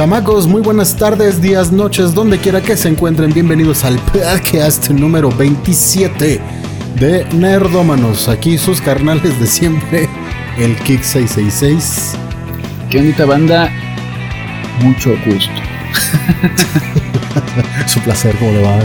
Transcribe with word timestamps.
Chamacos, 0.00 0.46
muy 0.46 0.62
buenas 0.62 0.96
tardes, 0.96 1.42
días, 1.42 1.72
noches, 1.72 2.14
donde 2.14 2.38
quiera 2.38 2.62
que 2.62 2.74
se 2.74 2.88
encuentren. 2.88 3.34
Bienvenidos 3.34 3.84
al 3.84 3.98
podcast 3.98 4.88
número 4.88 5.30
27 5.30 6.40
de 6.98 7.26
Nerdómanos. 7.34 8.26
Aquí 8.26 8.56
sus 8.56 8.80
carnales 8.80 9.38
de 9.38 9.46
siempre, 9.46 10.08
el 10.56 10.74
Kick 10.76 11.02
666. 11.02 12.14
Qué 12.88 12.96
bonita 12.96 13.26
banda, 13.26 13.70
mucho 14.82 15.10
gusto. 15.26 15.52
Su 17.86 18.00
placer, 18.00 18.34
¿cómo 18.38 18.52
le 18.52 18.62
va? 18.62 18.78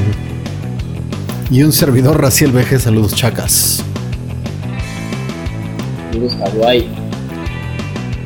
Y 1.49 1.63
un 1.63 1.71
servidor, 1.71 2.19
Raciel 2.21 2.51
Veje, 2.51 2.77
saludos 2.77 3.15
chacas. 3.15 3.85
Saludos 6.11 6.35
Hawaii. 6.41 6.89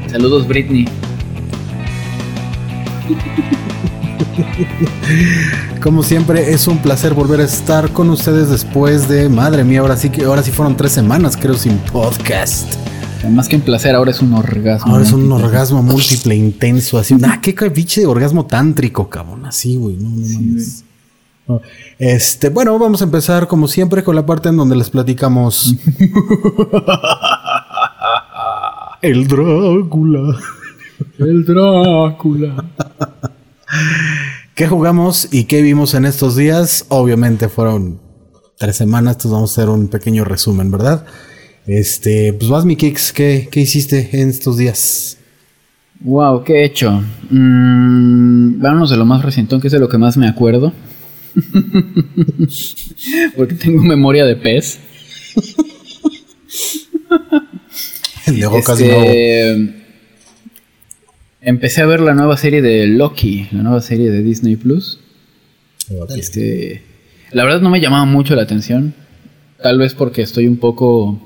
Saludos 0.08 0.48
Britney. 0.48 0.88
Como 5.82 6.04
siempre, 6.04 6.54
es 6.54 6.68
un 6.68 6.78
placer 6.80 7.14
volver 7.14 7.40
a 7.42 7.46
estar 7.46 7.92
con 7.92 8.10
ustedes 8.10 8.50
después 8.50 9.08
de, 9.08 9.30
madre 9.30 9.64
mía, 9.64 9.80
ahora 9.82 9.96
sí 9.98 10.10
que 10.10 10.26
ahora 10.26 10.42
sí 10.44 10.52
fueron 10.52 10.76
tres 10.78 10.92
semanas, 10.92 11.38
creo, 11.38 11.56
sin 11.56 11.78
podcast. 11.78 12.74
Más 13.30 13.48
que 13.50 13.58
un 13.58 13.62
placer, 13.62 13.94
ahora 13.96 14.12
es 14.12 14.22
un 14.22 14.34
orgasmo. 14.34 14.92
Ahora 14.92 15.04
es 15.04 15.12
un 15.12 15.30
orgasmo 15.32 15.84
múltiple, 15.84 16.36
intenso, 16.36 16.98
así. 16.98 17.16
Ah, 17.24 17.40
qué 17.42 17.54
biche 17.70 18.02
de 18.02 18.08
orgasmo 18.08 18.46
tántrico, 18.46 19.10
cabrón. 19.10 19.46
Así, 19.46 19.76
güey. 19.76 19.98
No, 19.98 20.10
no, 20.10 20.26
no, 21.48 21.62
Este, 21.98 22.50
bueno, 22.50 22.78
vamos 22.80 23.02
a 23.02 23.06
empezar 23.06 23.48
como 23.48 23.68
siempre 23.68 24.04
con 24.04 24.16
la 24.16 24.26
parte 24.26 24.50
en 24.50 24.58
donde 24.58 24.78
les 24.78 24.90
platicamos. 24.90 25.76
El 29.02 29.28
Drácula. 29.28 30.38
El 31.20 31.44
Drácula. 31.44 32.64
¿Qué 34.56 34.68
jugamos 34.68 35.28
y 35.34 35.44
qué 35.44 35.62
vimos 35.62 35.94
en 35.94 36.06
estos 36.06 36.38
días? 36.38 36.86
Obviamente 36.88 37.50
fueron 37.50 38.00
tres 38.58 38.78
semanas, 38.78 39.16
entonces 39.16 39.32
vamos 39.32 39.52
a 39.52 39.62
hacer 39.62 39.70
un 39.70 39.90
pequeño 39.90 40.24
resumen, 40.24 40.72
¿verdad? 40.72 41.06
Este, 41.68 42.32
pues 42.32 42.50
vas 42.50 42.64
mi 42.64 42.78
Kicks, 42.78 43.12
¿qué, 43.12 43.50
hiciste 43.54 44.10
en 44.14 44.30
estos 44.30 44.58
días? 44.58 45.18
Wow, 46.00 46.46
¿qué 46.46 46.62
he 46.62 46.64
hecho? 46.64 47.04
Mm, 47.30 48.62
vámonos 48.62 48.90
de 48.90 48.96
lo 48.96 49.06
más 49.06 49.22
recientón, 49.22 49.60
que 49.60 49.68
es 49.68 49.74
de 49.74 49.80
lo 49.80 49.90
que 49.90 49.98
más 49.98 50.16
me 50.16 50.28
acuerdo. 50.28 50.72
Porque 53.36 53.56
tengo 53.56 53.84
memoria 53.84 54.24
de 54.24 54.38
pez. 54.38 54.80
El 58.26 58.40
casi 58.64 58.86
este, 58.86 59.79
Empecé 61.42 61.82
a 61.82 61.86
ver 61.86 62.02
la 62.02 62.14
nueva 62.14 62.36
serie 62.38 62.62
de 62.62 62.88
Loki, 62.88 63.48
la 63.52 63.64
nueva 63.64 63.82
serie 63.82 64.12
de 64.12 64.22
Disney 64.22 64.56
Plus. 64.56 65.00
Este, 66.16 66.84
la 67.32 67.46
verdad 67.46 67.62
no 67.62 67.70
me 67.70 67.80
llamaba 67.80 68.06
mucho 68.06 68.36
la 68.36 68.44
atención. 68.44 68.94
Tal 69.62 69.78
vez 69.78 69.94
porque 69.94 70.22
estoy 70.22 70.48
un 70.48 70.58
poco 70.58 71.20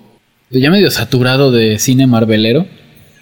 ya 0.50 0.70
medio 0.70 0.92
saturado 0.92 1.52
de 1.52 1.80
cine 1.80 2.08
marvelero. 2.08 2.68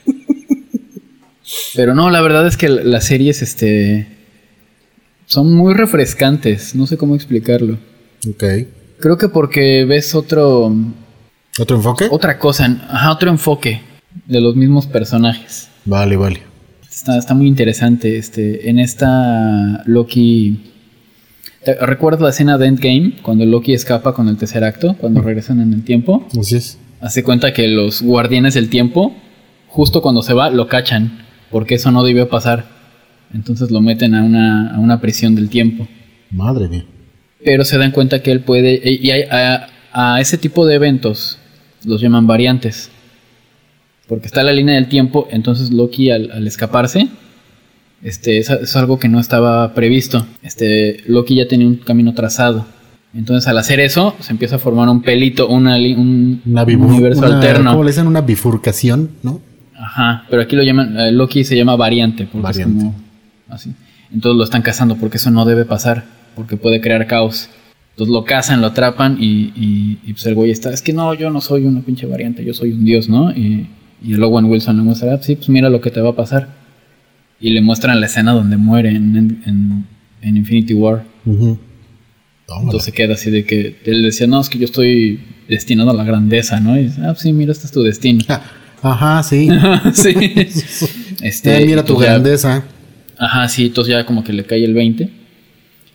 Pero 1.76 1.96
no, 1.96 2.10
la 2.10 2.22
verdad 2.22 2.46
es 2.46 2.58
que 2.58 2.70
las 2.70 3.06
series 3.06 3.42
este 3.42 4.08
son 5.26 5.54
muy 5.54 5.74
refrescantes, 5.74 6.76
no 6.76 6.88
sé 6.88 6.98
cómo 6.98 7.16
explicarlo. 7.16 7.78
Ok. 8.30 8.44
Creo 9.00 9.18
que 9.18 9.30
porque 9.30 9.86
ves 9.86 10.14
otro 10.14 10.74
¿Otro 11.60 11.78
enfoque? 11.78 12.08
Otra 12.10 12.38
cosa, 12.38 12.66
ajá, 12.90 13.12
otro 13.12 13.30
enfoque 13.30 13.82
de 14.26 14.42
los 14.42 14.56
mismos 14.56 14.88
personajes. 14.88 15.70
Vale, 15.86 16.16
vale. 16.16 16.51
Está, 17.02 17.18
está 17.18 17.34
muy 17.34 17.48
interesante. 17.48 18.20
Este, 18.20 18.70
en 18.70 18.78
esta 18.78 19.82
Loki. 19.88 20.60
¿Recuerdas 21.82 22.22
la 22.22 22.30
escena 22.30 22.60
de 22.60 22.68
Endgame? 22.68 23.14
Cuando 23.24 23.44
Loki 23.44 23.74
escapa 23.74 24.14
con 24.14 24.28
el 24.28 24.38
tercer 24.38 24.64
acto, 24.64 24.96
cuando 25.00 25.20
regresan 25.24 25.62
en 25.62 25.74
el 25.74 25.84
tiempo. 25.84 26.28
Así 26.40 26.58
es. 26.58 26.78
Hace 27.00 27.24
cuenta 27.24 27.54
que 27.54 27.68
los 27.68 28.04
guardianes 28.04 28.54
del 28.54 28.70
tiempo, 28.70 29.16
justo 29.68 30.04
cuando 30.04 30.22
se 30.22 30.36
va, 30.36 30.52
lo 30.52 30.68
cachan. 30.68 31.26
Porque 31.50 31.74
eso 31.74 31.90
no 31.90 32.04
debió 32.04 32.30
pasar. 32.30 32.66
Entonces 33.34 33.72
lo 33.72 33.82
meten 33.82 34.14
a 34.14 34.24
una, 34.24 34.76
a 34.76 34.80
una 34.80 35.02
prisión 35.02 35.34
del 35.34 35.50
tiempo. 35.50 35.88
Madre 36.30 36.68
mía. 36.68 36.86
Pero 37.44 37.66
se 37.66 37.80
dan 37.80 37.90
cuenta 37.90 38.22
que 38.22 38.32
él 38.32 38.42
puede. 38.42 38.80
Y 38.84 39.10
a, 39.10 39.70
a 39.92 40.22
ese 40.22 40.38
tipo 40.38 40.68
de 40.68 40.76
eventos 40.76 41.40
los 41.84 42.00
llaman 42.00 42.28
variantes. 42.28 42.92
Porque 44.12 44.28
está 44.28 44.44
la 44.44 44.52
línea 44.52 44.76
del 44.76 44.90
tiempo, 44.90 45.30
entonces 45.32 45.72
Loki 45.72 46.12
al, 46.12 46.46
escaparse, 46.46 47.08
este, 48.04 48.40
es, 48.40 48.76
algo 48.76 49.00
que 49.00 49.08
no 49.08 49.22
estaba 49.22 49.74
previsto. 49.74 50.28
Este, 50.44 51.02
Loki 51.08 51.36
ya 51.36 51.48
tenía 51.48 51.66
un 51.66 51.78
camino 51.78 52.14
trazado. 52.14 52.66
Entonces 53.14 53.48
al 53.48 53.58
hacer 53.58 53.80
eso, 53.80 54.14
se 54.20 54.34
empieza 54.34 54.58
a 54.58 54.60
formar 54.60 54.90
un 54.90 55.02
pelito, 55.02 55.48
una, 55.48 55.78
un, 55.78 56.42
universo 56.46 57.26
alterno. 57.26 57.72
¿Cómo 57.72 57.86
le 57.86 57.92
dicen? 57.92 58.06
Una 58.06 58.20
bifurcación, 58.20 59.12
¿no? 59.24 59.40
Ajá, 59.80 60.26
pero 60.30 60.42
aquí 60.42 60.58
lo 60.58 60.64
llaman, 60.64 61.00
eh, 61.00 61.14
Loki 61.14 61.46
se 61.46 61.56
llama 61.56 61.78
variante. 61.78 62.28
Porque 62.30 62.52
Es 62.52 62.66
como 62.66 62.94
así. 63.48 63.72
Entonces 64.14 64.38
lo 64.38 64.44
están 64.44 64.62
cazando 64.62 64.98
porque 64.98 65.16
eso 65.16 65.32
no 65.32 65.46
debe 65.46 65.64
pasar, 65.64 66.04
porque 66.36 66.58
puede 66.58 66.82
crear 66.82 67.08
caos. 67.08 67.48
Entonces 67.92 68.12
lo 68.12 68.26
cazan, 68.26 68.60
lo 68.60 68.68
atrapan 68.68 69.16
y, 69.22 69.54
y, 69.56 70.12
pues 70.12 70.26
el 70.26 70.36
güey 70.36 70.52
está, 70.52 70.74
es 70.74 70.82
que 70.82 70.92
no, 70.92 71.14
yo 71.14 71.30
no 71.30 71.40
soy 71.40 71.64
una 71.64 71.80
pinche 71.80 72.08
variante, 72.08 72.44
yo 72.44 72.54
soy 72.54 72.74
un 72.74 72.84
dios, 72.84 73.08
¿no? 73.08 73.32
Y, 73.32 73.68
y 74.02 74.14
el 74.14 74.24
Owen 74.24 74.46
Wilson 74.46 74.78
le 74.78 74.84
muestra, 74.84 75.14
ah, 75.14 75.20
sí, 75.22 75.36
pues 75.36 75.50
mira 75.50 75.70
lo 75.70 75.82
que 75.82 75.92
te 75.92 76.02
va 76.02 76.10
a 76.10 76.16
pasar. 76.16 76.50
Y 77.40 77.52
le 77.52 77.62
muestran 77.62 78.00
la 78.00 78.06
escena 78.06 78.34
donde 78.34 78.58
muere 78.58 78.90
en, 78.90 79.42
en, 80.22 80.38
Infinity 80.38 80.74
War. 80.74 81.04
Entonces 81.26 82.84
se 82.84 82.92
queda 82.92 83.14
así 83.16 83.32
de 83.32 83.46
que 83.46 83.78
él 83.86 84.04
decía, 84.04 84.28
no, 84.28 84.40
es 84.40 84.50
que 84.50 84.60
yo 84.60 84.66
estoy 84.66 85.20
destinado 85.48 85.92
a 85.92 85.94
la 85.94 86.04
grandeza, 86.04 86.60
¿no? 86.60 86.78
Y 86.78 86.84
dice, 86.84 87.02
ah, 87.04 87.16
sí, 87.16 87.34
mira, 87.34 87.52
este 87.52 87.66
es 87.66 87.72
tu 87.72 87.82
destino. 87.84 88.24
Ajá, 88.82 89.24
sí. 89.24 89.50
sí. 89.94 90.16
este, 91.22 91.66
mira 91.66 91.84
tu 91.84 91.98
grandeza. 91.98 92.64
Ajá, 93.18 93.48
sí, 93.48 93.68
entonces 93.68 93.94
ya 93.94 94.06
como 94.06 94.24
que 94.24 94.34
le 94.34 94.46
cae 94.46 94.64
el 94.64 94.74
20. 94.74 95.10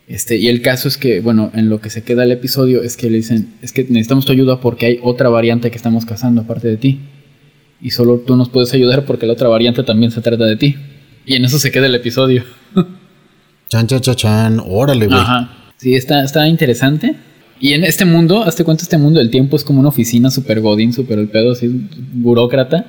Este, 0.09 0.37
y 0.37 0.49
el 0.49 0.62
caso 0.62 0.87
es 0.87 0.97
que, 0.97 1.21
bueno, 1.21 1.50
en 1.55 1.69
lo 1.69 1.81
que 1.81 1.91
se 1.91 2.03
queda 2.03 2.23
el 2.23 2.31
episodio 2.31 2.83
es 2.83 2.97
que 2.97 3.11
le 3.11 3.17
dicen, 3.19 3.55
es 3.62 3.73
que 3.73 3.83
necesitamos 3.83 4.25
tu 4.25 4.33
ayuda 4.33 4.61
porque 4.61 4.87
hay 4.87 5.00
otra 5.03 5.28
variante 5.28 5.71
que 5.71 5.77
estamos 5.77 6.05
cazando 6.05 6.43
aparte 6.43 6.69
de 6.69 6.77
ti. 6.77 7.00
Y 7.81 7.91
solo 7.91 8.19
tú 8.26 8.37
nos 8.37 8.48
puedes 8.48 8.72
ayudar 8.72 9.04
porque 9.04 9.26
la 9.26 9.34
otra 9.34 9.48
variante 9.48 9.82
también 9.82 10.10
se 10.10 10.20
trata 10.20 10.44
de 10.44 10.56
ti. 10.56 10.76
Y 11.26 11.34
en 11.34 11.44
eso 11.44 11.59
se 11.59 11.70
queda 11.70 11.87
el 11.87 11.94
episodio. 11.94 12.44
chan, 13.69 13.87
chan, 13.87 14.00
chan, 14.00 14.14
chan. 14.14 14.62
Órale, 14.64 15.06
güey. 15.06 15.19
Ajá. 15.19 15.50
Sí, 15.76 15.94
está, 15.94 16.25
está 16.25 16.48
interesante. 16.48 17.16
Y 17.60 17.72
en 17.72 17.84
este 17.84 18.04
mundo, 18.04 18.42
hazte 18.42 18.64
cuenta, 18.64 18.82
este 18.82 18.98
mundo 18.98 19.19
del 19.19 19.31
tiempo 19.31 19.56
es 19.56 19.64
como 19.64 19.81
una 19.81 19.88
oficina 19.88 20.31
super 20.31 20.60
godín, 20.60 20.92
super 20.92 21.19
el 21.19 21.28
pedo, 21.28 21.53
así, 21.53 21.69
burócrata. 22.12 22.87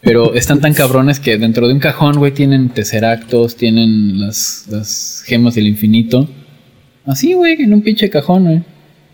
Pero 0.00 0.34
están 0.34 0.60
tan 0.60 0.74
cabrones 0.74 1.20
que 1.20 1.38
dentro 1.38 1.66
de 1.66 1.74
un 1.74 1.80
cajón, 1.80 2.18
güey, 2.18 2.32
tienen 2.32 2.68
tesseractos, 2.70 3.56
tienen 3.56 4.20
las, 4.20 4.66
las 4.68 5.22
gemas 5.26 5.54
del 5.54 5.66
infinito. 5.66 6.28
Así, 7.06 7.34
güey, 7.34 7.60
en 7.62 7.72
un 7.74 7.82
pinche 7.82 8.10
cajón, 8.10 8.44
güey. 8.44 8.62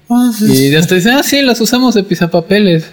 Ah, 0.09 0.33
y 0.41 0.75
hasta 0.75 0.97
dicen, 0.97 1.13
ah, 1.15 1.23
sí, 1.23 1.41
las 1.43 1.61
usamos 1.61 1.95
de 1.95 2.03
pisapapeles. 2.03 2.93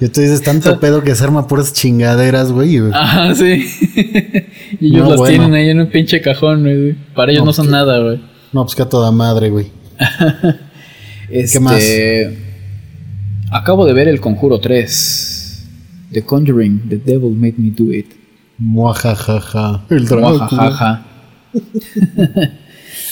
Y 0.00 0.08
tú 0.08 0.20
dices 0.20 0.42
tanto 0.42 0.78
pedo 0.78 1.02
que 1.02 1.14
se 1.14 1.24
arma 1.24 1.46
puras 1.46 1.72
chingaderas, 1.72 2.52
güey. 2.52 2.78
Ajá, 2.92 3.34
sí. 3.34 3.66
y 4.80 4.94
ellos 4.94 5.08
las 5.08 5.28
tienen 5.28 5.54
ahí 5.54 5.68
en 5.68 5.80
un 5.80 5.88
pinche 5.88 6.20
cajón, 6.20 6.62
güey. 6.62 6.94
Para 7.14 7.32
ellos 7.32 7.44
no, 7.44 7.52
son 7.52 7.70
nada, 7.70 7.98
güey. 7.98 8.20
No, 8.52 8.64
pues 8.64 8.74
que 8.74 8.82
a 8.82 8.88
toda 8.88 9.10
madre, 9.10 9.50
güey. 9.50 9.66
¿Qué 11.28 11.60
más? 11.60 11.76
Este, 11.76 12.38
acabo 13.50 13.86
de 13.86 13.92
ver 13.92 14.08
El 14.08 14.20
Conjuro 14.20 14.58
3. 14.60 15.68
The 16.12 16.24
Conjuring, 16.24 16.88
The 16.88 16.96
Devil 16.96 17.34
Made 17.36 17.54
Me 17.56 17.70
Do 17.70 17.92
It. 17.92 18.12
Muajajaja. 18.58 19.84
El 19.90 20.08
Muajajaja. 20.08 21.04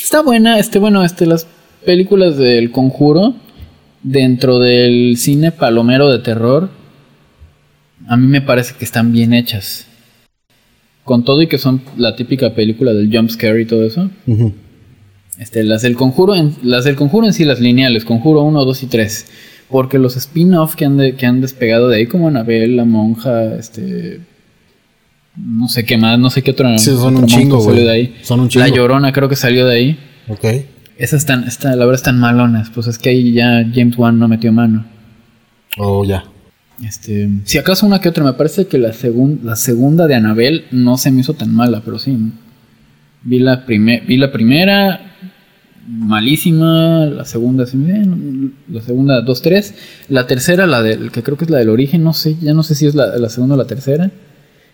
Está 0.02 0.22
buena, 0.22 0.58
este, 0.58 0.78
bueno, 0.78 1.04
este, 1.04 1.26
las 1.26 1.46
películas 1.84 2.36
del 2.36 2.70
Conjuro 2.70 3.34
dentro 4.02 4.58
del 4.58 5.16
cine 5.16 5.52
palomero 5.52 6.10
de 6.10 6.18
terror, 6.18 6.70
a 8.06 8.16
mí 8.16 8.26
me 8.26 8.40
parece 8.40 8.74
que 8.78 8.84
están 8.84 9.12
bien 9.12 9.32
hechas. 9.32 9.86
Con 11.04 11.24
todo 11.24 11.40
y 11.42 11.46
que 11.46 11.58
son 11.58 11.82
la 11.96 12.16
típica 12.16 12.54
película 12.54 12.92
del 12.92 13.14
jump 13.14 13.30
scare 13.30 13.62
y 13.62 13.64
todo 13.64 13.84
eso. 13.84 14.10
Este, 15.38 15.64
las 15.64 15.82
del 15.82 15.96
conjuro 15.96 16.34
en, 16.34 16.54
las 16.62 16.84
del 16.84 16.96
conjuro 16.96 17.26
en 17.26 17.32
sí, 17.32 17.44
las 17.44 17.60
lineales, 17.60 18.04
conjuro 18.04 18.42
1, 18.42 18.64
2 18.64 18.82
y 18.82 18.86
3 18.86 19.26
porque 19.70 19.98
los 19.98 20.16
spin-off 20.16 20.74
que 20.74 20.84
han, 20.84 21.16
que 21.16 21.26
han 21.26 21.40
despegado 21.40 21.88
de 21.88 21.98
ahí, 21.98 22.06
como 22.06 22.28
Anabel, 22.28 22.76
La 22.76 22.84
Monja, 22.84 23.56
este. 23.56 24.20
No 25.36 25.68
sé 25.68 25.84
qué 25.84 25.96
más, 25.96 26.18
no 26.18 26.30
sé 26.30 26.42
qué 26.42 26.50
otro. 26.50 26.76
Sí, 26.78 26.90
son 26.90 27.16
un 27.16 27.26
chingo, 27.26 27.58
güey. 27.58 28.14
Son 28.22 28.40
un 28.40 28.48
chingo. 28.48 28.66
La 28.66 28.74
Llorona 28.74 29.12
creo 29.12 29.28
que 29.28 29.36
salió 29.36 29.66
de 29.66 29.74
ahí. 29.74 29.98
Ok. 30.28 30.44
Esas 30.98 31.20
están, 31.20 31.44
está, 31.44 31.70
la 31.70 31.86
verdad 31.86 31.94
están 31.94 32.18
malonas. 32.18 32.70
Pues 32.70 32.88
es 32.88 32.98
que 32.98 33.10
ahí 33.10 33.32
ya 33.32 33.64
James 33.72 33.96
Wan 33.96 34.18
no 34.18 34.26
metió 34.26 34.52
mano. 34.52 34.84
Oh, 35.78 36.04
ya. 36.04 36.24
Este, 36.84 37.28
si 37.44 37.58
acaso 37.58 37.86
una 37.86 38.00
que 38.00 38.08
otra, 38.08 38.24
me 38.24 38.32
parece 38.34 38.66
que 38.66 38.78
la, 38.78 38.92
la 39.42 39.56
segunda 39.56 40.06
de 40.06 40.14
Anabel 40.14 40.64
no 40.72 40.98
se 40.98 41.10
me 41.10 41.20
hizo 41.20 41.34
tan 41.34 41.54
mala, 41.54 41.82
pero 41.84 41.98
sí. 41.98 42.16
Vi 43.22 43.38
la, 43.38 43.64
vi 43.66 44.16
la 44.16 44.30
primera, 44.30 45.14
malísima, 45.86 47.06
la 47.06 47.24
segunda, 47.24 47.64
la 47.64 48.80
segunda 48.82 49.24
2-3, 49.24 49.74
la 50.08 50.26
tercera, 50.26 50.66
la 50.66 50.82
del, 50.82 51.10
que 51.10 51.22
creo 51.22 51.36
que 51.36 51.44
es 51.44 51.50
la 51.50 51.58
del 51.58 51.68
origen, 51.68 52.04
no 52.04 52.12
sé, 52.12 52.36
ya 52.40 52.54
no 52.54 52.62
sé 52.62 52.74
si 52.74 52.86
es 52.86 52.94
la, 52.94 53.16
la 53.16 53.28
segunda 53.28 53.54
o 53.54 53.58
la 53.58 53.66
tercera. 53.66 54.10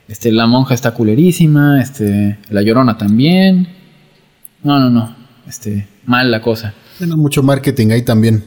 Este, 0.08 0.30
la 0.30 0.46
monja 0.46 0.74
está 0.74 0.90
culerísima, 0.90 1.80
este, 1.80 2.38
la 2.50 2.60
llorona 2.60 2.98
también. 2.98 3.66
No, 4.62 4.78
no, 4.78 4.90
no, 4.90 5.16
este, 5.48 5.86
mal 6.06 6.30
la 6.30 6.40
cosa. 6.40 6.74
Tiene 6.98 7.16
mucho 7.16 7.42
marketing 7.42 7.88
ahí 7.90 8.02
también. 8.02 8.44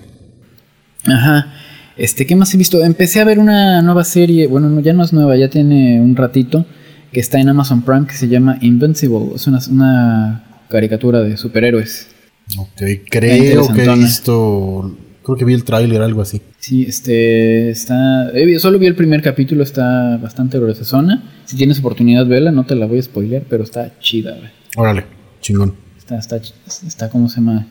Ajá. 1.05 1.53
Este, 1.97 2.27
¿qué 2.27 2.35
más 2.35 2.53
he 2.53 2.57
visto? 2.57 2.83
Empecé 2.83 3.21
a 3.21 3.25
ver 3.25 3.39
una 3.39 3.81
nueva 3.81 4.03
serie, 4.03 4.47
bueno, 4.47 4.79
ya 4.81 4.93
no 4.93 5.03
es 5.03 5.13
nueva, 5.13 5.35
ya 5.35 5.49
tiene 5.49 5.99
un 5.99 6.15
ratito, 6.15 6.65
que 7.11 7.19
está 7.19 7.39
en 7.39 7.49
Amazon 7.49 7.81
Prime, 7.81 8.05
que 8.05 8.13
se 8.13 8.27
llama 8.27 8.57
Invincible. 8.61 9.31
Es 9.35 9.47
una, 9.47 9.59
una 9.71 10.63
caricatura 10.69 11.21
de 11.21 11.37
superhéroes. 11.37 12.09
Ok, 12.57 12.81
creo 13.09 13.73
que 13.73 13.83
he 13.83 13.95
visto, 13.95 14.95
creo 15.23 15.37
que 15.37 15.43
vi 15.43 15.53
el 15.53 15.63
tráiler, 15.63 16.01
algo 16.01 16.21
así. 16.21 16.41
Sí, 16.59 16.85
este, 16.87 17.71
está, 17.71 18.31
solo 18.59 18.77
vi 18.77 18.85
el 18.85 18.95
primer 18.95 19.21
capítulo, 19.21 19.63
está 19.63 20.17
bastante 20.17 20.59
zona. 20.83 21.23
Si 21.45 21.57
tienes 21.57 21.79
oportunidad, 21.79 22.27
vela, 22.27 22.51
no 22.51 22.65
te 22.65 22.75
la 22.75 22.85
voy 22.85 22.99
a 22.99 23.01
spoilear, 23.01 23.43
pero 23.49 23.63
está 23.63 23.97
chida, 23.99 24.35
güey. 24.37 24.49
Órale, 24.75 25.05
chingón. 25.41 25.86
Está, 26.15 26.37
está, 26.37 26.41
está, 26.87 27.09
¿cómo 27.09 27.27
se 27.27 27.41
llama? 27.41 27.67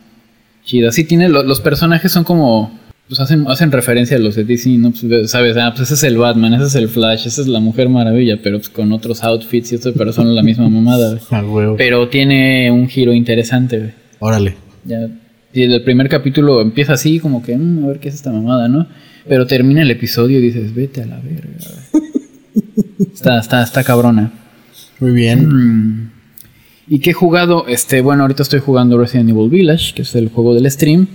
Chida. 0.63 0.93
Sí, 0.93 1.05
tiene, 1.05 1.31
los 1.31 1.61
personajes 1.61 2.13
son 2.13 2.25
como 2.25 2.71
pues 3.09 3.19
hacen, 3.21 3.47
hacen 3.47 3.73
referencia 3.73 4.17
a 4.17 4.21
los 4.21 4.35
de 4.35 4.45
DC, 4.45 4.69
¿no? 4.79 4.91
Pues, 4.91 5.31
sabes, 5.31 5.57
ah, 5.57 5.73
pues 5.75 5.91
ese 5.91 5.95
es 5.95 6.03
el 6.03 6.19
Batman, 6.19 6.53
ese 6.53 6.65
es 6.65 6.75
el 6.75 6.89
Flash, 6.89 7.27
esa 7.27 7.41
es 7.41 7.47
la 7.47 7.61
Mujer 7.61 7.89
Maravilla, 7.89 8.41
pero 8.43 8.59
pues 8.59 8.69
con 8.69 8.93
otros 8.93 9.23
outfits 9.23 9.73
y 9.73 9.77
eso, 9.77 9.95
pero 9.97 10.13
son 10.13 10.35
la 10.35 10.43
misma 10.43 10.69
mamada, 10.69 11.19
güey. 11.43 11.69
Pero 11.79 12.09
tiene 12.09 12.71
un 12.71 12.89
giro 12.89 13.15
interesante, 13.15 13.79
güey. 13.79 13.91
Órale. 14.19 14.57
Ya, 14.85 15.09
y 15.53 15.63
el 15.63 15.83
primer 15.85 16.11
capítulo 16.11 16.61
empieza 16.61 16.93
así, 16.93 17.19
como 17.19 17.43
que, 17.43 17.57
mm, 17.57 17.85
a 17.85 17.87
ver 17.89 18.01
qué 18.01 18.11
es 18.11 18.17
esta 18.17 18.31
mamada, 18.31 18.69
¿no? 18.69 18.87
Pero 19.27 19.47
termina 19.47 19.81
el 19.81 19.91
episodio 19.91 20.39
y 20.39 20.43
dices, 20.43 20.75
vete 20.75 21.03
a 21.03 21.07
la 21.07 21.19
verga, 21.21 21.49
está, 23.15 23.39
está, 23.39 23.63
está 23.63 23.83
cabrona. 23.83 24.33
Muy 25.01 25.13
bien. 25.13 25.49
Mm. 25.49 26.16
¿Y 26.89 27.01
qué 27.01 27.11
he 27.11 27.15
jugado? 27.15 27.67
Este, 27.67 28.01
bueno, 28.01 28.23
ahorita 28.23 28.45
estoy 28.45 28.61
jugando 28.61 28.97
Resident 28.97 29.31
Evil 29.31 29.51
Village, 29.51 29.93
que 29.95 30.03
es 30.03 30.15
el 30.15 30.29
juego 30.29 30.55
del 30.55 30.71
stream. 30.71 31.09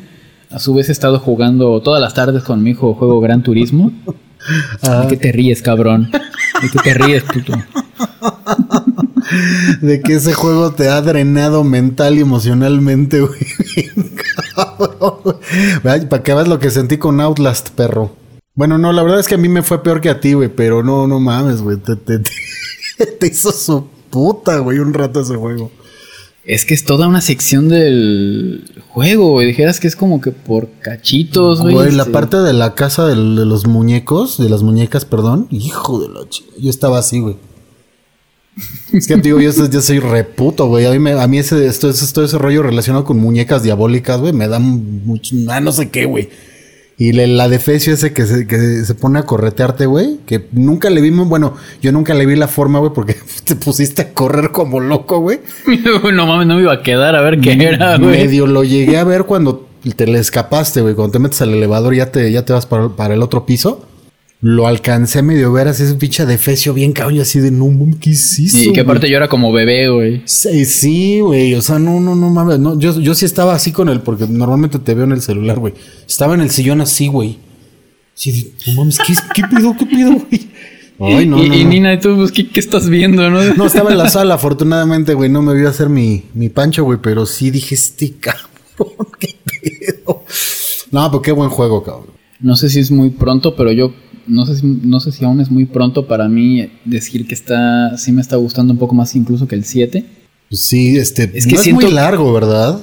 A 0.50 0.60
su 0.60 0.74
vez 0.74 0.90
he 0.90 0.92
estado 0.92 1.18
jugando 1.20 1.80
todas 1.82 2.02
las 2.02 2.14
tardes 2.14 2.44
con 2.44 2.62
mi 2.62 2.72
hijo 2.72 2.94
juego 2.94 3.22
Gran 3.22 3.42
Turismo. 3.42 3.92
¿De 4.82 5.08
qué 5.08 5.18
te 5.18 5.32
ríes, 5.32 5.62
cabrón? 5.62 6.12
¿De 6.12 6.70
qué 6.70 6.80
te 6.84 6.94
ríes, 6.94 7.24
puto? 7.24 7.54
De 9.82 10.02
que 10.02 10.16
ese 10.16 10.34
juego 10.34 10.72
te 10.72 10.90
ha 10.90 11.02
drenado 11.02 11.64
mental 11.64 12.18
y 12.18 12.22
emocionalmente, 12.22 13.22
güey. 13.22 13.40
Para 15.84 16.24
que 16.24 16.34
veas 16.34 16.50
lo 16.50 16.60
que 16.60 16.70
sentí 16.70 16.98
con 16.98 17.22
Outlast, 17.22 17.70
perro. 17.70 18.18
Bueno, 18.56 18.78
no, 18.78 18.92
la 18.92 19.04
verdad 19.04 19.22
es 19.22 19.28
que 19.28 19.36
a 19.36 19.38
mí 19.38 19.48
me 19.48 19.62
fue 19.62 19.82
peor 19.82 20.02
que 20.02 20.10
a 20.10 20.20
ti, 20.20 20.34
güey. 20.34 20.50
Pero 20.50 20.84
no, 20.84 21.08
no 21.08 21.22
mames, 21.22 21.62
güey. 21.62 21.78
Te, 21.78 21.96
te 21.96 23.28
hizo 23.28 23.52
su 23.54 23.88
puta, 24.12 24.60
güey, 24.60 24.78
un 24.78 24.94
rato 24.94 25.22
ese 25.22 25.36
juego. 25.36 25.72
Es 26.44 26.66
que 26.66 26.74
es 26.74 26.84
toda 26.84 27.08
una 27.08 27.22
sección 27.22 27.70
del 27.70 28.64
juego, 28.90 29.32
güey. 29.32 29.48
Dijeras 29.48 29.80
que 29.80 29.88
es 29.88 29.96
como 29.96 30.22
que 30.22 30.32
por 30.32 30.70
cachitos, 30.82 31.62
güey. 31.62 31.74
Güey, 31.74 31.92
la 31.92 32.06
parte 32.06 32.38
de 32.38 32.54
la 32.54 32.74
casa 32.74 33.08
de 33.08 33.16
los 33.16 33.68
muñecos, 33.68 34.38
de 34.38 34.50
las 34.50 34.64
muñecas, 34.64 35.06
perdón. 35.06 35.48
Hijo 35.52 36.00
de 36.00 36.10
la 36.10 36.28
chica. 36.28 36.50
Yo 36.60 36.70
estaba 36.70 36.98
así, 37.00 37.20
güey. 37.20 37.36
Es 38.92 39.08
que, 39.08 39.16
digo, 39.18 39.40
yo, 39.40 39.52
yo 39.52 39.82
soy 39.82 40.00
reputo, 40.00 40.66
güey. 40.66 40.86
A 40.86 40.92
mí, 40.92 41.12
a 41.12 41.28
mí 41.28 41.38
ese, 41.38 41.66
esto, 41.68 41.90
esto, 41.90 42.24
ese 42.24 42.38
rollo 42.38 42.64
relacionado 42.64 43.06
con 43.06 43.18
muñecas 43.18 43.64
diabólicas, 43.64 44.20
güey, 44.20 44.34
me 44.34 44.48
da 44.48 44.60
mucho. 44.60 45.36
Ah, 45.48 45.62
no 45.62 45.72
sé 45.72 45.90
qué, 45.90 46.06
güey. 46.06 46.30
Y 47.02 47.14
la 47.14 47.50
defecio 47.50 47.96
ese 47.96 48.14
que 48.14 48.28
se, 48.28 48.46
que 48.46 48.60
se 48.86 48.94
pone 48.94 49.18
a 49.18 49.24
corretearte, 49.24 49.88
güey. 49.88 50.20
Que 50.28 50.46
nunca 50.52 50.92
le 50.92 51.02
vi, 51.02 51.10
bueno, 51.10 51.56
yo 51.82 51.92
nunca 51.92 52.14
le 52.14 52.28
vi 52.28 52.36
la 52.36 52.48
forma, 52.48 52.78
güey, 52.78 52.94
porque 52.94 53.18
te 53.44 53.56
pusiste 53.56 54.04
a 54.04 54.14
correr 54.14 54.52
como 54.52 54.80
loco, 54.80 55.18
güey. 55.20 55.40
no 56.14 56.28
mames, 56.28 56.46
no 56.46 56.58
me 56.58 56.62
iba 56.62 56.74
a 56.74 56.84
quedar 56.84 57.16
a 57.16 57.22
ver 57.22 57.40
qué 57.40 57.54
era, 57.54 57.98
güey. 57.98 58.12
Medio 58.12 58.46
lo 58.46 58.64
llegué 58.64 59.00
a 59.00 59.04
ver 59.04 59.24
cuando 59.24 59.68
te 59.96 60.06
le 60.06 60.20
escapaste, 60.20 60.82
güey. 60.82 60.94
Cuando 60.94 61.14
te 61.14 61.18
metes 61.18 61.42
al 61.42 61.56
elevador 61.56 61.96
ya 61.96 62.12
te, 62.12 62.32
ya 62.32 62.46
te 62.46 62.54
vas 62.54 62.68
para, 62.68 62.90
para 62.90 63.16
el 63.16 63.24
otro 63.24 63.48
piso 63.48 63.84
lo 64.42 64.66
alcancé 64.66 65.20
a 65.20 65.22
medio 65.22 65.52
ver 65.52 65.68
así, 65.68 65.84
es 65.84 65.92
un 65.92 66.00
pinche 66.00 66.26
defecio 66.26 66.74
bien 66.74 66.94
cabrón, 66.94 67.22
así 67.22 67.40
de 67.40 67.52
no, 67.52 67.70
¿qué 68.00 68.10
hiciste? 68.10 68.70
Y 68.70 68.74
que 68.74 68.82
aparte 68.82 69.08
yo 69.08 69.16
era 69.16 69.28
como 69.28 69.52
bebé, 69.54 69.90
güey. 69.90 70.24
Sí, 70.26 70.66
sí, 70.66 71.20
güey, 71.20 71.54
o 71.54 71.62
sea, 71.62 71.78
no, 71.78 72.00
no, 72.00 72.16
no 72.16 72.30
mames, 72.32 72.58
no, 72.58 72.78
yo, 72.80 73.00
yo 73.00 73.14
sí 73.14 73.26
estaba 73.26 73.54
así 73.54 73.72
con 73.72 73.88
él, 73.88 74.02
porque 74.02 74.26
normalmente 74.28 74.80
te 74.80 74.96
veo 74.96 75.04
en 75.04 75.12
el 75.12 75.22
celular, 75.22 75.60
güey. 75.60 75.76
Estaba 76.08 76.34
en 76.34 76.42
el 76.42 76.50
sillón 76.50 76.82
así, 76.82 77.08
güey. 77.08 77.38
Sí, 78.16 78.54
no 78.66 78.74
mames, 78.74 78.98
¿qué, 78.98 79.14
qué 79.36 79.44
pido, 79.44 79.76
qué 79.78 79.86
pido, 79.86 80.12
güey? 80.12 80.50
Ay, 81.00 81.26
no, 81.28 81.44
y, 81.44 81.64
Nina, 81.66 81.94
¿y 81.94 82.00
tú 82.00 82.16
pues, 82.16 82.32
¿qué, 82.32 82.48
estás 82.60 82.90
viendo, 82.90 83.30
no? 83.30 83.44
No, 83.54 83.66
estaba 83.68 83.92
en 83.92 83.98
la 84.00 84.10
sala, 84.10 84.36
afortunadamente, 84.36 85.14
güey, 85.14 85.30
no 85.30 85.44
me 85.44 85.54
vio 85.54 85.70
hacer 85.70 85.88
mi, 85.88 86.24
mi 86.34 86.50
pancho, 86.50 86.84
güey, 86.84 86.98
pero 87.02 87.28
sí 87.28 87.52
dije, 87.52 87.76
este 87.76 88.14
cabrón, 88.14 89.08
qué 89.20 89.36
pedo. 89.46 90.24
No, 90.90 91.12
pues 91.12 91.22
qué 91.24 91.32
buen 91.32 91.50
juego, 91.52 91.84
cabrón. 91.84 92.10
No 92.40 92.56
sé 92.56 92.70
si 92.70 92.80
es 92.80 92.90
muy 92.90 93.12
pronto, 93.12 93.56
pero 93.56 93.72
yo 93.72 93.94
no 94.28 94.46
sé, 94.46 94.56
si, 94.56 94.66
no 94.66 95.00
sé 95.00 95.12
si 95.12 95.26
aún 95.26 95.42
es 95.42 95.52
muy 95.52 95.66
pronto 95.66 96.08
para 96.08 96.28
mí 96.28 96.70
decir 96.86 97.28
que 97.28 97.34
está, 97.34 97.98
sí 97.98 98.12
me 98.12 98.22
está 98.22 98.36
gustando 98.36 98.74
un 98.74 98.80
poco 98.80 98.96
más 98.96 99.16
incluso 99.16 99.48
que 99.48 99.56
el 99.56 99.64
7. 99.64 100.06
Pues 100.50 100.62
sí, 100.62 100.98
este, 100.98 101.32
es 101.34 101.46
que 101.46 101.56
no 101.56 101.62
es 101.62 101.74
muy 101.74 101.92
largo, 101.92 102.34
¿verdad? 102.34 102.82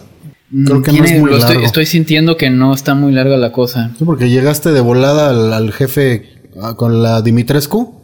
Mm, 0.51 0.65
Creo 0.65 0.83
que 0.83 0.93
no 0.93 1.05
es 1.05 1.21
muy 1.21 1.39
largo. 1.39 1.61
Estoy, 1.61 1.87
sintiendo 1.87 2.37
que 2.37 2.51
no 2.51 2.73
está 2.73 2.95
muy 2.95 3.13
larga 3.13 3.37
la 3.37 3.53
cosa. 3.53 3.93
Sí, 3.99 4.05
porque 4.05 4.31
llegaste 4.31 4.73
de 4.73 4.81
volada 4.81 5.57
al, 5.57 5.73
jefe 5.73 6.25
ah, 6.63 6.75
con 6.77 7.03
la 7.03 7.23
Dimitrescu. 7.23 7.95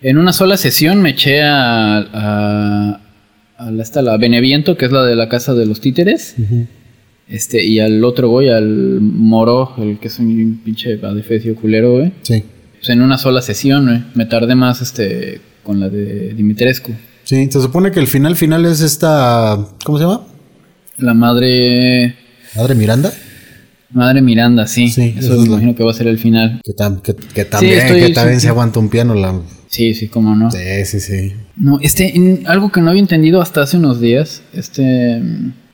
En 0.00 0.18
una 0.18 0.32
sola 0.32 0.56
sesión 0.56 1.02
me 1.02 1.10
eché 1.10 1.42
a, 1.42 1.98
a, 1.98 3.00
a 3.58 3.70
la, 3.70 3.82
esta, 3.82 4.02
la 4.02 4.16
Beneviento, 4.16 4.76
que 4.76 4.86
es 4.86 4.92
la 4.92 5.02
de 5.04 5.16
la 5.16 5.28
casa 5.28 5.54
de 5.54 5.66
los 5.66 5.80
títeres. 5.80 6.36
Este, 7.28 7.64
y 7.64 7.80
al 7.80 8.04
otro 8.04 8.28
voy, 8.28 8.48
al 8.48 9.00
Moro, 9.00 9.74
el 9.78 9.98
que 9.98 10.08
es 10.08 10.18
un 10.18 10.60
pinche 10.64 11.00
adefesio 11.02 11.54
culero, 11.56 11.94
güey. 11.94 12.12
Sí. 12.22 12.44
Pues, 12.78 12.90
en 12.90 13.02
una 13.02 13.18
sola 13.18 13.42
sesión, 13.42 14.06
Me 14.14 14.26
tardé 14.26 14.54
más 14.54 14.80
este 14.80 15.40
con 15.62 15.80
la 15.80 15.88
de 15.88 16.32
Dimitrescu. 16.34 16.92
Sí, 17.24 17.48
se 17.50 17.60
supone 17.60 17.90
que 17.90 17.98
el 17.98 18.06
final 18.06 18.36
final 18.36 18.64
es 18.66 18.80
esta. 18.80 19.58
¿Cómo 19.84 19.98
se 19.98 20.04
llama? 20.04 20.22
La 20.98 21.12
madre. 21.12 22.14
¿Madre 22.54 22.74
Miranda? 22.76 23.12
Madre 23.90 24.22
Miranda, 24.22 24.66
sí. 24.66 24.88
sí 24.88 25.14
eso 25.18 25.40
me 25.40 25.46
imagino 25.46 25.74
que 25.74 25.82
va 25.82 25.90
a 25.90 25.94
ser 25.94 26.06
el 26.06 26.18
final. 26.18 26.60
Que, 26.64 26.72
también, 26.72 28.14
también 28.14 28.40
se 28.40 28.48
aguanta 28.48 28.78
un 28.78 28.88
piano 28.88 29.14
la. 29.14 29.40
Sí, 29.68 29.94
sí, 29.94 30.08
cómo 30.08 30.36
no. 30.36 30.50
Sí, 30.50 30.84
sí, 30.84 31.00
sí. 31.00 31.32
No, 31.56 31.80
este, 31.80 32.42
algo 32.46 32.70
que 32.70 32.80
no 32.80 32.90
había 32.90 33.02
entendido 33.02 33.42
hasta 33.42 33.62
hace 33.62 33.76
unos 33.76 34.00
días, 34.00 34.42
este. 34.52 35.20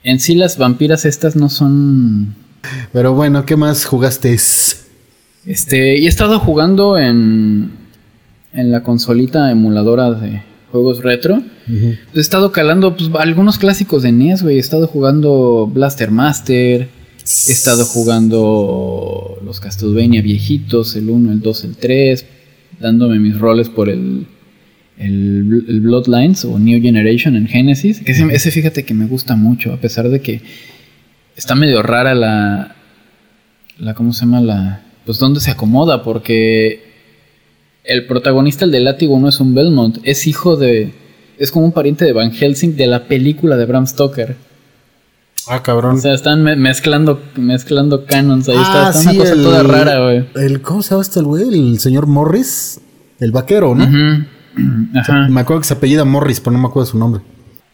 En 0.05 0.19
sí 0.19 0.35
las 0.35 0.57
vampiras 0.59 1.05
estas 1.05 1.37
no 1.37 1.49
son. 1.49 2.35
Pero 2.93 3.13
bueno, 3.13 3.45
¿qué 3.45 3.57
más 3.57 3.85
jugaste? 3.85 4.37
Este, 5.47 5.99
y 5.99 6.07
he 6.07 6.09
estado 6.09 6.39
jugando 6.39 6.99
en, 6.99 7.71
en 8.53 8.71
la 8.71 8.83
consolita 8.83 9.51
emuladora 9.51 10.13
de 10.13 10.43
juegos 10.71 11.03
retro. 11.03 11.43
He 11.69 12.21
estado 12.21 12.53
calando 12.53 12.97
pues, 12.97 13.11
algunos 13.19 13.59
clásicos 13.59 14.03
de 14.03 14.13
NES, 14.13 14.43
güey. 14.43 14.57
He 14.57 14.61
estado 14.61 14.87
jugando 14.87 15.71
Blaster 15.73 16.11
Master. 16.11 16.89
He 17.19 17.53
estado 17.53 17.85
jugando 17.85 19.39
los 19.45 19.61
Castlevania 19.61 20.23
viejitos, 20.23 20.97
el 20.97 21.11
1, 21.11 21.33
el 21.33 21.41
2, 21.41 21.65
el 21.65 21.77
3. 21.77 22.27
Dándome 22.81 23.19
mis 23.19 23.39
roles 23.39 23.69
por 23.69 23.89
el, 23.89 24.27
el, 24.99 25.65
el 25.69 25.81
Bloodlines 25.81 26.45
o 26.45 26.59
New 26.59 26.81
Generation 26.81 27.37
en 27.37 27.47
Genesis. 27.47 28.03
Ese, 28.05 28.27
ese 28.33 28.51
fíjate 28.51 28.85
que 28.85 28.95
me 28.95 29.07
gusta 29.07 29.37
mucho, 29.37 29.73
a 29.73 29.77
pesar 29.77 30.09
de 30.09 30.21
que 30.21 30.41
está 31.37 31.55
medio 31.55 31.83
rara 31.83 32.15
la... 32.15 32.75
la 33.79 33.95
¿Cómo 33.95 34.13
se 34.13 34.23
llama? 34.23 34.41
La 34.41 34.83
pues 35.05 35.19
dónde 35.19 35.41
se 35.41 35.51
acomoda, 35.51 36.03
porque 36.03 36.93
el 37.85 38.07
protagonista, 38.07 38.65
el 38.65 38.71
de 38.71 38.81
látigo, 38.81 39.19
no 39.19 39.29
es 39.29 39.41
un 39.41 39.55
Belmont, 39.55 39.99
es 40.03 40.27
hijo 40.27 40.57
de. 40.57 40.95
Es 41.39 41.51
como 41.51 41.65
un 41.65 41.73
pariente 41.73 42.05
de 42.05 42.13
Van 42.13 42.31
Helsing 42.31 42.77
de 42.77 42.87
la 42.87 43.09
película 43.09 43.57
de 43.57 43.67
Bram 43.67 43.87
Stoker. 43.87 44.37
Ah, 45.49 45.63
cabrón. 45.63 45.97
O 45.97 45.99
sea, 45.99 46.15
están 46.15 46.43
mezclando, 46.43 47.21
mezclando 47.35 48.07
canons 48.07 48.49
ahí. 48.49 48.57
está, 48.57 48.89
ah, 48.89 48.93
una 48.95 49.15
cosa 49.15 49.35
toda 49.35 49.63
rara, 49.65 50.05
güey. 50.05 50.25
El, 50.37 50.63
¿Cómo 50.63 50.83
se 50.83 50.91
llama 50.91 51.03
este 51.03 51.21
güey? 51.21 51.43
El 51.49 51.81
señor 51.81 52.07
Morris. 52.07 52.81
El 53.19 53.33
vaquero, 53.33 53.75
¿no? 53.75 53.85
Ajá. 54.95 55.29
me 55.29 55.41
acuerdo 55.41 55.63
que 55.63 55.69
se 55.69 55.75
apellida 55.75 56.05
Morris, 56.05 56.39
pero 56.39 56.53
no 56.53 56.59
me 56.61 56.69
acuerdo 56.69 56.91
su 56.91 56.99
nombre. 56.99 57.23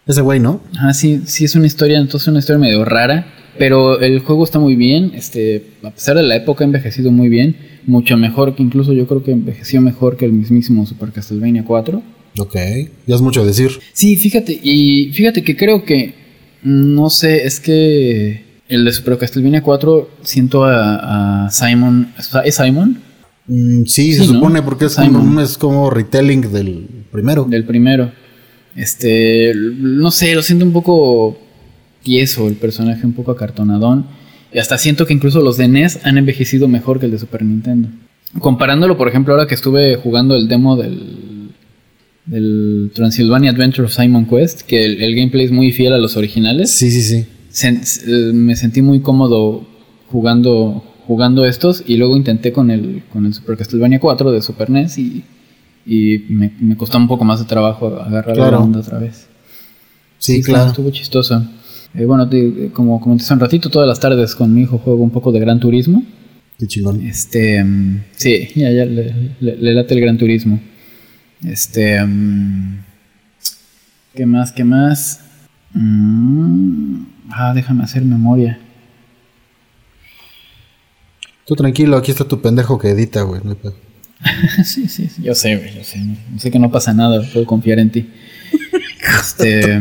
Ese 0.06 0.22
güey, 0.22 0.40
¿no? 0.40 0.62
Ah, 0.78 0.94
sí, 0.94 1.22
sí, 1.26 1.44
es 1.44 1.54
una 1.54 1.66
historia, 1.66 1.98
entonces 1.98 2.28
una 2.28 2.38
historia 2.38 2.58
medio 2.58 2.84
rara 2.84 3.26
Pero 3.58 4.00
el 4.00 4.20
juego 4.20 4.44
está 4.44 4.58
muy 4.58 4.76
bien, 4.76 5.12
este, 5.14 5.64
a 5.82 5.90
pesar 5.90 6.16
de 6.16 6.22
la 6.22 6.36
época 6.36 6.64
ha 6.64 6.66
envejecido 6.66 7.10
muy 7.10 7.28
bien, 7.28 7.56
mucho 7.86 8.16
mejor 8.16 8.54
que 8.54 8.62
incluso 8.62 8.92
yo 8.92 9.06
creo 9.06 9.24
que 9.24 9.32
envejeció 9.32 9.80
mejor 9.80 10.16
que 10.16 10.24
el 10.24 10.32
mismísimo 10.32 10.86
Super 10.86 11.10
Castlevania 11.10 11.64
4. 11.64 12.02
Ok, 12.38 12.54
ya 13.06 13.14
es 13.14 13.20
mucho 13.20 13.44
decir. 13.44 13.70
Sí, 13.92 14.16
fíjate, 14.16 14.58
y 14.62 15.12
fíjate 15.12 15.42
que 15.42 15.56
creo 15.56 15.84
que, 15.84 16.14
no 16.62 17.10
sé, 17.10 17.46
es 17.46 17.58
que 17.58 18.44
el 18.68 18.84
de 18.84 18.92
Super 18.92 19.18
Castlevania 19.18 19.62
4 19.62 20.10
siento 20.22 20.64
a, 20.64 21.48
Simon, 21.50 22.12
¿es 22.44 22.54
Simon? 22.54 23.00
Mm, 23.46 23.84
sí, 23.86 24.12
se 24.12 24.24
supone 24.24 24.62
porque 24.62 24.84
es 24.84 24.94
como, 24.94 25.40
es 25.40 25.58
como 25.58 25.90
retelling 25.90 26.52
del 26.52 26.86
primero. 27.10 27.44
Del 27.44 27.64
primero. 27.64 28.12
Este, 28.76 29.52
no 29.54 30.10
sé, 30.12 30.34
lo 30.34 30.42
siento 30.42 30.64
un 30.64 30.72
poco 30.72 31.47
tieso 32.02 32.48
el 32.48 32.54
personaje, 32.54 33.06
un 33.06 33.12
poco 33.12 33.32
acartonadón. 33.32 34.06
Y 34.52 34.58
hasta 34.58 34.78
siento 34.78 35.06
que 35.06 35.12
incluso 35.12 35.40
los 35.40 35.56
de 35.56 35.68
NES 35.68 36.00
han 36.04 36.18
envejecido 36.18 36.68
mejor 36.68 37.00
que 37.00 37.06
el 37.06 37.12
de 37.12 37.18
Super 37.18 37.44
Nintendo. 37.44 37.88
Comparándolo, 38.38 38.96
por 38.96 39.08
ejemplo, 39.08 39.34
ahora 39.34 39.46
que 39.46 39.54
estuve 39.54 39.96
jugando 39.96 40.36
el 40.36 40.48
demo 40.48 40.76
del, 40.76 41.50
del 42.26 42.90
Transylvania 42.94 43.50
Adventure 43.50 43.86
of 43.86 43.94
Simon 43.94 44.26
Quest, 44.26 44.62
que 44.62 44.84
el, 44.84 45.14
gameplay 45.14 45.46
es 45.46 45.50
muy 45.50 45.72
fiel 45.72 45.92
a 45.92 45.98
los 45.98 46.16
originales. 46.16 46.70
Sí, 46.70 46.90
sí, 46.90 47.02
sí. 47.02 47.26
Eh, 47.66 48.32
me 48.32 48.54
sentí 48.56 48.82
muy 48.82 49.00
cómodo 49.00 49.66
jugando, 50.10 50.84
jugando 51.06 51.44
estos 51.44 51.82
y 51.86 51.96
luego 51.96 52.16
intenté 52.16 52.52
con 52.52 52.70
el, 52.70 53.02
con 53.12 53.26
el 53.26 53.34
Super 53.34 53.56
Castlevania 53.56 53.98
4 53.98 54.30
de 54.30 54.42
Super 54.42 54.70
NES 54.70 54.98
y, 54.98 55.24
y 55.86 56.24
me, 56.28 56.52
me, 56.60 56.76
costó 56.76 56.98
un 56.98 57.08
poco 57.08 57.24
más 57.24 57.40
de 57.40 57.46
trabajo 57.46 57.86
agarrar 58.00 58.36
la 58.36 58.58
onda 58.58 58.80
otra 58.80 58.98
vez. 58.98 59.26
Sí, 60.18 60.42
claro. 60.42 60.68
Estuvo 60.68 60.90
chistoso. 60.90 61.44
Eh, 61.94 62.04
bueno, 62.04 62.28
como 62.72 63.00
comenté 63.00 63.24
hace 63.24 63.34
un 63.34 63.40
ratito, 63.40 63.70
todas 63.70 63.88
las 63.88 63.98
tardes 63.98 64.34
con 64.34 64.52
mi 64.54 64.62
hijo 64.62 64.78
juego 64.78 65.02
un 65.02 65.10
poco 65.10 65.32
de 65.32 65.40
Gran 65.40 65.58
Turismo. 65.58 66.02
Qué 66.58 66.66
chingón. 66.66 67.06
Este, 67.06 67.62
mm, 67.62 68.04
sí, 68.16 68.48
ya, 68.54 68.70
ya 68.70 68.84
le, 68.84 69.34
le, 69.40 69.74
late 69.74 69.94
el 69.94 70.00
Gran 70.00 70.18
Turismo. 70.18 70.60
Este, 71.44 72.04
mm, 72.04 72.84
¿qué 74.14 74.26
más? 74.26 74.52
¿Qué 74.52 74.64
más? 74.64 75.20
Mm, 75.72 77.04
ah, 77.30 77.52
déjame 77.54 77.84
hacer 77.84 78.02
memoria. 78.02 78.58
Tú 81.46 81.54
tranquilo, 81.54 81.96
aquí 81.96 82.10
está 82.10 82.24
tu 82.26 82.42
pendejo 82.42 82.78
que 82.78 82.90
edita, 82.90 83.22
güey. 83.22 83.40
sí, 84.64 84.88
sí, 84.88 85.08
yo 85.22 85.34
sé, 85.34 85.56
güey, 85.56 85.74
yo 85.76 85.84
sé. 85.84 86.00
sé 86.38 86.50
que 86.50 86.58
no 86.58 86.70
pasa 86.70 86.92
nada, 86.92 87.22
puedo 87.32 87.46
confiar 87.46 87.78
en 87.78 87.90
ti. 87.90 88.10
este. 89.20 89.80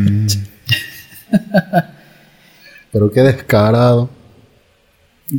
Pero 2.98 3.12
qué 3.12 3.20
descarado. 3.20 4.10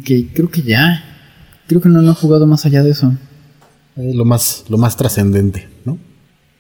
Que 0.06 0.28
creo 0.28 0.50
que 0.50 0.62
ya. 0.62 1.04
Creo 1.68 1.82
que 1.82 1.90
no, 1.90 2.02
no 2.02 2.12
he 2.12 2.16
jugado 2.16 2.48
más 2.48 2.66
allá 2.66 2.84
de 2.84 2.92
eso. 2.92 3.14
lo 3.98 4.24
más, 4.24 4.64
lo 4.70 4.78
más 4.78 4.96
trascendente, 4.96 5.68
¿no? 5.84 5.98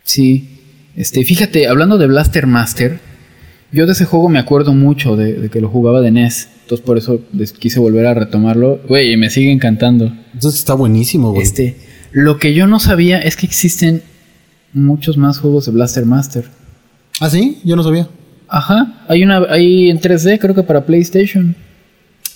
Sí. 0.03 0.59
Este, 0.97 1.23
fíjate, 1.23 1.69
hablando 1.69 1.97
de 1.97 2.07
Blaster 2.07 2.47
Master, 2.47 2.99
yo 3.71 3.85
de 3.85 3.93
ese 3.93 4.03
juego 4.03 4.27
me 4.27 4.39
acuerdo 4.39 4.73
mucho 4.73 5.15
de, 5.15 5.49
que 5.49 5.61
lo 5.61 5.69
jugaba 5.69 6.01
de 6.01 6.11
NES. 6.11 6.49
Entonces 6.63 6.85
por 6.85 6.97
eso 6.97 7.21
quise 7.59 7.79
volver 7.79 8.05
a 8.05 8.13
retomarlo. 8.13 8.81
Güey, 8.89 9.15
me 9.15 9.29
sigue 9.29 9.53
encantando. 9.53 10.11
Entonces 10.33 10.59
está 10.59 10.73
buenísimo, 10.73 11.31
güey. 11.31 11.43
Este, 11.43 11.77
lo 12.11 12.39
que 12.39 12.53
yo 12.53 12.67
no 12.67 12.81
sabía 12.81 13.19
es 13.19 13.37
que 13.37 13.45
existen 13.45 14.03
muchos 14.73 15.15
más 15.15 15.39
juegos 15.39 15.65
de 15.65 15.71
Blaster 15.71 16.05
Master. 16.05 16.43
¿Ah, 17.21 17.29
sí? 17.29 17.61
Yo 17.63 17.77
no 17.77 17.83
sabía. 17.83 18.09
Ajá, 18.49 19.05
hay 19.07 19.23
una 19.23 19.43
hay 19.49 19.89
en 19.89 19.99
3D, 19.99 20.39
creo 20.39 20.55
que 20.55 20.63
para 20.63 20.85
PlayStation. 20.85 21.55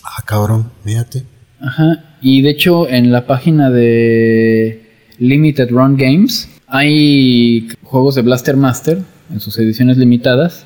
Ah, 0.03 0.21
cabrón, 0.25 0.71
fíjate. 0.83 1.23
Ajá, 1.59 2.03
y 2.21 2.41
de 2.41 2.49
hecho 2.49 2.87
en 2.89 3.11
la 3.11 3.25
página 3.25 3.69
de 3.69 4.89
Limited 5.17 5.69
Run 5.69 5.97
Games 5.97 6.49
hay 6.67 7.67
juegos 7.83 8.15
de 8.15 8.21
Blaster 8.21 8.57
Master 8.57 8.99
en 9.31 9.39
sus 9.39 9.57
ediciones 9.57 9.97
limitadas 9.97 10.65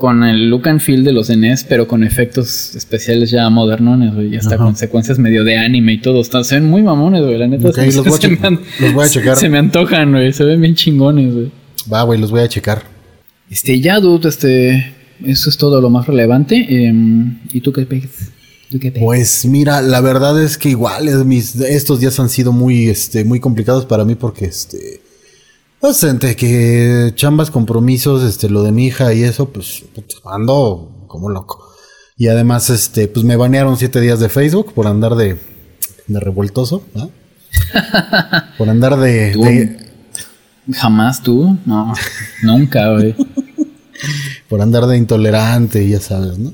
con 0.00 0.24
el 0.24 0.48
look 0.48 0.66
and 0.66 0.80
feel 0.80 1.04
de 1.04 1.12
los 1.12 1.28
NES, 1.28 1.64
pero 1.64 1.86
con 1.86 2.02
efectos 2.02 2.74
especiales 2.74 3.30
ya 3.30 3.48
modernones, 3.50 4.14
güey, 4.14 4.34
y 4.34 4.36
hasta 4.36 4.56
con 4.56 4.74
secuencias 4.74 5.18
medio 5.18 5.44
de 5.44 5.58
anime 5.58 5.92
y 5.92 5.98
todo. 5.98 6.22
Están, 6.22 6.44
se 6.44 6.54
ven 6.56 6.68
muy 6.68 6.82
mamones, 6.82 7.22
güey, 7.22 7.36
la 7.36 7.46
neta. 7.46 7.64
los, 7.64 7.76
voy 7.76 7.90
se, 7.92 8.28
me 8.28 8.58
los, 8.80 8.94
voy 8.94 9.04
a 9.04 9.08
checar. 9.08 9.36
Se 9.36 9.48
me 9.48 9.58
antojan, 9.58 10.10
güey, 10.10 10.32
se 10.32 10.44
ven 10.44 10.60
bien 10.60 10.74
chingones, 10.74 11.34
güey. 11.34 11.52
Va, 11.92 12.02
güey, 12.02 12.18
los 12.18 12.30
voy 12.30 12.40
a 12.40 12.48
checar. 12.48 12.82
Este, 13.50 13.80
ya, 13.80 13.98
dude, 13.98 14.28
este, 14.28 14.94
eso 15.24 15.50
es 15.50 15.56
todo 15.56 15.80
lo 15.80 15.90
más 15.90 16.06
relevante. 16.06 16.54
Em, 16.68 17.40
¿Y 17.52 17.60
tú 17.60 17.72
qué 17.72 17.84
pegas? 17.84 18.10
Pues 19.00 19.44
mira, 19.46 19.82
la 19.82 20.00
verdad 20.00 20.40
es 20.40 20.56
que 20.56 20.68
igual 20.68 21.24
mis, 21.24 21.56
estos 21.56 21.98
días 21.98 22.20
han 22.20 22.28
sido 22.28 22.52
muy, 22.52 22.88
este, 22.88 23.24
muy 23.24 23.40
complicados 23.40 23.84
para 23.84 24.04
mí 24.04 24.14
porque, 24.14 24.44
este, 24.44 25.00
pues 25.80 26.04
entre 26.04 26.36
que 26.36 27.10
chambas, 27.16 27.50
compromisos, 27.50 28.22
este, 28.22 28.48
lo 28.48 28.62
de 28.62 28.70
mi 28.70 28.86
hija 28.86 29.12
y 29.12 29.24
eso, 29.24 29.48
pues, 29.48 29.82
pues, 29.92 30.06
ando 30.24 31.04
como 31.08 31.28
loco. 31.30 31.68
Y 32.16 32.28
además, 32.28 32.70
este, 32.70 33.08
pues 33.08 33.24
me 33.24 33.34
banearon 33.34 33.76
siete 33.76 34.00
días 34.00 34.20
de 34.20 34.28
Facebook 34.28 34.72
por 34.72 34.86
andar 34.86 35.16
de, 35.16 35.36
de 36.06 36.20
revueltoso, 36.20 36.84
¿no? 36.94 37.10
por 38.58 38.68
andar 38.68 38.96
de 39.00 39.89
Jamás 40.72 41.22
tú, 41.22 41.56
no, 41.66 41.92
nunca, 42.42 42.92
güey. 42.92 43.14
Por 44.48 44.60
andar 44.60 44.86
de 44.86 44.96
intolerante, 44.96 45.88
ya 45.88 46.00
sabes, 46.00 46.38
¿no? 46.38 46.52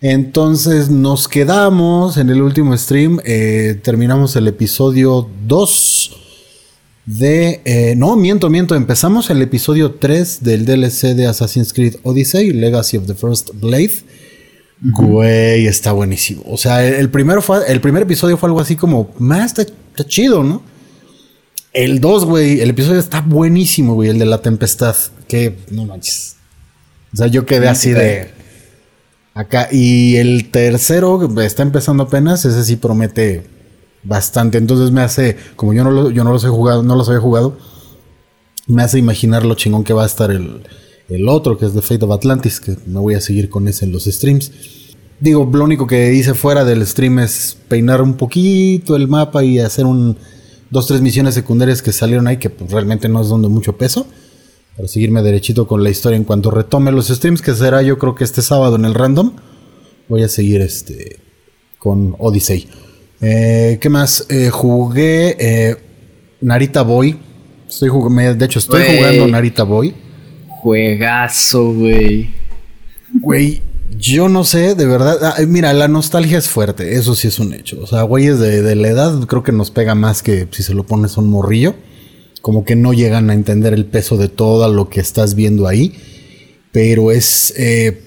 Entonces 0.00 0.90
nos 0.90 1.26
quedamos 1.26 2.18
en 2.18 2.30
el 2.30 2.40
último 2.40 2.76
stream, 2.76 3.18
eh, 3.24 3.80
terminamos 3.82 4.36
el 4.36 4.46
episodio 4.46 5.28
2 5.46 6.16
de... 7.04 7.60
Eh, 7.64 7.94
no, 7.96 8.14
miento, 8.14 8.48
miento, 8.48 8.76
empezamos 8.76 9.28
el 9.30 9.42
episodio 9.42 9.92
3 9.94 10.44
del 10.44 10.64
DLC 10.66 11.16
de 11.16 11.26
Assassin's 11.26 11.72
Creed 11.72 11.96
Odyssey, 12.04 12.52
Legacy 12.52 12.96
of 12.96 13.06
the 13.06 13.14
First 13.14 13.50
Blade. 13.54 14.04
Güey, 14.80 15.66
está 15.66 15.90
buenísimo. 15.90 16.42
O 16.46 16.56
sea, 16.56 16.86
el, 16.86 17.10
primero 17.10 17.42
fue, 17.42 17.60
el 17.66 17.80
primer 17.80 18.04
episodio 18.04 18.36
fue 18.36 18.48
algo 18.48 18.60
así 18.60 18.76
como, 18.76 19.10
más 19.18 19.58
está 19.58 20.04
chido, 20.06 20.44
¿no? 20.44 20.62
El 21.72 22.00
2, 22.00 22.24
güey, 22.24 22.60
el 22.60 22.70
episodio 22.70 22.98
está 22.98 23.20
buenísimo, 23.20 23.94
güey, 23.94 24.10
el 24.10 24.18
de 24.18 24.26
la 24.26 24.42
tempestad. 24.42 24.96
Que 25.26 25.58
no 25.70 25.84
manches. 25.84 26.36
O 27.12 27.16
sea, 27.16 27.26
yo 27.26 27.46
quedé 27.46 27.68
así 27.68 27.90
de 27.90 28.30
acá. 29.34 29.68
Y 29.70 30.16
el 30.16 30.50
tercero, 30.50 31.20
está 31.40 31.62
empezando 31.62 32.04
apenas, 32.04 32.44
ese 32.44 32.64
sí 32.64 32.76
promete 32.76 33.46
bastante. 34.02 34.58
Entonces 34.58 34.90
me 34.90 35.02
hace, 35.02 35.36
como 35.56 35.72
yo 35.74 35.84
no, 35.84 35.90
lo, 35.90 36.10
yo 36.10 36.24
no 36.24 36.32
los 36.32 36.44
he 36.44 36.48
jugado, 36.48 36.82
no 36.82 36.96
los 36.96 37.08
había 37.08 37.20
jugado, 37.20 37.56
me 38.66 38.82
hace 38.82 38.98
imaginar 38.98 39.44
lo 39.44 39.54
chingón 39.54 39.84
que 39.84 39.92
va 39.92 40.02
a 40.02 40.06
estar 40.06 40.30
el, 40.30 40.62
el 41.08 41.28
otro, 41.28 41.58
que 41.58 41.66
es 41.66 41.72
The 41.72 41.82
Fate 41.82 42.04
of 42.04 42.12
Atlantis, 42.12 42.60
que 42.60 42.76
me 42.86 43.00
voy 43.00 43.14
a 43.14 43.20
seguir 43.20 43.48
con 43.48 43.68
ese 43.68 43.84
en 43.84 43.92
los 43.92 44.04
streams. 44.04 44.52
Digo, 45.20 45.48
lo 45.52 45.64
único 45.64 45.86
que 45.86 46.12
hice 46.14 46.34
fuera 46.34 46.64
del 46.64 46.86
stream 46.86 47.18
es 47.18 47.56
peinar 47.68 48.02
un 48.02 48.14
poquito 48.14 48.94
el 48.94 49.08
mapa 49.08 49.42
y 49.42 49.58
hacer 49.58 49.84
un 49.84 50.16
dos, 50.70 50.86
tres 50.86 51.00
misiones 51.00 51.34
secundarias 51.34 51.82
que 51.82 51.92
salieron 51.92 52.26
ahí 52.26 52.36
que 52.38 52.50
pues, 52.50 52.70
realmente 52.70 53.08
no 53.08 53.20
es 53.20 53.28
donde 53.28 53.48
mucho 53.48 53.76
peso. 53.76 54.06
Para 54.76 54.88
seguirme 54.88 55.22
derechito 55.22 55.66
con 55.66 55.82
la 55.82 55.90
historia 55.90 56.16
en 56.16 56.24
cuanto 56.24 56.50
retome 56.50 56.92
los 56.92 57.08
streams, 57.08 57.42
que 57.42 57.54
será 57.54 57.82
yo 57.82 57.98
creo 57.98 58.14
que 58.14 58.24
este 58.24 58.42
sábado 58.42 58.76
en 58.76 58.84
el 58.84 58.94
random. 58.94 59.32
Voy 60.08 60.22
a 60.22 60.28
seguir 60.28 60.60
este 60.60 61.18
con 61.78 62.14
Odyssey. 62.18 62.68
Eh, 63.20 63.78
¿Qué 63.80 63.88
más? 63.88 64.26
Eh, 64.28 64.50
jugué 64.50 65.36
eh, 65.38 65.76
Narita 66.40 66.82
Boy. 66.82 67.18
Estoy 67.68 67.90
de 68.34 68.44
hecho, 68.44 68.58
estoy 68.60 68.82
jugando 68.96 69.26
Narita 69.26 69.64
Boy. 69.64 69.94
Juegazo, 70.48 71.72
güey. 71.72 72.30
Güey, 73.20 73.62
yo 73.96 74.28
no 74.28 74.44
sé, 74.44 74.74
de 74.74 74.86
verdad. 74.86 75.18
Ah, 75.22 75.34
mira, 75.46 75.72
la 75.72 75.88
nostalgia 75.88 76.38
es 76.38 76.48
fuerte, 76.48 76.94
eso 76.94 77.14
sí 77.14 77.28
es 77.28 77.38
un 77.38 77.54
hecho. 77.54 77.78
O 77.82 77.86
sea, 77.86 78.02
güeyes 78.02 78.38
de, 78.38 78.62
de, 78.62 78.74
la 78.74 78.88
edad 78.88 79.26
creo 79.26 79.42
que 79.42 79.52
nos 79.52 79.70
pega 79.70 79.94
más 79.94 80.22
que 80.22 80.48
si 80.50 80.62
se 80.62 80.74
lo 80.74 80.84
pones 80.84 81.16
a 81.16 81.20
un 81.20 81.30
morrillo. 81.30 81.74
Como 82.42 82.64
que 82.64 82.76
no 82.76 82.92
llegan 82.92 83.30
a 83.30 83.34
entender 83.34 83.74
el 83.74 83.84
peso 83.84 84.16
de 84.16 84.28
todo 84.28 84.72
lo 84.72 84.88
que 84.88 85.00
estás 85.00 85.34
viendo 85.34 85.66
ahí. 85.66 85.94
Pero 86.72 87.10
es. 87.10 87.54
Eh, 87.56 88.04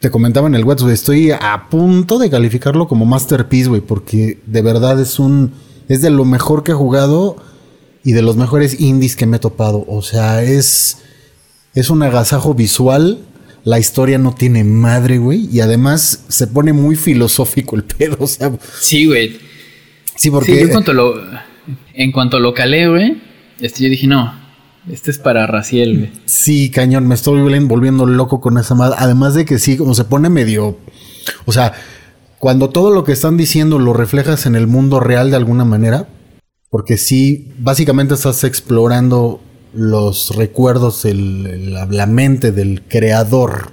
te 0.00 0.10
comentaba 0.10 0.46
en 0.46 0.54
el 0.54 0.64
WhatsApp, 0.64 0.90
estoy 0.90 1.32
a 1.32 1.66
punto 1.70 2.18
de 2.18 2.30
calificarlo 2.30 2.86
como 2.86 3.04
Masterpiece, 3.04 3.68
güey, 3.68 3.80
porque 3.80 4.40
de 4.46 4.62
verdad 4.62 5.00
es 5.00 5.18
un. 5.18 5.52
Es 5.88 6.02
de 6.02 6.10
lo 6.10 6.24
mejor 6.24 6.62
que 6.62 6.72
he 6.72 6.74
jugado 6.74 7.36
y 8.04 8.12
de 8.12 8.22
los 8.22 8.36
mejores 8.36 8.80
indies 8.80 9.16
que 9.16 9.26
me 9.26 9.36
he 9.36 9.40
topado. 9.40 9.84
O 9.88 10.02
sea, 10.02 10.42
es. 10.42 10.98
Es 11.74 11.90
un 11.90 12.02
agasajo 12.02 12.54
visual 12.54 13.20
la 13.68 13.78
historia 13.78 14.16
no 14.16 14.34
tiene 14.34 14.64
madre, 14.64 15.18
güey. 15.18 15.46
Y 15.52 15.60
además 15.60 16.24
se 16.28 16.46
pone 16.46 16.72
muy 16.72 16.96
filosófico 16.96 17.76
el 17.76 17.84
pedo, 17.98 18.16
o 18.18 18.26
sea. 18.26 18.50
Sí, 18.80 19.04
güey. 19.06 19.38
Sí, 20.16 20.30
porque. 20.30 20.52
Sí, 20.52 20.58
yo 20.60 20.64
en 20.64 20.72
cuanto 20.72 20.92
lo, 20.94 21.14
en 21.92 22.12
cuanto 22.12 22.40
lo 22.40 22.54
calé, 22.54 22.88
güey, 22.88 23.20
este, 23.60 23.84
yo 23.84 23.90
dije, 23.90 24.06
no, 24.06 24.32
este 24.90 25.10
es 25.10 25.18
para 25.18 25.46
Raciel, 25.46 25.98
güey. 25.98 26.10
Sí, 26.24 26.70
cañón, 26.70 27.06
me 27.06 27.14
estoy 27.14 27.40
volviendo 27.60 28.06
loco 28.06 28.40
con 28.40 28.56
esa 28.56 28.74
madre. 28.74 28.96
Además 28.98 29.34
de 29.34 29.44
que 29.44 29.58
sí, 29.58 29.76
como 29.76 29.94
se 29.94 30.04
pone 30.04 30.30
medio. 30.30 30.78
O 31.44 31.52
sea, 31.52 31.74
cuando 32.38 32.70
todo 32.70 32.90
lo 32.90 33.04
que 33.04 33.12
están 33.12 33.36
diciendo 33.36 33.78
lo 33.78 33.92
reflejas 33.92 34.46
en 34.46 34.56
el 34.56 34.66
mundo 34.66 34.98
real 34.98 35.30
de 35.30 35.36
alguna 35.36 35.66
manera, 35.66 36.08
porque 36.70 36.96
sí, 36.96 37.52
básicamente 37.58 38.14
estás 38.14 38.44
explorando 38.44 39.42
los 39.72 40.34
recuerdos, 40.36 41.04
la, 41.04 42.06
mente 42.06 42.52
del 42.52 42.82
creador. 42.82 43.72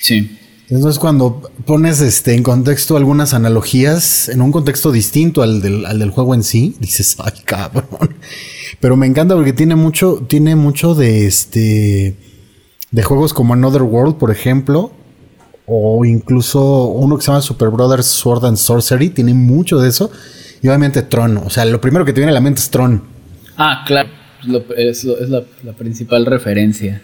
Sí. 0.00 0.38
Entonces 0.68 0.98
cuando 0.98 1.48
pones 1.64 2.00
este, 2.00 2.34
en 2.34 2.42
contexto 2.42 2.96
algunas 2.96 3.34
analogías, 3.34 4.28
en 4.28 4.42
un 4.42 4.50
contexto 4.50 4.90
distinto 4.90 5.42
al 5.42 5.62
del, 5.62 5.86
al 5.86 6.00
del 6.00 6.10
juego 6.10 6.34
en 6.34 6.42
sí, 6.42 6.76
dices, 6.80 7.16
ay 7.24 7.32
cabrón. 7.44 8.16
Pero 8.80 8.96
me 8.96 9.06
encanta 9.06 9.34
porque 9.34 9.52
tiene 9.52 9.76
mucho, 9.76 10.24
tiene 10.28 10.56
mucho 10.56 10.94
de 10.94 11.26
este, 11.26 12.16
de 12.90 13.02
juegos 13.02 13.32
como 13.32 13.54
Another 13.54 13.82
World, 13.82 14.16
por 14.16 14.30
ejemplo, 14.30 14.92
o 15.66 16.04
incluso 16.04 16.84
uno 16.84 17.16
que 17.16 17.22
se 17.22 17.28
llama 17.28 17.42
Super 17.42 17.68
Brothers 17.68 18.06
Sword 18.06 18.44
and 18.44 18.56
Sorcery, 18.56 19.10
tiene 19.10 19.34
mucho 19.34 19.78
de 19.78 19.88
eso. 19.88 20.10
Y 20.62 20.68
obviamente 20.68 21.02
Tron, 21.02 21.36
o 21.38 21.50
sea, 21.50 21.64
lo 21.64 21.80
primero 21.80 22.04
que 22.04 22.12
te 22.12 22.20
viene 22.20 22.30
a 22.30 22.34
la 22.34 22.40
mente 22.40 22.60
es 22.60 22.70
Tron. 22.70 23.02
Ah, 23.56 23.84
claro, 23.86 24.08
es, 24.76 25.04
la, 25.04 25.42
principal 25.76 26.26
referencia. 26.26 27.02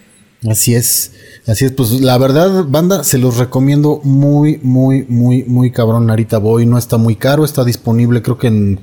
Así 0.49 0.75
es, 0.75 1.13
así 1.47 1.65
es, 1.65 1.73
pues 1.73 2.01
la 2.01 2.19
verdad, 2.19 2.65
banda, 2.67 3.05
se 3.05 3.19
los 3.19 3.37
recomiendo 3.37 4.01
muy, 4.03 4.59
muy, 4.63 5.05
muy, 5.09 5.45
muy 5.45 5.71
cabrón. 5.71 6.07
Narita 6.07 6.39
Boy 6.39 6.67
no 6.67 6.79
está 6.79 6.97
muy 6.97 7.15
caro, 7.15 7.45
está 7.45 7.65
disponible 7.65 8.23
creo 8.23 8.39
que 8.39 8.49
en, 8.49 8.81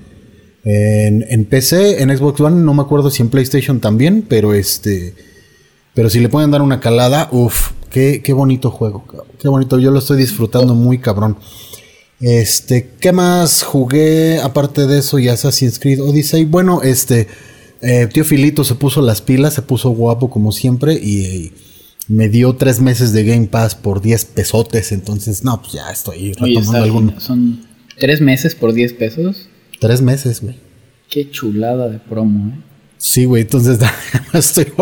en, 0.64 1.26
en 1.28 1.46
PC, 1.46 2.02
en 2.02 2.16
Xbox 2.18 2.40
One, 2.40 2.62
no 2.62 2.74
me 2.74 2.82
acuerdo 2.82 3.10
si 3.10 3.22
en 3.22 3.30
PlayStation 3.30 3.82
también, 3.82 4.26
pero 4.28 4.54
este, 4.54 5.16
pero 5.94 6.10
si 6.10 6.20
le 6.20 6.30
pueden 6.30 6.52
dar 6.52 6.62
una 6.62 6.80
calada, 6.80 7.28
uff, 7.32 7.72
qué, 7.90 8.22
qué 8.24 8.32
bonito 8.32 8.72
juego, 8.72 9.04
qué 9.38 9.50
bonito, 9.50 9.80
yo 9.80 9.92
lo 9.92 10.00
estoy 10.00 10.18
disfrutando 10.18 10.76
muy 10.76 11.00
cabrón. 11.00 11.38
Este, 12.22 12.90
¿qué 13.00 13.14
más 13.14 13.64
jugué 13.64 14.40
aparte 14.42 14.88
de 14.88 15.00
eso 15.00 15.20
y 15.20 15.30
Assassin's 15.30 15.80
Creed 15.80 16.02
Odyssey? 16.02 16.44
Bueno, 16.46 16.82
este, 16.84 17.28
eh, 17.82 18.08
tío 18.12 18.26
Filito 18.26 18.64
se 18.64 18.76
puso 18.76 19.02
las 19.02 19.22
pilas, 19.22 19.54
se 19.54 19.62
puso 19.62 19.90
guapo 19.90 20.30
como 20.30 20.52
siempre 20.52 20.94
y, 20.94 21.52
me 22.10 22.28
dio 22.28 22.56
tres 22.56 22.82
meses 22.82 23.14
de 23.14 23.24
Game 23.24 23.48
Pass 23.48 23.76
por 23.76 24.02
10 24.02 24.26
pesotes, 24.26 24.92
entonces, 24.92 25.44
no, 25.44 25.62
pues 25.62 25.74
ya 25.74 25.92
estoy 25.92 26.34
retomando 26.34 26.84
alguno. 26.84 27.20
¿Son 27.20 27.62
tres 27.98 28.20
meses 28.20 28.56
por 28.56 28.74
10 28.74 28.94
pesos? 28.94 29.48
Tres 29.80 30.02
meses, 30.02 30.42
güey. 30.42 30.56
Qué 31.08 31.30
chulada 31.30 31.88
de 31.88 32.00
promo, 32.00 32.50
¿eh? 32.50 32.60
Sí, 32.98 33.26
güey, 33.26 33.44
entonces 33.44 33.80
me 34.34 34.40
estoy, 34.40 34.74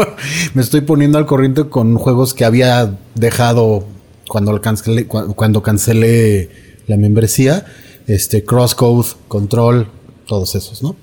me 0.54 0.62
estoy 0.62 0.82
poniendo 0.82 1.18
al 1.18 1.26
corriente 1.26 1.68
con 1.68 1.98
juegos 1.98 2.34
que 2.34 2.46
había 2.46 2.98
dejado 3.14 3.86
cuando 4.30 4.60
cancelé, 4.62 5.06
cuando 5.06 5.62
cancelé 5.62 6.50
la 6.88 6.96
membresía, 6.96 7.66
este, 8.08 8.44
Crosscode, 8.46 9.10
Control, 9.28 9.88
todos 10.26 10.56
esos, 10.56 10.82
¿no? 10.82 10.96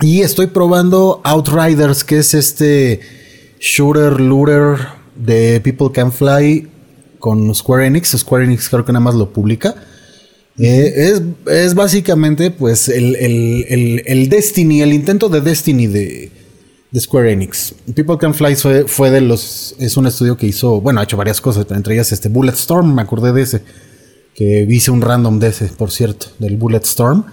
Y 0.00 0.20
estoy 0.20 0.48
probando 0.48 1.20
Outriders, 1.24 2.04
que 2.04 2.18
es 2.18 2.34
este 2.34 3.00
shooter 3.58 4.20
looter 4.20 4.76
de 5.14 5.60
People 5.62 5.90
Can 5.92 6.12
Fly 6.12 6.68
con 7.18 7.54
Square 7.54 7.86
Enix. 7.86 8.10
Square 8.10 8.44
Enix 8.44 8.68
creo 8.68 8.84
que 8.84 8.92
nada 8.92 9.04
más 9.04 9.14
lo 9.14 9.32
publica. 9.32 9.74
Eh, 10.58 11.12
es, 11.46 11.74
básicamente 11.74 12.50
pues 12.50 12.88
el, 12.88 14.28
Destiny, 14.30 14.80
el 14.80 14.94
intento 14.94 15.28
de 15.28 15.40
Destiny 15.40 15.86
de, 15.86 16.30
de 16.90 17.00
Square 17.00 17.32
Enix. 17.32 17.74
People 17.94 18.18
Can 18.18 18.34
Fly 18.34 18.56
fue, 18.56 18.84
fue, 18.86 19.10
de 19.10 19.22
los... 19.22 19.74
Es 19.78 19.96
un 19.96 20.06
estudio 20.06 20.36
que 20.36 20.46
hizo, 20.46 20.80
bueno, 20.80 21.00
ha 21.00 21.04
hecho 21.04 21.16
varias 21.16 21.40
cosas, 21.40 21.66
entre 21.70 21.94
ellas 21.94 22.12
este 22.12 22.28
Bulletstorm, 22.28 22.94
me 22.94 23.02
acordé 23.02 23.32
de 23.32 23.42
ese 23.42 23.62
que 24.34 24.66
hice 24.68 24.90
un 24.90 25.00
random 25.00 25.38
de 25.38 25.48
ese, 25.48 25.66
por 25.66 25.90
cierto, 25.90 26.26
del 26.38 26.58
Bulletstorm. 26.58 27.24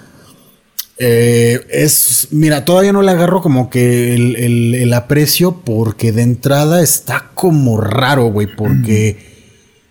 Eh, 1.00 1.66
es, 1.70 2.28
mira, 2.32 2.66
todavía 2.66 2.94
no 2.94 3.02
le 3.02 3.12
agarro 3.12 3.42
como 3.42 3.70
que 3.70 4.14
el, 4.14 4.94
aprecio 4.94 5.62
porque 5.66 6.12
de 6.12 6.22
entrada 6.22 6.84
está 6.84 7.32
como 7.34 7.82
raro, 7.82 8.26
güey, 8.28 8.48
porque 8.48 9.18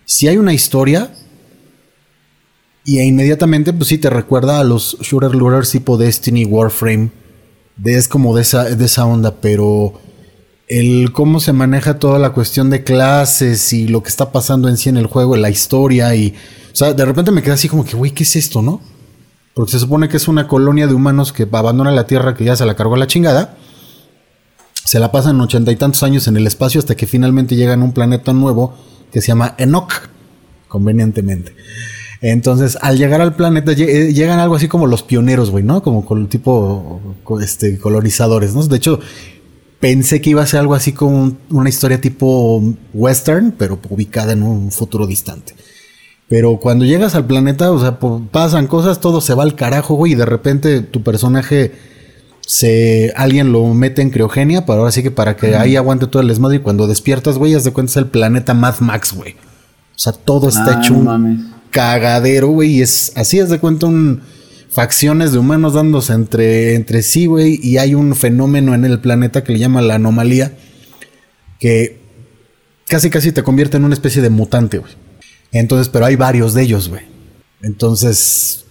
si 0.05 0.27
hay 0.27 0.37
una 0.37 0.53
historia 0.53 1.13
y 2.85 2.99
inmediatamente, 3.01 3.73
pues 3.73 3.89
sí, 3.89 3.97
te 3.97 4.09
recuerda 4.09 4.59
a 4.59 4.63
los 4.63 4.97
shooter 5.01 5.35
looters 5.35 5.71
tipo 5.71 5.97
Destiny, 5.97 6.45
Warframe, 6.45 7.11
de, 7.75 7.97
es 7.97 8.07
como 8.07 8.35
de 8.35 8.43
esa, 8.43 8.63
de 8.63 8.85
esa 8.85 9.05
onda, 9.05 9.41
pero 9.41 9.99
el 10.67 11.11
cómo 11.11 11.39
se 11.39 11.53
maneja 11.53 11.99
toda 11.99 12.17
la 12.17 12.31
cuestión 12.31 12.69
de 12.69 12.83
clases 12.83 13.73
y 13.73 13.87
lo 13.87 14.03
que 14.03 14.09
está 14.09 14.31
pasando 14.31 14.69
en 14.69 14.77
sí 14.77 14.89
en 14.89 14.97
el 14.97 15.07
juego, 15.07 15.35
la 15.35 15.49
historia 15.49 16.15
y 16.15 16.33
o 16.73 16.75
sea, 16.75 16.93
de 16.93 17.05
repente 17.05 17.29
me 17.29 17.43
quedé 17.43 17.53
así 17.53 17.69
como 17.69 17.85
que, 17.85 17.95
güey, 17.95 18.11
¿qué 18.11 18.23
es 18.23 18.35
esto, 18.35 18.63
no? 18.63 18.81
Porque 19.53 19.71
se 19.71 19.79
supone 19.79 20.09
que 20.09 20.17
es 20.17 20.27
una 20.27 20.47
colonia 20.47 20.87
de 20.87 20.93
humanos 20.93 21.31
que 21.31 21.47
abandona 21.51 21.91
la 21.91 22.07
Tierra, 22.07 22.35
que 22.35 22.43
ya 22.43 22.55
se 22.55 22.65
la 22.65 22.75
cargó 22.75 22.95
la 22.95 23.07
chingada. 23.07 23.55
Se 24.83 24.99
la 24.99 25.11
pasan 25.11 25.39
ochenta 25.39 25.71
y 25.71 25.75
tantos 25.75 26.03
años 26.03 26.27
en 26.27 26.37
el 26.37 26.47
espacio 26.47 26.79
hasta 26.79 26.95
que 26.95 27.07
finalmente 27.07 27.55
llegan 27.55 27.81
a 27.81 27.85
un 27.85 27.93
planeta 27.93 28.33
nuevo 28.33 28.75
que 29.11 29.21
se 29.21 29.27
llama 29.27 29.55
Enoch, 29.57 30.09
convenientemente. 30.67 31.55
Entonces, 32.21 32.77
al 32.81 32.97
llegar 32.97 33.21
al 33.21 33.35
planeta, 33.35 33.73
eh, 33.73 34.13
llegan 34.13 34.39
algo 34.39 34.55
así 34.55 34.67
como 34.67 34.87
los 34.87 35.03
pioneros, 35.03 35.51
güey, 35.51 35.63
¿no? 35.63 35.83
Como 35.83 36.05
con 36.05 36.27
tipo 36.27 37.01
este, 37.41 37.77
colonizadores, 37.77 38.55
¿no? 38.55 38.63
De 38.63 38.77
hecho, 38.77 38.99
pensé 39.79 40.21
que 40.21 40.29
iba 40.31 40.41
a 40.41 40.47
ser 40.47 40.61
algo 40.61 40.73
así 40.73 40.93
como 40.93 41.35
una 41.49 41.69
historia 41.69 41.99
tipo 41.99 42.63
western, 42.93 43.53
pero 43.57 43.79
ubicada 43.89 44.33
en 44.33 44.43
un 44.43 44.71
futuro 44.71 45.05
distante. 45.05 45.53
Pero 46.29 46.57
cuando 46.59 46.85
llegas 46.85 47.15
al 47.15 47.25
planeta, 47.25 47.71
o 47.71 47.79
sea, 47.79 47.99
pasan 48.31 48.67
cosas, 48.67 48.99
todo 48.99 49.21
se 49.21 49.33
va 49.33 49.43
al 49.43 49.55
carajo, 49.55 49.95
güey, 49.95 50.13
y 50.13 50.15
de 50.15 50.25
repente 50.25 50.81
tu 50.81 51.03
personaje 51.03 51.73
se 52.45 53.13
alguien 53.15 53.51
lo 53.51 53.65
mete 53.73 54.01
en 54.01 54.09
criogenia 54.09 54.65
para 54.65 54.79
ahora 54.79 54.91
sí 54.91 55.01
que 55.01 55.11
para 55.11 55.37
que 55.37 55.55
ahí 55.55 55.75
aguante 55.77 56.07
todo 56.07 56.21
el 56.21 56.27
desmadre 56.27 56.57
y 56.57 56.59
cuando 56.59 56.87
despiertas, 56.87 57.37
güey, 57.37 57.53
haz 57.53 57.63
de 57.63 57.71
cuenta 57.71 57.91
es 57.91 57.97
el 57.97 58.07
planeta 58.07 58.53
Mad 58.53 58.79
Max, 58.79 59.13
güey. 59.13 59.33
O 59.33 59.99
sea, 59.99 60.13
todo 60.13 60.49
está 60.49 60.77
ah, 60.77 60.81
hecho 60.81 60.93
un 60.93 61.53
cagadero, 61.69 62.49
güey, 62.49 62.77
y 62.77 62.81
es 62.81 63.13
así 63.15 63.39
es 63.39 63.49
de 63.49 63.59
cuenta 63.59 63.85
un 63.85 64.21
facciones 64.69 65.31
de 65.31 65.37
humanos 65.37 65.73
dándose 65.73 66.13
entre 66.13 66.75
entre 66.75 67.03
sí, 67.03 67.27
güey, 67.27 67.59
y 67.61 67.77
hay 67.77 67.95
un 67.95 68.15
fenómeno 68.15 68.73
en 68.73 68.85
el 68.85 68.99
planeta 68.99 69.43
que 69.43 69.53
le 69.53 69.59
llama 69.59 69.81
la 69.81 69.95
anomalía 69.95 70.53
que 71.59 72.01
casi 72.87 73.09
casi 73.09 73.31
te 73.31 73.43
convierte 73.43 73.77
en 73.77 73.85
una 73.85 73.93
especie 73.93 74.21
de 74.21 74.29
mutante, 74.29 74.79
güey. 74.79 75.02
Entonces, 75.53 75.87
pero 75.87 76.05
hay 76.05 76.15
varios 76.15 76.53
de 76.53 76.63
ellos, 76.63 76.89
güey. 76.89 77.03
Entonces, 77.61 78.65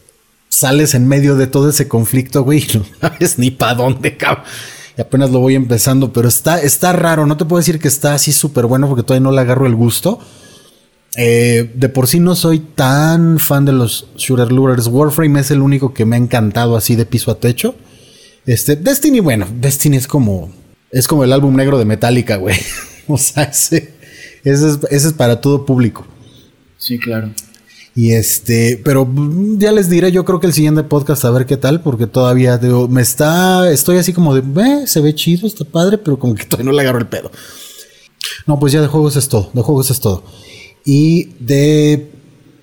sales 0.49 0.95
en 0.95 1.09
medio 1.09 1.37
de 1.37 1.47
todo 1.47 1.71
ese 1.71 1.89
conflicto, 1.89 2.43
güey, 2.43 2.67
no 2.75 2.85
sabes 3.01 3.39
ni 3.39 3.51
para 3.51 3.75
dónde, 3.75 4.17
cabrón. 4.17 4.45
Y 4.99 5.01
apenas 5.01 5.31
lo 5.31 5.39
voy 5.39 5.55
empezando, 5.55 6.13
pero 6.13 6.29
está, 6.29 6.61
está 6.61 6.93
raro. 6.93 7.25
No 7.25 7.39
te 7.39 7.47
puedo 7.47 7.61
decir 7.61 7.79
que 7.79 7.89
está 7.89 8.13
así 8.13 8.31
súper 8.33 8.67
bueno 8.67 8.89
porque 8.89 9.03
todavía 9.03 9.25
no 9.25 9.33
le 9.33 9.41
agarro 9.41 9.67
el 9.67 9.75
gusto. 9.75 10.19
Eh, 11.17 11.71
de 11.75 11.89
por 11.89 12.09
sí 12.09 12.21
no 12.21 12.35
soy 12.35 12.59
tan 12.59 13.39
fan 13.39 13.65
de 13.65 13.73
los 13.73 14.09
shooter 14.17 14.53
looters. 14.53 14.89
Warframe 14.89 15.41
es 15.41 15.51
el 15.51 15.63
único 15.63 15.95
que 15.95 16.05
me 16.05 16.17
ha 16.17 16.19
encantado 16.19 16.77
así 16.77 16.95
de 16.95 17.07
piso 17.07 17.31
a 17.31 17.39
techo. 17.39 17.75
Este, 18.45 18.77
Destiny, 18.77 19.21
bueno, 19.21 19.47
Destiny 19.61 19.97
es 19.97 20.07
como, 20.07 20.53
es 20.91 21.09
como 21.09 21.25
el 21.25 21.33
álbum 21.33 21.57
negro 21.57 21.79
de 21.79 21.87
Metallica, 21.87 22.37
güey. 22.37 22.57
o 23.09 23.17
sea, 23.17 23.45
ese, 23.45 23.95
ese, 24.45 24.69
es, 24.69 24.79
ese 24.91 25.09
es 25.09 25.13
para 25.15 25.41
todo 25.41 25.65
público. 25.65 26.07
Sí, 26.83 26.99
claro. 26.99 27.33
Y 27.95 28.11
este, 28.11 28.81
pero 28.83 29.09
ya 29.57 29.71
les 29.71 29.89
diré, 29.89 30.11
yo 30.11 30.25
creo 30.25 30.41
que 30.41 30.49
el 30.49 30.53
siguiente 30.53 30.83
podcast 30.83 31.25
a 31.25 31.31
ver 31.31 31.47
qué 31.47 31.57
tal, 31.57 31.81
porque 31.81 32.09
todavía 32.09 32.59
digo, 32.59 32.89
me 32.89 33.03
está, 33.03 33.71
estoy 33.71 33.99
así 33.99 34.13
como 34.13 34.35
de, 34.35 34.41
eh, 34.63 34.87
se 34.89 35.01
ve 35.01 35.15
chido, 35.15 35.47
está 35.47 35.65
padre, 35.65 35.97
pero 35.97 36.19
como 36.19 36.35
que 36.35 36.45
todavía 36.45 36.73
no 36.73 36.77
le 36.77 36.83
agarro 36.83 36.99
el 36.99 37.07
pedo. 37.07 37.31
No, 38.49 38.59
pues 38.59 38.73
ya 38.73 38.81
de 38.81 38.89
juegos 38.89 39.15
es 39.15 39.29
todo, 39.29 39.53
de 39.55 39.63
juegos 39.63 39.93
es 39.93 40.01
todo. 40.01 40.25
Y 40.85 41.35
de 41.39 42.11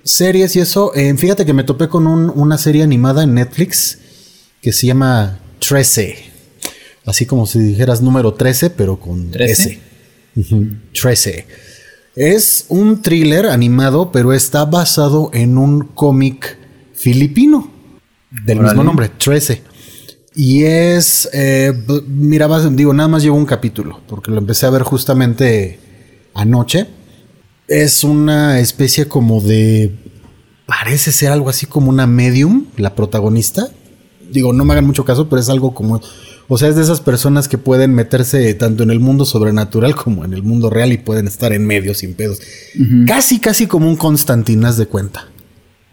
series 0.04 0.54
y 0.56 0.60
eso, 0.60 0.94
eh, 0.94 1.16
fíjate 1.16 1.46
que 1.46 1.54
me 1.54 1.64
topé 1.64 1.88
con 1.88 2.06
una 2.06 2.58
serie 2.58 2.82
animada 2.82 3.22
en 3.22 3.32
Netflix 3.32 4.00
que 4.60 4.74
se 4.74 4.86
llama 4.86 5.40
13. 5.66 6.18
Así 7.06 7.24
como 7.24 7.46
si 7.46 7.58
dijeras 7.58 8.02
número 8.02 8.34
13, 8.34 8.68
pero 8.68 9.00
con 9.00 9.30
13. 9.30 9.80
S. 10.34 10.60
13. 11.00 11.46
Es 12.16 12.66
un 12.68 13.02
thriller 13.02 13.46
animado, 13.46 14.10
pero 14.10 14.32
está 14.32 14.64
basado 14.64 15.30
en 15.32 15.56
un 15.58 15.82
cómic 15.82 16.58
filipino 16.92 17.70
del 18.44 18.60
mismo 18.60 18.82
nombre, 18.82 19.08
13. 19.08 19.62
Y 20.34 20.64
es, 20.64 21.28
eh, 21.32 21.72
mira, 22.06 22.48
digo, 22.70 22.92
nada 22.92 23.08
más 23.08 23.22
llevo 23.22 23.36
un 23.36 23.46
capítulo, 23.46 24.00
porque 24.06 24.30
lo 24.30 24.38
empecé 24.38 24.66
a 24.66 24.70
ver 24.70 24.82
justamente 24.82 25.78
anoche. 26.34 26.88
Es 27.68 28.04
una 28.04 28.58
especie 28.58 29.06
como 29.06 29.40
de, 29.40 29.94
parece 30.66 31.12
ser 31.12 31.30
algo 31.30 31.48
así 31.48 31.66
como 31.66 31.90
una 31.90 32.06
medium, 32.06 32.66
la 32.76 32.94
protagonista. 32.94 33.68
Digo, 34.30 34.52
no 34.52 34.64
me 34.64 34.72
hagan 34.72 34.86
mucho 34.86 35.04
caso, 35.04 35.28
pero 35.28 35.40
es 35.40 35.48
algo 35.48 35.74
como 35.74 36.00
o 36.52 36.58
sea, 36.58 36.68
es 36.68 36.74
de 36.74 36.82
esas 36.82 37.00
personas 37.00 37.46
que 37.46 37.58
pueden 37.58 37.94
meterse 37.94 38.52
tanto 38.54 38.82
en 38.82 38.90
el 38.90 38.98
mundo 38.98 39.24
sobrenatural 39.24 39.94
como 39.94 40.24
en 40.24 40.32
el 40.32 40.42
mundo 40.42 40.68
real 40.68 40.92
y 40.92 40.98
pueden 40.98 41.28
estar 41.28 41.52
en 41.52 41.64
medio 41.64 41.94
sin 41.94 42.14
pedos. 42.14 42.40
Casi, 43.06 43.38
casi 43.38 43.68
como 43.68 43.86
un 43.86 43.94
Constantinas 43.94 44.76
de 44.76 44.86
cuenta. 44.86 45.28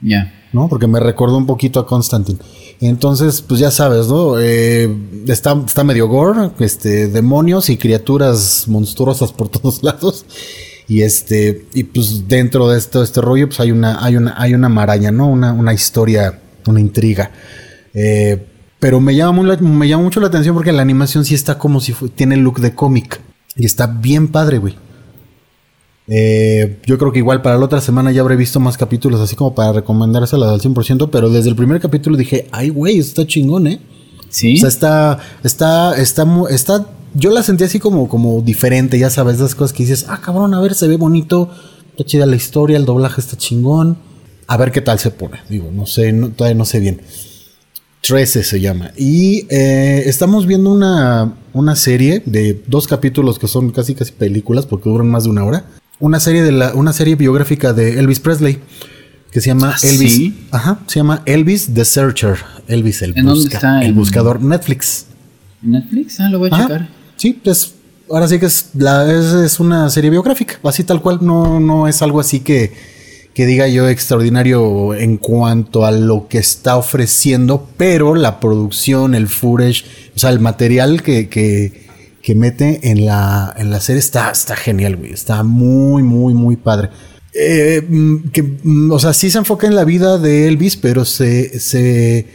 Ya. 0.01 0.33
¿No? 0.53 0.67
Porque 0.67 0.87
me 0.87 0.99
recordó 0.99 1.37
un 1.37 1.45
poquito 1.45 1.79
a 1.79 1.85
Constantine. 1.85 2.39
Entonces, 2.81 3.43
pues 3.43 3.59
ya 3.59 3.69
sabes, 3.69 4.07
¿no? 4.07 4.39
Eh, 4.39 4.89
está, 5.27 5.55
está 5.63 5.83
medio 5.83 6.07
gore, 6.07 6.49
este, 6.57 7.07
demonios 7.07 7.69
y 7.69 7.77
criaturas 7.77 8.67
monstruosas 8.67 9.31
por 9.33 9.49
todos 9.49 9.83
lados. 9.83 10.25
Y 10.87 11.03
este, 11.03 11.67
y 11.75 11.83
pues 11.83 12.27
dentro 12.27 12.67
de 12.67 12.79
esto, 12.79 13.03
este 13.03 13.21
rollo, 13.21 13.45
pues 13.45 13.59
hay 13.59 13.69
una, 13.69 14.03
hay 14.03 14.15
una, 14.15 14.33
hay 14.35 14.55
una 14.55 14.69
maraña, 14.69 15.11
¿no? 15.11 15.27
Una, 15.27 15.53
una 15.53 15.71
historia, 15.71 16.41
una 16.65 16.79
intriga. 16.79 17.29
Eh, 17.93 18.56
pero 18.87 19.01
me 19.01 19.13
llama, 19.13 19.43
muy, 19.43 19.57
me 19.57 19.85
llama 19.85 20.03
mucho 20.03 20.21
la 20.21 20.27
atención 20.27 20.55
porque 20.55 20.71
la 20.71 20.81
animación 20.81 21.25
sí 21.25 21.35
está 21.35 21.57
como 21.57 21.81
si 21.81 21.91
tiene 22.15 22.35
el 22.35 22.41
look 22.41 22.61
de 22.61 22.73
cómic. 22.73 23.19
Y 23.57 23.65
está 23.65 23.85
bien 23.85 24.29
padre, 24.29 24.59
güey. 24.59 24.75
Eh, 26.07 26.79
yo 26.85 26.97
creo 26.97 27.11
que 27.11 27.19
igual 27.19 27.41
para 27.41 27.57
la 27.57 27.65
otra 27.65 27.81
semana 27.81 28.13
ya 28.13 28.21
habré 28.21 28.37
visto 28.37 28.61
más 28.61 28.77
capítulos 28.77 29.19
así 29.19 29.35
como 29.35 29.53
para 29.53 29.73
recomendárselas 29.73 30.49
al 30.51 30.61
100%, 30.61 31.09
pero 31.11 31.29
desde 31.29 31.49
el 31.49 31.57
primer 31.57 31.81
capítulo 31.81 32.15
dije, 32.15 32.47
ay, 32.53 32.69
güey, 32.69 32.97
está 32.97 33.27
chingón, 33.27 33.67
¿eh? 33.67 33.81
Sí. 34.29 34.55
O 34.55 34.59
sea, 34.61 34.69
está, 34.69 35.19
está, 35.43 35.97
está, 35.97 36.25
está, 36.49 36.85
yo 37.13 37.31
la 37.31 37.43
sentí 37.43 37.65
así 37.65 37.79
como, 37.79 38.07
como 38.07 38.41
diferente, 38.41 38.97
ya 38.97 39.09
sabes, 39.09 39.35
esas 39.35 39.53
cosas 39.53 39.75
que 39.75 39.83
dices, 39.83 40.05
ah, 40.07 40.21
cabrón, 40.21 40.53
a 40.53 40.61
ver, 40.61 40.75
se 40.75 40.87
ve 40.87 40.95
bonito, 40.95 41.49
está 41.89 42.05
chida 42.05 42.25
la 42.25 42.37
historia, 42.37 42.77
el 42.77 42.85
doblaje 42.85 43.19
está 43.19 43.35
chingón, 43.35 43.97
a 44.47 44.55
ver 44.55 44.71
qué 44.71 44.79
tal 44.79 44.97
se 44.97 45.11
pone. 45.11 45.41
Digo, 45.49 45.71
no 45.73 45.85
sé, 45.85 46.13
todavía 46.37 46.57
no 46.57 46.63
sé 46.63 46.79
bien. 46.79 47.01
13 48.01 48.43
se 48.43 48.59
llama. 48.61 48.91
Y 48.97 49.45
eh, 49.49 50.03
estamos 50.05 50.45
viendo 50.45 50.71
una, 50.71 51.33
una 51.53 51.75
serie 51.75 52.21
de 52.25 52.61
dos 52.67 52.87
capítulos 52.87 53.39
que 53.39 53.47
son 53.47 53.71
casi 53.71 53.95
casi 53.95 54.11
películas 54.11 54.65
porque 54.65 54.89
duran 54.89 55.09
más 55.09 55.23
de 55.25 55.29
una 55.29 55.43
hora 55.43 55.65
una 55.99 56.19
serie 56.19 56.43
de 56.43 56.51
la, 56.51 56.73
una 56.75 56.93
serie 56.93 57.15
biográfica 57.15 57.73
de 57.73 57.97
Elvis 57.99 58.19
Presley 58.19 58.59
que 59.31 59.41
se 59.41 59.47
llama 59.47 59.73
¿Ah, 59.75 59.77
Elvis. 59.87 60.13
sí? 60.15 60.47
Ajá, 60.51 60.79
se 60.87 60.99
llama 60.99 61.23
Elvis 61.25 61.73
the 61.73 61.83
Searcher. 61.83 62.37
Elvis 62.67 63.01
el, 63.01 63.17
¿En 63.17 63.25
dónde 63.25 63.49
está? 63.53 63.81
el 63.81 63.87
¿En- 63.89 63.95
buscador 63.95 64.41
Netflix. 64.41 65.07
Netflix, 65.63 66.19
ah, 66.19 66.29
lo 66.29 66.37
voy 66.39 66.49
a 66.51 66.55
Ajá. 66.55 66.63
checar. 66.67 66.89
Sí, 67.17 67.39
pues 67.43 67.73
ahora 68.11 68.27
sí 68.27 68.37
que 68.39 68.45
es, 68.45 68.69
la, 68.75 69.11
es, 69.11 69.25
es 69.33 69.59
una 69.59 69.89
serie 69.89 70.11
biográfica, 70.11 70.59
así 70.63 70.83
tal 70.83 71.01
cual, 71.01 71.17
no, 71.21 71.59
no 71.59 71.87
es 71.87 72.01
algo 72.03 72.19
así 72.19 72.39
que, 72.41 72.71
que 73.37 73.45
diga 73.45 73.67
yo 73.67 73.87
extraordinario 73.87 74.95
en 74.95 75.17
cuanto 75.17 75.85
a 75.85 75.91
lo 75.91 76.27
que 76.27 76.39
está 76.39 76.75
ofreciendo, 76.75 77.69
pero 77.77 78.15
la 78.15 78.39
producción, 78.39 79.13
el 79.13 79.27
footage, 79.27 79.85
o 80.15 80.17
sea, 80.17 80.31
el 80.31 80.39
material 80.39 81.03
que, 81.03 81.29
que, 81.29 81.85
que 82.23 82.33
mete 82.33 82.89
en 82.89 83.05
la, 83.05 83.53
en 83.55 83.69
la 83.69 83.79
serie 83.79 83.99
está, 83.99 84.31
está 84.31 84.55
genial, 84.55 84.95
güey, 84.95 85.11
está 85.11 85.43
muy, 85.43 86.01
muy, 86.01 86.33
muy 86.33 86.55
padre. 86.55 86.89
Eh, 87.31 87.83
mm, 87.87 88.29
que, 88.29 88.41
mm, 88.41 88.91
o 88.91 88.97
sea, 88.97 89.13
sí 89.13 89.29
se 89.29 89.37
enfoca 89.37 89.67
en 89.67 89.75
la 89.75 89.85
vida 89.85 90.17
de 90.17 90.47
Elvis, 90.47 90.75
pero 90.75 91.05
se, 91.05 91.59
se 91.59 92.25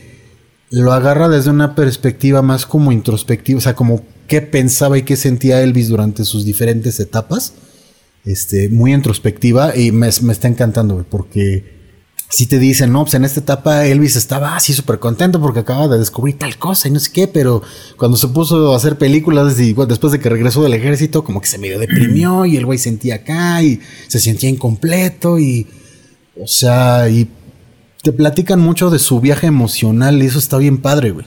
lo 0.71 0.93
agarra 0.93 1.29
desde 1.29 1.51
una 1.51 1.75
perspectiva 1.75 2.43
más 2.43 2.65
como 2.65 2.93
introspectiva, 2.93 3.59
o 3.59 3.61
sea, 3.61 3.75
como 3.75 4.05
qué 4.29 4.41
pensaba 4.41 4.99
y 4.99 5.03
qué 5.03 5.17
sentía 5.17 5.62
Elvis 5.62 5.88
durante 5.88 6.25
sus 6.25 6.45
diferentes 6.45 7.01
etapas. 7.01 7.55
Este, 8.25 8.69
muy 8.69 8.93
introspectiva 8.95 9.77
y 9.77 9.91
me, 9.91 10.09
me 10.23 10.33
está 10.33 10.47
encantando, 10.49 11.05
porque 11.11 11.83
si 12.29 12.47
te 12.47 12.59
dicen, 12.59 12.93
no, 12.93 13.03
pues 13.03 13.15
en 13.15 13.25
esta 13.25 13.41
etapa 13.41 13.85
Elvis 13.85 14.17
estaba 14.17 14.57
así 14.57 14.73
súper 14.73 14.99
contento 15.01 15.41
porque 15.41 15.61
acaba 15.61 15.87
de 15.89 15.99
descubrir 15.99 16.39
tal 16.39 16.57
cosa 16.57 16.89
y 16.89 16.91
no 16.93 16.99
sé 17.01 17.11
qué, 17.13 17.27
pero 17.29 17.63
cuando 17.99 18.17
se 18.17 18.29
puso 18.29 18.73
a 18.73 18.77
hacer 18.77 18.97
películas 18.97 19.59
y 19.61 19.75
bueno, 19.75 19.89
después 19.91 20.13
de 20.13 20.19
que 20.21 20.29
regresó 20.31 20.63
del 20.63 20.73
ejército, 20.73 21.25
como 21.25 21.41
que 21.41 21.47
se 21.49 21.59
medio 21.59 21.79
deprimió 21.79 22.47
y 22.47 22.57
el 22.57 22.65
güey 22.65 22.79
sentía 22.79 23.17
acá 23.17 23.63
y 23.63 23.81
se 24.09 24.19
sentía 24.21 24.49
incompleto 24.49 25.39
y, 25.39 25.67
o 26.41 26.47
sea, 26.47 27.09
y 27.11 27.29
te 28.03 28.13
platican 28.13 28.61
mucho 28.61 28.89
de 28.89 28.99
su 28.99 29.21
viaje 29.21 29.49
emocional 29.49 30.23
y 30.23 30.27
eso 30.27 30.39
está 30.39 30.57
bien 30.59 30.79
padre, 30.79 31.11
güey. 31.11 31.27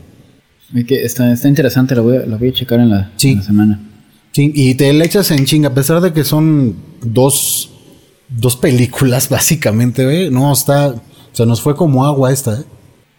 Está, 0.74 1.32
está 1.32 1.48
interesante, 1.48 1.94
lo 1.94 2.04
voy, 2.04 2.18
a, 2.18 2.26
lo 2.26 2.40
voy 2.40 2.50
a 2.50 2.54
checar 2.54 2.80
en 2.80 2.90
la, 2.90 3.12
Sí. 3.18 3.32
en 3.32 3.38
la 3.38 3.44
semana. 3.44 3.80
Sí, 4.36 4.52
y 4.54 4.76
te 4.76 4.92
le 4.92 5.06
echas 5.06 5.32
en 5.32 5.46
chinga, 5.46 5.70
a 5.70 5.74
pesar 5.74 6.02
de 6.02 6.12
que 6.12 6.26
son 6.26 6.76
dos, 7.02 7.72
dos 8.28 8.58
películas, 8.58 9.30
básicamente, 9.38 10.04
güey. 10.04 10.30
No, 10.30 10.52
está. 10.52 10.94
Se 11.32 11.46
nos 11.46 11.62
fue 11.62 11.74
como 11.78 12.06
agua 12.06 12.34
esta, 12.34 12.60
¿eh? 12.60 12.64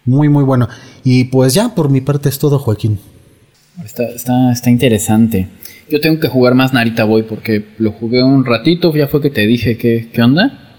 Muy, 0.04 0.28
muy 0.28 0.44
bueno. 0.44 0.68
Y 1.04 1.24
pues 1.24 1.54
ya, 1.54 1.74
por 1.74 1.88
mi 1.88 2.02
parte 2.02 2.28
es 2.28 2.38
todo, 2.38 2.58
Joaquín. 2.58 2.98
Está, 3.82 4.02
está, 4.02 4.52
está 4.52 4.68
interesante. 4.68 5.48
Yo 5.88 6.02
tengo 6.02 6.20
que 6.20 6.28
jugar 6.28 6.54
más 6.54 6.74
Narita 6.74 7.04
Boy 7.04 7.22
porque 7.22 7.64
lo 7.78 7.92
jugué 7.92 8.22
un 8.22 8.44
ratito, 8.44 8.94
ya 8.94 9.08
fue 9.08 9.22
que 9.22 9.30
te 9.30 9.46
dije 9.46 9.78
que, 9.78 10.10
qué 10.12 10.20
onda. 10.20 10.76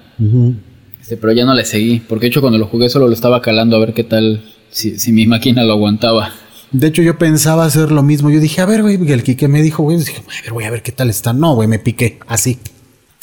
Este, 1.02 1.18
pero 1.18 1.34
ya 1.34 1.46
no 1.46 1.56
le 1.56 1.66
seguí, 1.66 2.00
porque 2.00 2.26
de 2.26 2.30
hecho 2.30 2.42
cuando 2.42 2.60
lo 2.60 2.68
jugué 2.68 2.90
solo 2.90 3.08
lo 3.08 3.14
estaba 3.14 3.42
calando 3.42 3.76
a 3.76 3.80
ver 3.80 3.96
qué 3.96 4.04
tal, 4.04 4.44
si, 4.70 5.00
si 5.00 5.12
mi 5.12 5.26
máquina 5.26 5.64
lo 5.64 5.74
aguantaba. 5.74 6.32
De 6.72 6.88
hecho, 6.88 7.02
yo 7.02 7.18
pensaba 7.18 7.66
hacer 7.66 7.92
lo 7.92 8.04
mismo. 8.04 8.30
Yo 8.30 8.40
dije, 8.40 8.62
a 8.62 8.66
ver, 8.66 8.82
güey, 8.82 8.96
el 9.12 9.24
Kike 9.24 9.48
me 9.48 9.62
dijo, 9.62 9.84
güey, 9.84 9.98
dije, 9.98 10.22
a 10.22 10.44
ver, 10.44 10.54
voy 10.54 10.64
a 10.66 10.72
ver 10.72 10.84
qué 10.84 10.92
tal 10.92 11.10
está. 11.10 11.34
No, 11.34 11.56
güey, 11.56 11.68
me 11.68 11.80
piqué, 11.80 12.20
así. 12.28 12.60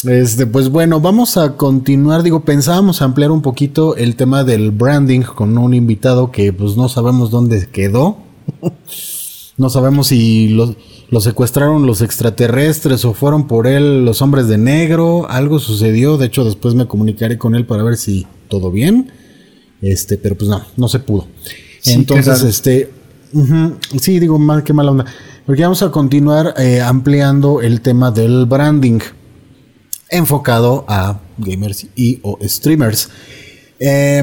Este, 0.05 0.47
pues 0.47 0.69
bueno, 0.69 1.01
vamos 1.01 1.37
a 1.37 1.57
continuar. 1.57 2.23
Digo, 2.23 2.45
pensábamos 2.45 3.03
ampliar 3.03 3.31
un 3.31 3.43
poquito 3.43 3.97
el 3.97 4.17
tema 4.17 4.45
del 4.45 4.71
branding 4.71 5.21
con 5.21 5.57
un 5.57 5.75
invitado 5.75 6.31
que 6.31 6.53
pues 6.53 6.77
no 6.77 6.89
sabemos 6.89 7.31
dónde 7.31 7.67
quedó. 7.71 8.19
no 9.57 9.71
sabemos 9.71 10.09
si 10.09 10.49
lo, 10.49 10.75
lo 11.11 11.21
secuestraron 11.21 11.87
los 11.87 12.03
extraterrestres 12.03 13.05
o 13.05 13.15
fueron 13.15 13.47
por 13.47 13.67
él 13.67 14.05
los 14.05 14.21
hombres 14.21 14.49
de 14.49 14.59
negro. 14.59 15.27
Algo 15.29 15.59
sucedió. 15.59 16.19
De 16.19 16.27
hecho, 16.27 16.45
después 16.45 16.75
me 16.75 16.87
comunicaré 16.87 17.39
con 17.39 17.55
él 17.55 17.67
para 17.67 17.83
ver 17.83 17.97
si 17.97 18.27
todo 18.49 18.71
bien. 18.71 19.11
Este, 19.81 20.19
pero 20.19 20.35
pues 20.35 20.49
no, 20.49 20.63
no 20.77 20.89
se 20.89 20.99
pudo. 20.99 21.27
Sí, 21.81 21.93
Entonces, 21.93 22.27
raro. 22.27 23.04
Sí, 24.01 24.18
digo, 24.18 24.38
mal, 24.38 24.62
qué 24.62 24.73
mala 24.73 24.90
onda. 24.90 25.07
Porque 25.47 25.62
vamos 25.62 25.83
a 25.83 25.90
continuar 25.90 26.55
eh, 26.57 26.81
ampliando 26.81 27.61
el 27.61 27.81
tema 27.81 28.11
del 28.11 28.47
branding 28.47 29.01
enfocado 30.11 30.85
a 30.88 31.20
gamers 31.38 31.87
y 31.97 32.20
o 32.23 32.38
streamers. 32.42 33.09
Eh, 33.79 34.23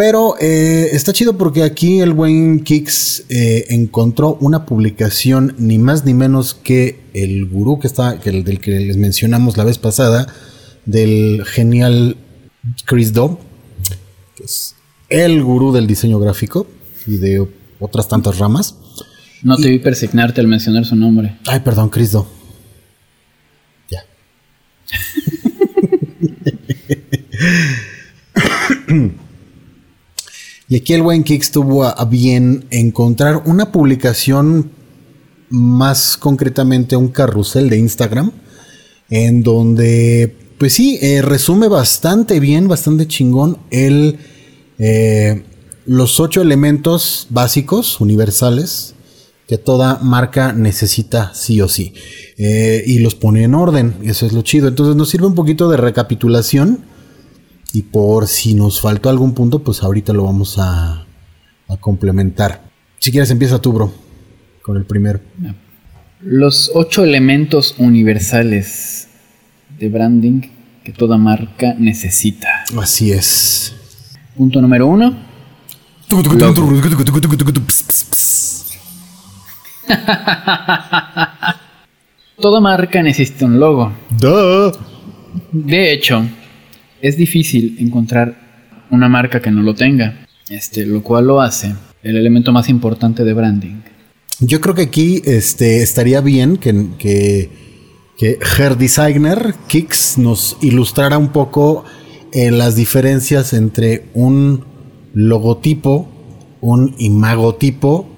pero 0.00 0.34
eh, 0.40 0.88
está 0.92 1.12
chido 1.12 1.36
porque 1.36 1.62
aquí 1.62 2.00
el 2.00 2.14
buen 2.14 2.60
Kix 2.60 3.24
eh, 3.28 3.66
encontró 3.68 4.38
una 4.40 4.64
publicación 4.64 5.54
ni 5.58 5.78
más 5.78 6.06
ni 6.06 6.14
menos 6.14 6.54
que 6.54 7.00
el 7.12 7.46
gurú 7.46 7.78
que 7.78 7.86
está, 7.86 8.18
que 8.18 8.30
el 8.30 8.42
del 8.42 8.60
que 8.60 8.80
les 8.80 8.96
mencionamos 8.96 9.58
la 9.58 9.64
vez 9.64 9.76
pasada, 9.76 10.26
del 10.86 11.44
genial 11.44 12.16
Chris 12.86 13.12
Dobb, 13.12 13.40
que 14.36 14.44
es 14.44 14.74
el 15.10 15.42
gurú 15.42 15.70
del 15.70 15.86
diseño 15.86 16.18
gráfico 16.18 16.66
y 17.06 17.18
de 17.18 17.46
otras 17.80 18.06
tantas 18.08 18.38
ramas. 18.38 18.76
No 19.42 19.56
te 19.56 19.70
vi 19.70 19.78
persignarte 19.78 20.40
al 20.40 20.46
mencionar 20.46 20.84
su 20.84 20.94
nombre. 20.94 21.38
Ay, 21.46 21.60
perdón, 21.60 21.88
Chris 21.88 22.12
Dobb. 22.12 22.26
Ya. 23.90 24.04
y 30.68 30.76
aquí 30.76 30.92
el 30.92 31.02
buen 31.02 31.24
Kix 31.24 31.50
tuvo 31.50 31.84
a, 31.84 31.90
a 31.90 32.04
bien 32.04 32.66
encontrar 32.70 33.42
una 33.46 33.72
publicación, 33.72 34.70
más 35.48 36.18
concretamente 36.18 36.96
un 36.96 37.08
carrusel 37.08 37.70
de 37.70 37.78
Instagram, 37.78 38.30
en 39.08 39.42
donde, 39.42 40.36
pues 40.58 40.74
sí, 40.74 40.98
eh, 41.02 41.22
resume 41.22 41.68
bastante 41.68 42.40
bien, 42.40 42.68
bastante 42.68 43.08
chingón 43.08 43.58
el, 43.70 44.18
eh, 44.78 45.44
los 45.90 46.20
ocho 46.20 46.40
elementos 46.40 47.26
básicos, 47.30 48.00
universales, 48.00 48.94
que 49.48 49.58
toda 49.58 49.98
marca 49.98 50.52
necesita 50.52 51.34
sí 51.34 51.60
o 51.60 51.66
sí. 51.66 51.94
Eh, 52.38 52.84
y 52.86 53.00
los 53.00 53.16
pone 53.16 53.42
en 53.42 53.56
orden, 53.56 53.96
eso 54.04 54.24
es 54.24 54.32
lo 54.32 54.42
chido. 54.42 54.68
Entonces 54.68 54.94
nos 54.94 55.08
sirve 55.08 55.26
un 55.26 55.34
poquito 55.34 55.68
de 55.68 55.76
recapitulación. 55.76 56.84
Y 57.72 57.82
por 57.82 58.28
si 58.28 58.54
nos 58.54 58.80
faltó 58.80 59.10
algún 59.10 59.34
punto, 59.34 59.64
pues 59.64 59.82
ahorita 59.82 60.12
lo 60.12 60.22
vamos 60.22 60.58
a, 60.58 61.06
a 61.66 61.76
complementar. 61.80 62.62
Si 63.00 63.10
quieres, 63.10 63.32
empieza 63.32 63.60
tú, 63.60 63.72
bro, 63.72 63.92
con 64.62 64.76
el 64.76 64.84
primero. 64.84 65.18
Los 66.20 66.70
ocho 66.72 67.02
elementos 67.02 67.74
universales 67.78 69.08
de 69.76 69.88
branding 69.88 70.42
que 70.84 70.92
toda 70.92 71.18
marca 71.18 71.74
necesita. 71.76 72.64
Así 72.80 73.10
es. 73.10 73.74
Punto 74.36 74.60
número 74.60 74.86
uno. 74.86 75.29
Toda 82.40 82.60
marca 82.60 83.02
necesita 83.02 83.46
un 83.46 83.60
logo. 83.60 83.92
Duh. 84.18 84.72
De 85.52 85.92
hecho, 85.92 86.24
es 87.00 87.16
difícil 87.16 87.76
encontrar 87.78 88.34
una 88.90 89.08
marca 89.08 89.40
que 89.40 89.50
no 89.50 89.62
lo 89.62 89.74
tenga. 89.74 90.26
Este, 90.48 90.84
lo 90.84 91.02
cual 91.02 91.28
lo 91.28 91.40
hace 91.40 91.74
el 92.02 92.16
elemento 92.16 92.50
más 92.50 92.68
importante 92.68 93.24
de 93.24 93.32
branding. 93.32 93.76
Yo 94.40 94.60
creo 94.60 94.74
que 94.74 94.82
aquí 94.82 95.22
este, 95.24 95.82
estaría 95.82 96.20
bien 96.20 96.56
que, 96.56 96.88
que, 96.98 97.50
que 98.18 98.38
Her 98.58 98.76
Designer, 98.76 99.54
Kix, 99.68 100.18
nos 100.18 100.56
ilustrara 100.60 101.18
un 101.18 101.28
poco 101.28 101.84
eh, 102.32 102.50
las 102.50 102.74
diferencias 102.74 103.52
entre 103.52 104.06
un 104.14 104.64
logotipo, 105.14 106.08
un 106.60 106.94
imagotipo 106.98 108.08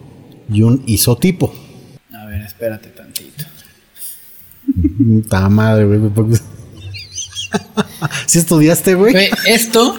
y 0.52 0.62
un 0.62 0.82
isotipo. 0.86 1.54
A 2.12 2.26
ver, 2.26 2.42
espérate 2.42 2.88
tantito. 2.90 3.44
Ta 5.28 5.48
madre, 5.48 5.86
güey. 5.86 6.00
¿Sí 8.26 8.38
estudiaste, 8.38 8.94
güey? 8.94 9.12
Güey, 9.12 9.30
Esto, 9.46 9.98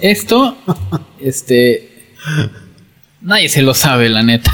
esto, 0.00 0.56
este. 1.20 1.90
Nadie 3.20 3.48
se 3.48 3.62
lo 3.62 3.74
sabe, 3.74 4.08
la 4.08 4.22
neta. 4.22 4.52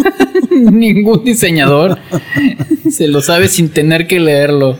Ningún 0.50 1.24
diseñador 1.24 1.98
se 2.90 3.06
lo 3.06 3.22
sabe 3.22 3.48
sin 3.48 3.68
tener 3.68 4.06
que 4.06 4.18
leerlo. 4.18 4.78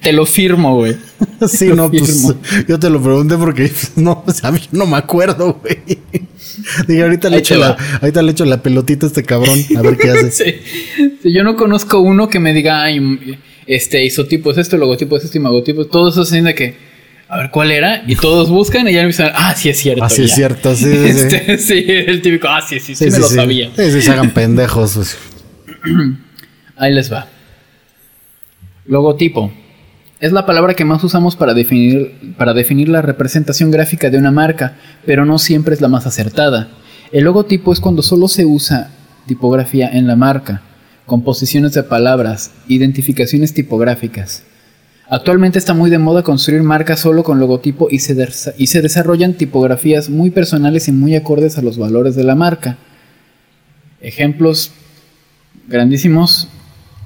Te 0.00 0.12
lo 0.12 0.26
firmo, 0.26 0.76
güey. 0.76 0.96
Sí, 1.48 1.66
no, 1.68 1.90
pues 1.90 2.34
yo 2.68 2.78
te 2.78 2.90
lo 2.90 3.02
pregunté 3.02 3.36
porque 3.36 3.68
pues, 3.68 3.92
no, 3.96 4.22
o 4.26 4.32
sea, 4.32 4.50
a 4.50 4.52
mí 4.52 4.60
no 4.72 4.86
me 4.86 4.96
acuerdo, 4.96 5.60
güey. 5.62 5.78
Dije, 6.88 7.02
ahorita 7.02 7.28
le, 7.28 7.38
echo 7.38 7.56
la, 7.56 7.76
ahorita 8.00 8.22
le 8.22 8.32
echo 8.32 8.44
la 8.44 8.62
pelotita 8.62 9.06
a 9.06 9.08
este 9.08 9.22
cabrón, 9.22 9.58
a 9.76 9.82
ver 9.82 9.96
qué 9.96 10.10
hace. 10.10 10.30
Sí. 10.96 11.08
Sí, 11.22 11.32
Yo 11.32 11.44
no 11.44 11.56
conozco 11.56 12.00
uno 12.00 12.28
que 12.28 12.40
me 12.40 12.52
diga, 12.52 12.82
ay, 12.82 13.38
este 13.66 14.04
isotipo 14.04 14.50
es 14.52 14.58
esto, 14.58 14.76
logotipo 14.76 15.16
es 15.16 15.24
esto 15.24 15.38
y 15.38 15.40
magotipo. 15.40 15.86
Todos 15.86 16.16
eso 16.16 16.42
de 16.42 16.54
que, 16.54 16.76
a 17.28 17.38
ver 17.38 17.50
cuál 17.50 17.70
era. 17.70 18.02
Y 18.06 18.16
todos 18.16 18.48
buscan 18.48 18.88
y 18.88 18.92
ya 18.92 19.02
me 19.02 19.08
dicen, 19.08 19.30
ah, 19.34 19.54
sí 19.54 19.68
es 19.68 19.78
cierto. 19.78 20.04
Así 20.04 20.22
es 20.22 20.30
ya". 20.30 20.36
cierto, 20.36 20.74
sí, 20.74 20.84
sí. 20.84 21.06
Este, 21.06 21.58
sí, 21.58 21.84
el 21.88 22.22
típico, 22.22 22.48
ah, 22.48 22.62
sí, 22.66 22.80
sí, 22.80 22.94
sí, 22.94 23.04
Sí, 23.06 23.10
me 23.10 23.18
lo 23.18 23.28
sabía. 23.28 23.70
Sí, 23.76 23.90
sí, 23.90 24.02
se 24.02 24.10
hagan 24.10 24.30
pendejos. 24.30 24.94
pues. 24.94 25.18
Ahí 26.76 26.92
les 26.92 27.12
va. 27.12 27.28
Logotipo. 28.86 29.52
Es 30.18 30.32
la 30.32 30.46
palabra 30.46 30.72
que 30.72 30.86
más 30.86 31.04
usamos 31.04 31.36
para 31.36 31.52
definir, 31.52 32.34
para 32.38 32.54
definir 32.54 32.88
la 32.88 33.02
representación 33.02 33.70
gráfica 33.70 34.08
de 34.08 34.16
una 34.16 34.30
marca, 34.30 34.76
pero 35.04 35.26
no 35.26 35.38
siempre 35.38 35.74
es 35.74 35.82
la 35.82 35.88
más 35.88 36.06
acertada. 36.06 36.68
El 37.12 37.24
logotipo 37.24 37.70
es 37.72 37.80
cuando 37.80 38.02
solo 38.02 38.26
se 38.26 38.46
usa 38.46 38.90
tipografía 39.26 39.90
en 39.90 40.06
la 40.06 40.16
marca, 40.16 40.62
composiciones 41.04 41.72
de 41.74 41.82
palabras, 41.82 42.52
identificaciones 42.66 43.52
tipográficas. 43.52 44.42
Actualmente 45.08 45.58
está 45.58 45.74
muy 45.74 45.90
de 45.90 45.98
moda 45.98 46.22
construir 46.22 46.62
marcas 46.62 47.00
solo 47.00 47.22
con 47.22 47.38
logotipo 47.38 47.88
y 47.90 47.98
se, 47.98 48.14
desarrollan 48.14 49.34
tipografías 49.34 50.08
muy 50.08 50.30
personales 50.30 50.88
y 50.88 50.92
muy 50.92 51.14
acordes 51.14 51.58
a 51.58 51.62
los 51.62 51.76
valores 51.76 52.16
de 52.16 52.24
la 52.24 52.34
marca. 52.34 52.78
Ejemplos 54.00 54.72
grandísimos. 55.68 56.48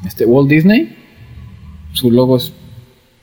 Este 0.06 0.24
Walt 0.24 0.48
Disney. 0.48 0.96
Su 1.92 2.10
logo 2.10 2.36
es 2.38 2.52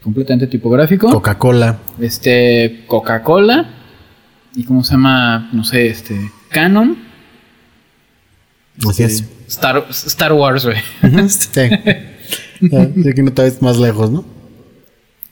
completamente 0.07 0.47
tipográfico. 0.47 1.09
Coca-Cola. 1.11 1.79
este 1.99 2.85
Coca-Cola. 2.87 3.69
¿Y 4.55 4.63
cómo 4.63 4.81
se 4.81 4.93
llama? 4.93 5.49
No 5.51 5.65
sé, 5.65 5.87
este 5.87 6.31
Canon. 6.47 6.97
Así 8.89 9.03
es. 9.03 9.25
Star, 9.49 9.85
Star 9.89 10.31
Wars, 10.31 10.63
güey. 10.65 10.77
Sí. 11.29 13.11
Que 13.13 13.21
no 13.21 13.33
te 13.33 13.41
ves 13.41 13.61
más 13.61 13.77
lejos, 13.77 14.09
¿no? 14.11 14.23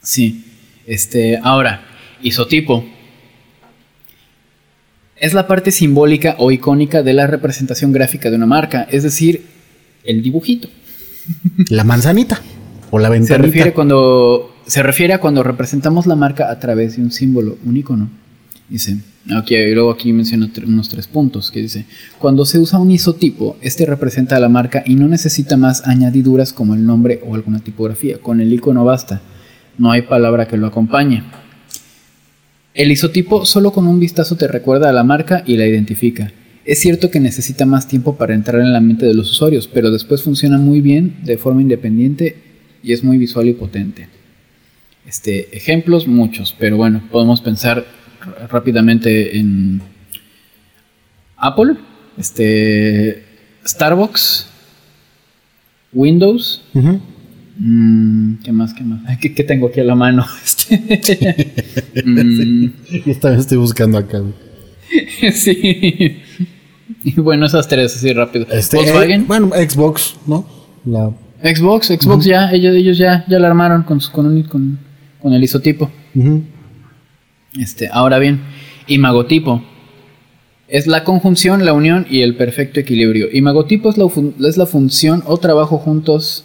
Sí. 0.01 0.43
Este, 0.85 1.39
ahora, 1.41 1.85
isotipo. 2.21 2.83
Es 5.15 5.33
la 5.33 5.47
parte 5.47 5.71
simbólica 5.71 6.35
o 6.37 6.51
icónica 6.51 7.01
de 7.01 7.13
la 7.13 7.27
representación 7.27 7.93
gráfica 7.93 8.29
de 8.29 8.35
una 8.35 8.45
marca, 8.45 8.85
es 8.91 9.03
decir, 9.03 9.45
el 10.03 10.21
dibujito. 10.21 10.67
La 11.69 11.85
manzanita. 11.85 12.41
O 12.91 12.99
la 12.99 13.07
Se 13.07 13.13
ventanita. 13.13 13.41
refiere 13.45 13.73
cuando 13.73 14.54
se 14.67 14.83
refiere 14.83 15.13
a 15.13 15.19
cuando 15.19 15.43
representamos 15.43 16.07
la 16.07 16.15
marca 16.15 16.49
a 16.49 16.59
través 16.59 16.95
de 16.95 17.03
un 17.03 17.11
símbolo, 17.11 17.57
un 17.65 17.77
icono. 17.77 18.09
Dice, 18.67 18.97
aquí, 19.35 19.55
y 19.55 19.73
luego 19.75 19.91
aquí 19.91 20.11
menciona 20.11 20.49
unos 20.65 20.89
tres 20.89 21.07
puntos 21.07 21.51
que 21.51 21.61
dice, 21.61 21.85
cuando 22.17 22.45
se 22.45 22.57
usa 22.57 22.79
un 22.79 22.89
isotipo, 22.89 23.57
este 23.61 23.85
representa 23.85 24.35
a 24.35 24.39
la 24.39 24.49
marca 24.49 24.83
y 24.85 24.95
no 24.95 25.07
necesita 25.07 25.55
más 25.55 25.85
añadiduras 25.85 26.51
como 26.51 26.73
el 26.73 26.85
nombre 26.85 27.21
o 27.25 27.35
alguna 27.35 27.59
tipografía. 27.59 28.17
Con 28.17 28.41
el 28.41 28.51
icono 28.51 28.83
basta. 28.83 29.21
No 29.77 29.91
hay 29.91 30.03
palabra 30.03 30.47
que 30.47 30.57
lo 30.57 30.67
acompañe. 30.67 31.23
El 32.73 32.91
isotipo 32.91 33.45
solo 33.45 33.71
con 33.71 33.87
un 33.87 33.99
vistazo 33.99 34.35
te 34.35 34.47
recuerda 34.47 34.89
a 34.89 34.93
la 34.93 35.03
marca 35.03 35.43
y 35.45 35.57
la 35.57 35.67
identifica. 35.67 36.31
Es 36.65 36.79
cierto 36.79 37.11
que 37.11 37.19
necesita 37.19 37.67
más 37.67 37.87
tiempo 37.87 38.15
para 38.15 38.33
entrar 38.33 38.61
en 38.61 38.73
la 38.73 38.81
mente 38.81 39.05
de 39.05 39.13
los 39.13 39.29
usuarios, 39.29 39.69
pero 39.71 39.91
después 39.91 40.23
funciona 40.23 40.57
muy 40.57 40.81
bien 40.81 41.17
de 41.23 41.37
forma 41.37 41.61
independiente 41.61 42.37
y 42.81 42.93
es 42.93 43.03
muy 43.03 43.19
visual 43.19 43.47
y 43.47 43.53
potente. 43.53 44.14
Este, 45.07 45.55
ejemplos 45.55 46.07
muchos, 46.07 46.55
pero 46.57 46.77
bueno, 46.77 47.01
podemos 47.11 47.41
pensar 47.41 47.85
rápidamente 48.49 49.37
en 49.37 49.81
Apple, 51.37 51.75
este, 52.17 53.23
Starbucks, 53.65 54.47
Windows, 55.93 56.61
mm, 56.73 58.35
¿qué 58.43 58.51
más? 58.51 58.73
¿Qué 58.73 58.83
más? 58.83 59.17
¿Qué, 59.19 59.33
qué 59.33 59.43
tengo 59.43 59.67
aquí 59.67 59.79
a 59.79 59.83
la 59.83 59.95
mano? 59.95 60.25
Este, 60.89 61.53
mm, 62.03 62.69
también 63.21 63.39
estoy 63.39 63.57
buscando 63.59 63.99
acá. 63.99 64.21
sí. 65.33 66.21
Y 67.03 67.19
bueno, 67.19 67.45
esas 67.45 67.67
tres 67.67 67.95
así 67.95 68.11
rápido. 68.13 68.47
Este, 68.51 68.77
Volkswagen, 68.77 69.21
eh, 69.21 69.25
bueno, 69.27 69.49
Xbox, 69.49 70.15
¿no? 70.25 70.47
La, 70.85 71.11
Xbox, 71.43 71.87
Xbox 71.87 72.25
ya, 72.25 72.49
ellos, 72.51 72.75
ellos 72.75 72.97
ya, 72.97 73.23
ya 73.27 73.37
la 73.37 73.47
armaron 73.47 73.83
con, 73.83 74.01
su- 74.01 74.11
con, 74.11 74.25
un- 74.25 74.43
con, 74.43 74.79
con 75.25 75.33
el 75.33 75.43
isotipo. 75.43 75.89
Este, 77.59 77.89
ahora 77.91 78.19
bien, 78.19 78.41
imagotipo. 78.85 79.63
Es 80.67 80.85
la 80.85 81.03
conjunción, 81.03 81.65
la 81.65 81.73
unión 81.73 82.05
y 82.11 82.21
el 82.21 82.35
perfecto 82.35 82.79
equilibrio. 82.79 83.27
Imagotipo 83.33 83.89
es 83.89 83.97
la, 83.97 84.05
es 84.47 84.57
la 84.57 84.67
función 84.67 85.23
o 85.25 85.37
trabajo 85.37 85.79
juntos 85.79 86.43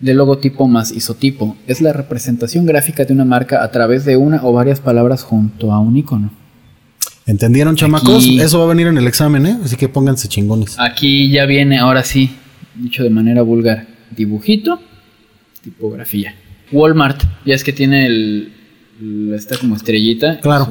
del 0.00 0.16
logotipo 0.16 0.66
más 0.66 0.90
isotipo. 0.90 1.56
Es 1.68 1.80
la 1.80 1.92
representación 1.92 2.66
gráfica 2.66 3.04
de 3.04 3.12
una 3.12 3.24
marca 3.24 3.62
a 3.62 3.70
través 3.70 4.04
de 4.04 4.16
una 4.16 4.42
o 4.44 4.52
varias 4.52 4.80
palabras 4.80 5.22
junto 5.22 5.72
a 5.72 5.78
un 5.78 5.96
icono. 5.96 6.32
¿Entendieron, 7.26 7.76
chamacos? 7.76 8.16
Aquí- 8.24 8.40
Eso 8.40 8.58
va 8.58 8.64
a 8.64 8.68
venir 8.68 8.88
en 8.88 8.98
el 8.98 9.06
examen, 9.06 9.46
¿eh? 9.46 9.58
Así 9.64 9.76
que 9.76 9.88
pónganse 9.88 10.26
chingones. 10.26 10.74
Aquí 10.80 11.30
ya 11.30 11.46
viene, 11.46 11.78
ahora 11.78 12.02
sí, 12.02 12.30
dicho 12.74 13.04
de 13.04 13.10
manera 13.10 13.42
vulgar, 13.42 13.86
dibujito, 14.10 14.80
tipografía. 15.62 16.34
Walmart, 16.72 17.22
ya 17.44 17.54
es 17.54 17.62
que 17.64 17.72
tiene 17.72 18.06
el, 18.06 18.52
el- 19.00 19.34
esta 19.34 19.56
como 19.58 19.76
estrellita. 19.76 20.40
Claro. 20.40 20.68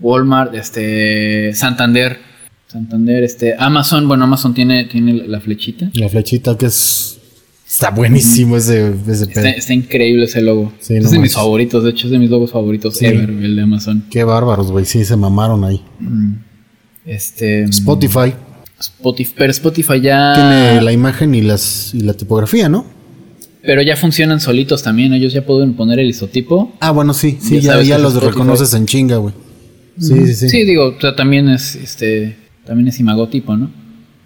Walmart, 0.00 0.54
este, 0.54 1.52
Santander, 1.54 2.18
Santander, 2.66 3.22
este, 3.24 3.54
Amazon, 3.58 4.06
bueno, 4.08 4.24
Amazon 4.24 4.52
tiene, 4.54 4.84
tiene 4.84 5.14
la 5.26 5.40
flechita. 5.40 5.90
La 5.94 6.08
flechita 6.08 6.56
que 6.58 6.66
es... 6.66 7.12
Está 7.68 7.90
buenísimo 7.90 8.56
ese, 8.56 8.94
ese 9.08 9.26
pedo. 9.26 9.40
Está, 9.44 9.50
está 9.50 9.74
increíble 9.74 10.26
ese 10.26 10.40
logo. 10.40 10.72
Sí, 10.78 10.94
es 10.96 11.04
no 11.04 11.10
de 11.10 11.18
mis 11.18 11.34
favoritos, 11.34 11.82
de 11.82 11.90
hecho 11.90 12.06
es 12.06 12.12
de 12.12 12.18
mis 12.20 12.30
logos 12.30 12.52
favoritos 12.52 12.96
Sí. 12.96 13.06
ever, 13.06 13.28
el 13.28 13.56
de 13.56 13.62
Amazon. 13.62 14.04
Qué 14.08 14.22
bárbaros, 14.22 14.70
güey. 14.70 14.84
Sí, 14.84 15.04
se 15.04 15.16
mamaron 15.16 15.64
ahí. 15.64 15.82
Este, 17.04 17.64
Spotify 17.64 18.34
Spotify, 18.78 19.34
pero 19.36 19.50
Spotify 19.50 20.00
ya 20.00 20.32
tiene 20.34 20.80
la 20.82 20.92
imagen 20.92 21.34
y 21.34 21.40
las 21.42 21.94
y 21.94 22.00
la 22.00 22.12
tipografía, 22.14 22.68
¿no? 22.68 22.84
Pero 23.66 23.82
ya 23.82 23.96
funcionan 23.96 24.40
solitos 24.40 24.82
también, 24.82 25.12
ellos 25.12 25.32
ya 25.32 25.44
pueden 25.44 25.74
poner 25.74 25.98
el 25.98 26.08
isotipo. 26.08 26.72
Ah, 26.80 26.92
bueno, 26.92 27.12
sí, 27.12 27.38
sí, 27.40 27.60
Ya 27.60 27.82
ya, 27.82 27.98
los 27.98 28.14
reconoces 28.22 28.72
en 28.74 28.86
chinga, 28.86 29.16
güey. 29.16 29.34
Sí, 29.98 30.14
sí, 30.26 30.34
sí. 30.34 30.48
Sí, 30.48 30.64
digo, 30.64 30.94
o 30.96 31.00
sea, 31.00 31.16
también 31.16 31.48
es 31.48 31.74
este 31.74 32.36
también 32.66 32.88
es 32.88 33.00
imagotipo, 33.00 33.56
¿no? 33.56 33.70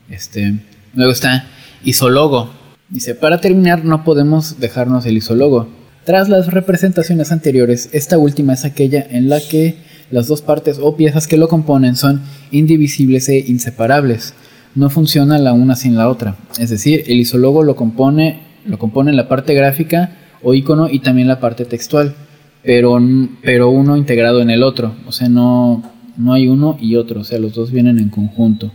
Este, 0.09 0.55
luego 0.95 1.13
está 1.13 1.47
isologo. 1.85 2.51
Dice, 2.89 3.15
para 3.15 3.41
terminar 3.41 3.85
no 3.85 4.03
podemos 4.03 4.59
dejarnos 4.59 5.07
el 5.07 5.17
isólogo. 5.17 5.69
Tras 6.05 6.29
las 6.29 6.49
representaciones 6.49 7.31
anteriores, 7.31 7.91
esta 7.93 8.19
última 8.19 8.55
es 8.55 8.65
aquella 8.65 9.07
en 9.11 9.29
la 9.29 9.41
que 9.41 9.77
las 10.11 10.27
dos 10.27 10.43
partes 10.43 10.79
o 10.81 10.97
piezas 10.97 11.29
que 11.29 11.37
lo 11.37 11.49
componen 11.49 11.95
son 11.95 12.23
indivisibles 12.51 13.29
e 13.29 13.39
inseparables. 13.47 14.35
No 14.75 14.91
funciona 14.91 15.39
la 15.39 15.53
una 15.53 15.77
sin 15.77 15.97
la 15.97 16.09
otra. 16.09 16.37
Es 16.59 16.71
decir, 16.71 17.05
el 17.07 17.21
isólogo 17.21 17.63
lo 17.63 17.77
compone, 17.77 18.41
lo 18.67 18.79
compone 18.79 19.13
la 19.13 19.29
parte 19.29 19.55
gráfica 19.55 20.17
o 20.43 20.55
icono 20.55 20.89
y 20.91 21.01
también 21.01 21.29
la 21.29 21.41
parte 21.41 21.65
textual, 21.65 22.15
pero, 22.63 22.99
pero 23.43 23.71
uno 23.71 23.97
integrado 23.97 24.41
en 24.41 24.51
el 24.51 24.63
otro. 24.63 24.95
O 25.07 25.13
sea, 25.13 25.29
no, 25.29 25.83
no 26.17 26.33
hay 26.33 26.49
uno 26.49 26.79
y 26.81 26.97
otro. 26.97 27.21
O 27.21 27.25
sea, 27.25 27.39
los 27.39 27.55
dos 27.55 27.71
vienen 27.71 27.99
en 27.99 28.09
conjunto. 28.09 28.73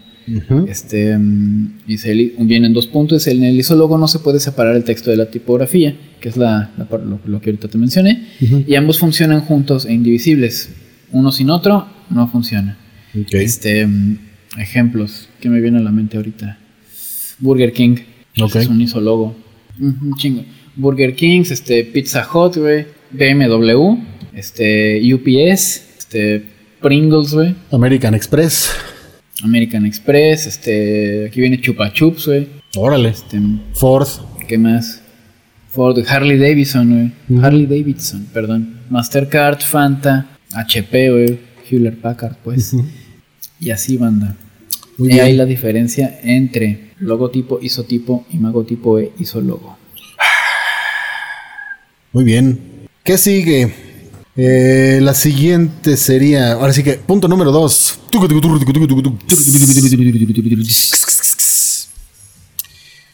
Este, 0.67 1.17
mm, 1.17 1.81
vienen 2.39 2.73
dos 2.73 2.87
puntos. 2.87 3.27
En 3.27 3.43
el 3.43 3.57
isólogo 3.57 3.97
no 3.97 4.07
se 4.07 4.19
puede 4.19 4.39
separar 4.39 4.75
el 4.75 4.83
texto 4.83 5.11
de 5.11 5.17
la 5.17 5.27
tipografía, 5.27 5.95
que 6.19 6.29
es 6.29 6.37
la, 6.37 6.71
lo, 6.77 7.19
lo 7.25 7.41
que 7.41 7.51
ahorita 7.51 7.67
te 7.67 7.77
mencioné, 7.77 8.27
y 8.39 8.75
ambos 8.75 8.99
funcionan 8.99 9.41
juntos 9.41 9.85
e 9.85 9.93
indivisibles. 9.93 10.69
Uno 11.11 11.31
sin 11.31 11.49
otro 11.49 11.87
no 12.09 12.27
funciona. 12.27 12.77
Ok. 13.19 13.33
Este, 13.33 13.85
mm, 13.85 14.17
ejemplos 14.57 15.29
que 15.39 15.49
me 15.49 15.61
vienen 15.61 15.81
a 15.81 15.83
la 15.83 15.91
mente 15.91 16.17
ahorita. 16.17 16.57
Burger 17.39 17.71
King. 17.71 17.97
Ok. 18.41 18.55
Es 18.55 18.67
un 18.67 18.81
isólogo. 18.81 19.35
Chingo. 20.17 20.43
Burger 20.75 21.15
King, 21.15 21.43
este, 21.49 21.83
Pizza 21.85 22.27
Hut, 22.31 22.57
güey, 22.57 22.85
BMW, 23.11 23.97
este, 24.33 25.01
UPS, 25.13 25.83
este, 25.97 26.45
Pringles, 26.81 27.33
güey. 27.33 27.55
American 27.71 28.13
Express. 28.13 28.71
American 29.43 29.85
Express, 29.85 30.47
este, 30.47 31.27
aquí 31.27 31.41
viene 31.41 31.59
Chupa 31.59 31.91
Chups, 31.91 32.25
güey. 32.27 32.47
Órale. 32.75 33.09
Este, 33.09 33.39
Ford. 33.73 34.07
¿Qué 34.47 34.57
más? 34.57 35.01
Ford, 35.69 35.97
Harley 36.07 36.37
Davidson, 36.37 37.13
güey. 37.27 37.41
Harley 37.43 37.65
Davidson, 37.65 38.27
perdón. 38.33 38.79
Mastercard, 38.89 39.59
Fanta, 39.61 40.27
HP, 40.53 41.09
güey. 41.09 41.39
Hewlett 41.69 41.99
Packard, 41.99 42.35
pues. 42.43 42.75
Y 43.59 43.71
así, 43.71 43.97
banda. 43.97 44.35
Muy 44.97 45.09
y 45.09 45.13
bien. 45.13 45.25
ahí 45.25 45.35
la 45.35 45.45
diferencia 45.45 46.19
entre 46.23 46.84
logotipo, 46.99 47.59
isotipo 47.61 48.25
y 48.31 48.37
magotipo 48.37 48.99
e 48.99 49.13
isologo. 49.19 49.77
Muy 52.13 52.23
bien. 52.23 52.87
¿Qué 53.03 53.17
sigue? 53.17 53.73
Eh, 54.37 54.99
la 55.01 55.13
siguiente 55.13 55.95
sería. 55.97 56.53
Ahora 56.53 56.73
sí 56.73 56.83
que, 56.83 56.93
punto 56.93 57.27
número 57.27 57.51
dos. 57.51 57.99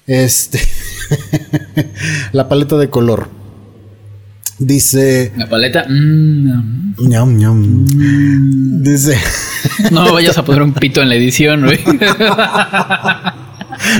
Este. 0.07 0.59
la 2.31 2.47
paleta 2.49 2.77
de 2.77 2.89
color. 2.89 3.29
Dice. 4.57 5.31
La 5.35 5.49
paleta, 5.49 5.85
mm, 5.89 7.07
ñam, 7.07 7.37
ñam. 7.37 7.85
Dice. 8.83 9.17
no 9.91 10.13
vayas 10.13 10.37
a 10.37 10.45
poner 10.45 10.61
un 10.61 10.73
pito 10.73 11.01
en 11.01 11.09
la 11.09 11.15
edición, 11.15 11.65
güey. 11.65 11.79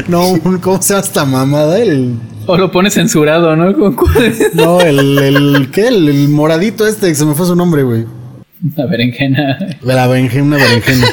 No, 0.08 0.30
un- 0.30 0.58
¿cómo 0.60 0.82
se 0.82 0.90
llama 0.94 1.06
esta 1.06 1.26
mamada? 1.26 1.80
El. 1.80 2.16
o 2.48 2.58
lo 2.58 2.72
pones 2.72 2.94
censurado, 2.94 3.56
¿no? 3.56 3.74
¿Con 3.78 3.96
cuál? 3.96 4.36
No, 4.54 4.82
el. 4.82 5.18
el 5.20 5.72
¿Qué? 5.72 5.88
El, 5.88 6.08
el 6.10 6.30
moradito 6.30 6.86
este, 6.88 7.08
que 7.08 7.16
se 7.16 7.26
me 7.26 7.36
fue 7.36 7.46
su 7.46 7.56
nombre, 7.56 7.84
güey. 7.84 8.06
La 8.76 8.86
berenjena. 8.86 9.58
La 9.82 10.08
berenjena, 10.08 10.44
una 10.46 10.58
berenjena. 10.58 11.08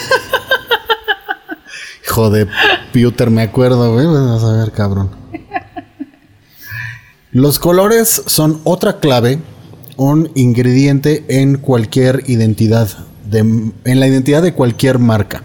Hijo 2.05 2.31
de 2.31 2.47
Peter, 2.93 3.31
me 3.31 3.43
acuerdo, 3.43 3.93
güey. 3.93 4.07
Vas 4.07 4.45
a 4.45 4.53
ver, 4.59 4.73
cabrón. 4.73 5.11
Los 7.33 7.59
colores 7.59 8.23
son 8.27 8.61
otra 8.65 9.01
clave, 9.01 9.39
un 9.97 10.31
ingrediente 10.35 11.25
en 11.29 11.59
cualquier 11.59 12.23
identidad, 12.27 12.89
de- 13.27 13.41
en 13.41 14.01
la 14.01 14.07
identidad 14.07 14.43
de 14.43 14.55
cualquier 14.55 14.99
marca. 14.99 15.43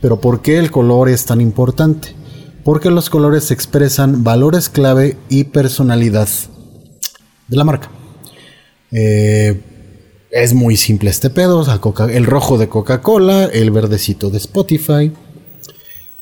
Pero 0.00 0.20
¿por 0.20 0.42
qué 0.42 0.58
el 0.58 0.70
color 0.70 1.08
es 1.08 1.24
tan 1.24 1.40
importante? 1.40 2.14
Porque 2.68 2.90
los 2.90 3.08
colores 3.08 3.50
expresan 3.50 4.24
valores 4.24 4.68
clave 4.68 5.16
y 5.30 5.44
personalidad 5.44 6.28
de 7.46 7.56
la 7.56 7.64
marca. 7.64 7.88
Eh, 8.92 9.58
es 10.30 10.52
muy 10.52 10.76
simple 10.76 11.08
este 11.08 11.30
pedo. 11.30 11.64
el 12.10 12.26
rojo 12.26 12.58
de 12.58 12.68
Coca-Cola, 12.68 13.46
el 13.46 13.70
verdecito 13.70 14.28
de 14.28 14.36
Spotify, 14.36 15.10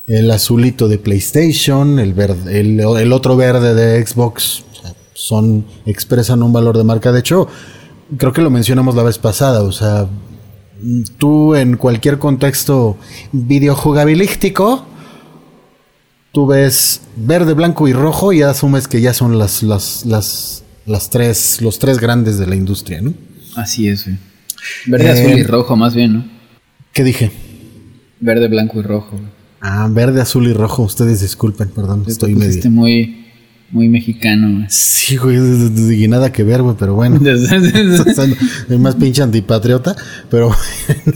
el 0.07 0.31
azulito 0.31 0.87
de 0.87 0.99
PlayStation, 0.99 1.99
el, 1.99 3.13
otro 3.13 3.37
verde 3.37 3.75
de 3.75 4.07
Xbox. 4.07 4.63
son, 5.15 5.67
expresan 5.85 6.45
un 6.45 6.53
valor 6.53 6.79
de 6.79 6.85
marca. 6.85 7.11
De 7.11 7.19
hecho, 7.19 7.49
creo 8.17 8.33
que 8.33 8.41
lo 8.41 8.51
mencionamos 8.51 8.95
la 8.95 9.03
vez 9.03 9.19
pasada. 9.19 9.63
O 9.65 9.73
sea, 9.73 10.07
tú 11.19 11.57
en 11.57 11.77
cualquier 11.77 12.21
contexto 12.21 12.99
videojugabilístico, 13.33 14.87
tú 16.37 16.47
ves 16.47 17.01
verde, 17.17 17.55
blanco 17.55 17.89
y 17.89 17.95
rojo 17.95 18.31
y 18.31 18.43
asumes 18.43 18.89
que 18.89 19.01
ya 19.01 19.15
son 19.15 19.39
las, 19.39 19.63
las, 19.63 20.05
las, 20.05 20.65
las 20.85 21.09
tres, 21.09 21.63
los 21.63 21.79
tres 21.79 21.99
grandes 21.99 22.37
de 22.37 22.47
la 22.47 22.55
industria, 22.55 23.01
¿no? 23.01 23.15
Así 23.55 23.89
es, 23.89 24.05
güey. 24.05 24.19
Verde, 24.85 25.07
Eh, 25.07 25.11
azul 25.13 25.39
y 25.39 25.43
rojo, 25.45 25.77
más 25.77 25.95
bien, 25.95 26.13
¿no? 26.13 26.29
¿Qué 26.93 27.05
dije? 27.05 27.31
Verde, 28.21 28.49
blanco 28.49 28.81
y 28.81 28.83
rojo. 28.83 29.19
Ah, 29.63 29.89
verde, 29.91 30.21
azul 30.21 30.47
y 30.47 30.53
rojo. 30.53 30.83
Ustedes 30.83 31.23
disculpen, 31.23 31.71
perdón, 31.71 32.05
Te 32.05 32.11
estoy 32.11 32.35
medio. 32.35 32.71
muy, 32.71 33.25
muy 33.71 33.89
mexicano, 33.89 34.59
güey. 34.59 34.67
Sí, 34.69 35.17
güey, 35.17 35.39
y 36.05 36.07
nada 36.07 36.33
que 36.33 36.45
ver, 36.45 36.61
güey, 36.61 36.77
pero 36.79 36.95
bueno. 36.97 37.19
Soy 38.15 38.79
más 38.79 38.97
pinche 38.97 39.23
antipatriota, 39.23 39.97
pero 40.29 40.49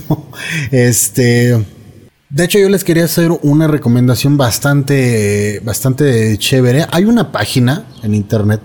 bueno, 0.08 0.28
este. 0.70 1.62
De 2.30 2.44
hecho, 2.44 2.60
yo 2.60 2.68
les 2.68 2.84
quería 2.84 3.04
hacer 3.06 3.32
una 3.42 3.66
recomendación 3.66 4.36
bastante, 4.36 5.60
bastante 5.64 6.38
chévere. 6.38 6.86
Hay 6.92 7.04
una 7.04 7.32
página 7.32 7.86
en 8.04 8.14
internet 8.14 8.60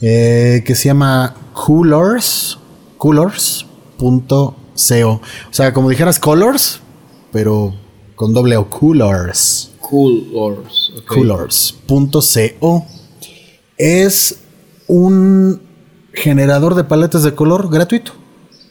eh, 0.00 0.62
que 0.64 0.76
se 0.76 0.84
llama 0.84 1.34
Coolors, 1.52 2.58
Coolors.co. 2.96 4.56
O 4.76 5.20
sea, 5.50 5.72
como 5.72 5.90
dijeras 5.90 6.20
Colors, 6.20 6.80
pero 7.32 7.74
con 8.14 8.32
doble 8.32 8.56
O, 8.56 8.70
Coolors. 8.70 9.72
Cool 9.80 10.30
Ors. 10.34 10.92
ok. 10.96 11.06
Colors.co 11.06 12.86
es 13.78 14.38
un 14.86 15.60
generador 16.12 16.76
de 16.76 16.84
paletas 16.84 17.24
de 17.24 17.34
color 17.34 17.68
gratuito. 17.68 18.12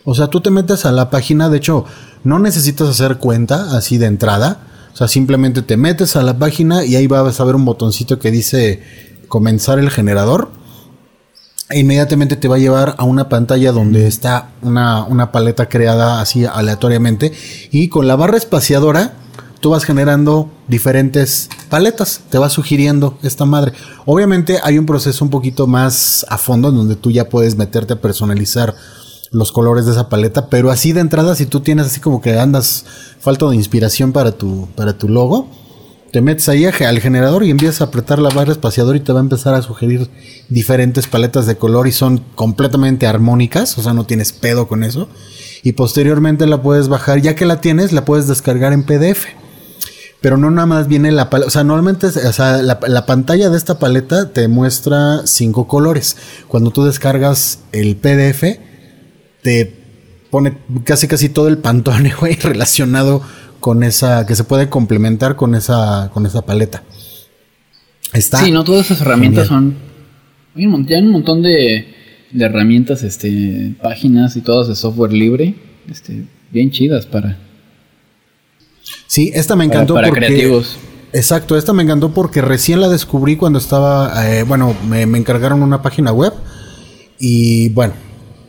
O 0.05 0.13
sea, 0.13 0.27
tú 0.27 0.39
te 0.39 0.51
metes 0.51 0.85
a 0.85 0.91
la 0.91 1.09
página, 1.09 1.49
de 1.49 1.57
hecho, 1.57 1.85
no 2.23 2.37
necesitas 2.39 2.87
hacer 2.87 3.17
cuenta 3.17 3.75
así 3.75 3.97
de 3.97 4.05
entrada. 4.05 4.59
O 4.93 4.97
sea, 4.97 5.07
simplemente 5.07 5.63
te 5.63 5.77
metes 5.77 6.15
a 6.15 6.21
la 6.21 6.37
página 6.37 6.85
y 6.85 6.95
ahí 6.95 7.07
vas 7.07 7.39
a 7.39 7.43
ver 7.43 7.55
un 7.55 7.65
botoncito 7.65 8.19
que 8.19 8.31
dice 8.31 8.83
comenzar 9.27 9.79
el 9.79 9.89
generador. 9.89 10.51
E 11.69 11.79
inmediatamente 11.79 12.35
te 12.35 12.47
va 12.47 12.57
a 12.57 12.59
llevar 12.59 12.95
a 12.99 13.03
una 13.03 13.27
pantalla 13.27 13.71
donde 13.71 14.07
está 14.07 14.51
una, 14.61 15.03
una 15.03 15.31
paleta 15.31 15.67
creada 15.67 16.21
así 16.21 16.45
aleatoriamente. 16.45 17.33
Y 17.71 17.89
con 17.89 18.07
la 18.07 18.15
barra 18.15 18.37
espaciadora, 18.37 19.13
tú 19.59 19.71
vas 19.71 19.83
generando 19.83 20.51
diferentes 20.67 21.49
paletas. 21.69 22.21
Te 22.29 22.37
va 22.37 22.49
sugiriendo 22.49 23.17
esta 23.23 23.45
madre. 23.45 23.73
Obviamente 24.05 24.59
hay 24.63 24.77
un 24.77 24.85
proceso 24.85 25.25
un 25.25 25.31
poquito 25.31 25.65
más 25.65 26.23
a 26.29 26.37
fondo 26.37 26.69
en 26.69 26.75
donde 26.75 26.95
tú 26.95 27.09
ya 27.09 27.27
puedes 27.27 27.57
meterte 27.57 27.93
a 27.93 28.01
personalizar 28.01 28.75
los 29.35 29.51
colores 29.51 29.85
de 29.85 29.91
esa 29.91 30.09
paleta. 30.09 30.49
Pero 30.49 30.71
así 30.71 30.93
de 30.93 31.01
entrada, 31.01 31.35
si 31.35 31.45
tú 31.45 31.59
tienes 31.59 31.87
así 31.87 31.99
como 31.99 32.21
que 32.21 32.39
andas 32.39 32.85
falta 33.19 33.47
de 33.47 33.55
inspiración 33.55 34.13
para 34.13 34.31
tu, 34.31 34.67
para 34.75 34.97
tu 34.97 35.09
logo, 35.09 35.49
te 36.11 36.21
metes 36.21 36.47
ahí 36.47 36.65
al 36.65 36.99
generador 37.01 37.43
y 37.43 37.49
empiezas 37.49 37.81
a 37.81 37.85
apretar 37.85 38.19
la 38.19 38.29
barra 38.29 38.53
espaciador 38.53 38.95
y 38.95 39.01
te 39.01 39.11
va 39.11 39.19
a 39.19 39.23
empezar 39.23 39.53
a 39.53 39.61
sugerir 39.61 40.09
diferentes 40.47 41.07
paletas 41.07 41.45
de 41.45 41.57
color 41.57 41.87
y 41.87 41.91
son 41.91 42.23
completamente 42.35 43.05
armónicas, 43.05 43.77
o 43.77 43.83
sea, 43.83 43.93
no 43.93 44.05
tienes 44.05 44.31
pedo 44.31 44.67
con 44.67 44.83
eso. 44.83 45.09
Y 45.63 45.73
posteriormente 45.73 46.47
la 46.47 46.61
puedes 46.61 46.87
bajar, 46.87 47.19
ya 47.19 47.35
que 47.35 47.45
la 47.45 47.59
tienes, 47.59 47.91
la 47.91 48.05
puedes 48.05 48.27
descargar 48.27 48.71
en 48.71 48.83
PDF. 48.83 49.25
Pero 50.21 50.37
no 50.37 50.49
nada 50.49 50.65
más 50.65 50.87
viene 50.87 51.11
la 51.11 51.29
paleta, 51.29 51.47
o 51.47 51.51
sea, 51.51 51.65
normalmente, 51.65 52.07
la, 52.37 52.79
la 52.87 53.05
pantalla 53.05 53.49
de 53.49 53.57
esta 53.57 53.77
paleta 53.77 54.31
te 54.31 54.47
muestra 54.47 55.21
cinco 55.25 55.67
colores. 55.67 56.15
Cuando 56.47 56.71
tú 56.71 56.85
descargas 56.85 57.59
el 57.73 57.97
PDF, 57.97 58.57
te 59.45 59.71
pone 60.31 60.57
casi 60.85 61.07
casi 61.07 61.29
todo 61.29 61.47
el 61.49 61.59
pantone, 61.59 62.11
güey, 62.19 62.33
relacionado 62.33 63.21
con 63.59 63.83
esa, 63.83 64.25
que 64.25 64.35
se 64.35 64.43
puede 64.43 64.69
complementar 64.69 65.35
con 65.35 65.53
esa, 65.53 66.09
con 66.11 66.25
esa 66.25 66.43
paleta. 66.43 66.81
Está. 68.11 68.39
Sí, 68.39 68.49
no, 68.51 68.63
todas 68.63 68.87
esas 68.87 69.01
herramientas 69.01 69.47
son. 69.47 69.75
Hay 70.55 70.65
un, 70.65 70.87
hay 70.89 70.95
un 71.03 71.11
montón 71.11 71.43
de, 71.43 71.93
de 72.31 72.45
herramientas, 72.45 73.03
este, 73.03 73.75
páginas 73.83 74.35
y 74.35 74.41
todas 74.41 74.67
de 74.67 74.75
software 74.75 75.13
libre, 75.13 75.53
este, 75.91 76.23
bien 76.51 76.71
chidas 76.71 77.05
para, 77.05 77.37
Sí, 79.05 79.31
esta 79.35 79.55
me 79.55 79.67
para, 79.67 79.75
encantó 79.77 79.93
para 79.93 80.07
porque. 80.07 80.25
creativos. 80.25 80.77
Exacto, 81.13 81.55
esta 81.55 81.71
me 81.71 81.83
encantó 81.83 82.13
porque 82.15 82.41
recién 82.41 82.81
la 82.81 82.89
descubrí 82.89 83.35
cuando 83.35 83.59
estaba, 83.59 84.27
eh, 84.27 84.41
bueno, 84.41 84.75
me, 84.87 85.05
me 85.05 85.19
encargaron 85.19 85.61
una 85.61 85.83
página 85.83 86.11
web 86.11 86.33
y 87.19 87.69
bueno, 87.69 87.93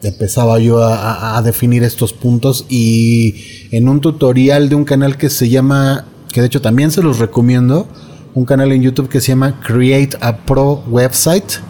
empezaba 0.08 0.58
yo 0.58 0.82
a, 0.82 1.40
definir 1.42 1.82
estos 1.82 2.12
puntos 2.12 2.66
y 2.68 3.34
en 3.70 3.88
un 3.88 4.00
tutorial 4.00 4.68
de 4.68 4.74
un 4.74 4.84
canal 4.84 5.16
que 5.16 5.30
se 5.30 5.48
llama, 5.48 6.06
que 6.32 6.40
de 6.40 6.46
hecho 6.46 6.60
también 6.60 6.90
se 6.90 7.02
los 7.02 7.18
recomiendo, 7.18 7.86
un 8.34 8.44
canal 8.44 8.72
en 8.72 8.82
YouTube 8.82 9.08
que 9.08 9.20
se 9.20 9.28
llama 9.28 9.60
Create 9.60 10.16
a 10.20 10.36
Pro 10.36 10.82
Website. 10.88 11.60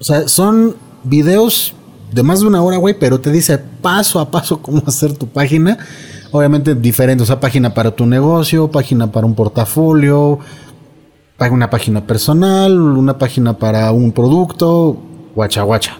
O 0.00 0.04
sea, 0.04 0.26
son 0.28 0.76
videos 1.04 1.74
de 2.12 2.22
más 2.22 2.40
de 2.40 2.46
una 2.46 2.62
hora, 2.62 2.76
güey, 2.76 2.98
pero 2.98 3.20
te 3.20 3.30
dice 3.30 3.58
paso 3.58 4.18
a 4.20 4.30
paso 4.30 4.60
cómo 4.60 4.82
hacer 4.86 5.16
tu 5.16 5.28
página. 5.28 5.78
Obviamente 6.30 6.74
diferente, 6.74 7.22
o 7.22 7.26
sea, 7.26 7.40
página 7.40 7.74
para 7.74 7.90
tu 7.90 8.06
negocio, 8.06 8.70
página 8.70 9.12
para 9.12 9.26
un 9.26 9.34
portafolio, 9.34 10.38
una 11.50 11.70
página 11.70 12.06
personal, 12.06 12.80
una 12.80 13.18
página 13.18 13.58
para 13.58 13.90
un 13.92 14.12
producto, 14.12 14.96
guacha 15.34 15.62
guacha. 15.62 15.98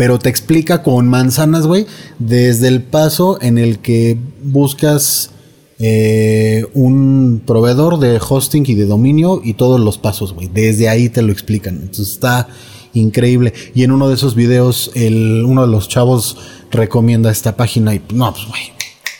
Pero 0.00 0.18
te 0.18 0.30
explica 0.30 0.82
con 0.82 1.08
manzanas, 1.08 1.66
güey, 1.66 1.84
desde 2.18 2.68
el 2.68 2.80
paso 2.80 3.38
en 3.42 3.58
el 3.58 3.80
que 3.80 4.16
buscas 4.42 5.30
eh, 5.78 6.64
un 6.72 7.42
proveedor 7.46 7.98
de 7.98 8.18
hosting 8.18 8.64
y 8.66 8.76
de 8.76 8.86
dominio 8.86 9.42
y 9.44 9.52
todos 9.52 9.78
los 9.78 9.98
pasos, 9.98 10.32
güey. 10.32 10.48
Desde 10.48 10.88
ahí 10.88 11.10
te 11.10 11.20
lo 11.20 11.30
explican. 11.30 11.74
Entonces 11.82 12.14
está 12.14 12.48
increíble. 12.94 13.52
Y 13.74 13.82
en 13.82 13.90
uno 13.90 14.08
de 14.08 14.14
esos 14.14 14.34
videos, 14.34 14.90
uno 14.96 15.66
de 15.66 15.70
los 15.70 15.86
chavos 15.86 16.38
recomienda 16.70 17.30
esta 17.30 17.58
página 17.58 17.94
y 17.94 18.00
no, 18.14 18.32
pues 18.32 18.46
güey, 18.46 18.62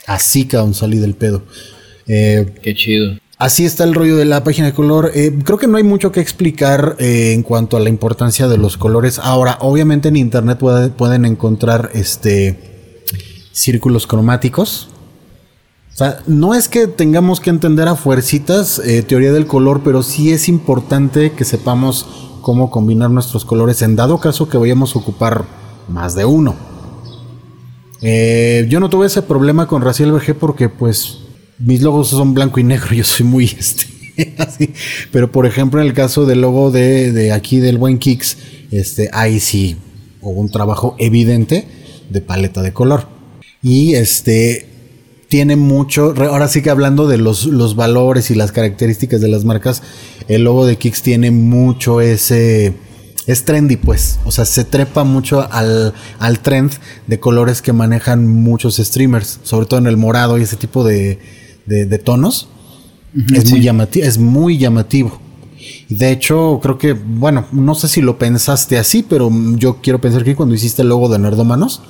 así 0.07 0.47
cabrón 0.47 0.73
salí 0.73 0.97
del 0.97 1.13
pedo. 1.13 1.43
Eh, 2.07 2.55
Qué 2.63 2.75
chido. 2.75 3.19
Así 3.41 3.65
está 3.65 3.85
el 3.85 3.95
rollo 3.95 4.19
de 4.19 4.27
la 4.27 4.45
página 4.45 4.67
de 4.67 4.75
color. 4.75 5.13
Eh, 5.15 5.35
creo 5.43 5.57
que 5.57 5.67
no 5.67 5.79
hay 5.79 5.83
mucho 5.83 6.13
que 6.13 6.21
explicar 6.21 6.97
eh, 6.99 7.33
en 7.33 7.43
cuanto 7.43 7.79
a 7.79 7.81
la 7.81 7.89
importancia 7.89 8.49
de 8.49 8.59
los 8.59 8.77
colores. 8.77 9.19
Ahora, 9.19 9.57
obviamente 9.63 10.09
en 10.09 10.17
internet 10.17 10.59
pueden 10.59 11.25
encontrar 11.25 11.91
este 11.95 13.01
círculos 13.53 14.07
cromáticos. 14.07 14.91
O 15.91 15.97
sea, 15.97 16.19
no 16.27 16.55
es 16.55 16.69
que 16.69 16.87
tengamos 16.87 17.41
que 17.41 17.49
entender 17.49 17.89
a 17.89 17.97
fuercitas 17.97 18.79
eh, 18.79 19.03
teoría 19.03 19.33
del 19.33 19.47
color, 19.47 19.81
pero 19.83 20.03
sí 20.03 20.33
es 20.33 20.47
importante 20.47 21.33
que 21.33 21.47
sepamos 21.47 22.07
cómo 22.43 22.71
combinar 22.71 23.09
nuestros 23.09 23.47
colores 23.47 23.81
en 23.81 23.97
dado 23.97 24.21
caso 24.21 24.51
que 24.51 24.59
vayamos 24.59 24.95
a 24.95 24.99
ocupar 24.99 25.47
más 25.89 26.15
de 26.15 26.27
uno. 26.27 26.57
yo 28.03 28.81
no 28.81 28.91
tuve 28.91 29.07
ese 29.07 29.23
problema 29.23 29.67
con 29.67 29.81
Raciel 29.81 30.13
VG 30.13 30.35
porque 30.35 30.69
pues 30.69 31.21
mis 31.61 31.83
logos 31.83 32.09
son 32.09 32.35
blanco 32.35 32.59
y 32.59 32.65
negro, 32.65 32.93
yo 32.95 33.05
soy 33.05 33.27
muy 33.27 33.45
este, 33.45 33.87
así. 34.39 34.73
Pero 35.13 35.31
por 35.31 35.47
ejemplo, 35.47 35.81
en 35.81 35.87
el 35.87 35.95
caso 35.95 36.27
del 36.27 36.41
logo 36.41 36.71
de, 36.71 37.33
aquí 37.33 37.61
del 37.61 37.79
buen 37.79 37.99
Kicks, 37.99 38.37
este, 38.71 39.11
ahí 39.13 39.41
sí 39.41 39.77
hubo 40.21 40.41
un 40.41 40.51
trabajo 40.51 40.97
evidente 40.99 41.67
de 42.09 42.21
paleta 42.21 42.63
de 42.63 42.73
color. 42.73 43.09
Y 43.63 43.95
este 43.95 44.67
tiene 45.29 45.55
mucho, 45.55 46.13
ahora 46.19 46.49
sí 46.49 46.61
que 46.61 46.71
hablando 46.71 47.07
de 47.07 47.17
los, 47.17 47.47
los 47.47 47.77
valores 47.77 48.33
y 48.33 48.35
las 48.35 48.51
características 48.51 49.21
de 49.21 49.29
las 49.29 49.45
marcas, 49.45 49.83
el 50.27 50.43
logo 50.43 50.67
de 50.67 50.77
Kicks 50.77 51.03
tiene 51.03 51.31
mucho 51.31 52.01
ese 52.01 52.75
es 53.27 53.45
trendy, 53.45 53.77
pues. 53.77 54.19
O 54.25 54.33
sea, 54.33 54.45
se 54.45 54.65
trepa 54.65 55.05
mucho 55.05 55.47
al, 55.53 55.95
al, 56.19 56.41
trend 56.41 56.73
de 57.07 57.21
colores 57.21 57.63
que 57.63 57.73
manejan 57.73 58.27
muchos 58.27 58.79
streamers, 58.79 59.39
sobre 59.45 59.67
todo 59.67 59.79
en 59.79 59.87
el 59.87 59.97
morado 59.97 60.37
y 60.39 60.43
ese 60.43 60.57
tipo 60.57 60.83
de, 60.83 61.21
de, 61.71 61.99
tonos, 61.99 62.49
es, 63.33 63.51
muy 63.51 63.61
llamativo, 63.61 64.07
es 64.07 64.19
muy 64.19 64.59
llamativo. 64.59 65.21
De 65.89 66.11
hecho, 66.11 66.59
creo 66.63 66.79
que, 66.79 66.93
bueno, 66.93 67.47
no 67.53 67.75
sé 67.75 67.89
si 67.89 68.01
lo 68.01 68.19
pensaste 68.19 68.79
así, 68.79 69.05
pero 69.09 69.31
yo 69.57 69.79
quiero 69.83 70.01
pensar 70.01 70.25
que 70.25 70.35
cuando 70.35 70.55
hiciste 70.55 70.83
el 70.83 70.89
logo 70.89 71.09
de 71.09 71.19
Nerdomanos, 71.19 71.83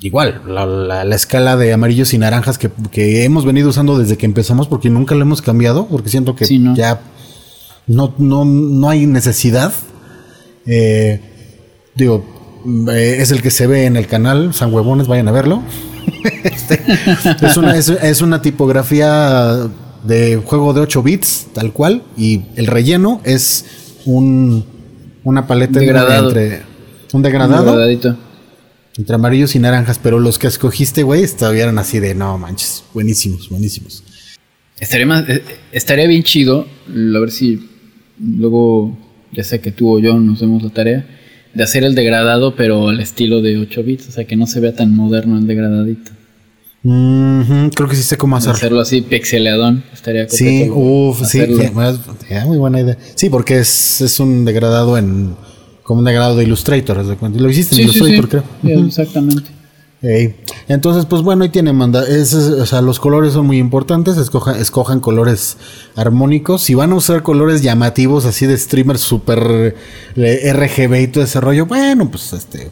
igual, 0.00 0.42
la, 0.46 1.02
escala 1.14 1.56
de 1.56 1.72
amarillos 1.72 2.14
y 2.14 2.18
naranjas 2.18 2.58
que, 2.58 3.24
hemos 3.24 3.44
venido 3.44 3.68
usando 3.68 3.98
desde 3.98 4.16
que 4.16 4.26
empezamos, 4.26 4.68
porque 4.68 4.88
nunca 4.88 5.14
lo 5.14 5.22
hemos 5.22 5.42
cambiado, 5.42 5.86
porque 5.88 6.08
siento 6.08 6.36
que 6.36 6.46
ya 6.74 7.00
no, 7.86 8.14
no, 8.18 8.44
no 8.44 8.88
hay 8.88 9.06
necesidad. 9.06 9.72
Eh, 10.66 11.20
digo, 11.94 12.24
eh, 12.90 13.16
es 13.18 13.30
el 13.30 13.42
que 13.42 13.50
se 13.50 13.66
ve 13.66 13.84
en 13.84 13.96
el 13.96 14.06
canal, 14.06 14.54
San 14.54 14.72
Huevones, 14.72 15.06
vayan 15.06 15.28
a 15.28 15.32
verlo. 15.32 15.62
Este, 16.70 18.08
es, 18.08 18.22
una, 18.22 18.40
tipografía 18.42 19.68
de 20.04 20.36
juego 20.36 20.72
de 20.72 20.80
8 20.80 21.02
bits, 21.02 21.46
tal 21.52 21.72
cual, 21.72 22.02
y 22.16 22.42
el 22.56 22.66
relleno 22.66 23.20
es 23.24 23.64
un, 24.06 24.64
una 25.24 25.46
paleta 25.46 25.80
entre 25.80 26.62
un 27.12 27.22
degradado 27.22 27.84
entre 28.96 29.16
amarillos 29.16 29.54
y 29.56 29.58
naranjas, 29.58 29.98
pero 29.98 30.20
los 30.20 30.38
que 30.38 30.46
escogiste, 30.46 31.02
güey, 31.02 31.24
eran 31.54 31.78
así 31.78 31.98
de 31.98 32.14
no 32.14 32.38
manches, 32.38 32.84
buenísimos, 32.94 33.48
buenísimos. 33.48 34.04
Estaría 34.78 35.06
más, 35.06 35.28
eh, 35.28 35.42
estaría 35.72 36.06
bien 36.06 36.22
chido, 36.22 36.66
a 36.88 37.18
ver 37.18 37.30
si 37.30 37.68
luego 38.18 38.96
ya 39.32 39.42
sé 39.42 39.60
que 39.60 39.72
tú 39.72 39.96
o 39.96 39.98
yo 39.98 40.14
nos 40.18 40.36
hacemos 40.36 40.62
la 40.62 40.70
tarea 40.70 41.06
de 41.52 41.62
hacer 41.62 41.84
el 41.84 41.94
degradado, 41.94 42.54
pero 42.54 42.88
al 42.88 43.00
estilo 43.00 43.40
de 43.40 43.58
8 43.58 43.82
bits, 43.82 44.08
o 44.08 44.12
sea, 44.12 44.24
que 44.24 44.36
no 44.36 44.46
se 44.46 44.60
vea 44.60 44.74
tan 44.74 44.94
moderno 44.94 45.38
el 45.38 45.46
degradadito. 45.46 46.12
Creo 46.84 47.88
que 47.88 47.96
sí 47.96 48.02
sé 48.02 48.16
cómo 48.16 48.36
hacerlo. 48.36 48.56
Hacerlo 48.56 48.80
así 48.80 49.00
pixeleadón, 49.00 49.84
estaría 49.92 50.28
Sí, 50.28 50.68
uff, 50.70 51.26
sí, 51.26 51.40
muy 52.46 52.58
buena 52.58 52.80
idea. 52.80 52.98
Sí, 53.14 53.30
porque 53.30 53.58
es, 53.58 54.00
es 54.00 54.20
un 54.20 54.44
degradado 54.44 54.98
en 54.98 55.34
como 55.82 55.98
un 56.00 56.06
degradado 56.06 56.36
de 56.36 56.44
Illustrator, 56.44 57.04
Lo 57.36 57.50
hiciste 57.50 57.76
en 57.76 57.82
Illustrator, 57.82 58.44
creo. 58.62 58.86
exactamente. 58.86 59.50
Entonces, 60.68 61.06
pues 61.06 61.22
bueno, 61.22 61.44
ahí 61.44 61.50
tiene 61.50 61.72
manda. 61.72 62.02
o 62.02 62.66
sea, 62.66 62.82
los 62.82 63.00
colores 63.00 63.32
son 63.32 63.46
muy 63.46 63.58
importantes. 63.58 64.16
escojan 64.18 65.00
colores 65.00 65.56
armónicos. 65.96 66.62
Si 66.62 66.74
van 66.74 66.92
a 66.92 66.96
usar 66.96 67.22
colores 67.22 67.62
llamativos 67.62 68.26
así 68.26 68.46
de 68.46 68.56
streamers 68.56 69.00
super 69.00 69.74
RGB 70.16 71.00
y 71.00 71.06
todo 71.08 71.24
ese 71.24 71.40
rollo, 71.40 71.66
bueno, 71.66 72.10
pues 72.10 72.32
este. 72.32 72.70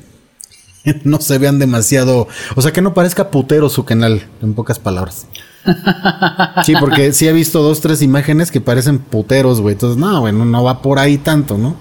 No 1.05 1.21
se 1.21 1.39
vean 1.39 1.59
demasiado. 1.59 2.29
O 2.57 2.63
sea, 2.63 2.73
que 2.73 2.83
no 2.83 2.95
parezca 2.95 3.31
putero 3.31 3.69
su 3.69 3.85
canal, 3.85 4.23
en 4.43 4.55
pocas 4.55 4.79
palabras. 4.79 5.27
Sí, 6.65 6.75
porque 6.79 7.13
sí 7.13 7.29
he 7.29 7.33
visto 7.33 7.63
dos, 7.63 7.81
tres 7.81 8.03
imágenes 8.03 8.51
que 8.51 8.61
parecen 8.61 8.99
puteros, 8.99 9.61
güey. 9.61 9.75
Entonces, 9.75 9.97
no, 9.97 10.21
bueno, 10.21 10.45
no 10.45 10.65
va 10.65 10.83
por 10.83 10.99
ahí 10.99 11.19
tanto, 11.19 11.57
¿no? 11.57 11.77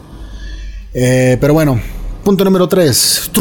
Eh, 0.94 1.38
pero 1.40 1.54
bueno, 1.54 1.80
Punto 2.24 2.46
número 2.46 2.68
3. 2.68 3.32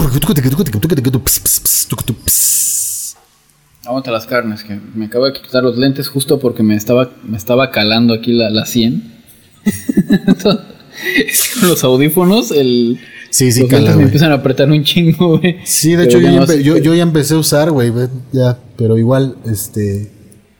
Aguanta 3.84 4.10
las 4.10 4.26
carnes, 4.26 4.64
que 4.64 4.80
me 4.94 5.06
acabo 5.06 5.26
de 5.26 5.34
quitar 5.34 5.62
los 5.62 5.76
lentes 5.76 6.08
justo 6.08 6.38
porque 6.38 6.62
me 6.62 6.76
estaba, 6.76 7.10
me 7.22 7.36
estaba 7.36 7.70
calando 7.70 8.14
aquí 8.14 8.32
la, 8.32 8.48
la 8.48 8.64
100. 8.64 9.20
con 10.42 11.68
los 11.68 11.84
audífonos, 11.84 12.50
el. 12.52 12.98
Sí, 13.30 13.52
sí, 13.52 13.60
los 13.62 13.70
cala, 13.70 13.94
me 13.94 14.02
empiezan 14.02 14.32
a 14.32 14.36
apretar 14.36 14.70
un 14.70 14.82
chingo, 14.82 15.38
güey. 15.38 15.58
Sí, 15.64 15.94
de 15.94 16.04
hecho 16.04 16.18
yo 16.18 16.30
ya, 16.30 16.54
yo, 16.56 16.76
yo 16.78 16.94
ya, 16.94 17.02
empecé 17.02 17.34
a 17.34 17.38
usar, 17.38 17.70
güey, 17.70 17.92
ya, 18.32 18.58
pero 18.76 18.98
igual, 18.98 19.36
este, 19.46 20.10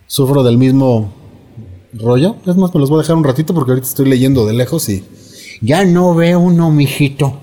sufro 0.07 0.43
del 0.43 0.57
mismo 0.57 1.13
rollo. 1.95 2.37
Es 2.47 2.57
más, 2.57 2.73
me 2.75 2.81
los 2.81 2.91
voy 2.91 3.01
a 3.01 3.03
dejar 3.03 3.17
un 3.17 3.25
ratito 3.25 3.55
porque 3.55 3.73
ahorita 3.73 3.89
estoy 3.89 4.09
leyendo 4.09 4.47
de 4.47 4.55
lejos 4.55 4.89
y 4.89 5.05
ya 5.61 5.85
no 5.85 6.15
veo 6.15 6.41
uno, 6.41 6.71
mijito. 6.71 7.41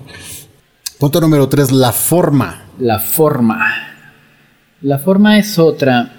Punto 0.98 1.20
número 1.20 1.48
3, 1.48 1.72
la 1.72 1.92
forma. 1.92 2.64
La 2.78 2.98
forma. 2.98 3.58
La 4.80 4.98
forma 4.98 5.38
es 5.38 5.58
otra 5.58 6.12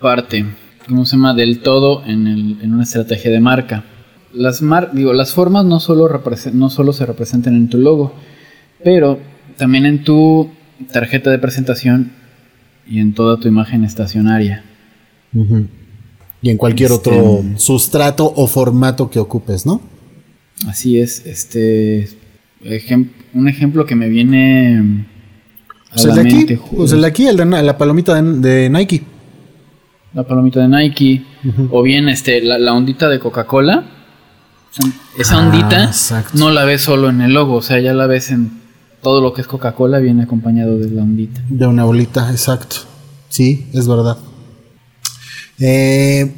parte, 0.00 0.44
¿cómo 0.88 1.04
se 1.04 1.16
llama? 1.16 1.34
Del 1.34 1.60
todo 1.60 2.04
en, 2.04 2.26
el, 2.26 2.58
en 2.60 2.74
una 2.74 2.82
estrategia 2.82 3.30
de 3.30 3.40
marca. 3.40 3.84
Las, 4.32 4.62
mar, 4.62 4.90
digo, 4.92 5.12
las 5.12 5.32
formas 5.32 5.64
no 5.64 5.78
solo, 5.78 6.08
no 6.52 6.70
solo 6.70 6.92
se 6.92 7.06
representan 7.06 7.54
en 7.54 7.68
tu 7.68 7.78
logo, 7.78 8.14
pero 8.84 9.18
también 9.56 9.86
en 9.86 10.04
tu 10.04 10.50
tarjeta 10.92 11.30
de 11.30 11.38
presentación 11.38 12.12
y 12.86 13.00
en 13.00 13.14
toda 13.14 13.38
tu 13.38 13.48
imagen 13.48 13.84
estacionaria. 13.84 14.64
Y 16.42 16.50
en 16.50 16.56
cualquier 16.56 16.92
este, 16.92 17.10
otro 17.10 17.44
sustrato 17.56 18.32
o 18.36 18.46
formato 18.46 19.08
que 19.08 19.18
ocupes, 19.18 19.64
¿no? 19.64 19.80
Así 20.66 20.98
es, 20.98 21.24
este 21.26 22.08
un 23.34 23.48
ejemplo 23.48 23.86
que 23.86 23.96
me 23.96 24.08
viene 24.08 25.06
a 25.90 25.94
pues 25.94 26.04
la 26.04 26.10
el 26.10 26.16
de 26.16 26.24
mente, 26.24 26.54
aquí, 26.54 26.62
pues 26.76 26.92
el 26.92 27.00
de 27.00 27.06
aquí, 27.06 27.26
el 27.26 27.36
de 27.36 27.44
la 27.44 27.78
palomita 27.78 28.20
de, 28.20 28.70
Nike. 28.70 29.02
La 30.14 30.22
palomita 30.24 30.60
de 30.60 30.68
Nike. 30.68 31.24
O 31.70 31.82
bien 31.82 32.08
este, 32.08 32.40
la, 32.42 32.72
ondita 32.72 33.08
de 33.08 33.18
Coca-Cola. 33.18 33.84
Esa 35.18 35.36
ah, 35.36 35.46
ondita 35.46 35.90
no 36.34 36.50
la 36.50 36.64
ves 36.64 36.82
solo 36.82 37.10
en 37.10 37.20
el 37.20 37.32
logo, 37.32 37.56
o 37.56 37.62
sea, 37.62 37.78
ya 37.80 37.92
la 37.92 38.06
ves 38.06 38.30
en 38.30 38.61
todo 39.02 39.20
lo 39.20 39.34
que 39.34 39.42
es 39.42 39.46
Coca-Cola, 39.46 39.98
viene 39.98 40.22
acompañado 40.22 40.78
de 40.78 40.90
la 40.90 41.02
ondita. 41.02 41.42
De 41.48 41.66
una 41.66 41.84
bolita, 41.84 42.30
exacto. 42.30 42.76
Sí, 43.28 43.66
es 43.72 43.86
verdad. 43.86 44.16
Eh, 45.58 46.32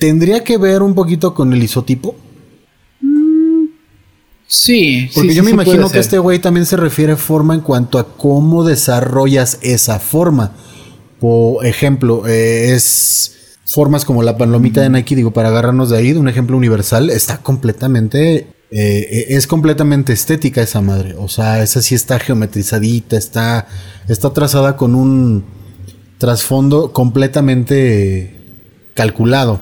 Tendría 0.00 0.42
que 0.42 0.56
ver 0.56 0.82
un 0.82 0.94
poquito 0.94 1.34
con 1.34 1.52
el 1.52 1.62
isotipo. 1.62 2.16
Sí, 4.46 5.10
porque 5.14 5.34
yo 5.34 5.44
me 5.44 5.50
imagino 5.50 5.90
que 5.90 5.98
este 5.98 6.18
güey 6.18 6.38
también 6.38 6.64
se 6.64 6.78
refiere 6.78 7.12
a 7.12 7.16
forma 7.16 7.54
en 7.54 7.60
cuanto 7.60 7.98
a 7.98 8.16
cómo 8.16 8.64
desarrollas 8.64 9.58
esa 9.60 10.00
forma. 10.00 10.52
Por 11.20 11.66
ejemplo, 11.66 12.26
eh, 12.26 12.72
es 12.74 13.58
formas 13.66 14.06
como 14.06 14.22
la 14.22 14.38
palomita 14.38 14.80
de 14.80 14.88
Nike, 14.88 15.14
digo, 15.14 15.32
para 15.32 15.50
agarrarnos 15.50 15.90
de 15.90 15.98
ahí, 15.98 16.12
de 16.12 16.18
un 16.18 16.28
ejemplo 16.28 16.56
universal, 16.56 17.10
está 17.10 17.42
completamente, 17.42 18.48
eh, 18.70 19.26
es 19.30 19.46
completamente 19.46 20.12
estética 20.12 20.62
esa 20.62 20.80
madre. 20.80 21.14
O 21.16 21.28
sea, 21.28 21.62
esa 21.62 21.82
sí 21.82 21.94
está 21.94 22.18
geometrizadita, 22.18 23.16
está, 23.16 23.66
está 24.08 24.32
trazada 24.32 24.76
con 24.76 24.94
un 24.94 25.44
trasfondo 26.18 26.92
completamente 26.92 28.34
calculado. 28.94 29.60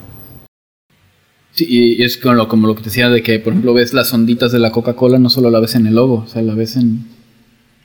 Sí, 1.53 1.67
y 1.69 2.03
es 2.03 2.19
como 2.19 2.35
lo, 2.35 2.49
como 2.49 2.67
lo 2.67 2.75
que 2.75 2.83
te 2.83 2.91
decía 2.91 3.09
de 3.09 3.23
que, 3.23 3.39
por 3.39 3.53
ejemplo, 3.53 3.75
ves 3.75 3.93
las 3.93 4.13
onditas 4.13 4.53
de 4.53 4.59
la 4.59 4.71
Coca-Cola, 4.71 5.19
no 5.19 5.31
solo 5.31 5.51
la 5.51 5.61
ves 5.61 5.75
en 5.75 5.87
el 5.87 5.95
logo, 5.95 6.25
o 6.25 6.29
sea, 6.29 6.43
la 6.43 6.55
ves 6.55 6.77
en, 6.77 7.07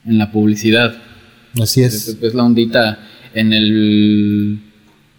en 0.04 0.18
la 0.18 0.30
publicidad. 0.30 0.94
Así 1.60 1.82
es. 1.82 2.20
Ves 2.20 2.34
la 2.34 2.44
ondita 2.44 2.98
en 3.32 3.52
el. 3.52 4.60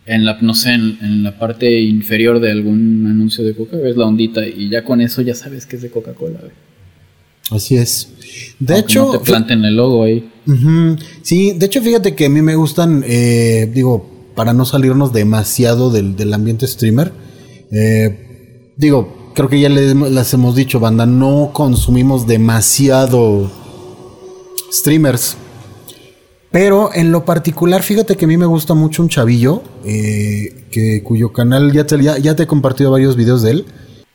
En 0.06 0.24
la, 0.24 0.38
no 0.42 0.54
sé, 0.54 0.74
en, 0.74 1.24
la 1.24 1.38
parte 1.40 1.82
inferior 1.82 2.40
de 2.40 2.52
algún 2.52 3.08
anuncio 3.08 3.44
de 3.44 3.56
Coca, 3.56 3.78
ves 3.78 3.98
la 3.98 4.06
ondita 4.06 4.46
y 4.46 4.70
ya 4.70 4.84
con 4.84 5.02
eso 5.02 5.22
ya 5.22 5.34
sabes 5.34 5.66
que 5.66 5.78
es 5.78 5.82
de 5.82 5.90
Coca-Cola. 5.90 6.42
Así 7.52 7.76
es. 7.76 8.10
De 8.60 8.80
hecho. 8.80 9.06
No 9.06 9.20
te 9.20 9.20
planten 9.20 9.64
el 9.66 9.76
logo 9.76 10.04
ahí. 10.04 10.30
Sí, 11.22 11.54
de 11.54 11.66
hecho, 11.66 11.82
fíjate 11.82 12.16
que 12.16 12.26
a 12.26 12.30
mí 12.30 12.42
me 12.42 12.56
gustan, 12.56 13.04
eh, 13.08 13.70
digo, 13.74 14.32
para 14.36 14.54
no 14.54 14.66
salirnos 14.66 15.14
demasiado 15.14 15.90
del, 15.90 16.34
ambiente 16.34 16.68
streamer. 16.68 17.12
Eh, 17.72 18.72
digo, 18.78 19.32
creo 19.34 19.50
que 19.50 19.60
ya 19.60 19.70
les, 19.70 20.34
hemos 20.34 20.56
dicho, 20.56 20.80
banda, 20.80 21.06
no 21.06 21.52
consumimos 21.54 22.28
demasiado 22.28 23.52
streamers. 24.72 25.38
Pero 26.56 26.92
en 26.94 27.12
lo 27.12 27.26
particular, 27.26 27.84
fíjate 27.84 28.16
que 28.16 28.24
a 28.24 28.28
mí 28.30 28.38
me 28.38 28.46
gusta 28.46 28.76
mucho 28.76 29.04
un 29.04 29.10
chavillo, 29.10 29.62
eh, 29.84 30.64
que, 30.72 31.04
cuyo 31.04 31.34
canal 31.34 31.74
ya 31.74 31.86
te, 31.86 32.02
ya 32.02 32.34
te 32.34 32.44
he 32.44 32.48
compartido 32.48 32.92
varios 32.92 33.18
videos 33.18 33.42
de 33.42 33.52
él. 33.52 33.66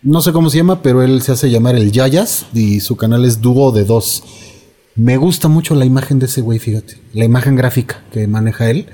No 0.03 0.23
sé 0.23 0.33
cómo 0.33 0.49
se 0.49 0.57
llama, 0.57 0.81
pero 0.81 1.03
él 1.03 1.21
se 1.21 1.33
hace 1.33 1.51
llamar 1.51 1.75
el 1.75 1.93
Yayas 1.93 2.47
y 2.55 2.81
su 2.81 2.97
canal 2.97 3.27
es 3.27 3.43
Dúo 3.43 3.73
de 3.73 3.85
Dos. 3.85 4.23
Me 4.97 5.19
gusta 5.19 5.49
mucho 5.49 5.75
la 5.75 5.85
imagen 5.85 6.19
de 6.19 6.25
ese 6.25 6.41
güey, 6.41 6.59
fíjate. 6.59 6.97
La 7.13 7.27
imagen 7.27 7.57
gráfica 7.57 8.03
que 8.11 8.27
maneja 8.27 8.71
él. 8.71 8.87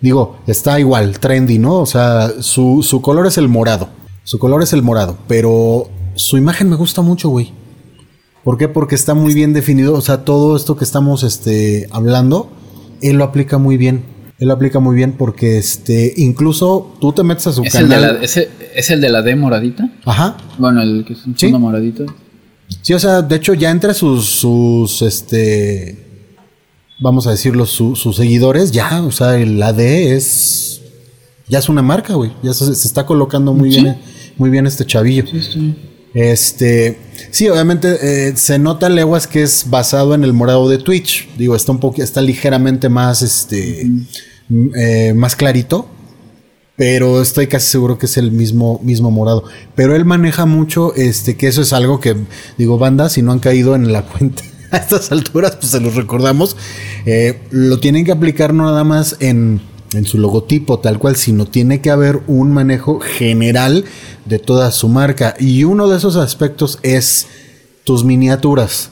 Digo, 0.00 0.36
está 0.46 0.78
igual, 0.78 1.18
trendy, 1.18 1.58
¿no? 1.58 1.80
O 1.80 1.86
sea, 1.86 2.30
su, 2.38 2.84
su 2.84 3.02
color 3.02 3.26
es 3.26 3.36
el 3.36 3.48
morado. 3.48 3.88
Su 4.22 4.38
color 4.38 4.62
es 4.62 4.72
el 4.74 4.82
morado, 4.84 5.18
pero 5.26 5.90
su 6.14 6.36
imagen 6.36 6.70
me 6.70 6.76
gusta 6.76 7.02
mucho, 7.02 7.30
güey. 7.30 7.52
¿Por 8.44 8.58
qué? 8.58 8.68
Porque 8.68 8.94
está 8.94 9.14
muy 9.14 9.34
bien 9.34 9.54
definido. 9.54 9.94
O 9.94 10.02
sea, 10.02 10.24
todo 10.24 10.54
esto 10.56 10.76
que 10.76 10.84
estamos 10.84 11.24
este, 11.24 11.88
hablando, 11.90 12.61
él 13.02 13.16
lo 13.16 13.24
aplica 13.24 13.58
muy 13.58 13.76
bien. 13.76 14.04
Él 14.38 14.48
lo 14.48 14.54
aplica 14.54 14.80
muy 14.80 14.96
bien 14.96 15.12
porque 15.12 15.58
este, 15.58 16.14
incluso 16.16 16.96
tú 17.00 17.12
te 17.12 17.22
metes 17.22 17.46
a 17.46 17.52
su 17.52 17.62
canal. 17.62 18.20
¿Es 18.22 18.90
el 18.90 19.00
de 19.00 19.08
la 19.08 19.22
D 19.22 19.36
moradita? 19.36 19.88
Ajá. 20.04 20.36
Bueno, 20.58 20.82
el 20.82 21.04
que 21.06 21.12
es 21.12 21.24
un 21.26 21.38
¿Sí? 21.38 21.52
moradito. 21.52 22.06
Sí, 22.80 22.94
o 22.94 22.98
sea, 22.98 23.22
de 23.22 23.36
hecho 23.36 23.54
ya 23.54 23.70
entre 23.70 23.94
sus, 23.94 24.24
sus 24.24 25.02
este, 25.02 26.02
vamos 27.00 27.26
a 27.26 27.30
decirlo, 27.32 27.66
sus 27.66 28.16
seguidores, 28.16 28.72
ya, 28.72 29.02
o 29.02 29.12
sea, 29.12 29.36
el 29.36 29.62
AD 29.62 29.80
es, 29.80 30.80
ya 31.48 31.58
es 31.58 31.68
una 31.68 31.82
marca, 31.82 32.14
güey. 32.14 32.32
Ya 32.42 32.54
se, 32.54 32.72
está 32.72 33.04
colocando 33.04 33.52
muy 33.52 33.68
bien, 33.68 33.98
muy 34.38 34.50
bien 34.50 34.66
este 34.66 34.86
chavillo. 34.86 35.24
Sí, 35.26 35.42
sí. 35.42 35.74
Este, 36.14 36.98
sí, 37.30 37.48
obviamente 37.48 38.28
eh, 38.28 38.36
se 38.36 38.58
nota 38.58 38.88
leguas 38.88 39.26
que 39.26 39.42
es 39.42 39.70
basado 39.70 40.14
en 40.14 40.24
el 40.24 40.32
morado 40.32 40.68
de 40.68 40.78
Twitch. 40.78 41.28
Digo, 41.36 41.56
está 41.56 41.72
un 41.72 41.80
poco, 41.80 42.02
está 42.02 42.20
ligeramente 42.20 42.88
más, 42.88 43.22
este, 43.22 43.90
eh, 44.76 45.12
más 45.14 45.36
clarito 45.36 45.88
pero 46.76 47.20
estoy 47.22 47.46
casi 47.46 47.68
seguro 47.68 47.98
que 47.98 48.06
es 48.06 48.16
el 48.16 48.32
mismo, 48.32 48.80
mismo 48.82 49.10
morado. 49.10 49.44
Pero 49.74 49.94
él 49.94 50.04
maneja 50.04 50.46
mucho, 50.46 50.94
este, 50.94 51.36
que 51.36 51.48
eso 51.48 51.62
es 51.62 51.72
algo 51.72 52.00
que, 52.00 52.16
digo, 52.58 52.78
banda, 52.78 53.08
si 53.08 53.22
no 53.22 53.32
han 53.32 53.38
caído 53.38 53.74
en 53.74 53.92
la 53.92 54.02
cuenta 54.06 54.42
a 54.70 54.78
estas 54.78 55.12
alturas, 55.12 55.56
pues 55.56 55.70
se 55.70 55.80
los 55.80 55.94
recordamos. 55.94 56.56
Eh, 57.06 57.40
lo 57.50 57.78
tienen 57.78 58.04
que 58.04 58.12
aplicar 58.12 58.54
no 58.54 58.64
nada 58.64 58.84
más 58.84 59.16
en, 59.20 59.60
en 59.94 60.04
su 60.04 60.18
logotipo 60.18 60.78
tal 60.78 60.98
cual, 60.98 61.16
sino 61.16 61.46
tiene 61.46 61.80
que 61.80 61.90
haber 61.90 62.22
un 62.26 62.52
manejo 62.52 63.00
general 63.00 63.84
de 64.24 64.38
toda 64.38 64.70
su 64.70 64.88
marca. 64.88 65.34
Y 65.38 65.64
uno 65.64 65.88
de 65.88 65.98
esos 65.98 66.16
aspectos 66.16 66.78
es 66.82 67.26
tus 67.84 68.04
miniaturas. 68.04 68.90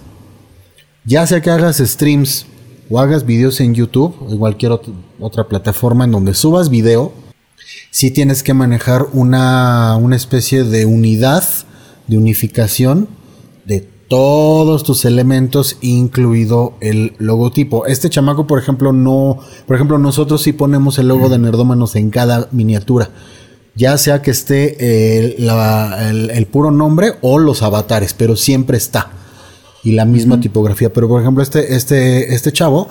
Ya 1.04 1.26
sea 1.26 1.40
que 1.40 1.50
hagas 1.50 1.78
streams 1.78 2.46
o 2.88 2.98
hagas 2.98 3.24
videos 3.24 3.60
en 3.60 3.74
YouTube 3.74 4.14
o 4.20 4.38
cualquier 4.38 4.78
otra 5.18 5.48
plataforma 5.48 6.04
en 6.04 6.12
donde 6.12 6.34
subas 6.34 6.68
video, 6.68 7.12
si 7.90 8.10
tienes 8.10 8.42
que 8.42 8.54
manejar 8.54 9.06
una, 9.12 9.96
una 9.96 10.16
especie 10.16 10.64
de 10.64 10.86
unidad, 10.86 11.44
de 12.06 12.16
unificación 12.16 13.08
de 13.64 13.88
todos 14.10 14.82
tus 14.82 15.04
elementos, 15.04 15.76
incluido 15.82 16.74
el 16.80 17.14
logotipo. 17.18 17.86
Este 17.86 18.10
chamaco, 18.10 18.44
por 18.44 18.58
ejemplo, 18.58 18.92
no, 18.92 19.38
por 19.68 19.76
ejemplo, 19.76 19.98
nosotros 19.98 20.42
sí 20.42 20.52
ponemos 20.52 20.98
el 20.98 21.06
logo 21.06 21.28
de 21.28 21.38
Nerdómanos 21.38 21.94
en 21.94 22.10
cada 22.10 22.48
miniatura. 22.50 23.10
Ya 23.76 23.96
sea 23.98 24.20
que 24.20 24.32
esté 24.32 24.76
eh, 24.80 25.36
el, 25.38 26.46
puro 26.48 26.72
nombre 26.72 27.12
o 27.20 27.38
los 27.38 27.62
avatares, 27.62 28.12
pero 28.12 28.34
siempre 28.34 28.78
está. 28.78 29.12
Y 29.84 29.92
la 29.92 30.06
misma 30.06 30.40
tipografía. 30.40 30.92
Pero 30.92 31.08
por 31.08 31.20
ejemplo, 31.20 31.40
este, 31.40 31.76
este, 31.76 32.34
este 32.34 32.50
chavo, 32.50 32.88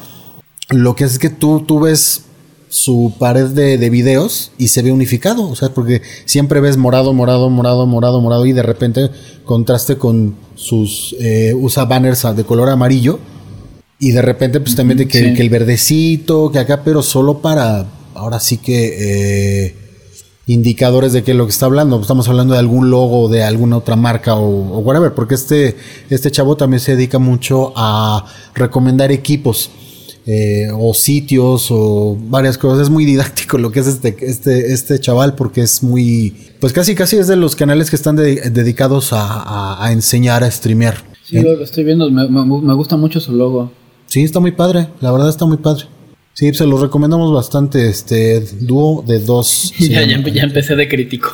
lo 0.69 0.95
que 0.95 1.03
es 1.03 1.19
que 1.19 1.29
tú, 1.29 1.65
tú 1.67 1.81
ves 1.81 2.28
su 2.69 3.13
pared 3.17 3.47
de, 3.47 3.89
videos 3.89 4.51
y 4.57 4.69
se 4.69 4.81
ve 4.81 4.91
unificado. 4.91 5.49
O 5.49 5.55
sea, 5.55 5.69
porque 5.69 6.01
siempre 6.25 6.61
ves 6.61 6.77
morado, 6.77 7.13
morado, 7.13 7.49
morado, 7.49 7.85
morado, 7.85 8.21
morado 8.21 8.45
y 8.45 8.53
de 8.53 8.63
repente 8.63 9.09
contraste 9.43 9.97
con 9.97 10.35
sus. 10.55 11.15
Eh, 11.19 11.53
usa 11.55 11.85
banners 11.85 12.25
de 12.35 12.43
color 12.43 12.69
amarillo 12.69 13.19
y 13.99 14.11
de 14.11 14.21
repente, 14.21 14.59
pues 14.61 14.75
también 14.75 14.99
que, 14.99 15.33
que, 15.33 15.41
el 15.41 15.49
verdecito, 15.49 16.51
que 16.51 16.59
acá, 16.59 16.83
pero 16.83 17.03
solo 17.03 17.39
para. 17.39 17.87
Ahora 18.13 18.39
sí 18.39 18.57
que. 18.57 19.65
Eh, 19.65 19.75
indicadores 20.47 21.13
de 21.13 21.23
que 21.23 21.35
lo 21.35 21.45
que 21.45 21.51
está 21.51 21.67
hablando, 21.67 22.01
estamos 22.01 22.27
hablando 22.27 22.55
de 22.55 22.59
algún 22.59 22.89
logo 22.89 23.29
de 23.29 23.43
alguna 23.43 23.77
otra 23.77 23.95
marca 23.95 24.33
o, 24.33 24.77
o 24.77 24.79
whatever, 24.79 25.13
porque 25.13 25.35
este, 25.35 25.75
este 26.09 26.31
chavo 26.31 26.57
también 26.57 26.79
se 26.79 26.95
dedica 26.95 27.19
mucho 27.19 27.71
a 27.75 28.25
recomendar 28.55 29.11
equipos. 29.11 29.69
Eh, 30.25 30.67
o 30.71 30.93
sitios 30.93 31.69
o 31.71 32.15
varias 32.19 32.57
cosas. 32.57 32.83
Es 32.83 32.89
muy 32.89 33.05
didáctico 33.05 33.57
lo 33.57 33.71
que 33.71 33.79
es 33.79 33.87
este, 33.87 34.15
este, 34.19 34.73
este 34.73 34.99
chaval 34.99 35.33
porque 35.33 35.61
es 35.61 35.81
muy, 35.81 36.35
pues 36.59 36.71
casi 36.71 36.93
casi 36.93 37.17
es 37.17 37.27
de 37.27 37.35
los 37.35 37.55
canales 37.55 37.89
que 37.89 37.95
están 37.95 38.15
dedicados 38.15 39.09
a, 39.11 39.89
enseñar 39.91 40.43
a 40.43 40.51
streamear. 40.51 40.97
Sí, 41.23 41.39
lo, 41.39 41.63
estoy 41.63 41.83
viendo, 41.83 42.11
me, 42.11 42.73
gusta 42.75 42.95
mucho 42.95 43.19
su 43.19 43.33
logo. 43.33 43.71
Sí, 44.05 44.21
está 44.23 44.39
muy 44.39 44.51
padre, 44.51 44.89
la 45.01 45.11
verdad 45.11 45.29
está 45.29 45.45
muy 45.45 45.57
padre. 45.57 45.85
Sí, 46.33 46.53
se 46.53 46.65
los 46.65 46.79
recomendamos 46.79 47.33
bastante, 47.33 47.89
este 47.89 48.41
dúo 48.59 49.03
de 49.07 49.19
dos. 49.19 49.73
ya, 49.79 50.05
ya, 50.05 50.43
empecé 50.43 50.75
de 50.75 50.87
crítico. 50.87 51.31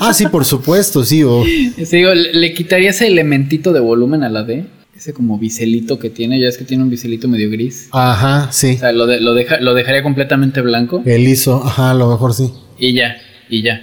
ah, 0.00 0.12
sí, 0.12 0.26
por 0.26 0.44
supuesto, 0.44 1.04
sí. 1.04 1.22
O... 1.24 1.44
Sí, 1.44 2.02
¿le 2.32 2.54
quitaría 2.54 2.90
ese 2.90 3.06
elementito 3.06 3.72
de 3.72 3.80
volumen 3.80 4.22
a 4.22 4.28
la 4.28 4.44
D? 4.44 4.66
Ese 5.02 5.12
como 5.12 5.36
biselito 5.36 5.98
que 5.98 6.10
tiene, 6.10 6.40
ya 6.40 6.46
es 6.46 6.56
que 6.56 6.64
tiene 6.64 6.84
un 6.84 6.88
biselito 6.88 7.26
medio 7.26 7.50
gris. 7.50 7.88
Ajá, 7.90 8.52
sí. 8.52 8.74
O 8.76 8.78
sea, 8.78 8.92
lo, 8.92 9.06
lo, 9.06 9.34
deja, 9.34 9.58
lo 9.58 9.74
dejaría 9.74 10.00
completamente 10.00 10.60
blanco. 10.60 11.02
El 11.04 11.24
liso, 11.24 11.60
ajá, 11.64 11.90
a 11.90 11.94
lo 11.94 12.08
mejor 12.08 12.34
sí. 12.34 12.52
Y 12.78 12.92
ya, 12.92 13.16
y 13.48 13.62
ya. 13.62 13.82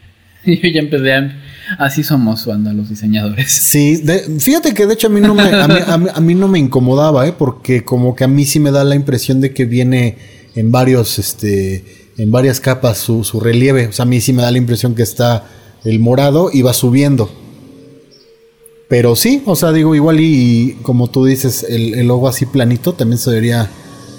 Yo 0.44 0.68
ya 0.68 0.78
empecé 0.78 1.12
a... 1.12 1.36
Así 1.76 2.04
somos, 2.04 2.46
Wanda, 2.46 2.72
los 2.72 2.88
diseñadores. 2.88 3.50
Sí, 3.50 4.00
fíjate 4.38 4.72
que 4.72 4.86
de 4.86 4.94
hecho 4.94 5.08
a 5.08 5.10
mí 5.10 5.20
no 5.20 5.34
me, 5.34 5.42
a 5.42 6.20
mí, 6.20 6.34
no 6.36 6.46
me 6.46 6.60
incomodaba, 6.60 7.26
¿eh? 7.26 7.34
Porque 7.36 7.84
como 7.84 8.14
que 8.14 8.22
a 8.22 8.28
mí 8.28 8.44
sí 8.44 8.60
me 8.60 8.70
da 8.70 8.84
la 8.84 8.94
impresión 8.94 9.40
de 9.40 9.52
que 9.52 9.64
viene 9.64 10.18
en 10.54 10.70
varios, 10.70 11.18
este, 11.18 12.12
en 12.16 12.30
varias 12.30 12.60
capas 12.60 12.98
su, 12.98 13.24
su 13.24 13.40
relieve. 13.40 13.88
O 13.88 13.92
sea, 13.92 14.04
a 14.04 14.06
mí 14.06 14.20
sí 14.20 14.32
me 14.32 14.42
da 14.42 14.52
la 14.52 14.58
impresión 14.58 14.94
que 14.94 15.02
está 15.02 15.46
el 15.84 15.98
morado 15.98 16.50
y 16.52 16.62
va 16.62 16.72
subiendo. 16.72 17.39
Pero 18.90 19.14
sí, 19.14 19.40
o 19.46 19.54
sea, 19.54 19.70
digo, 19.70 19.94
igual 19.94 20.18
y, 20.18 20.76
como 20.82 21.08
tú 21.08 21.24
dices, 21.24 21.64
el, 21.68 22.08
logo 22.08 22.26
así 22.26 22.44
planito 22.44 22.92
también 22.92 23.18
se 23.18 23.30
vería 23.30 23.70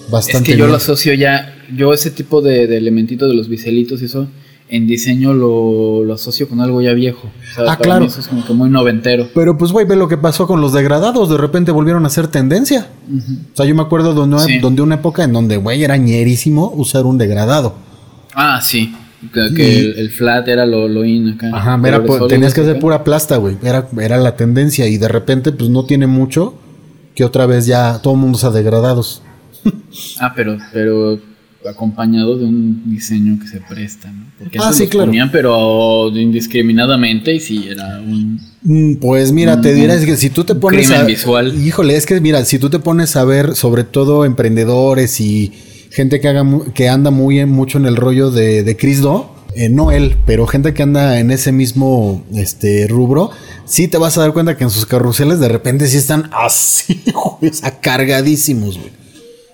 bastante. 0.10 0.50
Es 0.52 0.56
que 0.56 0.58
yo 0.58 0.66
lo 0.66 0.76
asocio 0.76 1.14
ya, 1.14 1.54
yo 1.76 1.94
ese 1.94 2.10
tipo 2.10 2.42
de, 2.42 2.68
de 2.68 2.78
elementitos 2.78 3.28
de 3.28 3.36
los 3.36 3.50
biselitos 3.50 4.02
y 4.02 4.06
eso, 4.06 4.30
en 4.70 4.88
diseño 4.88 5.34
lo, 5.34 6.06
lo, 6.06 6.14
asocio 6.14 6.48
con 6.48 6.62
algo 6.62 6.82
ya 6.82 6.94
viejo. 6.94 7.30
ah, 7.68 7.78
claro. 7.82 8.06
eso 8.06 8.22
es 8.22 8.30
como 8.30 8.46
que 8.46 8.54
muy 8.54 8.70
noventero. 8.70 9.28
Pero 9.36 9.58
pues, 9.58 9.74
güey, 9.74 9.86
ve 9.86 9.98
lo 9.98 10.08
que 10.08 10.18
pasó 10.18 10.48
con 10.48 10.62
los 10.62 10.72
degradados. 10.72 11.30
De 11.30 11.38
repente 11.38 11.72
volvieron 11.72 12.06
a 12.06 12.10
ser 12.10 12.30
tendencia. 12.30 12.88
O 13.54 13.56
sea, 13.58 13.66
yo 13.66 13.76
me 13.76 13.82
acuerdo 13.82 14.14
de 14.14 14.60
donde 14.62 14.82
una 14.82 14.96
época 14.96 15.26
en 15.26 15.34
donde, 15.34 15.58
güey, 15.58 15.84
era 15.84 15.98
ñerísimo 15.98 16.72
usar 16.78 17.06
un 17.06 17.18
degradado. 17.18 17.76
Ah, 18.34 18.62
sí. 18.62 18.96
Que, 19.32 19.94
el, 19.98 20.10
flat 20.10 20.48
era 20.48 20.66
lo, 20.66 20.88
lo 20.88 21.06
in 21.06 21.30
acá. 21.30 21.52
Ajá, 21.54 21.80
tenías 22.28 22.54
que 22.54 22.62
hacer 22.62 22.80
pura 22.80 23.04
plasta, 23.04 23.38
güey. 23.38 23.56
Era, 23.64 23.88
era 24.00 24.18
la 24.18 24.36
tendencia 24.36 24.88
y 24.88 24.98
de 24.98 25.08
repente, 25.08 25.52
pues 25.52 25.70
no 25.70 25.86
tiene 25.86 26.08
mucho 26.08 26.56
que 27.14 27.24
otra 27.24 27.46
vez 27.46 27.66
ya 27.66 28.00
todo 28.02 28.16
el 28.16 28.20
mundo 28.20 28.38
se 28.38 28.48
ha 28.48 28.50
degradados. 28.50 29.22
ah, 30.20 30.34
pero, 30.36 30.58
pero 30.74 31.20
acompañado 31.70 32.38
de 32.38 32.46
un 32.46 32.90
diseño 32.90 33.38
que 33.40 33.48
se 33.48 33.60
presta, 33.62 34.12
¿no? 34.12 34.26
Porque 34.40 34.58
ah, 34.60 34.74
sí, 34.74 34.88
claro. 34.88 35.08
Ponían, 35.08 35.32
pero 35.32 36.10
indiscriminadamente 36.16 37.36
y 37.36 37.40
sí, 37.40 37.68
era 37.70 38.00
un... 38.00 38.40
Mm, 38.64 38.96
pues 38.96 39.32
mira, 39.32 39.62
te 39.62 39.74
diré 39.74 40.04
que 40.06 40.18
si 40.18 40.30
tú 40.30 40.44
te 40.44 40.56
pones 40.56 40.90
a... 40.92 41.04
visual. 41.04 41.54
Híjole, 41.64 41.96
es 41.96 42.06
que 42.06 42.20
mira, 42.22 42.44
si 42.46 42.60
tú 42.60 42.70
te 42.70 42.80
pones 42.80 43.16
a 43.16 43.24
ver 43.26 43.56
sobre 43.56 43.84
todo 43.84 44.26
emprendedores 44.26 45.20
y 45.22 45.52
gente 45.92 46.20
que, 46.20 46.28
haga, 46.28 46.46
que 46.74 46.90
anda 46.90 47.12
muy 47.12 47.46
mucho 47.46 47.78
en 47.78 47.86
el 47.86 47.96
rollo 47.96 48.32
de, 48.32 48.64
de 48.64 48.78
Chris 48.78 49.02
eh, 49.54 49.68
no 49.68 49.92
él, 49.92 50.16
pero 50.26 50.48
gente 50.48 50.74
que 50.74 50.82
anda 50.82 51.20
en 51.20 51.30
ese 51.30 51.52
mismo 51.52 52.26
este, 52.34 52.88
rubro, 52.88 53.32
sí 53.66 53.90
te 53.90 53.98
vas 53.98 54.18
a 54.18 54.22
dar 54.22 54.32
cuenta 54.32 54.56
que 54.56 54.64
en 54.64 54.70
sus 54.70 54.86
carruseles 54.86 55.42
de 55.42 55.50
repente 55.50 55.88
sí 55.88 55.98
están 55.98 56.30
así, 56.32 57.02
güey, 57.14 57.52
cargadísimos, 57.82 58.78
güey. 58.78 58.92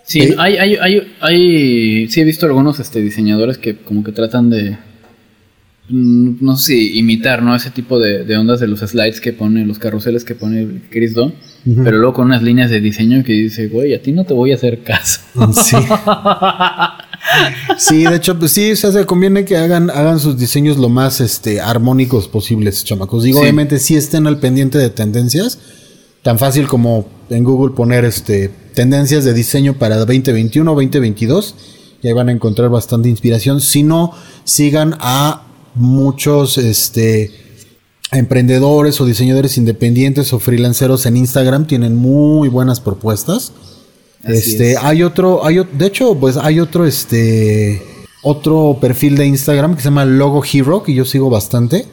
Sí, 0.03 0.21
eh, 0.21 0.35
hay, 0.37 0.57
hay, 0.57 0.75
hay, 0.75 1.15
hay, 1.19 2.07
sí 2.09 2.21
he 2.21 2.23
visto 2.23 2.45
algunos 2.45 2.79
este, 2.79 3.01
diseñadores 3.01 3.57
que 3.57 3.75
como 3.75 4.03
que 4.03 4.11
tratan 4.11 4.49
de, 4.51 4.77
mm, 5.89 6.37
no 6.39 6.55
sé 6.55 6.73
si 6.73 6.99
imitar, 6.99 7.41
¿no? 7.41 7.55
Ese 7.55 7.71
tipo 7.71 7.99
de, 7.99 8.37
ondas 8.37 8.59
de 8.59 8.67
los 8.67 8.79
slides 8.79 9.19
que 9.19 9.33
pone, 9.33 9.65
los 9.65 9.79
carruseles 9.79 10.23
que 10.23 10.35
pone 10.35 10.83
Chris 10.91 11.15
Pero 11.83 11.97
luego 11.97 12.13
con 12.13 12.27
unas 12.27 12.41
líneas 12.41 12.69
de 12.69 12.79
diseño 12.79 13.23
que 13.23 13.33
dice, 13.33 13.67
güey, 13.67 13.93
a 13.93 14.01
ti 14.01 14.11
no 14.11 14.23
te 14.23 14.33
voy 14.33 14.51
a 14.51 14.55
hacer 14.55 14.83
caso. 14.83 15.19
Sí. 15.53 15.75
sí, 17.77 18.03
de 18.03 18.15
hecho, 18.15 18.39
pues 18.39 18.53
sí, 18.53 18.73
se 18.75 19.05
conviene 19.05 19.43
que 19.43 19.57
hagan, 19.57 19.89
hagan 19.89 20.17
sus 20.19 20.37
diseños 20.37 20.77
lo 20.77 20.87
más 20.87 21.19
este, 21.19 21.59
armónicos 21.59 22.29
posibles, 22.29 22.85
chamacos. 22.85 23.23
Digo, 23.23 23.41
obviamente 23.41 23.79
sí 23.79 23.95
estén 23.97 24.27
al 24.27 24.39
pendiente 24.39 24.77
de 24.77 24.89
tendencias. 24.89 25.59
Tan 26.21 26.39
fácil 26.39 26.67
como 26.67 27.05
en 27.29 27.43
Google 27.43 27.75
poner 27.75 28.05
este 28.05 28.49
tendencias 28.73 29.25
de 29.25 29.33
diseño 29.33 29.73
para 29.73 29.97
2021 29.97 30.71
2022 30.71 31.55
y 32.01 32.07
ahí 32.07 32.13
van 32.13 32.29
a 32.29 32.31
encontrar 32.31 32.69
bastante 32.69 33.09
inspiración. 33.09 33.59
Si 33.59 33.83
no, 33.83 34.13
sigan 34.43 34.95
a 34.99 35.47
muchos 35.73 36.57
este 36.57 37.46
emprendedores 38.11 39.01
o 39.01 39.05
diseñadores 39.05 39.57
independientes 39.57 40.31
o 40.33 40.39
freelanceros 40.39 41.05
en 41.05 41.17
Instagram 41.17 41.67
tienen 41.67 41.95
muy 41.95 42.49
buenas 42.49 42.79
propuestas. 42.79 43.51
este, 44.23 44.77
hay 44.77 45.03
otro, 45.03 45.45
hay 45.45 45.61
de 45.77 45.85
hecho, 45.85 46.15
pues 46.15 46.37
hay 46.37 46.59
otro 46.59 46.85
este 46.85 47.81
otro 48.23 48.77
perfil 48.81 49.15
de 49.15 49.25
Instagram 49.25 49.75
que 49.75 49.81
se 49.81 49.85
llama 49.85 50.05
Logo 50.05 50.43
Hero 50.43 50.83
que 50.83 50.93
yo 50.93 51.05
sigo 51.05 51.29
bastante. 51.29 51.85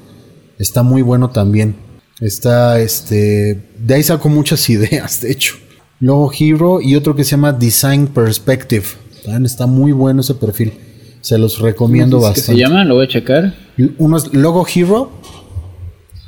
Está 0.59 0.83
muy 0.83 1.03
bueno 1.03 1.31
también. 1.31 1.77
Está 2.21 2.81
este, 2.81 3.69
de 3.79 3.95
ahí 3.95 4.03
saco 4.03 4.29
muchas 4.29 4.69
ideas, 4.71 5.21
de 5.21 5.33
hecho. 5.33 5.57
Logo 6.01 6.31
Hero 6.39 6.81
y 6.81 6.97
otro 6.97 7.15
que 7.17 7.25
se 7.25 7.33
llama 7.33 7.53
Design 7.53 8.09
Perspective. 8.09 8.85
También 9.25 9.47
está 9.47 9.67
muy 9.67 9.93
bueno 9.93 10.21
ese 10.21 10.35
perfil. 10.35 10.73
Se 11.21 11.39
los 11.39 11.59
recomiendo 11.61 12.21
bastante. 12.21 12.41
¿Qué 12.41 12.47
se 12.47 12.57
llama? 12.59 12.85
Lo 12.85 12.97
voy 12.97 13.07
a 13.07 13.09
checar. 13.09 13.55
Uno 13.99 14.17
es 14.19 14.33
Logo 14.35 14.67
Hero 14.73 15.11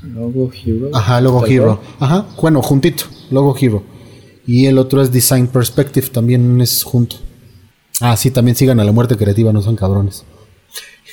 Logo 0.03 0.51
Hero. 0.53 0.91
Ajá, 0.93 1.21
Logo 1.21 1.47
Hero. 1.47 1.81
Ajá, 1.99 2.27
bueno, 2.41 2.63
juntito, 2.63 3.05
Logo 3.31 3.57
Hero. 3.59 3.83
Y 4.47 4.67
el 4.67 4.79
otro 4.79 5.03
es 5.03 5.11
Design 5.11 5.49
Perspective, 5.49 6.09
también 6.09 6.61
es 6.61 6.83
junto. 6.83 7.17
Ah, 8.01 8.17
sí, 8.17 8.31
también 8.31 8.57
sigan 8.57 8.79
a 8.79 8.85
la 8.85 8.93
muerte 8.93 9.17
creativa, 9.17 9.53
no 9.53 9.63
son 9.63 9.77
cabrones. 9.77 10.25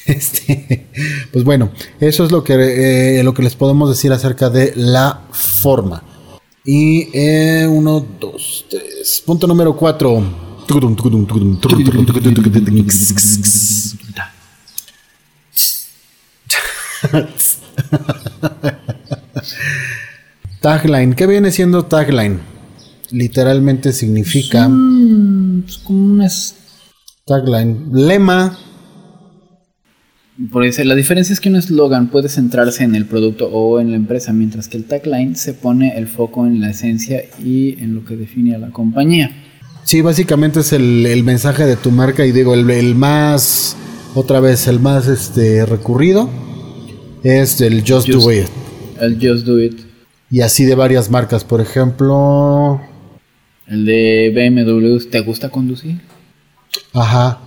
Este, 0.06 0.90
pues 1.32 1.46
bueno, 1.46 1.72
eso 2.02 2.26
es 2.26 2.32
lo 2.32 2.44
que, 2.44 3.20
eh, 3.20 3.24
lo 3.24 3.34
que 3.34 3.42
les 3.42 3.56
podemos 3.56 3.90
decir 3.90 4.12
acerca 4.12 4.50
de 4.50 4.74
la 4.76 5.22
forma. 5.32 6.04
Y 6.66 7.08
eh, 7.14 7.66
uno, 7.68 8.06
dos, 8.20 8.66
tres. 8.70 9.24
Punto 9.26 9.48
número 9.48 9.76
cuatro. 9.78 10.22
tagline. 20.62 21.14
¿Qué 21.14 21.28
viene 21.28 21.52
siendo 21.52 21.86
tagline? 21.86 22.40
Literalmente 23.12 23.94
significa. 23.94 24.68
Pues 24.68 25.78
como 25.78 26.26
Tagline. 27.26 27.90
Lema. 27.94 28.58
Por 30.52 30.66
eso, 30.66 30.84
la 30.84 30.96
diferencia 30.96 31.32
es 31.32 31.40
que 31.40 31.50
un 31.50 31.58
eslogan 31.58 32.10
puede 32.10 32.28
centrarse 32.28 32.84
en 32.84 32.96
el 32.96 33.06
producto 33.06 33.50
o 33.50 33.80
en 33.80 33.92
la 33.92 33.98
empresa, 33.98 34.34
mientras 34.34 34.68
que 34.68 34.78
el 34.78 34.86
tagline 34.86 35.36
se 35.36 35.54
pone 35.54 35.96
el 35.96 36.08
foco 36.08 36.48
en 36.48 36.60
la 36.60 36.72
esencia 36.72 37.24
y 37.44 37.80
en 37.80 37.94
lo 37.94 38.04
que 38.04 38.16
define 38.16 38.56
a 38.56 38.58
la 38.58 38.72
compañía. 38.72 39.30
Sí, 39.84 40.02
básicamente 40.02 40.62
es 40.62 40.74
el, 40.74 41.24
mensaje 41.24 41.66
de 41.66 41.76
tu 41.76 41.92
marca 41.92 42.26
y 42.26 42.32
digo, 42.32 42.56
el, 42.56 42.68
el, 42.72 42.96
más, 42.96 43.78
otra 44.16 44.40
vez, 44.40 44.68
el 44.68 44.80
más 44.80 45.08
este, 45.08 45.68
recurrido 45.68 46.30
es 47.24 47.62
el 47.62 47.84
Just, 47.88 48.08
Do 48.10 48.32
It. 48.32 48.48
El 49.00 49.16
Just 49.16 49.46
Do 49.46 49.62
It. 49.62 49.80
Y 50.30 50.42
así 50.42 50.66
de 50.66 50.76
varias 50.76 51.10
marcas, 51.10 51.44
por 51.44 51.62
ejemplo... 51.62 52.82
El 53.68 53.86
de 53.86 54.32
BMW, 54.34 55.10
¿te 55.10 55.22
gusta 55.22 55.50
conducir? 55.50 56.02
Ajá. 56.94 57.40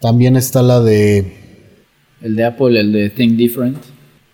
También 0.00 0.36
está 0.36 0.62
la 0.62 0.80
de... 0.80 1.36
El 2.20 2.36
de 2.36 2.44
Apple, 2.44 2.78
el 2.78 2.92
de 2.92 3.10
Think 3.10 3.36
Different. 3.36 3.78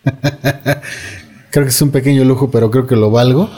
creo 1.51 1.65
que 1.65 1.71
es 1.71 1.83
un 1.83 1.91
pequeño 1.91 2.25
lujo, 2.25 2.51
pero 2.51 2.71
creo 2.71 2.87
que 2.87 2.97
lo 2.97 3.11
valgo. 3.11 3.51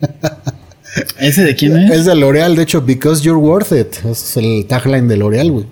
¿Ese 1.18 1.44
de 1.44 1.56
quién 1.56 1.76
es? 1.76 1.90
Es 1.90 2.04
de 2.04 2.14
L'Oreal, 2.14 2.56
de 2.56 2.62
hecho, 2.62 2.82
Because 2.82 3.22
You're 3.22 3.38
Worth 3.38 3.72
It. 3.72 4.04
es 4.04 4.36
el 4.36 4.66
tagline 4.66 5.08
de 5.08 5.16
L'Oreal, 5.16 5.50
güey. 5.50 5.66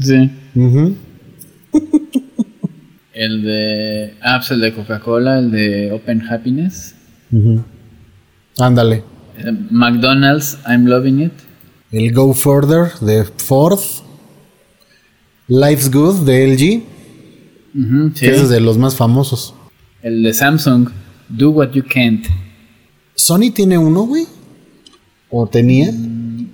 Sí. 0.00 0.30
El 3.20 3.42
de. 3.42 4.14
Ah, 4.22 4.38
pues 4.38 4.50
el 4.52 4.62
de 4.62 4.72
Coca-Cola, 4.72 5.40
el 5.40 5.50
de 5.50 5.92
Open 5.92 6.26
Happiness. 6.26 6.94
Ándale. 8.58 9.04
McDonald's, 9.70 10.56
I'm 10.66 10.86
loving 10.86 11.20
it. 11.24 11.32
El 11.92 12.14
Go 12.14 12.32
Further 12.32 12.90
de 13.02 13.26
Ford. 13.36 13.78
Life's 15.48 15.90
Good 15.90 16.24
de 16.24 16.46
LG. 16.46 18.14
Que 18.18 18.30
es 18.30 18.48
de 18.48 18.58
los 18.58 18.78
más 18.78 18.96
famosos. 18.96 19.52
El 20.00 20.22
de 20.22 20.32
Samsung, 20.32 20.88
Do 21.28 21.50
What 21.50 21.72
You 21.72 21.84
Can't. 21.86 22.24
¿Sony 23.14 23.52
tiene 23.52 23.76
uno, 23.76 24.04
güey? 24.04 24.26
¿O 25.28 25.46
tenía? 25.46 25.92
Mm, 25.92 26.48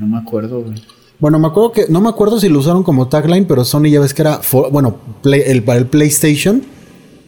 no 0.00 0.06
me 0.08 0.18
acuerdo, 0.18 0.64
güey. 0.64 0.82
Bueno, 1.18 1.38
me 1.38 1.48
acuerdo 1.48 1.72
que 1.72 1.86
no 1.88 2.00
me 2.00 2.08
acuerdo 2.08 2.38
si 2.38 2.48
lo 2.48 2.58
usaron 2.58 2.82
como 2.82 3.08
tagline, 3.08 3.46
pero 3.46 3.64
Sony 3.64 3.88
ya 3.90 4.00
ves 4.00 4.12
que 4.12 4.22
era 4.22 4.40
bueno, 4.70 4.98
el, 5.24 5.62
para 5.62 5.78
el 5.78 5.86
PlayStation 5.86 6.62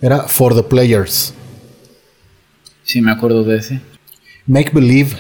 era 0.03 0.25
for 0.25 0.55
the 0.55 0.63
players. 0.63 1.33
Sí, 2.85 3.01
me 3.01 3.11
acuerdo 3.11 3.45
de 3.45 3.57
ese. 3.57 3.81
Make 4.47 4.71
Believe, 4.73 5.13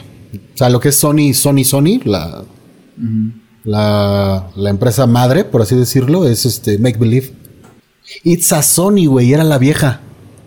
o 0.54 0.56
sea, 0.56 0.70
lo 0.70 0.80
que 0.80 0.88
es 0.90 0.96
Sony, 0.96 1.34
Sony, 1.34 1.64
Sony, 1.64 2.00
la, 2.04 2.44
la, 3.64 4.50
la, 4.54 4.70
empresa 4.70 5.06
madre, 5.06 5.44
por 5.44 5.62
así 5.62 5.74
decirlo, 5.74 6.26
es 6.26 6.46
este 6.46 6.78
Make 6.78 6.98
Believe. 6.98 7.32
It's 8.24 8.52
a 8.52 8.62
Sony, 8.62 9.06
güey, 9.06 9.32
era 9.32 9.44
la 9.44 9.58
vieja. 9.58 10.00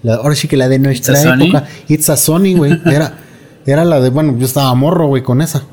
ahora 0.04 0.36
sí 0.36 0.48
que 0.48 0.58
la 0.58 0.68
de 0.68 0.80
nuestra 0.80 1.22
época. 1.22 1.68
It's 1.88 2.10
a 2.10 2.18
Sony, 2.18 2.56
güey. 2.56 2.80
Era, 2.86 3.20
era 3.66 3.86
la 3.86 4.00
de, 4.00 4.10
bueno, 4.10 4.36
yo 4.38 4.46
estaba 4.46 4.74
morro, 4.74 5.08
güey, 5.08 5.22
con 5.22 5.42
esa. 5.42 5.64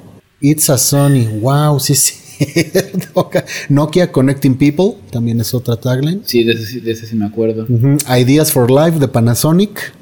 It's 0.40 0.68
a 0.70 0.78
Sony. 0.78 1.40
Wow, 1.40 1.80
sí, 1.80 1.94
sí. 1.94 2.14
Nokia 3.68 4.12
Connecting 4.12 4.57
People, 4.57 4.95
también 5.11 5.41
es 5.41 5.55
otra 5.55 5.76
tagline. 5.76 6.22
Sí, 6.24 6.45
de 6.45 6.53
ese, 6.53 7.07
sí 7.07 7.16
me 7.16 7.26
acuerdo. 7.26 7.66
Ideas 8.09 8.53
for 8.53 8.70
Life 8.70 8.99
de 8.99 9.09
Panasonic. 9.09 9.93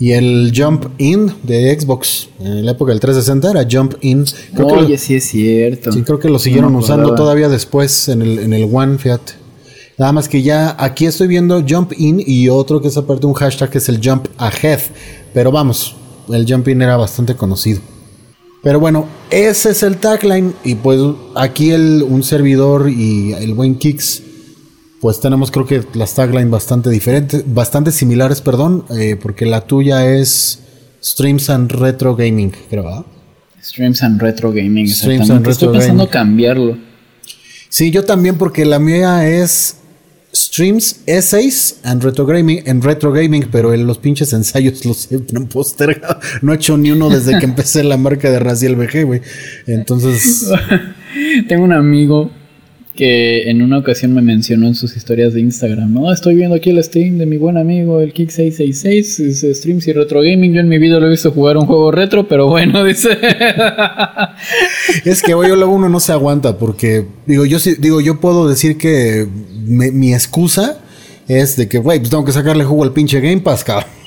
Y 0.00 0.12
el 0.12 0.52
Jump 0.54 0.86
In 0.98 1.32
de 1.42 1.76
Xbox. 1.78 2.28
En 2.38 2.64
la 2.64 2.72
época 2.72 2.92
del 2.92 3.00
360 3.00 3.50
era 3.50 3.66
Jump 3.68 3.94
In. 4.02 4.24
Oye, 4.62 4.96
sí 4.96 5.16
es 5.16 5.24
cierto. 5.24 5.90
Sí, 5.90 6.02
creo 6.02 6.20
que 6.20 6.28
lo 6.28 6.38
siguieron 6.38 6.74
usando 6.76 7.14
todavía 7.16 7.48
después 7.48 8.08
en 8.08 8.22
el, 8.22 8.38
en 8.38 8.52
el 8.52 8.68
One, 8.72 8.98
fíjate. 8.98 9.32
Nada 9.98 10.12
más 10.12 10.28
que 10.28 10.42
ya 10.42 10.76
aquí 10.78 11.06
estoy 11.06 11.26
viendo 11.26 11.64
Jump 11.68 11.92
In 11.98 12.22
y 12.24 12.48
otro 12.48 12.80
que 12.80 12.86
es 12.86 12.96
aparte 12.96 13.26
un 13.26 13.34
hashtag 13.34 13.70
que 13.70 13.78
es 13.78 13.88
el 13.88 14.00
Jump 14.00 14.28
Ahead. 14.38 14.80
Pero 15.34 15.50
vamos, 15.50 15.96
el 16.28 16.46
Jump 16.48 16.68
In 16.68 16.82
era 16.82 16.96
bastante 16.96 17.34
conocido. 17.34 17.80
Pero 18.68 18.80
bueno, 18.80 19.08
ese 19.30 19.70
es 19.70 19.82
el 19.82 19.96
tagline. 19.96 20.52
Y 20.62 20.74
pues 20.74 21.00
aquí 21.34 21.70
el, 21.70 22.04
un 22.06 22.22
servidor 22.22 22.90
y 22.90 23.32
el 23.32 23.54
buen 23.54 23.76
Kicks, 23.76 24.22
pues 25.00 25.20
tenemos 25.20 25.50
creo 25.50 25.64
que 25.64 25.84
las 25.94 26.14
taglines 26.14 26.50
bastante 26.50 26.90
diferentes, 26.90 27.42
bastante 27.46 27.92
similares, 27.92 28.42
perdón, 28.42 28.84
eh, 28.90 29.16
porque 29.18 29.46
la 29.46 29.62
tuya 29.62 30.14
es 30.14 30.58
Streams 31.02 31.48
and 31.48 31.72
Retro 31.72 32.14
Gaming, 32.14 32.52
creo, 32.68 33.06
Streams 33.62 34.02
and 34.02 34.20
Retro 34.20 34.52
Gaming, 34.52 34.86
Streams 34.86 35.30
and 35.30 35.46
Retro 35.46 35.52
Estoy 35.52 35.68
pensando 35.68 36.10
cambiarlo. 36.10 36.76
Sí, 37.70 37.90
yo 37.90 38.04
también, 38.04 38.36
porque 38.36 38.66
la 38.66 38.78
mía 38.78 39.26
es 39.26 39.76
streams, 40.58 41.04
essays 41.06 41.78
and 41.84 42.02
retro 42.02 42.26
gaming, 42.26 42.60
en 42.66 42.82
retro 42.82 43.12
gaming, 43.12 43.46
pero 43.52 43.72
en 43.72 43.86
los 43.86 43.98
pinches 43.98 44.32
ensayos 44.32 44.84
los 44.84 45.08
he 45.12 45.20
postergado. 45.46 46.18
No 46.42 46.52
he 46.52 46.56
hecho 46.56 46.76
ni 46.76 46.90
uno 46.90 47.08
desde 47.08 47.38
que 47.38 47.44
empecé 47.52 47.84
la 47.84 47.96
marca 47.96 48.28
de 48.28 48.40
Raciel 48.40 48.74
BG, 48.74 49.04
güey. 49.04 49.22
Entonces. 49.68 50.50
Tengo 51.48 51.62
un 51.62 51.72
amigo 51.72 52.32
que 52.98 53.48
en 53.48 53.62
una 53.62 53.78
ocasión 53.78 54.12
me 54.12 54.22
mencionó 54.22 54.66
en 54.66 54.74
sus 54.74 54.96
historias 54.96 55.32
de 55.32 55.40
Instagram, 55.40 55.94
¿no? 55.94 56.12
Estoy 56.12 56.34
viendo 56.34 56.56
aquí 56.56 56.70
el 56.70 56.82
stream 56.82 57.16
de 57.16 57.26
mi 57.26 57.36
buen 57.36 57.56
amigo, 57.56 58.00
el 58.00 58.12
Kick666, 58.12 59.20
es 59.24 59.56
streams 59.56 59.86
y 59.86 59.92
retro 59.92 60.20
gaming. 60.20 60.52
Yo 60.52 60.58
en 60.58 60.68
mi 60.68 60.78
vida 60.78 60.98
lo 60.98 61.06
he 61.06 61.10
visto 61.10 61.30
jugar 61.30 61.58
un 61.58 61.66
juego 61.66 61.92
retro, 61.92 62.26
pero 62.26 62.48
bueno, 62.48 62.82
dice. 62.84 63.16
es 65.04 65.22
que, 65.22 65.32
güey, 65.32 65.48
luego 65.50 65.72
uno 65.72 65.88
no 65.88 66.00
se 66.00 66.10
aguanta 66.10 66.58
porque, 66.58 67.06
digo, 67.24 67.44
yo 67.44 67.60
sí, 67.60 67.76
digo, 67.78 68.00
yo 68.00 68.18
puedo 68.18 68.48
decir 68.48 68.76
que 68.76 69.28
mi 69.64 70.12
excusa 70.12 70.80
es 71.28 71.56
de 71.56 71.68
que, 71.68 71.78
güey, 71.78 72.00
pues 72.00 72.10
tengo 72.10 72.24
que 72.24 72.32
sacarle 72.32 72.64
jugo 72.64 72.82
al 72.82 72.92
pinche 72.92 73.20
Game 73.20 73.42
Pass, 73.42 73.62
cabrón. 73.62 73.90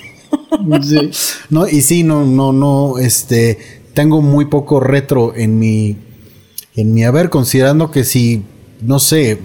Sí. 0.82 1.12
¿No? 1.50 1.68
Y 1.68 1.82
sí, 1.82 2.04
no, 2.04 2.26
no, 2.26 2.52
no, 2.52 2.98
este, 3.00 3.58
tengo 3.94 4.22
muy 4.22 4.46
poco 4.46 4.80
retro 4.80 5.34
en 5.36 5.58
mi, 5.58 5.98
en 6.76 6.94
mi 6.94 7.04
haber, 7.04 7.30
considerando 7.30 7.89
que 7.89 8.04
si 8.04 8.44
no 8.82 9.00
sé, 9.00 9.40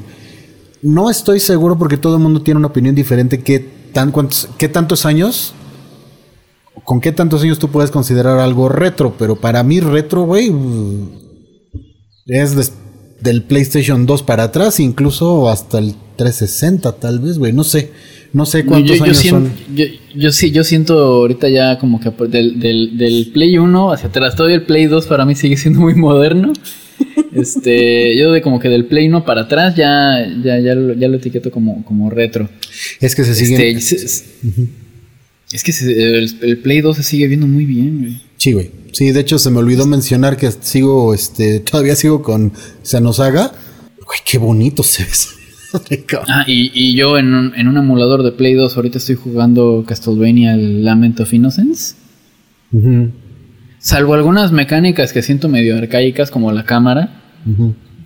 no 0.82 1.10
estoy 1.10 1.40
seguro 1.40 1.78
porque 1.78 1.96
todo 1.96 2.16
el 2.16 2.22
mundo 2.22 2.42
tiene 2.42 2.58
una 2.58 2.68
opinión 2.68 2.94
diferente. 2.94 3.42
¿Qué, 3.42 3.58
tan, 3.92 4.12
cuántos, 4.12 4.48
¿qué 4.58 4.68
tantos 4.68 5.06
años 5.06 5.54
con 6.84 7.00
qué 7.00 7.12
tantos 7.12 7.42
años 7.42 7.58
tú 7.58 7.68
puedes 7.68 7.90
considerar 7.90 8.38
algo 8.38 8.68
retro, 8.68 9.14
pero 9.18 9.36
para 9.36 9.62
mí 9.62 9.80
retro, 9.80 10.22
güey, 10.22 10.52
es 12.26 12.72
del 13.20 13.42
PlayStation 13.42 14.06
2 14.06 14.22
para 14.22 14.44
atrás, 14.44 14.78
incluso 14.78 15.48
hasta 15.48 15.78
el 15.78 15.94
360 16.16 16.92
tal 16.92 17.18
vez, 17.18 17.38
güey, 17.38 17.52
no 17.52 17.64
sé. 17.64 17.90
No 18.32 18.44
sé 18.44 18.66
cuántos 18.66 19.00
años 19.00 19.18
son. 19.18 19.50
Yo, 20.14 20.30
sí, 20.30 20.50
yo 20.50 20.62
siento 20.62 20.98
ahorita 20.98 21.48
ya 21.48 21.78
como 21.78 22.00
que 22.00 22.10
del, 22.28 22.60
del, 22.60 23.30
Play 23.32 23.56
1 23.56 23.92
hacia 23.92 24.08
atrás, 24.08 24.36
todavía 24.36 24.56
el 24.56 24.66
Play 24.66 24.86
2 24.86 25.06
para 25.06 25.24
mí 25.24 25.34
sigue 25.34 25.56
siendo 25.56 25.80
muy 25.80 25.94
moderno. 25.94 26.52
Este, 27.34 28.16
yo 28.16 28.32
de 28.32 28.42
como 28.42 28.58
que 28.58 28.68
del 28.68 28.86
Play 28.86 29.08
1 29.08 29.24
para 29.24 29.42
atrás 29.42 29.74
ya, 29.76 30.26
ya, 30.42 30.58
ya, 30.58 30.74
lo, 30.74 30.94
ya 30.94 31.08
lo 31.08 31.16
etiqueto 31.16 31.50
como, 31.50 31.84
como 31.84 32.10
retro. 32.10 32.48
Es 33.00 33.14
que 33.14 33.24
se 33.24 33.34
sigue. 33.34 33.70
Este, 33.70 33.96
es, 35.52 35.62
que 35.62 35.72
el, 36.40 36.58
Play 36.58 36.80
2 36.80 36.96
se 36.96 37.02
sigue 37.02 37.28
viendo 37.28 37.46
muy 37.46 37.64
bien, 37.64 37.98
güey. 38.00 38.20
Sí, 38.36 38.52
güey. 38.52 38.70
Sí, 38.92 39.12
de 39.12 39.20
hecho 39.20 39.38
se 39.38 39.50
me 39.50 39.58
olvidó 39.58 39.86
mencionar 39.86 40.36
que 40.36 40.50
sigo, 40.50 41.14
este, 41.14 41.60
todavía 41.60 41.94
sigo 41.96 42.22
con 42.22 42.52
Sanosaga. 42.82 43.52
Güey, 44.04 44.20
qué 44.24 44.38
bonito 44.38 44.82
se 44.82 45.04
ve. 45.04 45.10
ah, 46.28 46.44
y, 46.46 46.94
yo 46.94 47.18
en 47.18 47.34
un, 47.34 47.54
en 47.54 47.68
un, 47.68 47.76
emulador 47.76 48.22
de 48.22 48.32
Play 48.32 48.54
2 48.54 48.76
ahorita 48.76 48.98
estoy 48.98 49.16
jugando 49.16 49.84
Castlevania 49.86 50.54
el 50.54 50.84
Lament 50.84 51.20
of 51.20 51.32
Innocence. 51.32 51.94
Salvo 53.86 54.14
algunas 54.14 54.50
mecánicas 54.50 55.12
que 55.12 55.22
siento 55.22 55.48
medio 55.48 55.78
arcaicas 55.78 56.32
como 56.32 56.50
la 56.50 56.64
cámara. 56.64 57.22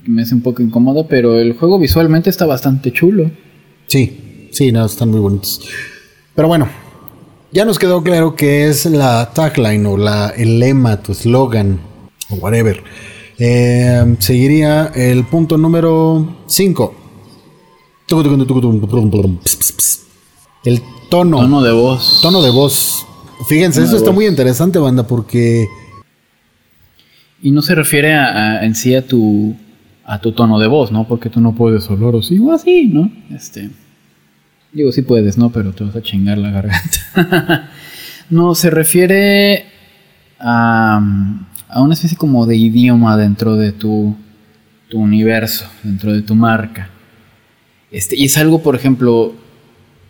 Que 0.04 0.10
me 0.10 0.20
hace 0.20 0.34
un 0.34 0.42
poco 0.42 0.60
incómodo, 0.60 1.06
pero 1.08 1.38
el 1.38 1.54
juego 1.54 1.78
visualmente 1.78 2.28
está 2.28 2.44
bastante 2.44 2.92
chulo. 2.92 3.30
Sí, 3.86 4.50
sí, 4.52 4.72
no, 4.72 4.84
están 4.84 5.08
muy 5.08 5.20
bonitos. 5.20 5.62
Pero 6.34 6.48
bueno, 6.48 6.68
ya 7.50 7.64
nos 7.64 7.78
quedó 7.78 8.02
claro 8.02 8.36
que 8.36 8.68
es 8.68 8.84
la 8.84 9.30
tagline 9.32 9.86
o 9.86 9.96
la, 9.96 10.34
el 10.36 10.58
lema, 10.58 10.98
tu 10.98 11.12
eslogan 11.12 11.80
o 12.28 12.34
whatever. 12.34 12.82
Eh, 13.38 14.16
seguiría 14.18 14.92
el 14.94 15.24
punto 15.24 15.56
número 15.56 16.42
5. 16.46 16.94
El 20.62 20.82
tono. 21.08 21.38
Tono 21.38 21.62
de 21.62 21.72
voz. 21.72 22.18
Tono 22.20 22.42
de 22.42 22.50
voz. 22.50 23.06
Fíjense, 23.48 23.82
esto 23.82 23.96
está 23.96 24.10
muy 24.10 24.26
interesante, 24.26 24.78
banda, 24.78 25.06
porque. 25.06 25.66
Y 27.42 27.50
no 27.50 27.62
se 27.62 27.74
refiere 27.74 28.14
a, 28.14 28.64
en 28.64 28.74
sí 28.74 28.94
a 28.94 29.06
tu, 29.06 29.56
a 30.04 30.20
tu 30.20 30.32
tono 30.32 30.58
de 30.58 30.66
voz, 30.66 30.92
¿no? 30.92 31.06
Porque 31.08 31.30
tú 31.30 31.40
no 31.40 31.54
puedes 31.54 31.88
hablar 31.90 32.14
así 32.16 32.38
o 32.38 32.52
así, 32.52 32.86
¿no? 32.86 33.10
Este. 33.34 33.70
Digo, 34.72 34.92
sí 34.92 35.02
puedes, 35.02 35.38
¿no? 35.38 35.50
Pero 35.50 35.72
te 35.72 35.84
vas 35.84 35.96
a 35.96 36.02
chingar 36.02 36.38
la 36.38 36.50
garganta. 36.50 37.70
no, 38.30 38.54
se 38.54 38.70
refiere 38.70 39.64
a, 40.38 41.00
a 41.68 41.82
una 41.82 41.94
especie 41.94 42.16
como 42.16 42.46
de 42.46 42.56
idioma 42.56 43.16
dentro 43.16 43.56
de 43.56 43.72
tu, 43.72 44.16
tu 44.88 44.98
universo, 44.98 45.66
dentro 45.82 46.12
de 46.12 46.22
tu 46.22 46.34
marca. 46.34 46.90
Este, 47.90 48.16
y 48.16 48.26
es 48.26 48.36
algo, 48.36 48.62
por 48.62 48.76
ejemplo, 48.76 49.34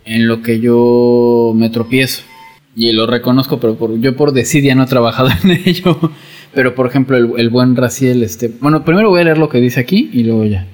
en 0.05 0.27
lo 0.27 0.43
que 0.43 0.61
yo 0.61 1.53
me 1.55 1.71
tropiezo. 1.71 2.23
Y 2.77 2.93
lo 2.93 3.07
reconozco, 3.07 3.59
pero 3.59 3.77
por, 3.77 3.99
yo 4.01 4.17
por 4.17 4.33
desidia 4.33 4.75
no 4.75 4.85
he 4.85 4.87
trabajado 4.87 5.31
en 5.45 5.51
ello. 5.65 5.99
Pero, 6.55 6.75
por 6.75 6.87
ejemplo, 6.87 7.17
el, 7.17 7.51
buen 7.51 7.77
Raciel, 7.77 8.23
este... 8.23 8.49
Bueno, 8.61 8.85
primero 8.85 9.11
voy 9.11 9.21
a 9.21 9.25
leer 9.25 9.39
lo 9.39 9.49
que 9.49 9.61
dice 9.61 9.81
aquí 9.81 10.11
y 10.13 10.25
luego 10.25 10.45
ya. 10.45 10.67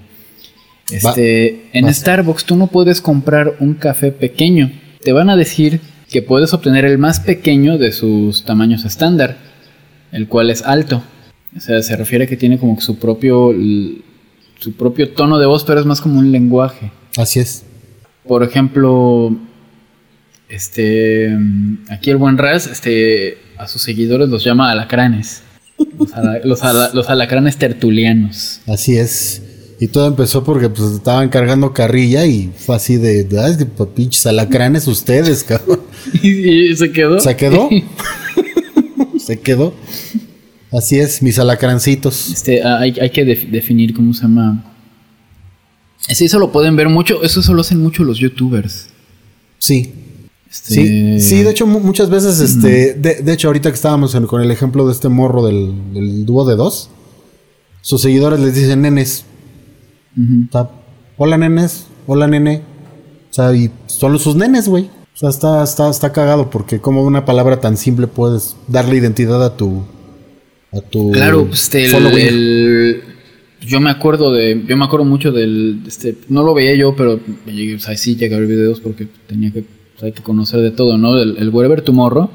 Este, 0.90 1.68
en 1.72 1.92
Starbucks 1.92 2.44
tú 2.44 2.56
no 2.56 2.68
puedes 2.68 3.00
comprar 3.00 3.56
un 3.60 3.74
café 3.74 4.12
pequeño. 4.12 4.70
Te 5.02 5.12
van 5.12 5.30
a 5.30 5.36
decir 5.36 5.80
que 6.10 6.22
puedes 6.22 6.54
obtener 6.54 6.84
el 6.84 6.98
más 6.98 7.20
pequeño 7.20 7.76
de 7.76 7.92
sus 7.92 8.44
tamaños 8.44 8.84
estándar, 8.84 9.36
el 10.12 10.28
cual 10.28 10.50
es 10.50 10.62
alto. 10.62 11.02
O 11.56 11.60
sea, 11.60 11.82
se 11.82 11.96
refiere 11.96 12.24
a 12.24 12.28
que 12.28 12.36
tiene 12.36 12.58
como 12.58 12.80
su 12.80 12.98
propio 12.98 13.52
su 14.58 14.72
propio 14.72 15.10
tono 15.10 15.38
de 15.38 15.46
voz, 15.46 15.64
pero 15.64 15.80
es 15.80 15.86
más 15.86 16.00
como 16.00 16.18
un 16.18 16.32
lenguaje. 16.32 16.90
Así 17.16 17.40
es. 17.40 17.64
Por 18.26 18.42
ejemplo, 18.42 19.36
este, 20.48 21.36
aquí 21.90 22.10
el 22.10 22.16
buen 22.16 22.38
Raz, 22.38 22.66
este, 22.66 23.38
a 23.58 23.66
sus 23.66 23.82
seguidores 23.82 24.28
los 24.28 24.44
llama 24.44 24.70
alacranes. 24.70 25.42
Los, 26.44 26.62
alacranes 27.10 27.56
tertulianos. 27.58 28.60
Así 28.66 28.96
es. 28.96 29.42
Y 29.78 29.88
todo 29.88 30.06
empezó 30.06 30.42
porque 30.42 30.70
pues 30.70 30.92
estaban 30.92 31.28
cargando 31.28 31.74
carrilla 31.74 32.24
y 32.24 32.50
fue 32.56 32.76
así 32.76 32.96
de, 32.96 33.26
ay, 33.38 33.56
pinches 33.94 34.24
alacranes 34.26 34.86
ustedes, 34.86 35.44
cabrón. 35.44 35.80
¿Y, 36.22 36.74
se 36.76 36.92
quedó? 36.92 37.20
¿Se 37.20 37.36
quedó? 37.36 37.68
se 39.18 39.40
quedó. 39.40 39.74
Así 40.72 40.98
es, 40.98 41.22
mis 41.22 41.38
alacrancitos. 41.38 42.30
Este, 42.30 42.62
ah, 42.62 42.78
hay, 42.80 43.10
que 43.10 43.24
definir 43.24 43.94
cómo 43.94 44.14
se 44.14 44.22
llama. 44.22 44.64
Sí, 46.08 46.24
eso 46.24 46.38
lo 46.38 46.52
pueden 46.52 46.76
ver 46.76 46.88
mucho. 46.88 47.22
Eso 47.22 47.42
solo 47.42 47.60
hacen 47.60 47.80
mucho 47.80 48.02
los 48.04 48.18
youtubers. 48.18 48.88
Sí. 49.58 49.92
Este, 50.56 50.74
sí, 50.74 51.20
sí, 51.20 51.42
de 51.42 51.50
hecho, 51.50 51.66
muchas 51.66 52.08
veces, 52.08 52.40
este, 52.40 52.94
de, 52.94 53.32
hecho, 53.32 53.48
ahorita 53.48 53.68
que 53.68 53.74
estábamos 53.74 54.14
con 54.26 54.40
el 54.42 54.50
ejemplo 54.50 54.86
de 54.86 54.92
este 54.92 55.10
morro 55.10 55.44
del, 55.44 56.24
dúo 56.24 56.46
de 56.46 56.56
dos, 56.56 56.88
sus 57.82 58.00
seguidores 58.00 58.40
les 58.40 58.54
dicen 58.54 58.80
nenes. 58.80 59.26
hola 61.18 61.36
nenes, 61.36 61.86
hola 62.06 62.26
nene. 62.26 62.62
O 63.30 63.34
sea, 63.34 63.54
y 63.54 63.70
son 63.86 64.18
sus 64.18 64.34
nenes, 64.34 64.66
güey. 64.66 64.84
O 64.84 65.18
sea, 65.18 65.28
está, 65.28 65.62
está, 65.62 65.90
está 65.90 66.12
cagado 66.12 66.48
porque 66.48 66.80
como 66.80 67.04
una 67.04 67.26
palabra 67.26 67.60
tan 67.60 67.76
simple 67.76 68.06
puedes 68.06 68.56
darle 68.66 68.96
identidad 68.96 69.44
a 69.44 69.56
tu, 69.56 69.84
claro, 71.12 71.46
pues 71.46 71.74
el, 71.74 73.02
yo 73.60 73.80
me 73.80 73.90
acuerdo 73.90 74.32
de, 74.32 74.64
yo 74.66 74.76
me 74.76 74.84
acuerdo 74.84 75.04
mucho 75.04 75.32
del, 75.32 75.80
este, 75.86 76.16
no 76.28 76.42
lo 76.42 76.54
veía 76.54 76.74
yo, 76.74 76.94
pero 76.96 77.14
o 77.14 77.78
sea, 77.78 77.96
sí 77.96 78.16
llegué 78.16 78.34
a 78.34 78.38
ver 78.38 78.48
videos 78.48 78.80
porque 78.80 79.06
tenía 79.26 79.50
que, 79.50 79.64
hay 80.02 80.12
que 80.12 80.22
conocer 80.22 80.60
de 80.60 80.70
todo, 80.70 80.98
¿no? 80.98 81.18
El, 81.18 81.36
el 81.38 81.50
Wherever 81.50 81.82
Tomorrow. 81.82 82.30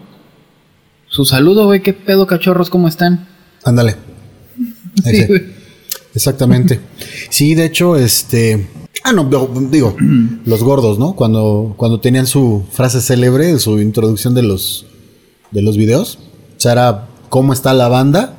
Su 1.08 1.26
saludo, 1.26 1.66
güey, 1.66 1.82
qué 1.82 1.94
pedo, 1.94 2.26
cachorros, 2.26 2.70
¿cómo 2.70 2.88
están? 2.88 3.28
Ándale. 3.64 3.96
Sí, 5.06 5.26
Exactamente. 6.14 6.82
Sí, 7.30 7.56
de 7.56 7.66
hecho, 7.66 7.96
este. 7.96 8.68
Ah, 9.04 9.14
no, 9.14 9.30
digo, 9.72 9.96
los 10.46 10.64
gordos, 10.64 11.00
¿no? 11.00 11.14
Cuando, 11.16 11.74
cuando 11.78 12.02
tenían 12.02 12.28
su 12.28 12.66
frase 12.72 13.00
célebre, 13.00 13.58
su 13.60 13.80
introducción 13.80 14.34
de 14.34 14.44
los, 14.44 14.86
de 15.52 15.62
los 15.62 15.78
videos. 15.78 16.20
O 16.58 16.60
sea, 16.60 16.74
era 16.74 17.08
cómo 17.30 17.54
está 17.54 17.74
la 17.74 17.88
banda. 17.88 18.38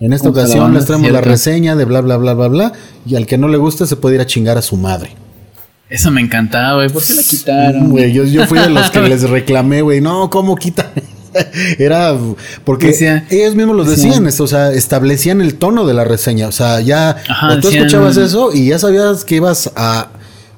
En 0.00 0.12
esta 0.12 0.28
ocasión 0.28 0.74
les 0.74 0.86
traemos 0.86 1.10
la 1.10 1.20
reseña 1.20 1.76
de 1.76 1.84
bla, 1.84 2.00
bla, 2.00 2.16
bla, 2.16 2.34
bla, 2.34 2.48
bla. 2.48 2.72
Y 3.06 3.16
al 3.16 3.26
que 3.26 3.38
no 3.38 3.48
le 3.48 3.56
guste 3.56 3.86
se 3.86 3.96
puede 3.96 4.16
ir 4.16 4.20
a 4.20 4.26
chingar 4.26 4.56
a 4.58 4.62
su 4.62 4.76
madre. 4.76 5.10
Eso 5.90 6.10
me 6.10 6.20
encantaba, 6.20 6.76
güey. 6.76 6.88
¿Por 6.88 7.04
qué 7.04 7.14
la 7.14 7.22
quitaron? 7.22 7.90
Güey, 7.90 8.12
yo, 8.12 8.24
yo, 8.24 8.46
fui 8.46 8.58
de 8.58 8.70
los 8.70 8.90
que 8.90 9.00
les 9.08 9.28
reclamé, 9.28 9.82
güey. 9.82 10.00
No, 10.00 10.30
¿cómo 10.30 10.56
quitan? 10.56 10.86
Era 11.78 12.16
porque 12.64 12.94
ellos 13.30 13.54
mismos 13.56 13.76
lo 13.76 13.84
decían, 13.84 14.26
esto, 14.26 14.44
o 14.44 14.46
sea, 14.46 14.70
establecían 14.70 15.40
el 15.40 15.56
tono 15.56 15.84
de 15.84 15.94
la 15.94 16.04
reseña. 16.04 16.48
O 16.48 16.52
sea, 16.52 16.80
ya 16.80 17.16
tú 17.60 17.68
escuchabas 17.68 18.16
eso 18.16 18.50
y 18.54 18.68
ya 18.68 18.78
sabías 18.78 19.24
que 19.24 19.36
ibas 19.36 19.70
a, 19.76 20.08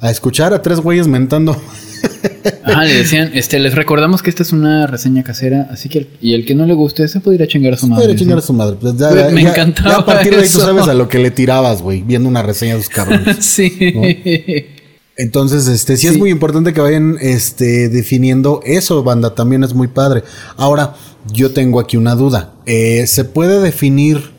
a 0.00 0.10
escuchar 0.10 0.52
a 0.52 0.62
tres 0.62 0.80
güeyes 0.80 1.08
mentando 1.08 1.60
Ajá, 2.64 2.84
le 2.84 2.94
decían, 2.94 3.30
este, 3.34 3.58
les 3.58 3.74
recordamos 3.74 4.22
que 4.22 4.30
esta 4.30 4.42
es 4.42 4.52
una 4.52 4.86
reseña 4.86 5.22
casera, 5.22 5.68
así 5.70 5.88
que 5.88 6.08
y 6.20 6.34
el 6.34 6.44
que 6.44 6.54
no 6.54 6.66
le 6.66 6.74
guste 6.74 7.08
se 7.08 7.20
puede 7.20 7.36
ir 7.36 7.42
a 7.42 7.46
chingar 7.46 7.72
a 7.72 7.76
su 7.76 7.86
madre. 7.86 8.02
Puede 8.02 8.10
ir 8.12 8.16
a 8.16 8.18
chingar 8.18 8.38
a 8.38 8.42
su 8.42 8.52
madre. 8.52 8.76
Pues 8.80 8.94
me 9.32 9.40
encantaba. 9.40 9.90
Ya 9.90 9.96
a 9.96 10.04
partir 10.04 10.34
de 10.34 10.42
ahí 10.42 10.48
tú 10.48 10.60
sabes 10.60 10.86
a 10.86 10.94
lo 10.94 11.08
que 11.08 11.18
le 11.18 11.30
tirabas, 11.30 11.82
güey, 11.82 12.02
viendo 12.02 12.28
una 12.28 12.42
reseña 12.42 12.72
de 12.72 12.78
los 12.78 12.88
cabrones. 12.88 13.36
sí. 13.40 14.75
Entonces, 15.16 15.66
este, 15.66 15.96
sí, 15.96 16.08
es 16.08 16.18
muy 16.18 16.30
importante 16.30 16.72
que 16.72 16.80
vayan 16.80 17.16
este, 17.20 17.88
definiendo 17.88 18.60
eso, 18.64 19.02
banda, 19.02 19.34
también 19.34 19.64
es 19.64 19.72
muy 19.72 19.88
padre. 19.88 20.22
Ahora, 20.56 20.94
yo 21.32 21.52
tengo 21.52 21.80
aquí 21.80 21.96
una 21.96 22.14
duda. 22.14 22.54
Eh, 22.66 23.06
¿Se 23.06 23.24
puede 23.24 23.60
definir 23.60 24.32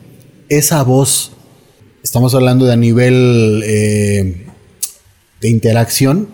esa 0.48 0.82
voz? 0.84 1.32
Estamos 2.02 2.34
hablando 2.34 2.64
de 2.64 2.72
a 2.72 2.76
nivel 2.76 3.62
eh, 3.66 4.46
de 5.40 5.48
interacción 5.48 6.28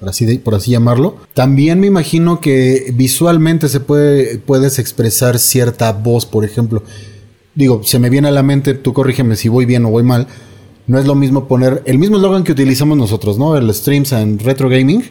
por 0.00 0.08
así, 0.08 0.38
por 0.38 0.54
así 0.54 0.70
llamarlo. 0.70 1.18
También 1.34 1.78
me 1.78 1.86
imagino 1.86 2.40
que 2.40 2.90
visualmente 2.94 3.68
se 3.68 3.80
puede, 3.80 4.38
puedes 4.38 4.78
expresar 4.78 5.38
cierta 5.38 5.92
voz, 5.92 6.24
por 6.24 6.44
ejemplo. 6.44 6.82
Digo, 7.54 7.82
se 7.84 7.98
me 7.98 8.08
viene 8.08 8.28
a 8.28 8.30
la 8.30 8.42
mente, 8.42 8.72
tú 8.72 8.94
corrígeme 8.94 9.36
si 9.36 9.48
voy 9.48 9.66
bien 9.66 9.84
o 9.84 9.90
voy 9.90 10.02
mal. 10.02 10.26
No 10.90 10.98
es 10.98 11.06
lo 11.06 11.14
mismo 11.14 11.46
poner 11.46 11.84
el 11.86 12.00
mismo 12.00 12.16
eslogan 12.16 12.42
que 12.42 12.50
utilizamos 12.50 12.98
nosotros, 12.98 13.38
¿no? 13.38 13.56
El 13.56 13.72
Streams 13.72 14.12
and 14.12 14.42
Retro 14.42 14.68
Gaming, 14.68 15.04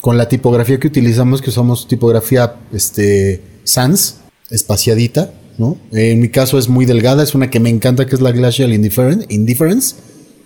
con 0.00 0.18
la 0.18 0.28
tipografía 0.28 0.80
que 0.80 0.88
utilizamos, 0.88 1.40
que 1.40 1.50
usamos 1.50 1.86
tipografía 1.86 2.56
este, 2.72 3.40
Sans, 3.62 4.16
espaciadita, 4.50 5.32
¿no? 5.56 5.78
En 5.92 6.18
mi 6.18 6.30
caso 6.30 6.58
es 6.58 6.68
muy 6.68 6.84
delgada, 6.84 7.22
es 7.22 7.32
una 7.36 7.48
que 7.48 7.60
me 7.60 7.70
encanta, 7.70 8.06
que 8.06 8.16
es 8.16 8.20
la 8.20 8.32
Glacial 8.32 8.72
Indifference. 8.72 9.94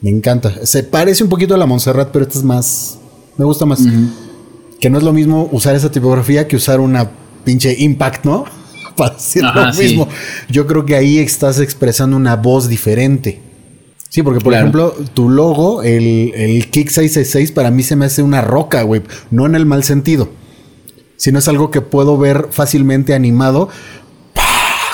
Me 0.02 0.10
encanta. 0.10 0.66
Se 0.66 0.82
parece 0.82 1.24
un 1.24 1.30
poquito 1.30 1.54
a 1.54 1.56
la 1.56 1.64
Montserrat, 1.64 2.10
pero 2.12 2.26
esta 2.26 2.38
es 2.38 2.44
más, 2.44 2.98
me 3.38 3.46
gusta 3.46 3.64
más. 3.64 3.80
Que 4.78 4.90
no 4.90 4.98
es 4.98 5.02
lo 5.02 5.14
mismo 5.14 5.48
usar 5.50 5.76
esa 5.76 5.90
tipografía 5.90 6.46
que 6.46 6.56
usar 6.56 6.78
una 6.78 7.10
pinche 7.42 7.74
impact, 7.78 8.26
¿no? 8.26 8.44
Para 8.98 9.14
decir 9.14 9.44
lo 9.44 9.72
mismo. 9.72 10.08
Yo 10.50 10.66
creo 10.66 10.84
que 10.84 10.94
ahí 10.94 11.16
estás 11.20 11.58
expresando 11.58 12.18
una 12.18 12.36
voz 12.36 12.68
diferente. 12.68 13.47
Sí, 14.08 14.22
porque 14.22 14.40
por 14.40 14.54
ejemplo, 14.54 14.94
tu 15.12 15.28
logo, 15.28 15.82
el, 15.82 16.32
el 16.34 16.66
Kick 16.70 16.88
666, 16.88 17.52
para 17.52 17.70
mí 17.70 17.82
se 17.82 17.94
me 17.94 18.06
hace 18.06 18.22
una 18.22 18.40
roca, 18.40 18.82
güey. 18.82 19.02
No 19.30 19.44
en 19.44 19.54
el 19.54 19.66
mal 19.66 19.84
sentido. 19.84 20.30
Sino 21.16 21.40
es 21.40 21.48
algo 21.48 21.70
que 21.70 21.80
puedo 21.80 22.16
ver 22.16 22.48
fácilmente 22.50 23.12
animado. 23.12 23.68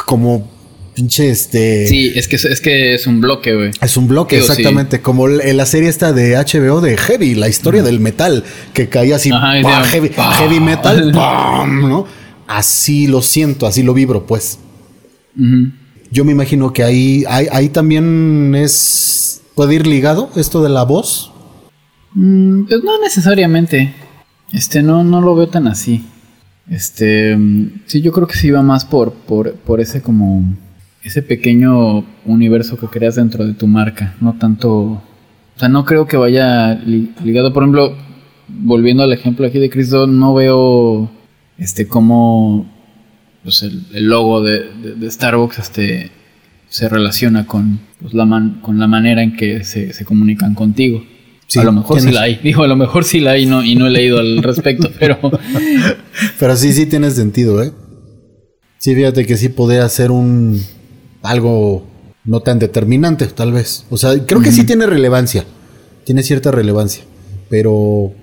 Como 0.06 0.50
pinche 0.94 1.30
este. 1.30 1.86
Sí, 1.86 2.12
es 2.14 2.28
que 2.28 2.36
es, 2.36 2.60
que 2.60 2.94
es 2.94 3.06
un 3.06 3.20
bloque, 3.20 3.54
güey. 3.54 3.70
Es 3.80 3.96
un 3.96 4.08
bloque, 4.08 4.38
exactamente. 4.38 5.00
Como 5.00 5.28
en 5.28 5.56
la 5.56 5.66
serie 5.66 5.88
esta 5.88 6.12
de 6.12 6.36
HBO 6.36 6.80
de 6.80 6.96
Heavy, 6.96 7.34
la 7.34 7.48
historia 7.48 7.82
del 7.82 8.00
metal, 8.00 8.44
que 8.72 8.88
caía 8.88 9.16
así, 9.16 9.30
heavy, 9.30 10.10
heavy, 10.38 10.60
metal, 10.60 11.12
¿no? 11.12 12.06
Así 12.46 13.06
lo 13.06 13.22
siento, 13.22 13.66
así 13.66 13.82
lo 13.82 13.94
vibro, 13.94 14.26
pues. 14.26 14.58
Yo 16.14 16.24
me 16.24 16.30
imagino 16.30 16.72
que 16.72 16.84
ahí, 16.84 17.24
ahí, 17.28 17.68
también 17.70 18.54
es. 18.54 19.42
¿Puede 19.56 19.74
ir 19.74 19.84
ligado 19.84 20.30
esto 20.36 20.62
de 20.62 20.68
la 20.68 20.84
voz? 20.84 21.32
Mm, 22.12 22.66
pues 22.66 22.84
no 22.84 23.00
necesariamente. 23.00 23.92
Este, 24.52 24.84
no, 24.84 25.02
no 25.02 25.20
lo 25.20 25.34
veo 25.34 25.48
tan 25.48 25.66
así. 25.66 26.04
Este, 26.70 27.36
mm, 27.36 27.82
sí, 27.86 28.00
yo 28.00 28.12
creo 28.12 28.28
que 28.28 28.36
sí 28.36 28.52
va 28.52 28.62
más 28.62 28.84
por, 28.84 29.12
por, 29.12 29.54
por 29.54 29.80
ese 29.80 30.02
como, 30.02 30.44
ese 31.02 31.20
pequeño 31.20 32.04
universo 32.24 32.76
que 32.76 32.86
creas 32.86 33.16
dentro 33.16 33.44
de 33.44 33.54
tu 33.54 33.66
marca, 33.66 34.14
no 34.20 34.34
tanto, 34.34 34.70
o 34.70 35.02
sea, 35.56 35.68
no 35.68 35.84
creo 35.84 36.06
que 36.06 36.16
vaya 36.16 36.74
ligado, 36.74 37.52
por 37.52 37.64
ejemplo, 37.64 37.96
volviendo 38.46 39.02
al 39.02 39.12
ejemplo 39.12 39.46
aquí 39.46 39.58
de 39.58 39.68
Cristo, 39.68 40.06
no 40.06 40.32
veo, 40.32 41.10
este, 41.58 41.88
como 41.88 42.72
pues 43.44 43.62
el, 43.62 44.08
logo 44.08 44.42
de, 44.42 44.70
Starbucks 45.08 45.58
este, 45.58 46.10
se 46.68 46.88
relaciona 46.88 47.46
con, 47.46 47.78
pues, 48.00 48.14
la 48.14 48.26
con 48.62 48.78
la 48.78 48.86
manera 48.86 49.22
en 49.22 49.36
que 49.36 49.62
se, 49.64 49.92
comunican 50.04 50.54
contigo. 50.54 51.04
a 51.54 51.62
lo 51.62 51.72
mejor 51.72 52.00
sí 52.00 52.10
la 52.10 52.22
hay. 52.22 52.40
Dijo, 52.42 52.62
a 52.62 52.68
lo 52.68 52.76
mejor 52.76 53.04
sí 53.04 53.20
la 53.20 53.32
hay 53.32 53.46
no, 53.46 53.62
y 53.62 53.76
no 53.76 53.86
he 53.86 53.90
leído 53.90 54.18
al 54.18 54.42
respecto, 54.42 54.90
pero... 54.98 55.18
pero 56.38 56.56
sí, 56.56 56.72
sí 56.72 56.86
tiene 56.86 57.10
sentido, 57.10 57.62
¿eh? 57.62 57.72
Sí, 58.78 58.94
fíjate 58.94 59.26
que 59.26 59.36
sí 59.36 59.50
podría 59.50 59.88
ser 59.88 60.10
un... 60.10 60.60
algo 61.22 61.86
no 62.24 62.40
tan 62.40 62.58
determinante, 62.58 63.26
tal 63.26 63.52
vez. 63.52 63.84
O 63.90 63.98
sea, 63.98 64.12
creo 64.26 64.40
que 64.40 64.50
sí 64.50 64.64
tiene 64.64 64.86
relevancia. 64.86 65.44
Tiene 66.04 66.22
cierta 66.22 66.50
relevancia. 66.50 67.04
Pero 67.50 68.14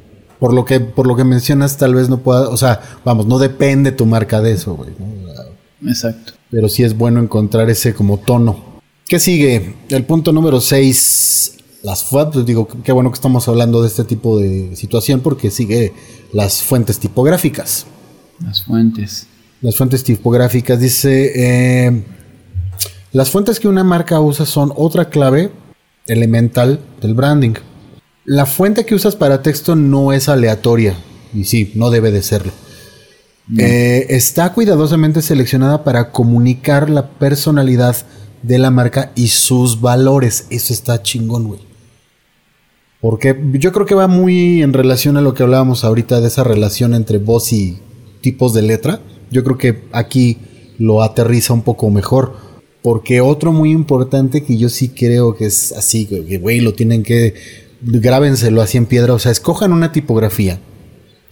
por 0.42 0.56
lo 0.56 0.66
que, 0.66 0.80
por 0.80 1.06
lo 1.06 1.16
que 1.16 1.24
mencionas, 1.24 1.78
tal 1.78 1.94
vez 1.94 2.10
no 2.10 2.18
pueda, 2.18 2.50
o 2.50 2.58
sea, 2.58 2.82
vamos, 3.06 3.28
no 3.28 3.38
depende 3.38 3.92
tu 3.92 4.08
marca 4.08 4.42
de 4.42 4.54
eso, 4.54 4.74
güey. 4.74 4.90
Exacto. 5.86 6.34
Pero 6.50 6.68
sí 6.68 6.82
es 6.82 6.98
bueno 6.98 7.20
encontrar 7.20 7.70
ese 7.70 7.94
como 7.94 8.18
tono. 8.18 8.82
¿Qué 9.08 9.20
sigue? 9.20 9.76
El 9.90 10.04
punto 10.04 10.32
número 10.32 10.60
6, 10.60 11.58
las 11.84 12.04
fuentes, 12.04 12.34
pues 12.34 12.46
digo, 12.48 12.68
qué 12.84 12.92
bueno 12.92 13.12
que 13.12 13.16
estamos 13.18 13.48
hablando 13.48 13.84
de 13.84 13.88
este 13.88 14.04
tipo 14.04 14.40
de 14.40 14.76
situación 14.76 15.20
porque 15.20 15.52
sigue 15.52 15.94
las 16.34 16.64
fuentes 16.64 16.98
tipográficas. 16.98 17.86
Las 18.44 18.64
fuentes. 18.64 19.28
Las 19.62 19.78
fuentes 19.78 20.04
tipográficas, 20.04 20.80
dice, 20.80 21.34
eh, 21.36 22.04
las 23.12 23.30
fuentes 23.30 23.60
que 23.60 23.68
una 23.68 23.84
marca 23.84 24.20
usa 24.20 24.48
son 24.48 24.74
otra 24.76 25.10
clave 25.10 25.52
elemental 26.08 26.80
del 27.00 27.14
branding. 27.14 27.54
La 28.32 28.46
fuente 28.46 28.86
que 28.86 28.96
usas 28.96 29.18
para 29.18 29.42
texto 29.42 29.76
no 29.76 30.14
es 30.14 30.30
aleatoria. 30.30 30.96
Y 31.34 31.44
sí, 31.44 31.74
no 31.76 31.90
debe 31.90 32.12
de 32.12 32.22
serlo. 32.22 32.54
Eh, 33.58 34.06
está 34.08 34.54
cuidadosamente 34.54 35.22
seleccionada 35.22 35.84
para 35.84 36.12
comunicar 36.12 36.90
la 36.90 37.10
personalidad 37.10 37.98
de 38.42 38.58
la 38.58 38.72
marca 38.72 39.12
y 39.16 39.28
sus 39.28 39.82
valores. 39.82 40.46
Eso 40.50 40.72
está 40.72 41.04
chingón, 41.04 41.50
güey. 41.50 41.60
Porque 43.02 43.38
yo 43.56 43.74
creo 43.74 43.86
que 43.86 43.96
va 43.96 44.08
muy 44.08 44.64
en 44.64 44.72
relación 44.72 45.18
a 45.18 45.22
lo 45.22 45.34
que 45.34 45.44
hablábamos 45.44 45.84
ahorita 45.84 46.22
de 46.22 46.30
esa 46.30 46.46
relación 46.46 46.94
entre 46.94 47.18
voz 47.18 47.52
y 47.52 47.80
tipos 48.22 48.54
de 48.54 48.62
letra. 48.62 49.02
Yo 49.30 49.44
creo 49.44 49.58
que 49.58 49.84
aquí 49.92 50.38
lo 50.80 51.04
aterriza 51.04 51.52
un 51.52 51.64
poco 51.64 51.90
mejor. 51.90 52.38
Porque 52.82 53.20
otro 53.20 53.52
muy 53.52 53.72
importante 53.72 54.42
que 54.42 54.56
yo 54.56 54.70
sí 54.70 54.88
creo 54.88 55.36
que 55.36 55.48
es 55.48 55.74
así, 55.74 56.06
que 56.06 56.38
güey, 56.38 56.62
lo 56.62 56.74
tienen 56.74 57.04
que 57.04 57.34
grábenselo 57.82 58.62
así 58.62 58.78
en 58.78 58.86
piedra, 58.86 59.14
o 59.14 59.20
sea, 59.20 59.32
escojan 59.32 59.74
una 59.74 59.92
tipografía. 59.92 60.60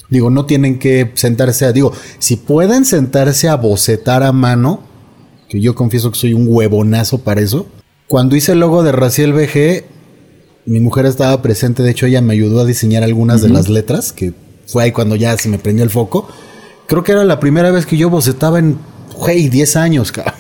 Digo, 0.10 0.30
no 0.30 0.46
tienen 0.46 0.80
que 0.80 1.12
sentarse 1.14 1.66
a, 1.66 1.72
digo, 1.72 1.94
si 2.18 2.36
pueden 2.36 2.86
sentarse 2.86 3.48
a 3.48 3.56
bocetar 3.56 4.24
a 4.24 4.32
mano, 4.32 4.82
que 5.48 5.62
yo 5.62 5.76
confieso 5.76 6.12
que 6.12 6.20
soy 6.20 6.34
un 6.34 6.48
huevonazo 6.48 7.20
para 7.20 7.42
eso. 7.42 7.68
Cuando 8.08 8.36
hice 8.36 8.54
el 8.54 8.60
logo 8.60 8.82
de 8.84 8.92
Raciel 8.92 9.34
BG, 9.34 9.84
mi 10.66 10.80
mujer 10.80 11.06
estaba 11.06 11.42
presente, 11.42 11.84
de 11.84 11.92
hecho 11.92 12.08
ella 12.08 12.22
me 12.22 12.34
ayudó 12.34 12.62
a 12.62 12.66
diseñar 12.66 13.04
algunas 13.04 13.42
de 13.42 13.50
las 13.50 13.70
letras, 13.70 14.12
que 14.12 14.34
fue 14.66 14.84
ahí 14.84 14.92
cuando 14.92 15.16
ya 15.16 15.38
se 15.38 15.50
me 15.50 15.60
prendió 15.60 15.84
el 15.84 15.90
foco. 15.92 16.28
Creo 16.88 17.04
que 17.04 17.12
era 17.12 17.24
la 17.24 17.40
primera 17.40 17.72
vez 17.72 17.86
que 17.86 17.98
yo 17.98 18.10
bocetaba 18.10 18.58
en, 18.60 18.78
hey, 19.28 19.50
10 19.50 19.76
años, 19.76 20.12
cabrón. 20.12 20.34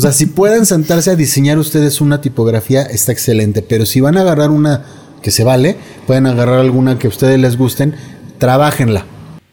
O 0.00 0.02
sea, 0.02 0.12
si 0.12 0.24
pueden 0.24 0.64
sentarse 0.64 1.10
a 1.10 1.14
diseñar 1.14 1.58
ustedes 1.58 2.00
una 2.00 2.22
tipografía, 2.22 2.80
está 2.80 3.12
excelente. 3.12 3.60
Pero 3.60 3.84
si 3.84 4.00
van 4.00 4.16
a 4.16 4.22
agarrar 4.22 4.48
una 4.48 4.82
que 5.22 5.30
se 5.30 5.44
vale, 5.44 5.76
pueden 6.06 6.26
agarrar 6.26 6.58
alguna 6.58 6.98
que 6.98 7.06
a 7.06 7.10
ustedes 7.10 7.38
les 7.38 7.58
gusten, 7.58 7.94
trabajenla. 8.38 9.04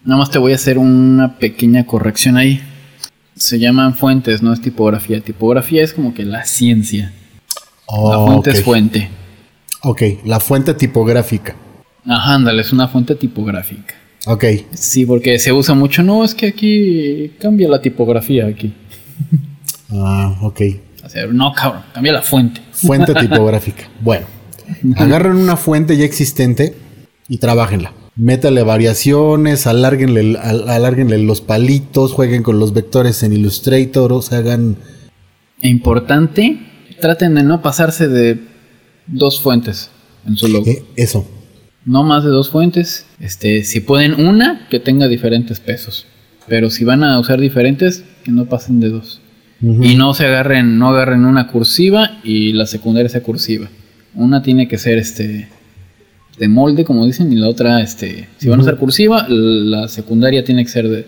Nada 0.05 0.19
más 0.19 0.31
te 0.31 0.37
voy 0.37 0.53
a 0.53 0.55
hacer 0.55 0.77
una 0.77 1.37
pequeña 1.37 1.85
corrección 1.85 2.37
ahí. 2.37 2.61
Se 3.35 3.59
llaman 3.59 3.95
fuentes, 3.97 4.41
no 4.41 4.53
es 4.53 4.61
tipografía. 4.61 5.19
Tipografía 5.19 5.83
es 5.83 5.93
como 5.93 6.13
que 6.13 6.23
la 6.23 6.45
ciencia. 6.45 7.11
la 7.89 8.25
fuente 8.25 8.51
es 8.51 8.63
fuente. 8.63 9.09
Ok, 9.83 10.01
la 10.23 10.39
fuente 10.39 10.73
tipográfica. 10.75 11.57
Ajá, 12.05 12.35
ándale, 12.35 12.61
es 12.61 12.71
una 12.71 12.87
fuente 12.87 13.15
tipográfica. 13.15 13.95
Ok. 14.27 14.45
Sí, 14.73 15.05
porque 15.05 15.39
se 15.39 15.51
usa 15.51 15.75
mucho. 15.75 16.03
No, 16.03 16.23
es 16.23 16.33
que 16.33 16.47
aquí 16.47 17.33
cambia 17.37 17.67
la 17.67 17.81
tipografía 17.81 18.45
aquí. 18.45 18.73
Ah, 19.91 20.37
ok. 20.41 20.61
no, 21.31 21.53
cabrón, 21.53 21.83
cambia 21.93 22.13
la 22.13 22.21
fuente. 22.21 22.61
Fuente 22.71 23.13
tipográfica. 23.19 23.89
Bueno, 24.01 24.25
agarren 24.95 25.35
una 25.35 25.57
fuente 25.57 25.97
ya 25.97 26.05
existente 26.05 26.75
y 27.27 27.37
trabajenla. 27.37 27.93
Métale 28.15 28.63
variaciones, 28.63 29.67
alárguenle, 29.67 30.37
alárguenle 30.37 31.19
los 31.19 31.41
palitos, 31.41 32.13
jueguen 32.13 32.41
con 32.41 32.59
los 32.59 32.73
vectores 32.73 33.21
en 33.21 33.33
Illustrator, 33.33 34.11
o 34.11 34.21
sea, 34.23 34.39
hagan... 34.39 34.75
Importante, 35.61 36.59
traten 36.99 37.35
de 37.35 37.43
no 37.43 37.61
pasarse 37.61 38.07
de 38.07 38.39
dos 39.05 39.39
fuentes 39.39 39.91
en 40.25 40.35
su 40.35 40.47
logo. 40.47 40.65
Eh, 40.67 40.83
eso. 40.95 41.27
No 41.85 42.03
más 42.03 42.23
de 42.23 42.29
dos 42.29 42.49
fuentes. 42.49 43.05
Este, 43.19 43.63
si 43.63 43.79
pueden 43.79 44.25
una, 44.25 44.67
que 44.69 44.79
tenga 44.79 45.07
diferentes 45.07 45.59
pesos. 45.59 46.05
Pero 46.47 46.69
si 46.69 46.83
van 46.83 47.03
a 47.03 47.19
usar 47.19 47.39
diferentes, 47.39 48.03
que 48.23 48.31
no 48.31 48.45
pasen 48.45 48.79
de 48.79 48.89
dos. 48.89 49.21
Y 49.61 49.95
no 49.95 50.13
se 50.13 50.25
agarren, 50.25 50.77
no 50.77 50.89
agarren 50.89 51.25
una 51.25 51.47
cursiva 51.47 52.19
y 52.23 52.53
la 52.53 52.67
secundaria 52.67 53.09
sea 53.09 53.23
cursiva. 53.23 53.67
Una 54.13 54.43
tiene 54.43 54.67
que 54.67 54.77
ser 54.77 54.97
este 54.97 55.47
de 56.37 56.47
molde, 56.47 56.85
como 56.85 57.05
dicen, 57.05 57.31
y 57.31 57.35
la 57.35 57.47
otra, 57.47 57.81
este, 57.81 58.27
si 58.37 58.47
van 58.47 58.59
a 58.59 58.63
usar 58.63 58.77
cursiva, 58.77 59.25
la 59.27 59.87
secundaria 59.87 60.43
tiene 60.43 60.63
que 60.63 60.69
ser 60.69 60.87
de, 60.87 61.07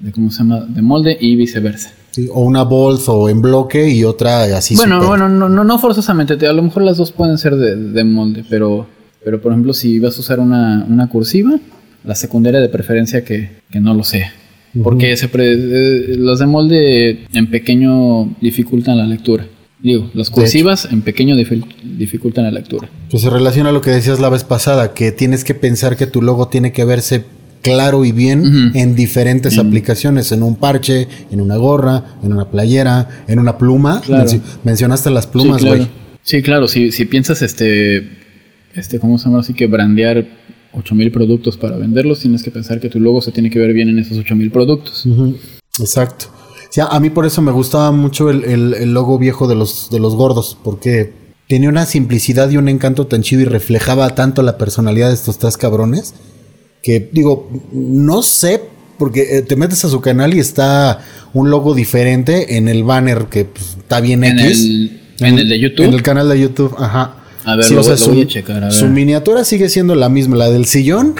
de 0.00 0.12
¿cómo 0.12 0.30
se 0.30 0.38
llama? 0.38 0.60
De 0.60 0.82
molde 0.82 1.16
y 1.20 1.36
viceversa. 1.36 1.92
o 2.32 2.42
una 2.42 2.64
bolsa 2.64 3.12
o 3.12 3.28
en 3.28 3.40
bloque 3.40 3.88
y 3.88 4.04
otra 4.04 4.44
así. 4.56 4.74
Bueno, 4.74 5.06
bueno, 5.06 5.28
no, 5.28 5.48
no, 5.48 5.62
no 5.62 5.78
forzosamente, 5.78 6.44
a 6.46 6.52
lo 6.52 6.62
mejor 6.62 6.82
las 6.82 6.96
dos 6.96 7.12
pueden 7.12 7.38
ser 7.38 7.54
de, 7.56 8.04
molde, 8.04 8.44
pero, 8.48 8.86
pero 9.24 9.40
por 9.40 9.52
ejemplo, 9.52 9.72
si 9.72 9.98
vas 10.00 10.16
a 10.16 10.20
usar 10.20 10.40
una, 10.40 10.84
una 10.88 11.08
cursiva, 11.08 11.52
la 12.04 12.14
secundaria 12.14 12.60
de 12.60 12.68
preferencia 12.68 13.24
que, 13.24 13.60
que 13.70 13.80
no 13.80 13.94
lo 13.94 14.02
sea. 14.02 14.32
Porque 14.82 15.16
se 15.16 15.26
eh, 15.32 16.16
los 16.16 16.38
de 16.38 16.46
molde 16.46 17.26
en 17.32 17.50
pequeño 17.50 18.34
dificultan 18.40 18.98
la 18.98 19.06
lectura. 19.06 19.46
Digo, 19.80 20.10
las 20.14 20.30
cursivas 20.30 20.88
en 20.90 21.02
pequeño 21.02 21.36
dificultan 21.36 22.44
la 22.44 22.50
lectura. 22.50 22.88
Pues 23.10 23.22
se 23.22 23.30
relaciona 23.30 23.70
a 23.70 23.72
lo 23.72 23.80
que 23.80 23.90
decías 23.90 24.18
la 24.18 24.28
vez 24.28 24.42
pasada, 24.42 24.92
que 24.92 25.12
tienes 25.12 25.44
que 25.44 25.54
pensar 25.54 25.96
que 25.96 26.06
tu 26.06 26.20
logo 26.20 26.48
tiene 26.48 26.72
que 26.72 26.84
verse 26.84 27.24
claro 27.62 28.04
y 28.04 28.12
bien 28.12 28.72
en 28.74 28.94
diferentes 28.94 29.58
aplicaciones, 29.58 30.32
en 30.32 30.42
un 30.42 30.56
parche, 30.56 31.06
en 31.30 31.40
una 31.40 31.56
gorra, 31.56 32.16
en 32.22 32.32
una 32.32 32.50
playera, 32.50 33.24
en 33.28 33.38
una 33.38 33.56
pluma. 33.56 34.02
mencionaste 34.64 35.10
las 35.10 35.26
plumas, 35.26 35.64
güey. 35.64 35.86
Sí, 36.22 36.42
claro. 36.42 36.66
Si, 36.68 36.92
si 36.92 37.04
piensas 37.04 37.40
este, 37.42 38.08
este, 38.74 38.98
¿cómo 38.98 39.18
se 39.18 39.26
llama? 39.26 39.40
Así 39.40 39.54
que 39.54 39.66
brandear 39.66 40.26
8000 40.78 41.12
productos 41.12 41.56
para 41.56 41.76
venderlos, 41.76 42.20
tienes 42.20 42.42
que 42.42 42.50
pensar 42.50 42.80
que 42.80 42.88
tu 42.88 43.00
logo 43.00 43.20
se 43.20 43.32
tiene 43.32 43.50
que 43.50 43.58
ver 43.58 43.72
bien 43.72 43.88
en 43.88 43.98
esos 43.98 44.18
8000 44.18 44.50
productos. 44.50 45.04
Exacto. 45.78 46.26
a 46.88 47.00
mí 47.00 47.10
por 47.10 47.26
eso 47.26 47.42
me 47.42 47.52
gustaba 47.52 47.92
mucho 47.92 48.30
el, 48.30 48.92
logo 48.92 49.18
viejo 49.18 49.48
de 49.48 49.54
los, 49.54 49.90
de 49.90 50.00
los 50.00 50.14
gordos, 50.14 50.56
porque 50.62 51.12
tenía 51.48 51.68
una 51.68 51.86
simplicidad 51.86 52.50
y 52.50 52.56
un 52.56 52.68
encanto 52.68 53.06
tan 53.06 53.22
chido 53.22 53.42
y 53.42 53.46
reflejaba 53.46 54.14
tanto 54.14 54.42
la 54.42 54.58
personalidad 54.58 55.08
de 55.08 55.14
estos 55.14 55.38
tres 55.38 55.56
cabrones, 55.56 56.14
que 56.82 57.08
digo, 57.12 57.50
no 57.72 58.22
sé 58.22 58.62
porque 58.98 59.38
eh, 59.38 59.42
te 59.42 59.56
metes 59.56 59.84
a 59.84 59.88
su 59.88 60.00
canal 60.00 60.34
y 60.34 60.40
está 60.40 61.00
un 61.32 61.50
logo 61.50 61.74
diferente 61.74 62.56
en 62.56 62.68
el 62.68 62.82
banner 62.82 63.26
que 63.30 63.44
pues, 63.44 63.76
está 63.78 64.00
bien 64.00 64.24
En 64.24 64.38
X. 64.38 64.64
el, 64.64 65.00
en 65.20 65.38
el 65.38 65.48
de 65.48 65.58
YouTube. 65.58 65.86
En 65.86 65.94
el 65.94 66.02
canal 66.02 66.28
de 66.28 66.40
YouTube, 66.40 66.74
ajá. 66.76 67.17
A 67.44 67.56
ver, 67.56 67.64
Sí, 67.64 67.74
lo, 67.74 67.80
o 67.80 67.84
sea, 67.84 67.92
voy- 67.94 68.00
lo 68.00 68.04
su, 68.06 68.10
voy 68.12 68.22
a 68.22 68.26
checar. 68.26 68.64
A 68.64 68.70
su 68.70 68.84
ver. 68.84 68.92
miniatura 68.92 69.44
sigue 69.44 69.68
siendo 69.68 69.94
la 69.94 70.08
misma, 70.08 70.36
la 70.36 70.50
del 70.50 70.66
sillón, 70.66 71.14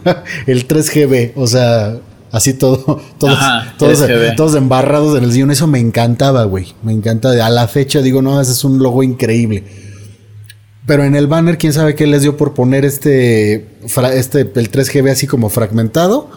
el 0.46 0.66
3GB, 0.68 1.32
o 1.36 1.46
sea, 1.46 1.98
así 2.32 2.54
todo, 2.54 3.00
todos, 3.18 3.34
Ajá, 3.38 3.74
todos, 3.78 4.00
3GB. 4.02 4.36
todos 4.36 4.54
embarrados 4.54 5.16
en 5.18 5.24
el 5.24 5.32
sillón. 5.32 5.50
Eso 5.50 5.66
me 5.66 5.78
encantaba, 5.80 6.44
güey. 6.44 6.74
Me 6.82 6.92
encanta. 6.92 7.30
A 7.44 7.50
la 7.50 7.68
fecha 7.68 8.00
digo, 8.02 8.22
no, 8.22 8.40
ese 8.40 8.52
es 8.52 8.64
un 8.64 8.78
logo 8.78 9.02
increíble. 9.02 9.64
Pero 10.86 11.04
en 11.04 11.16
el 11.16 11.26
banner, 11.26 11.56
quién 11.56 11.72
sabe 11.72 11.94
qué 11.94 12.06
les 12.06 12.20
dio 12.22 12.36
por 12.36 12.52
poner 12.52 12.84
este, 12.84 13.68
este 14.14 14.40
el 14.40 14.70
3GB 14.70 15.10
así 15.12 15.26
como 15.26 15.48
fragmentado 15.48 16.28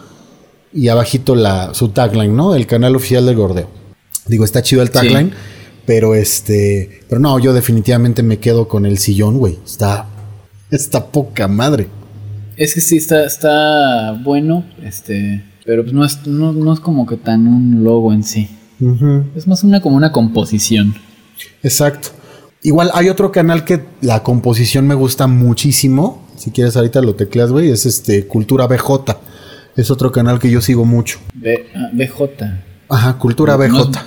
y 0.72 0.88
abajito 0.88 1.34
la, 1.34 1.74
su 1.74 1.90
tagline, 1.90 2.34
¿no? 2.34 2.54
El 2.54 2.66
canal 2.66 2.96
oficial 2.96 3.26
del 3.26 3.36
Gordeo. 3.36 3.68
Digo, 4.26 4.44
está 4.46 4.62
chido 4.62 4.80
el 4.82 4.90
tagline, 4.90 5.32
pero 5.88 6.14
este, 6.14 7.00
pero 7.08 7.18
no, 7.18 7.38
yo 7.38 7.54
definitivamente 7.54 8.22
me 8.22 8.36
quedo 8.36 8.68
con 8.68 8.84
el 8.84 8.98
sillón, 8.98 9.38
güey. 9.38 9.58
Está, 9.64 10.04
está 10.70 11.06
poca 11.06 11.48
madre. 11.48 11.88
Es 12.58 12.74
que 12.74 12.82
sí, 12.82 12.98
está, 12.98 13.24
está 13.24 14.12
bueno, 14.22 14.66
este, 14.84 15.42
pero 15.64 15.84
pues 15.84 15.94
no 15.94 16.04
es, 16.04 16.26
no, 16.26 16.52
no 16.52 16.74
es 16.74 16.80
como 16.80 17.06
que 17.06 17.16
tan 17.16 17.46
un 17.48 17.84
logo 17.84 18.12
en 18.12 18.22
sí. 18.22 18.50
Es 19.34 19.46
más 19.46 19.64
una 19.64 19.80
como 19.80 19.96
una 19.96 20.12
composición. 20.12 20.94
Exacto. 21.62 22.10
Igual 22.62 22.90
hay 22.92 23.08
otro 23.08 23.32
canal 23.32 23.64
que 23.64 23.82
la 24.02 24.22
composición 24.22 24.86
me 24.86 24.94
gusta 24.94 25.26
muchísimo. 25.26 26.22
Si 26.36 26.50
quieres 26.50 26.76
ahorita 26.76 27.00
lo 27.00 27.14
tecleas, 27.14 27.50
güey. 27.50 27.70
Es 27.70 27.86
este 27.86 28.26
Cultura 28.26 28.66
BJ. 28.66 29.18
Es 29.74 29.90
otro 29.90 30.12
canal 30.12 30.38
que 30.38 30.50
yo 30.50 30.60
sigo 30.60 30.84
mucho. 30.84 31.18
B, 31.32 31.66
ah, 31.74 31.88
BJ. 31.94 32.44
Ajá, 32.90 33.16
Cultura 33.16 33.54
¿No 33.54 33.58
BJ. 33.60 33.90
es, 33.90 33.98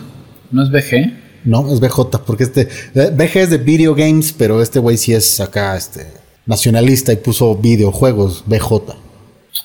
¿No 0.51 0.61
es 0.61 0.69
BG? 0.69 1.20
No, 1.43 1.71
es 1.73 1.79
BJ, 1.79 2.19
porque 2.25 2.43
este 2.43 2.67
eh, 2.93 3.11
BG 3.15 3.37
es 3.37 3.49
de 3.49 3.57
video 3.57 3.95
games, 3.95 4.33
pero 4.37 4.61
este 4.61 4.79
güey 4.79 4.97
sí 4.97 5.13
es 5.13 5.39
acá 5.39 5.75
este 5.75 6.07
nacionalista 6.45 7.13
y 7.13 7.17
puso 7.17 7.55
videojuegos 7.55 8.43
BJ. 8.45 8.95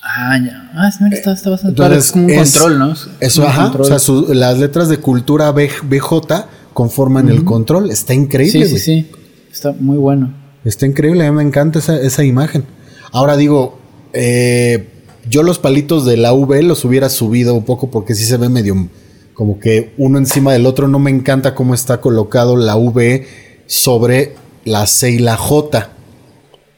Ah, 0.03 0.39
ya. 0.39 0.71
Ah, 0.75 0.91
sí, 0.91 1.05
está, 1.13 1.33
está 1.33 1.51
bastante 1.51 1.83
Entonces. 1.83 2.07
Es 2.07 2.13
como 2.13 2.25
un 2.25 2.31
es- 2.31 2.53
control, 2.53 2.79
¿no? 2.79 2.93
Es 2.93 3.09
Eso, 3.21 3.47
ajá. 3.47 3.63
control. 3.65 3.83
O 3.83 3.85
sea, 3.89 3.99
su- 3.99 4.33
las 4.35 4.59
letras 4.59 4.89
de 4.89 4.99
Cultura 4.99 5.51
BJ 5.53 6.47
conforman 6.73 7.29
el 7.29 7.45
control. 7.45 7.91
Está 7.91 8.15
increíble, 8.15 8.67
sí, 8.67 8.79
sí, 8.79 8.85
sí. 9.05 9.11
Está 9.53 9.73
muy 9.79 9.97
bueno. 9.97 10.33
Está 10.65 10.87
increíble, 10.87 11.27
a 11.27 11.31
mí 11.31 11.37
me 11.37 11.43
encanta 11.43 11.79
esa, 11.79 12.01
esa 12.01 12.25
imagen. 12.25 12.65
Ahora 13.13 13.37
digo, 13.37 13.79
eh, 14.13 14.89
yo 15.29 15.43
los 15.43 15.59
palitos 15.59 16.05
de 16.05 16.17
la 16.17 16.33
V 16.33 16.63
los 16.63 16.85
hubiera 16.85 17.09
subido 17.09 17.55
un 17.55 17.65
poco 17.65 17.91
porque 17.91 18.15
sí 18.15 18.25
se 18.25 18.37
ve 18.37 18.49
medio 18.49 18.89
como 19.37 19.61
que 19.61 19.93
uno 19.99 20.19
encima 20.19 20.53
del 20.53 20.67
otro. 20.67 20.89
No 20.89 20.99
me 20.99 21.11
encanta 21.11 21.55
cómo 21.55 21.75
está 21.75 22.01
colocado 22.01 22.57
la 22.57 22.77
V 22.77 23.27
sobre 23.67 24.35
la 24.65 24.87
C 24.87 25.13
y 25.13 25.19
la 25.19 25.37
J. 25.37 25.93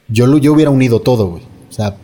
Yo, 0.09 0.27
lo, 0.27 0.39
yo 0.39 0.53
hubiera 0.53 0.71
unido 0.71 1.01
todo, 1.01 1.29
güey. 1.29 1.43
O 1.69 1.73
sea, 1.73 1.97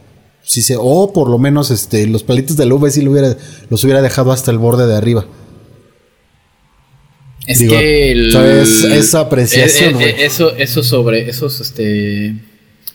sí 0.42 0.62
se, 0.62 0.76
o 0.78 1.12
por 1.12 1.28
lo 1.28 1.38
menos 1.38 1.70
este, 1.70 2.06
los 2.06 2.22
palitos 2.22 2.56
de 2.56 2.66
la 2.66 2.74
V 2.76 2.90
sí 2.90 3.02
lo 3.02 3.10
hubiera, 3.10 3.36
los 3.68 3.82
hubiera 3.82 4.00
dejado 4.00 4.30
hasta 4.30 4.52
el 4.52 4.58
borde 4.58 4.86
de 4.86 4.94
arriba. 4.94 5.26
Es 7.46 7.58
Digo, 7.58 7.74
que 7.74 8.12
el, 8.12 8.32
¿sabes? 8.32 8.84
Esa 8.84 9.20
apreciación, 9.20 9.96
eh, 10.00 10.08
eh, 10.08 10.12
güey. 10.12 10.24
eso, 10.24 10.56
eso 10.56 10.82
sobre 10.82 11.28
esos, 11.28 11.60
este, 11.60 12.36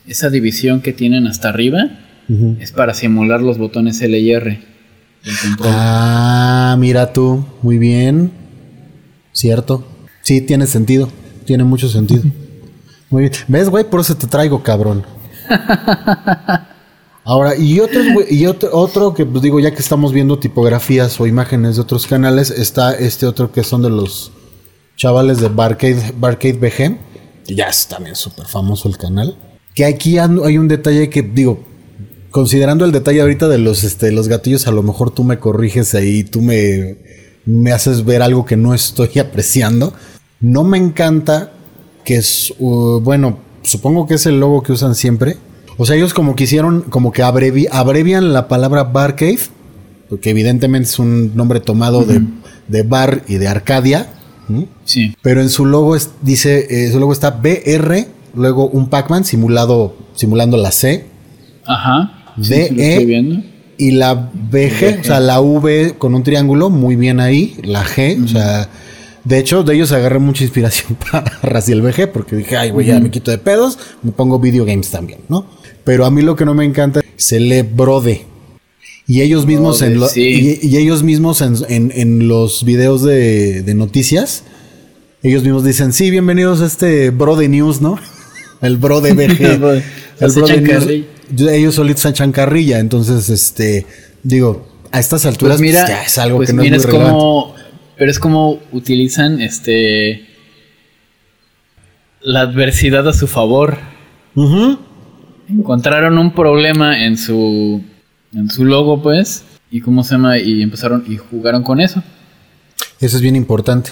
esa 0.08 0.30
división 0.30 0.82
que 0.82 0.94
tienen 0.94 1.28
hasta 1.28 1.50
arriba 1.50 2.00
es 2.60 2.72
para 2.72 2.94
simular 2.94 3.42
los 3.42 3.58
botones 3.58 4.00
L 4.02 4.18
y 4.18 4.32
R. 4.32 4.60
Ah, 5.62 6.76
mira 6.80 7.12
tú, 7.14 7.46
muy 7.62 7.78
bien. 7.78 8.32
Cierto. 9.34 9.86
Sí, 10.22 10.42
tiene 10.42 10.68
sentido. 10.68 11.10
Tiene 11.46 11.64
mucho 11.64 11.90
sentido. 11.90 12.24
Muy 13.10 13.24
bien. 13.24 13.34
¿Ves, 13.48 13.70
güey? 13.70 13.84
Por 13.84 14.02
eso 14.02 14.16
te 14.16 14.28
traigo, 14.28 14.62
cabrón. 14.62 15.04
Ahora, 17.24 17.56
y 17.56 17.80
otro, 17.80 18.02
y 18.30 18.46
otro, 18.46 18.70
otro 18.72 19.14
que 19.14 19.26
pues 19.26 19.42
digo, 19.42 19.60
ya 19.60 19.72
que 19.72 19.82
estamos 19.82 20.14
viendo 20.14 20.38
tipografías 20.38 21.20
o 21.20 21.26
imágenes 21.26 21.76
de 21.76 21.82
otros 21.82 22.06
canales, 22.06 22.52
está 22.52 22.94
este 22.94 23.26
otro 23.26 23.52
que 23.52 23.64
son 23.64 23.82
de 23.82 23.90
los 23.90 24.32
chavales 24.96 25.40
de 25.40 25.48
Barcade, 25.50 26.14
Barcade 26.18 26.54
BG. 26.54 26.98
que 27.48 27.56
Ya 27.56 27.66
es 27.66 27.88
también 27.88 28.16
súper 28.16 28.46
famoso 28.46 28.88
el 28.88 28.98
canal. 28.98 29.38
Que 29.74 29.86
aquí 29.86 30.18
hay 30.18 30.58
un 30.58 30.68
detalle 30.68 31.10
que, 31.10 31.22
digo, 31.24 31.64
considerando 32.32 32.86
el 32.86 32.92
detalle 32.92 33.22
ahorita 33.22 33.48
de 33.48 33.58
los, 33.58 33.84
este, 33.84 34.12
los 34.12 34.28
gatillos, 34.28 34.68
a 34.68 34.72
lo 34.72 34.84
mejor 34.84 35.12
tú 35.12 35.24
me 35.24 35.40
corriges 35.40 35.96
ahí, 35.96 36.24
tú 36.24 36.42
me, 36.42 36.98
me 37.46 37.72
haces 37.72 38.06
ver 38.06 38.22
algo 38.22 38.46
que 38.46 38.58
no 38.58 38.74
estoy 38.74 39.10
apreciando. 39.20 39.94
No 40.42 40.64
me 40.64 40.78
encanta 40.78 41.52
que 42.06 42.16
es, 42.16 42.54
uh, 42.60 43.00
bueno, 43.02 43.40
supongo 43.64 44.08
que 44.08 44.16
es 44.16 44.26
el 44.26 44.40
logo 44.40 44.64
que 44.64 44.72
usan 44.72 44.96
siempre. 44.96 45.38
O 45.78 45.86
sea, 45.86 45.96
ellos 45.96 46.14
como 46.14 46.36
quisieron, 46.36 46.82
como 46.82 47.12
que 47.12 47.24
abrevi- 47.24 47.68
abrevian 47.72 48.34
la 48.34 48.48
palabra 48.48 48.84
Barcade, 48.86 49.40
porque 50.10 50.30
evidentemente 50.32 50.90
es 50.90 51.00
un 51.00 51.36
nombre 51.36 51.60
tomado 51.60 52.04
de, 52.04 52.22
de 52.68 52.84
bar 52.84 53.24
y 53.28 53.36
de 53.36 53.48
Arcadia. 53.48 54.10
Sí. 54.84 55.16
Pero 55.22 55.42
en 55.42 55.50
su 55.50 55.66
logo 55.66 55.96
es- 55.96 56.10
dice, 56.22 56.66
eh, 56.88 56.92
su 56.92 57.00
logo 57.00 57.14
está 57.14 57.30
BR, 57.32 58.08
luego 58.34 58.68
un 58.68 58.90
Pac-Man 58.90 59.24
simulado, 59.24 59.96
simulando 60.16 60.58
la 60.58 60.72
C, 60.72 61.06
Ajá. 61.66 62.19
D, 62.48 62.68
sí, 62.70 62.76
E, 62.82 63.06
viendo. 63.06 63.42
y 63.78 63.92
la 63.92 64.14
BG, 64.14 65.00
o 65.02 65.04
sea, 65.04 65.20
la 65.20 65.40
V 65.42 65.96
con 65.98 66.16
un 66.16 66.24
triángulo, 66.24 66.70
muy 66.70 66.96
bien 66.96 67.20
ahí, 67.20 67.56
la 67.64 67.84
G, 67.86 68.24
o 68.24 68.28
sea, 68.28 68.70
de 69.24 69.38
hecho, 69.38 69.64
de 69.64 69.76
ellos 69.76 69.92
agarré 69.92 70.20
mucha 70.20 70.44
inspiración 70.44 70.98
para 71.12 71.26
Raciel 71.44 71.82
BG, 71.82 72.12
porque 72.12 72.36
dije, 72.36 72.58
ay, 72.58 72.72
güey, 72.72 72.88
ya 72.88 73.00
me 73.00 73.10
quito 73.12 73.32
de 73.32 73.38
pedos, 73.38 73.78
me 74.04 74.12
pongo 74.12 74.40
video 74.40 74.66
games 74.66 74.90
también, 74.90 75.20
¿no? 75.30 75.46
Pero 75.84 76.06
a 76.06 76.12
mí 76.12 76.22
lo 76.22 76.36
que 76.36 76.46
no 76.46 76.54
me 76.54 76.66
encanta 76.66 77.02
se 77.16 77.40
lee 77.40 77.62
Brode. 77.64 78.26
Y 79.08 79.22
ellos 79.22 79.46
mismos 79.48 79.80
Brode, 79.80 79.94
en 79.94 80.00
lo- 80.00 80.08
sí. 80.08 80.60
y, 80.62 80.68
y 80.68 80.78
ellos 80.78 81.02
mismos 81.04 81.42
en, 81.42 81.56
en- 81.68 81.92
en 81.96 82.28
los 82.28 82.64
videos 82.64 83.02
de, 83.04 83.64
de 83.64 83.74
noticias, 83.74 84.44
ellos 85.24 85.44
mismos 85.44 85.64
dicen, 85.64 85.94
sí, 85.94 86.12
bienvenidos 86.12 86.62
a 86.62 86.66
este 86.68 87.10
Brode 87.10 87.50
News, 87.50 87.82
¿no? 87.82 87.98
El 88.62 88.78
Brode 88.78 89.14
BG. 89.14 89.42
El 90.20 90.32
Brode. 90.32 90.62
News. 90.62 90.88
Ellos 91.38 91.76
solitos 91.76 92.02
se 92.02 92.10
echan 92.10 92.32
carrilla, 92.32 92.80
entonces, 92.80 93.30
este, 93.30 93.86
digo, 94.24 94.68
a 94.92 95.00
estas 95.00 95.26
alturas 95.26 95.58
Pues 95.58 95.62
mira, 95.62 95.86
pues, 95.86 95.98
ya 95.98 96.04
es 96.04 96.18
algo 96.18 96.38
pues 96.38 96.50
que 96.50 96.56
no 96.56 96.64
mira, 96.64 96.78
es 96.78 96.86
muy 96.86 96.96
es 96.96 97.04
como, 97.04 97.56
pero 97.98 98.12
es 98.12 98.20
como 98.20 98.60
utilizan 98.72 99.42
este 99.42 100.26
la 102.22 102.42
adversidad 102.42 103.08
a 103.08 103.14
su 103.14 103.28
favor. 103.28 103.78
Ujú. 104.36 104.78
Encontraron 105.50 106.18
un 106.18 106.34
problema 106.34 107.04
en 107.06 107.18
su 107.18 107.82
en 108.34 108.50
su 108.50 108.66
logo, 108.66 109.02
pues, 109.02 109.44
y 109.72 109.82
cómo 109.82 110.04
se 110.04 110.16
llama 110.16 110.38
y 110.38 110.62
empezaron 110.62 111.04
y 111.08 111.18
jugaron 111.18 111.64
con 111.64 111.82
eso. 111.82 112.04
Eso 113.00 113.16
es 113.18 113.22
bien 113.22 113.36
importante. 113.36 113.92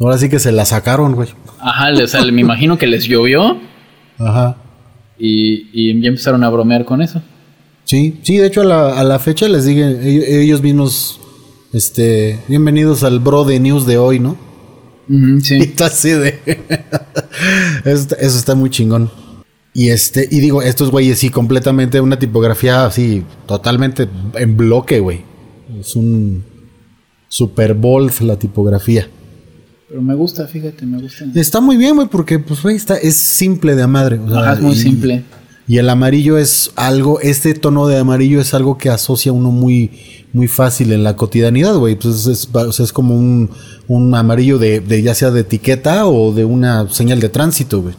Ahora 0.00 0.18
sí 0.18 0.28
que 0.28 0.38
se 0.38 0.50
la 0.50 0.64
sacaron, 0.64 1.14
güey. 1.14 1.28
Ajá, 1.60 1.92
o 1.92 2.06
sea, 2.06 2.24
me 2.24 2.40
imagino 2.40 2.78
que 2.78 2.86
les 2.86 3.04
llovió 3.04 3.60
Ajá. 4.18 4.56
Y, 5.18 5.68
y 5.72 6.00
ya 6.00 6.08
empezaron 6.08 6.42
a 6.44 6.50
bromear 6.50 6.84
con 6.84 7.02
eso. 7.02 7.22
Sí, 7.84 8.18
sí, 8.22 8.38
de 8.38 8.46
hecho 8.46 8.62
a 8.62 8.64
la, 8.64 8.98
a 8.98 9.04
la 9.04 9.18
fecha 9.18 9.46
les 9.48 9.64
digo, 9.66 9.86
ellos, 9.86 10.62
mismos, 10.62 11.20
este, 11.72 12.38
bienvenidos 12.48 13.02
al 13.04 13.20
Bro 13.20 13.44
de 13.44 13.60
News 13.60 13.86
de 13.86 13.98
hoy, 13.98 14.18
¿no? 14.20 14.36
Sí. 15.42 15.56
está 15.60 15.86
así 15.86 16.10
de... 16.10 16.40
eso, 17.84 17.94
está- 18.02 18.16
eso 18.16 18.38
está 18.38 18.54
muy 18.54 18.70
chingón. 18.70 19.10
Y 19.74 19.88
este, 19.88 20.28
y 20.30 20.38
digo, 20.40 20.62
estos 20.62 20.90
güeyes 20.90 21.18
sí, 21.18 21.30
completamente 21.30 22.00
una 22.00 22.18
tipografía 22.18 22.86
así, 22.86 23.24
totalmente 23.46 24.08
en 24.34 24.56
bloque, 24.56 25.00
güey. 25.00 25.22
Es 25.80 25.96
un 25.96 26.44
super 27.28 27.74
bold 27.74 28.20
la 28.20 28.38
tipografía. 28.38 29.08
Pero 29.94 30.02
me 30.02 30.16
gusta, 30.16 30.48
fíjate, 30.48 30.84
me 30.86 31.00
gusta. 31.00 31.24
Está 31.36 31.60
muy 31.60 31.76
bien, 31.76 31.94
güey, 31.94 32.08
porque 32.08 32.40
pues, 32.40 32.60
güey, 32.60 32.74
está, 32.74 32.96
es 32.96 33.14
simple 33.14 33.76
de 33.76 33.84
a 33.84 33.86
madre. 33.86 34.18
o 34.18 34.28
sea, 34.28 34.40
Ajá, 34.40 34.52
es 34.54 34.60
muy 34.60 34.72
y- 34.74 34.76
simple. 34.76 35.22
Y 35.68 35.76
el 35.78 35.88
amarillo 35.88 36.36
es 36.36 36.72
algo, 36.74 37.20
este 37.20 37.54
tono 37.54 37.86
de 37.86 37.98
amarillo 37.98 38.40
es 38.40 38.54
algo 38.54 38.76
que 38.76 38.90
asocia 38.90 39.30
uno 39.32 39.52
muy, 39.52 39.92
muy 40.32 40.48
fácil 40.48 40.90
en 40.92 41.04
la 41.04 41.14
cotidianidad, 41.14 41.76
güey. 41.76 41.94
Pues 41.94 42.26
es, 42.26 42.92
como 42.92 43.14
un, 43.16 43.50
un 43.86 44.12
amarillo 44.16 44.58
de, 44.58 44.80
de 44.80 45.00
ya 45.00 45.14
sea 45.14 45.30
de 45.30 45.42
etiqueta 45.42 46.08
o 46.08 46.34
de 46.34 46.44
una 46.44 46.90
señal 46.90 47.20
de 47.20 47.28
tránsito, 47.28 47.80
güey. 47.80 47.94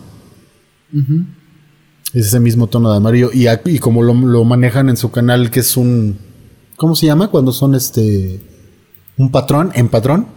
Es 2.14 2.26
ese 2.28 2.42
mismo 2.42 2.68
tono 2.68 2.92
de 2.92 2.98
amarillo. 2.98 3.30
Y, 3.34 3.80
como 3.80 4.04
lo, 4.04 4.14
lo 4.14 4.44
manejan 4.44 4.90
en 4.90 4.98
su 4.98 5.12
canal, 5.12 5.50
que 5.50 5.62
es 5.62 5.78
un. 5.78 6.18
¿Cómo 6.76 6.94
se 6.94 7.06
llama? 7.06 7.30
Cuando 7.30 7.54
son 7.54 7.74
este. 7.74 8.42
Un 9.16 9.32
patrón, 9.32 9.72
en 9.76 9.88
patrón, 9.88 10.35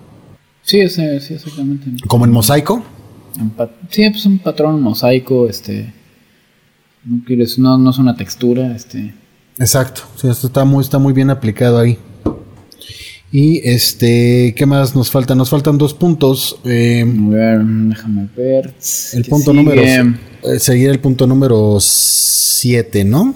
Sí, 0.68 0.80
ese- 0.80 1.18
sí, 1.20 1.32
exactamente. 1.34 1.90
como 2.06 2.26
en 2.26 2.30
mosaico. 2.30 2.82
Sí, 3.88 4.10
pues 4.10 4.26
un 4.26 4.38
patrón 4.38 4.82
mosaico, 4.82 5.48
este. 5.48 5.94
No 7.04 7.22
quieres, 7.24 7.58
no, 7.58 7.78
no 7.78 7.88
es 7.88 7.96
una 7.96 8.14
textura, 8.14 8.76
este. 8.76 9.14
Exacto, 9.58 10.02
sí, 10.16 10.28
esto 10.28 10.48
está 10.48 10.66
muy, 10.66 10.82
está 10.82 10.98
muy 10.98 11.14
bien 11.14 11.30
aplicado 11.30 11.78
ahí. 11.78 11.96
Y 13.32 13.66
este, 13.66 14.54
¿qué 14.56 14.66
más 14.66 14.94
nos 14.94 15.10
falta? 15.10 15.34
Nos 15.34 15.48
faltan 15.48 15.78
dos 15.78 15.94
puntos. 15.94 16.58
Eh, 16.66 17.02
a 17.02 17.28
ver, 17.30 17.64
déjame 17.64 18.28
ver. 18.36 18.74
El 19.14 19.24
punto 19.24 19.54
número. 19.54 19.80
Eh, 19.82 20.58
seguir 20.58 20.90
el 20.90 20.98
punto 21.00 21.26
número 21.26 21.78
7, 21.80 23.04
¿no? 23.06 23.34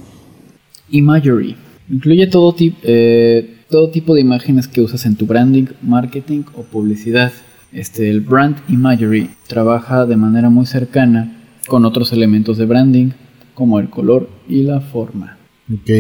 Imagery. 0.91 1.57
Incluye 1.91 2.27
todo, 2.27 2.55
eh, 2.59 3.57
todo 3.73 3.89
tipo 3.89 4.15
de 4.15 4.21
imágenes 4.21 4.69
que 4.69 4.83
usas 4.83 5.07
en 5.07 5.17
tu 5.17 5.27
branding, 5.27 5.65
marketing 5.83 6.43
o 6.55 6.63
publicidad. 6.63 7.33
Este, 7.73 8.11
el 8.11 8.21
brand 8.21 8.57
imagery 8.69 9.31
trabaja 9.49 10.05
de 10.05 10.15
manera 10.15 10.51
muy 10.51 10.67
cercana 10.67 11.39
con 11.67 11.87
otros 11.87 12.13
elementos 12.13 12.59
de 12.59 12.67
branding, 12.67 13.11
como 13.55 13.81
el 13.81 13.89
color 13.89 14.29
y 14.47 14.63
la 14.63 14.81
forma. 14.81 15.39
Ok. 15.73 15.91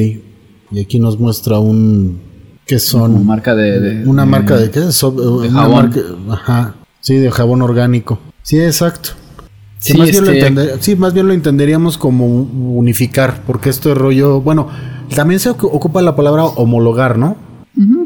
Y 0.71 0.81
aquí 0.81 1.01
nos 1.01 1.19
muestra 1.19 1.59
un 1.59 2.21
que 2.67 2.79
son 2.79 3.15
una 3.15 3.25
marca 3.25 3.55
de, 3.57 4.05
una 4.07 4.25
marca 4.25 4.57
de 4.57 4.71
qué 4.71 4.81
jabón. 5.51 5.93
ajá 6.31 6.77
sí 7.01 7.17
de 7.17 7.29
jabón 7.33 7.61
orgánico 7.61 8.21
sí 8.43 8.61
exacto 8.61 9.11
sí, 9.79 9.99
más 9.99 10.13
bien 10.13 10.25
lo 10.25 10.31
este- 10.31 10.81
sí, 10.81 10.95
más 10.95 11.13
bien 11.13 11.27
lo 11.27 11.33
entenderíamos 11.33 11.99
como 11.99 12.25
unificar 12.25 13.43
porque 13.45 13.69
esto 13.69 13.91
es 13.91 13.99
rollo 13.99 14.41
bueno 14.41 14.69
también 15.13 15.41
se 15.41 15.51
ocupa 15.51 16.01
la 16.03 16.15
palabra 16.15 16.45
homologar 16.45 17.19
no 17.19 17.37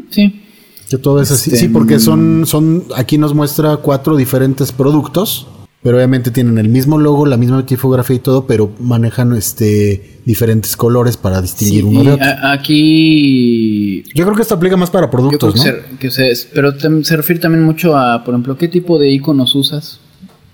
sí 0.09 0.43
que 0.89 0.97
todo 0.97 1.21
es 1.21 1.31
así 1.31 1.51
sí 1.51 1.67
porque 1.67 1.99
son 1.99 2.45
son 2.45 2.85
aquí 2.95 3.17
nos 3.17 3.33
muestra 3.33 3.77
cuatro 3.77 4.15
diferentes 4.15 4.71
productos 4.71 5.47
pero 5.87 5.97
obviamente 5.97 6.31
tienen 6.31 6.57
el 6.57 6.69
mismo 6.69 6.97
logo, 6.97 7.25
la 7.25 7.37
misma 7.37 7.65
tipografía 7.65 8.15
y 8.15 8.19
todo, 8.19 8.45
pero 8.45 8.71
manejan 8.79 9.33
este 9.33 10.19
diferentes 10.25 10.75
colores 10.75 11.15
para 11.15 11.41
distinguir 11.41 11.85
uno 11.85 12.03
de 12.03 12.11
otro. 12.13 12.25
Aquí 12.43 14.03
yo 14.13 14.25
creo 14.25 14.35
que 14.35 14.41
esto 14.41 14.55
aplica 14.55 14.75
más 14.75 14.89
para 14.89 15.09
productos, 15.09 15.55
¿no? 15.55 15.63
Que 15.99 16.09
pero 16.53 16.73
se 17.03 17.15
refiere 17.15 17.39
también 17.39 17.63
mucho 17.63 17.95
a, 17.95 18.23
por 18.23 18.33
ejemplo, 18.33 18.57
qué 18.57 18.67
tipo 18.67 18.99
de 18.99 19.11
iconos 19.11 19.55
usas 19.55 19.99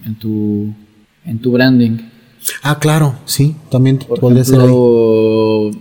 en 0.06 0.16
tu 0.16 0.74
en 1.26 1.40
tu 1.40 1.52
branding. 1.52 1.98
Ah, 2.62 2.78
claro, 2.78 3.16
sí, 3.26 3.56
también 3.72 4.00
por 4.00 4.20
ejemplo, 4.38 5.72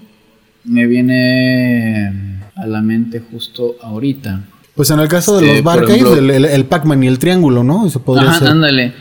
Me 0.65 0.87
viene 0.87 2.32
a 2.57 2.67
la 2.67 2.81
mente 2.81 3.21
justo 3.21 3.77
ahorita. 3.83 4.45
Pues 4.75 4.91
en 4.91 5.01
el 5.01 5.09
caso 5.09 5.39
de 5.39 5.47
los 5.47 5.63
barcades, 5.63 6.03
el, 6.03 6.65
Pac-Man 6.65 7.03
y 7.03 7.07
el 7.07 7.19
triángulo, 7.19 7.63
¿no? 7.63 7.87
Eso 7.87 8.03
podría 8.03 8.31
ajá, 8.31 8.51
ándale. 8.51 8.93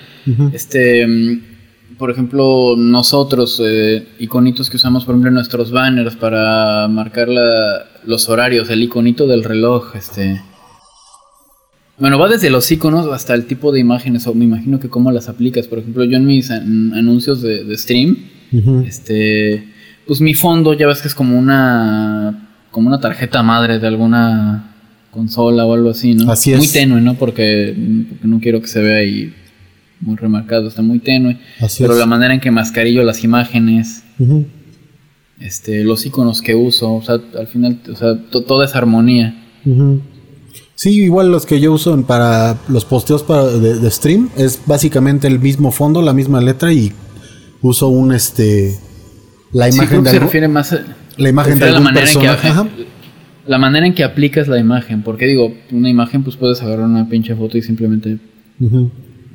Este, 0.53 1.07
mm, 1.07 1.97
por 1.97 2.11
ejemplo, 2.11 2.75
nosotros, 2.77 3.61
eh, 3.63 4.05
iconitos 4.19 4.69
que 4.69 4.77
usamos, 4.77 5.05
por 5.05 5.13
ejemplo, 5.13 5.29
en 5.29 5.35
nuestros 5.35 5.71
banners 5.71 6.15
para 6.15 6.87
marcar 6.89 7.29
los 8.05 8.27
horarios, 8.27 8.69
el 8.69 8.83
iconito 8.83 9.27
del 9.27 9.43
reloj, 9.43 9.95
este. 9.95 10.41
Bueno, 11.99 12.17
va 12.17 12.27
desde 12.27 12.49
los 12.49 12.69
iconos 12.71 13.05
hasta 13.07 13.33
el 13.33 13.45
tipo 13.45 13.71
de 13.71 13.79
imágenes, 13.79 14.27
o 14.27 14.33
me 14.33 14.45
imagino 14.45 14.79
que 14.79 14.89
cómo 14.89 15.11
las 15.11 15.29
aplicas. 15.29 15.67
Por 15.67 15.79
ejemplo, 15.79 16.03
yo 16.03 16.17
en 16.17 16.25
mis 16.25 16.49
anuncios 16.49 17.41
de, 17.41 17.77
stream, 17.77 18.17
este, 18.85 19.71
pues 20.05 20.19
mi 20.19 20.33
fondo 20.33 20.73
ya 20.73 20.87
ves 20.87 21.01
que 21.01 21.07
es 21.07 21.15
como 21.15 21.37
una, 21.37 22.50
como 22.71 22.87
una 22.87 22.99
tarjeta 22.99 23.43
madre 23.43 23.79
de 23.79 23.87
alguna 23.87 24.73
consola 25.11 25.65
o 25.65 25.73
algo 25.73 25.89
así, 25.89 26.15
¿no? 26.15 26.31
Así 26.31 26.53
es. 26.53 26.57
Muy 26.57 26.67
tenue, 26.67 27.01
¿no? 27.01 27.15
Porque, 27.15 27.75
porque 28.09 28.27
no 28.27 28.39
quiero 28.39 28.61
que 28.61 28.67
se 28.67 28.81
vea 28.81 28.97
ahí 28.99 29.33
muy 29.99 30.15
remarcado, 30.15 30.67
está 30.67 30.81
muy 30.81 30.99
tenue. 30.99 31.37
pero 31.77 31.95
la 31.95 32.05
manera 32.05 32.33
en 32.33 32.39
que 32.39 32.49
mascarillo 32.51 33.03
las 33.03 33.23
imágenes, 33.23 34.03
este, 35.39 35.83
los 35.83 36.05
iconos 36.05 36.41
que 36.41 36.55
uso, 36.55 36.95
o 36.95 37.01
sea, 37.01 37.19
al 37.37 37.47
final, 37.47 37.79
o 37.91 37.95
sea, 37.95 38.17
toda 38.29 38.65
esa 38.65 38.79
armonía. 38.79 39.35
Sí, 40.75 41.03
igual 41.03 41.31
los 41.31 41.45
que 41.45 41.59
yo 41.59 41.73
uso 41.73 41.99
para 42.07 42.57
los 42.67 42.85
posteos 42.85 43.21
para, 43.21 43.45
de, 43.45 43.91
stream 43.91 44.29
es 44.35 44.61
básicamente 44.65 45.27
el 45.27 45.39
mismo 45.39 45.71
fondo, 45.71 46.01
la 46.01 46.13
misma 46.13 46.41
letra 46.41 46.73
y 46.73 46.91
uso 47.61 47.89
un 47.89 48.13
este 48.13 48.79
la 49.51 49.69
imagen 49.69 50.03
de 50.03 50.09
se 50.09 50.19
refiere 50.19 50.47
más 50.47 50.75
la 51.21 51.29
imagen 51.29 51.59
de 51.59 51.71
la 51.71 51.79
manera 51.79 52.09
En 52.11 52.19
que, 52.19 52.81
la 53.47 53.57
manera 53.57 53.85
en 53.85 53.93
que 53.93 54.03
aplicas 54.03 54.47
la 54.47 54.59
imagen, 54.59 55.01
porque 55.03 55.25
digo, 55.25 55.53
una 55.71 55.89
imagen 55.89 56.23
pues 56.23 56.35
puedes 56.35 56.61
agarrar 56.61 56.85
una 56.85 57.07
pinche 57.09 57.35
foto 57.35 57.57
y 57.57 57.61
simplemente 57.61 58.17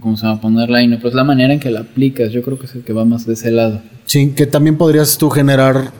cómo 0.00 0.16
se 0.16 0.26
va 0.26 0.32
a 0.32 0.40
ponerla 0.40 0.78
ahí, 0.78 0.88
¿no? 0.88 0.96
Pero 0.96 1.08
es 1.08 1.14
la 1.14 1.24
manera 1.24 1.52
en 1.52 1.60
que 1.60 1.70
la 1.70 1.80
aplicas, 1.80 2.30
yo 2.32 2.42
creo 2.42 2.58
que 2.58 2.66
es 2.66 2.74
el 2.74 2.82
que 2.82 2.92
va 2.92 3.04
más 3.04 3.26
de 3.26 3.34
ese 3.34 3.50
lado. 3.50 3.80
Sí, 4.04 4.32
que 4.36 4.46
también 4.46 4.76
podrías 4.76 5.18
tú 5.18 5.30
generar 5.30 5.90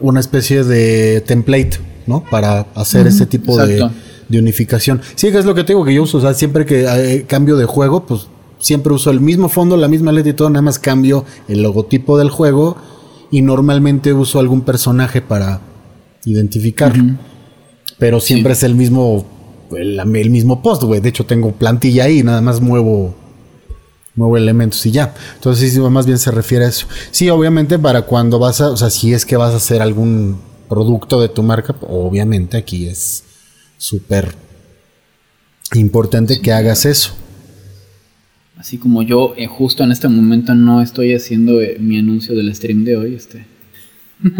una 0.00 0.20
especie 0.20 0.64
de 0.64 1.20
template, 1.20 1.78
¿no? 2.06 2.24
Para 2.28 2.66
hacer 2.74 3.06
ese 3.06 3.26
tipo 3.26 3.56
de, 3.56 3.88
unificación. 4.30 5.00
Sí, 5.14 5.30
que 5.30 5.38
es 5.38 5.44
lo 5.44 5.54
que 5.54 5.62
tengo 5.62 5.84
que 5.84 5.94
yo 5.94 6.02
uso, 6.02 6.18
o 6.18 6.20
sea, 6.20 6.34
siempre 6.34 6.66
que 6.66 6.84
eh, 6.88 7.24
cambio 7.28 7.56
de 7.56 7.66
juego, 7.66 8.04
pues 8.04 8.26
siempre 8.58 8.92
uso 8.92 9.10
el 9.12 9.20
mismo 9.20 9.48
fondo, 9.48 9.76
la 9.76 9.86
misma 9.86 10.10
letra 10.10 10.30
y 10.30 10.34
todo, 10.34 10.50
nada 10.50 10.62
más 10.62 10.80
cambio 10.80 11.24
el 11.46 11.62
logotipo 11.62 12.18
del 12.18 12.30
juego 12.30 12.76
y 13.34 13.42
normalmente 13.42 14.12
uso 14.12 14.38
algún 14.38 14.60
personaje 14.60 15.20
para 15.20 15.60
identificarlo. 16.24 17.16
Pero 17.98 18.20
siempre 18.20 18.52
es 18.52 18.62
el 18.62 18.76
mismo 18.76 19.26
el, 19.76 19.98
el 19.98 20.30
mismo 20.30 20.62
post, 20.62 20.84
güey. 20.84 21.00
De 21.00 21.08
hecho, 21.08 21.26
tengo 21.26 21.50
plantilla 21.50 22.04
ahí, 22.04 22.22
nada 22.22 22.40
más 22.40 22.60
muevo 22.60 23.12
nuevo 24.14 24.36
elementos 24.36 24.86
y 24.86 24.92
ya. 24.92 25.12
Entonces, 25.34 25.76
más 25.76 26.06
bien 26.06 26.18
se 26.18 26.30
refiere 26.30 26.66
a 26.66 26.68
eso. 26.68 26.86
Sí, 27.10 27.28
obviamente, 27.28 27.76
para 27.76 28.02
cuando 28.02 28.38
vas 28.38 28.60
a, 28.60 28.70
o 28.70 28.76
sea, 28.76 28.88
si 28.88 29.12
es 29.12 29.26
que 29.26 29.36
vas 29.36 29.52
a 29.52 29.56
hacer 29.56 29.82
algún 29.82 30.38
producto 30.68 31.20
de 31.20 31.28
tu 31.28 31.42
marca, 31.42 31.74
obviamente 31.80 32.56
aquí 32.56 32.86
es 32.86 33.24
súper 33.78 34.32
importante 35.74 36.40
que 36.40 36.52
hagas 36.52 36.84
eso. 36.84 37.14
Así 38.64 38.78
como 38.78 39.02
yo 39.02 39.34
eh, 39.36 39.46
justo 39.46 39.84
en 39.84 39.92
este 39.92 40.08
momento 40.08 40.54
no 40.54 40.80
estoy 40.80 41.12
haciendo 41.12 41.60
eh, 41.60 41.76
mi 41.78 41.98
anuncio 41.98 42.34
del 42.34 42.54
stream 42.54 42.82
de 42.82 42.96
hoy, 42.96 43.14
este. 43.14 43.46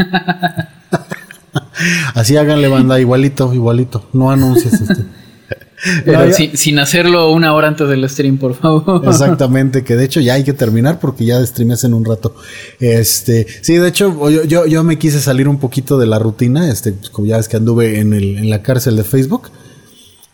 Así 2.14 2.34
háganle 2.34 2.68
banda, 2.68 2.98
igualito, 2.98 3.52
igualito. 3.52 4.08
No 4.14 4.30
anuncies 4.30 4.80
este. 4.80 5.04
Pero 6.06 6.32
sin, 6.54 6.78
hacerlo 6.78 7.32
una 7.32 7.52
hora 7.52 7.68
antes 7.68 7.86
del 7.86 8.08
stream, 8.08 8.38
por 8.38 8.54
favor. 8.54 9.06
Exactamente, 9.06 9.84
que 9.84 9.94
de 9.94 10.06
hecho 10.06 10.20
ya 10.20 10.32
hay 10.32 10.42
que 10.42 10.54
terminar 10.54 11.00
porque 11.00 11.26
ya 11.26 11.44
streames 11.44 11.84
en 11.84 11.92
un 11.92 12.06
rato. 12.06 12.34
Este, 12.80 13.46
sí, 13.60 13.74
de 13.74 13.88
hecho, 13.88 14.30
yo, 14.30 14.64
yo, 14.64 14.84
me 14.84 14.96
quise 14.96 15.20
salir 15.20 15.48
un 15.48 15.58
poquito 15.58 15.98
de 15.98 16.06
la 16.06 16.18
rutina, 16.18 16.70
este, 16.70 16.92
pues, 16.92 17.10
como 17.10 17.26
ya 17.26 17.36
ves 17.36 17.50
que 17.50 17.58
anduve 17.58 18.00
en, 18.00 18.14
el, 18.14 18.38
en 18.38 18.48
la 18.48 18.62
cárcel 18.62 18.96
de 18.96 19.04
Facebook. 19.04 19.50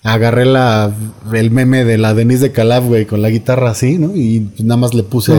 Agarré 0.03 0.47
la, 0.47 0.95
el 1.33 1.51
meme 1.51 1.85
de 1.85 1.99
la 1.99 2.15
Denise 2.15 2.45
de 2.45 2.53
Calaf, 2.53 2.87
güey, 2.87 3.05
con 3.05 3.21
la 3.21 3.29
guitarra 3.29 3.71
así, 3.71 3.99
¿no? 3.99 4.13
Y 4.15 4.41
pues 4.41 4.65
nada 4.65 4.79
más 4.79 4.95
le 4.95 5.03
puse 5.03 5.35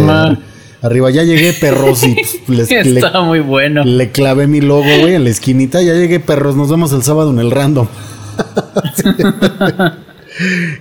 arriba. 0.82 1.10
Ya 1.10 1.24
llegué, 1.24 1.54
perros, 1.60 2.04
y 2.04 2.16
pues, 2.46 2.70
Está 2.72 3.22
muy 3.22 3.40
bueno. 3.40 3.84
Le 3.84 4.12
clavé 4.12 4.46
mi 4.46 4.62
logo, 4.62 4.84
güey, 4.84 5.16
en 5.16 5.24
la 5.24 5.32
esquinita. 5.32 5.82
Ya 5.82 5.94
llegué, 5.94 6.20
perros. 6.20 6.56
Nos 6.56 6.70
vemos 6.70 6.94
el 6.94 7.02
sábado 7.02 7.32
en 7.32 7.40
el 7.40 7.50
random. 7.50 7.88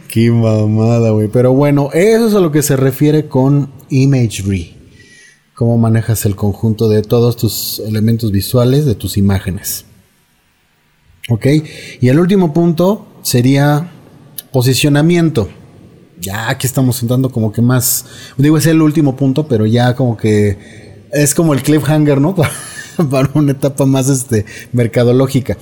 Qué 0.09 0.31
mamada, 0.31 1.11
güey. 1.11 1.28
Pero 1.28 1.55
bueno, 1.55 1.89
eso 1.94 2.28
es 2.28 2.35
a 2.35 2.40
lo 2.40 2.52
que 2.52 2.62
se 2.62 2.77
refiere 2.77 3.28
con 3.28 3.70
imagery. 3.89 4.77
Cómo 5.55 5.78
manejas 5.78 6.27
el 6.27 6.36
conjunto 6.36 6.89
de 6.89 7.02
todos 7.02 7.36
tus 7.36 7.81
elementos 7.86 8.31
visuales, 8.31 8.85
de 8.85 8.94
tus 8.94 9.16
imágenes. 9.16 9.86
Ok. 11.28 11.47
Y 12.01 12.09
el 12.09 12.19
último 12.19 12.52
punto 12.52 13.07
sería 13.22 13.90
posicionamiento. 14.52 15.48
Ya 16.20 16.51
aquí 16.51 16.66
estamos 16.66 17.01
entrando 17.02 17.30
como 17.30 17.52
que 17.52 17.62
más. 17.62 18.05
Digo, 18.36 18.59
es 18.59 18.66
el 18.66 18.82
último 18.82 19.16
punto, 19.16 19.48
pero 19.48 19.66
ya 19.66 19.94
como 19.94 20.16
que 20.16 20.59
es 21.12 21.34
como 21.34 21.55
el 21.55 21.62
cliffhanger, 21.62 22.20
¿no? 22.20 22.34
Para 23.10 23.30
una 23.34 23.52
etapa 23.52 23.86
más 23.86 24.09
este, 24.09 24.44
mercadológica. 24.72 25.56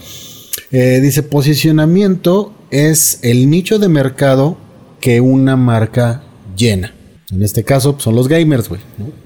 Eh, 0.70 1.00
dice, 1.00 1.22
posicionamiento 1.22 2.52
es 2.70 3.20
el 3.22 3.48
nicho 3.48 3.78
de 3.78 3.88
mercado 3.88 4.58
que 5.00 5.20
una 5.20 5.56
marca 5.56 6.22
llena. 6.56 6.94
En 7.30 7.42
este 7.42 7.62
caso 7.62 7.92
pues, 7.92 8.04
son 8.04 8.14
los 8.14 8.28
gamers, 8.28 8.68
güey, 8.68 8.80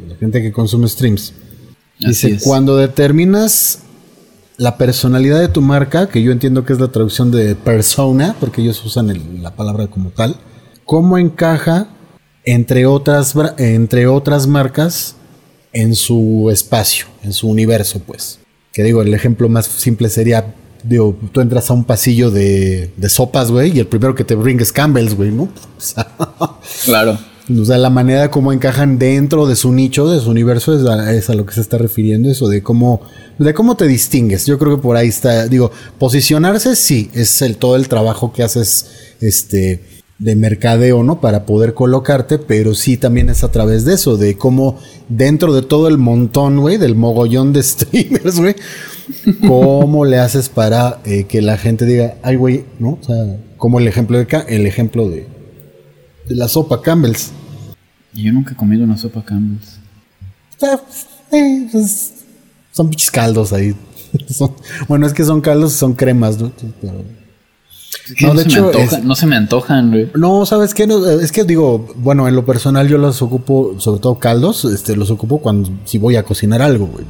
la 0.09 0.17
gente 0.17 0.43
que 0.43 0.53
consume 0.53 0.89
streams. 0.89 1.33
Dice, 2.01 2.39
cuando 2.43 2.77
determinas 2.77 3.81
la 4.63 4.79
personalidad 4.79 5.41
de 5.41 5.49
tu 5.49 5.61
marca, 5.61 6.09
que 6.09 6.23
yo 6.23 6.31
entiendo 6.31 6.65
que 6.65 6.73
es 6.73 6.79
la 6.79 6.87
traducción 6.87 7.33
de 7.33 7.57
persona, 7.57 8.37
porque 8.39 8.63
ellos 8.63 8.85
usan 8.85 9.43
la 9.43 9.57
palabra 9.57 9.89
como 9.89 10.11
tal, 10.11 10.37
¿cómo 10.85 11.19
encaja 11.19 11.89
entre 12.45 12.87
otras, 12.87 13.35
entre 13.59 14.07
otras 14.07 14.47
marcas 14.47 15.17
en 15.73 15.97
su 15.97 16.49
espacio, 16.53 17.07
en 17.25 17.33
su 17.33 17.49
universo, 17.49 18.01
pues? 18.07 18.39
Que 18.73 18.85
digo, 18.85 19.03
el 19.03 19.13
ejemplo 19.13 19.49
más 19.49 19.67
simple 19.67 20.09
sería 20.09 20.55
digo, 20.85 21.17
tú 21.33 21.41
entras 21.41 21.69
a 21.71 21.75
un 21.75 21.85
pasillo 21.85 22.31
de, 22.31 22.93
sopas, 23.09 23.51
güey, 23.51 23.77
y 23.77 23.81
el 23.81 23.89
primero 23.89 24.15
que 24.15 24.25
te 24.25 24.37
brinca 24.37 24.63
es 24.63 24.73
Campbell's, 24.73 25.17
güey, 25.17 25.33
¿no? 25.33 25.49
claro. 26.85 27.19
O 27.51 27.65
sea, 27.65 27.77
la 27.77 27.91
manera 27.91 28.31
como 28.31 28.53
encajan 28.53 28.99
dentro 28.99 29.47
de 29.47 29.57
su 29.57 29.73
nicho, 29.73 30.09
de 30.09 30.21
su 30.21 30.31
universo, 30.31 30.75
es 31.11 31.29
a, 31.29 31.35
lo 31.35 31.45
que 31.45 31.55
se 31.55 31.61
está 31.61 31.77
refiriendo 31.77 32.31
eso, 32.31 32.49
de 32.49 32.63
cómo, 32.63 33.01
de 33.39 33.53
cómo 33.53 33.77
te 33.77 33.87
distingues. 33.87 34.47
Yo 34.47 34.59
creo 34.59 34.77
que 34.77 34.83
por 34.83 34.97
ahí 34.97 35.09
está, 35.09 35.49
digo, 35.49 35.73
posicionarse 35.99 36.77
sí, 36.77 37.11
es 37.15 37.43
el, 37.43 37.57
todo 37.57 37.75
el 37.75 37.89
trabajo 37.89 38.33
que 38.33 38.45
haces, 38.45 38.87
este, 39.21 39.81
de 40.23 40.37
mercadeo, 40.37 41.03
¿no? 41.03 41.21
Para 41.21 41.45
poder 41.45 41.75
colocarte, 41.75 42.39
pero 42.39 42.75
sí 42.77 42.97
también 42.97 43.29
es 43.29 43.43
a 43.43 43.51
través 43.51 43.85
de 43.85 43.95
eso, 43.95 44.17
de 44.17 44.39
cómo 44.39 44.79
dentro 45.09 45.53
de 45.53 45.63
todo 45.63 45.89
el 45.89 45.99
montón, 45.99 46.61
güey, 46.61 46.79
del 46.79 46.95
mogollón 46.95 47.53
de 47.53 47.63
streamers, 47.65 48.39
güey, 48.39 48.55
cómo 49.47 50.05
le 50.05 50.19
haces 50.19 50.49
para 50.49 51.01
eh, 51.05 51.25
que 51.25 51.43
la 51.43 51.59
gente 51.59 51.87
diga, 51.87 52.19
ay, 52.23 52.37
güey, 52.37 52.65
¿no? 52.79 52.99
O 53.01 53.05
sea, 53.05 53.37
como 53.57 53.81
el 53.81 53.89
ejemplo 53.89 54.17
de 54.17 54.25
acá, 54.25 54.47
el 54.49 54.65
ejemplo 54.65 55.09
de, 55.09 55.27
de 56.29 56.37
la 56.37 56.49
sopa 56.49 56.81
Campbell's. 56.81 57.31
Yo 58.15 58.33
nunca 58.33 58.53
he 58.53 58.57
comido 58.57 58.85
una 58.85 58.97
sopa 58.97 59.25
Campbell's. 59.25 59.79
Eh, 61.33 61.69
pues, 61.71 62.13
son 62.73 62.91
pichis 62.91 63.11
caldos 63.11 63.53
ahí. 63.53 63.75
bueno, 64.89 65.07
es 65.07 65.13
que 65.13 65.25
son 65.25 65.41
caldos, 65.41 65.73
son 65.73 65.95
cremas, 65.95 66.39
¿no? 66.39 66.53
no, 68.21 68.35
de 68.35 68.43
hecho, 68.43 68.71
no 69.03 69.15
se 69.15 69.27
me 69.27 69.37
antojan, 69.37 69.91
güey. 69.91 70.11
No, 70.15 70.45
¿sabes 70.47 70.75
qué? 70.75 70.89
es 71.23 71.33
que 71.33 71.45
digo, 71.45 71.95
bueno, 71.97 72.29
en 72.29 72.35
lo 72.35 72.45
personal 72.45 72.89
yo 72.89 72.99
los 72.99 73.23
ocupo, 73.23 73.77
sobre 73.79 74.01
todo 74.01 74.19
caldos, 74.19 74.65
este, 74.65 74.97
los 74.97 75.11
ocupo 75.11 75.39
cuando 75.39 75.71
si 75.85 75.99
voy 75.99 76.17
a 76.17 76.23
cocinar 76.23 76.63
algo, 76.63 76.87
güey. 76.87 77.07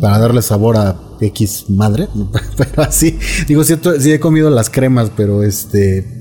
Para 0.00 0.18
darle 0.18 0.40
sabor 0.40 0.78
a 0.78 0.98
X 1.20 1.66
madre. 1.68 2.08
pero 2.56 2.82
así, 2.82 3.18
digo, 3.46 3.62
sí, 3.62 3.74
sí, 4.00 4.12
he 4.12 4.20
comido 4.20 4.48
las 4.50 4.70
cremas, 4.70 5.10
pero 5.14 5.42
este. 5.42 6.15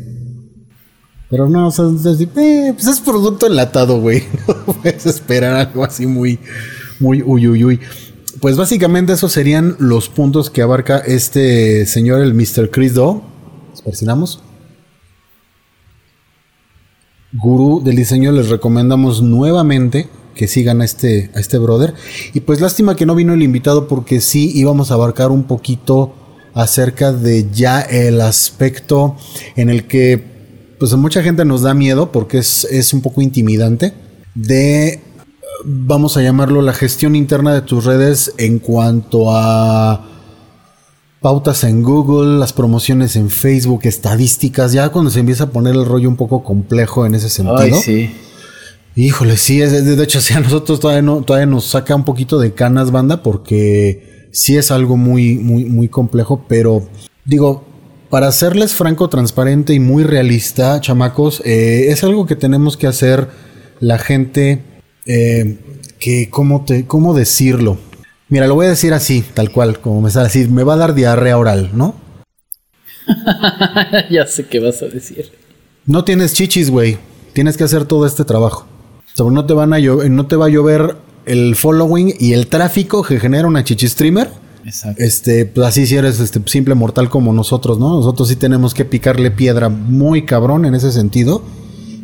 Pero 1.35 1.49
no, 1.49 1.67
o 1.67 1.71
sea, 1.71 1.83
eh, 1.83 2.73
pues 2.73 2.87
es 2.87 3.01
producto 3.01 3.45
enlatado, 3.45 3.99
güey. 3.99 4.23
No 4.47 4.71
puedes 4.71 5.05
esperar 5.05 5.53
algo 5.53 5.83
así 5.83 6.05
muy, 6.05 6.39
muy 7.01 7.21
uy, 7.23 7.49
uy, 7.49 7.65
uy. 7.65 7.79
Pues 8.39 8.55
básicamente 8.55 9.11
esos 9.11 9.33
serían 9.33 9.75
los 9.77 10.07
puntos 10.07 10.49
que 10.49 10.61
abarca 10.61 10.99
este 10.99 11.85
señor, 11.87 12.21
el 12.21 12.33
Mr. 12.33 12.71
Chris 12.71 12.93
Doe 12.93 13.19
Persinamos. 13.83 14.41
Gurú 17.33 17.81
del 17.83 17.97
diseño, 17.97 18.31
les 18.31 18.47
recomendamos 18.47 19.21
nuevamente 19.21 20.07
que 20.35 20.47
sigan 20.47 20.79
a 20.79 20.85
este, 20.85 21.31
a 21.35 21.41
este 21.41 21.57
brother. 21.57 21.95
Y 22.33 22.39
pues 22.39 22.61
lástima 22.61 22.95
que 22.95 23.05
no 23.05 23.13
vino 23.13 23.33
el 23.33 23.43
invitado 23.43 23.89
porque 23.89 24.21
sí 24.21 24.53
íbamos 24.55 24.89
a 24.89 24.93
abarcar 24.93 25.31
un 25.31 25.43
poquito 25.43 26.15
acerca 26.53 27.11
de 27.11 27.49
ya 27.51 27.81
el 27.81 28.21
aspecto 28.21 29.17
en 29.57 29.69
el 29.69 29.85
que 29.87 30.34
pues 30.79 30.93
a 30.93 30.97
mucha 30.97 31.23
gente 31.23 31.45
nos 31.45 31.61
da 31.61 31.73
miedo 31.73 32.11
porque 32.11 32.39
es, 32.39 32.65
es 32.65 32.93
un 32.93 33.01
poco 33.01 33.21
intimidante 33.21 33.93
de 34.33 35.01
vamos 35.63 36.17
a 36.17 36.21
llamarlo 36.21 36.61
la 36.61 36.73
gestión 36.73 37.15
interna 37.15 37.53
de 37.53 37.61
tus 37.61 37.85
redes 37.85 38.33
en 38.37 38.59
cuanto 38.59 39.31
a 39.35 40.09
pautas 41.21 41.63
en 41.63 41.81
Google, 41.81 42.37
las 42.37 42.53
promociones 42.53 43.15
en 43.15 43.31
Facebook, 43.31 43.81
estadísticas, 43.85 44.73
ya 44.73 44.89
cuando 44.89 45.09
se 45.09 45.21
empieza 45.21 45.45
a 45.45 45.49
poner 45.49 45.73
el 45.73 45.85
rollo 45.85 46.07
un 46.07 46.17
poco 46.17 46.43
complejo 46.43 47.05
en 47.05 47.15
ese 47.15 47.29
sentido. 47.29 47.57
Ay, 47.57 47.73
sí. 47.73 48.11
Híjole, 48.95 49.35
sí, 49.35 49.57
de 49.57 50.03
hecho, 50.03 50.21
sí, 50.21 50.35
a 50.35 50.39
nosotros 50.39 50.79
todavía, 50.79 51.01
no, 51.01 51.21
todavía 51.23 51.47
nos 51.47 51.65
saca 51.65 51.95
un 51.95 52.05
poquito 52.05 52.39
de 52.39 52.53
canas, 52.53 52.91
banda, 52.91 53.23
porque 53.23 54.29
sí 54.31 54.55
es 54.55 54.69
algo 54.69 54.97
muy, 54.97 55.37
muy, 55.37 55.65
muy 55.65 55.89
complejo, 55.89 56.45
pero 56.47 56.87
digo, 57.25 57.65
para 58.15 58.31
serles 58.31 58.73
franco, 58.73 59.09
transparente 59.09 59.73
y 59.73 59.81
muy 59.81 60.05
realista, 60.05 60.79
chamacos, 60.79 61.41
eh, 61.43 61.87
es 61.89 62.01
algo 62.05 62.25
que 62.25 62.37
tenemos 62.37 62.77
que 62.77 62.87
hacer 62.87 63.27
la 63.81 63.97
gente 63.97 64.63
eh, 65.05 65.59
que, 65.99 66.29
¿cómo, 66.29 66.63
te, 66.63 66.85
¿cómo 66.87 67.13
decirlo? 67.13 67.77
Mira, 68.29 68.47
lo 68.47 68.55
voy 68.55 68.67
a 68.67 68.69
decir 68.69 68.93
así, 68.93 69.21
tal 69.33 69.51
cual, 69.51 69.81
como 69.81 69.99
me 69.99 70.11
sale 70.11 70.27
así. 70.27 70.47
Me 70.47 70.63
va 70.63 70.75
a 70.75 70.77
dar 70.77 70.93
diarrea 70.93 71.37
oral, 71.37 71.71
¿no? 71.73 71.95
ya 74.09 74.25
sé 74.25 74.45
qué 74.45 74.61
vas 74.61 74.81
a 74.81 74.85
decir. 74.85 75.33
No 75.85 76.05
tienes 76.05 76.35
chichis, 76.35 76.71
güey. 76.71 76.97
Tienes 77.33 77.57
que 77.57 77.65
hacer 77.65 77.83
todo 77.83 78.05
este 78.05 78.23
trabajo. 78.23 78.65
no 79.19 79.45
te 79.45 79.53
van 79.53 79.73
a 79.73 79.79
no 79.79 80.25
te 80.25 80.37
va 80.37 80.45
a 80.45 80.49
llover 80.49 80.95
el 81.25 81.57
following 81.57 82.13
y 82.17 82.31
el 82.31 82.47
tráfico 82.47 83.03
que 83.03 83.19
genera 83.19 83.45
una 83.45 83.65
chichi 83.65 83.89
streamer. 83.89 84.44
Exacto. 84.65 85.01
Este, 85.03 85.45
pues 85.45 85.67
así 85.67 85.85
si 85.85 85.95
eres 85.95 86.19
este 86.19 86.41
simple 86.45 86.75
mortal 86.75 87.09
como 87.09 87.33
nosotros, 87.33 87.77
¿no? 87.79 87.97
Nosotros 87.97 88.27
sí 88.27 88.35
tenemos 88.35 88.73
que 88.73 88.83
picarle 88.83 89.31
piedra 89.31 89.69
muy 89.69 90.25
cabrón 90.25 90.65
en 90.65 90.75
ese 90.75 90.91
sentido 90.91 91.43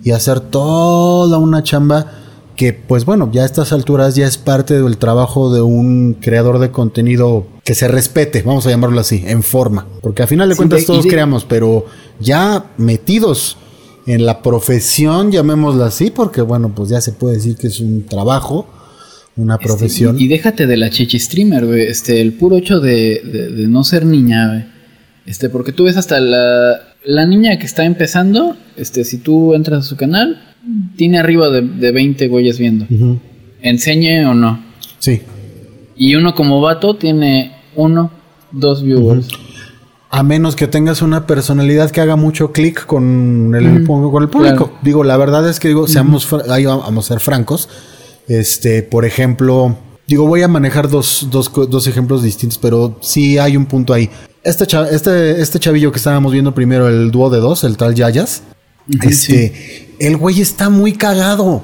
y 0.03 0.11
hacer 0.11 0.39
toda 0.39 1.37
una 1.37 1.63
chamba 1.63 2.21
que 2.55 2.73
pues 2.73 3.05
bueno, 3.05 3.29
ya 3.31 3.43
a 3.43 3.45
estas 3.45 3.71
alturas 3.71 4.15
ya 4.15 4.27
es 4.27 4.37
parte 4.37 4.79
del 4.79 4.97
trabajo 4.97 5.53
de 5.53 5.61
un 5.61 6.17
creador 6.19 6.59
de 6.59 6.69
contenido 6.69 7.47
que 7.63 7.73
se 7.73 7.87
respete, 7.87 8.43
vamos 8.43 8.67
a 8.67 8.69
llamarlo 8.69 8.99
así, 8.99 9.23
en 9.25 9.41
forma, 9.41 9.87
porque 10.01 10.21
al 10.21 10.27
final 10.27 10.49
de 10.49 10.55
cuentas 10.55 10.85
todos 10.85 11.05
creamos, 11.05 11.43
pero 11.43 11.85
ya 12.19 12.65
metidos 12.77 13.57
en 14.05 14.25
la 14.25 14.41
profesión, 14.41 15.31
llamémosla 15.31 15.87
así, 15.87 16.11
porque 16.11 16.41
bueno, 16.41 16.71
pues 16.75 16.89
ya 16.89 17.01
se 17.01 17.13
puede 17.13 17.35
decir 17.35 17.55
que 17.55 17.67
es 17.67 17.79
un 17.79 18.05
trabajo, 18.05 18.67
una 19.35 19.55
este, 19.55 19.65
profesión. 19.65 20.19
y, 20.19 20.27
déjate 20.27 20.67
de 20.67 20.77
la 20.77 20.89
chichi 20.89 21.19
streamer, 21.19 21.65
güey, 21.65 21.83
este, 21.83 22.21
el 22.21 22.33
puro 22.33 22.57
hecho 22.57 22.79
de, 22.79 23.65
no 23.69 23.83
ser 23.83 24.05
niña, 24.05 24.47
güey. 24.47 24.65
Este, 25.25 25.49
porque 25.49 25.71
tú 25.71 25.85
ves 25.85 25.97
hasta 25.97 26.19
la, 26.19 26.95
la 27.05 27.25
niña 27.25 27.57
que 27.59 27.65
está 27.65 27.85
empezando, 27.85 28.57
este, 28.75 29.03
si 29.03 29.17
tú 29.17 29.53
entras 29.53 29.85
a 29.85 29.87
su 29.87 29.95
canal, 29.95 30.41
tiene 30.97 31.19
arriba 31.19 31.49
de, 31.49 31.61
de 31.61 31.91
20 31.91 32.27
güeyes 32.27 32.59
viendo. 32.59 32.85
Enseñe 33.61 34.25
o 34.25 34.33
no. 34.33 34.63
Sí. 34.99 35.21
Y 35.95 36.15
uno 36.15 36.33
como 36.33 36.61
vato 36.61 36.95
tiene 36.95 37.55
uno, 37.75 38.11
dos 38.51 38.83
viewers. 38.83 39.27
A 40.09 40.23
menos 40.23 40.55
que 40.55 40.67
tengas 40.67 41.01
una 41.01 41.25
personalidad 41.25 41.89
que 41.89 42.01
haga 42.01 42.17
mucho 42.17 42.51
clic 42.51 42.85
con 42.85 43.55
el, 43.55 43.85
con 43.85 44.21
el 44.21 44.29
público. 44.29 44.73
Digo, 44.81 45.03
la 45.03 45.15
verdad 45.15 45.47
es 45.47 45.59
que 45.59 45.69
digo, 45.69 45.87
seamos, 45.87 46.27
ahí 46.49 46.65
vamos 46.65 47.05
a 47.05 47.07
ser 47.07 47.21
francos. 47.21 47.69
Este, 48.31 48.81
por 48.81 49.03
ejemplo, 49.03 49.75
digo, 50.07 50.25
voy 50.25 50.41
a 50.41 50.47
manejar 50.47 50.89
dos, 50.89 51.27
dos, 51.29 51.51
dos 51.69 51.85
ejemplos 51.87 52.23
distintos, 52.23 52.57
pero 52.57 52.95
sí 53.01 53.37
hay 53.37 53.57
un 53.57 53.65
punto 53.65 53.93
ahí. 53.93 54.09
Este, 54.41 54.65
este, 54.89 55.41
este 55.41 55.59
chavillo 55.59 55.91
que 55.91 55.97
estábamos 55.97 56.31
viendo 56.31 56.55
primero, 56.55 56.87
el 56.87 57.11
dúo 57.11 57.29
de 57.29 57.41
dos, 57.41 57.65
el 57.65 57.75
tal 57.75 57.93
Yayas, 57.93 58.43
este, 59.01 59.95
el 59.99 60.15
güey 60.15 60.39
está 60.39 60.69
muy 60.69 60.93
cagado. 60.93 61.61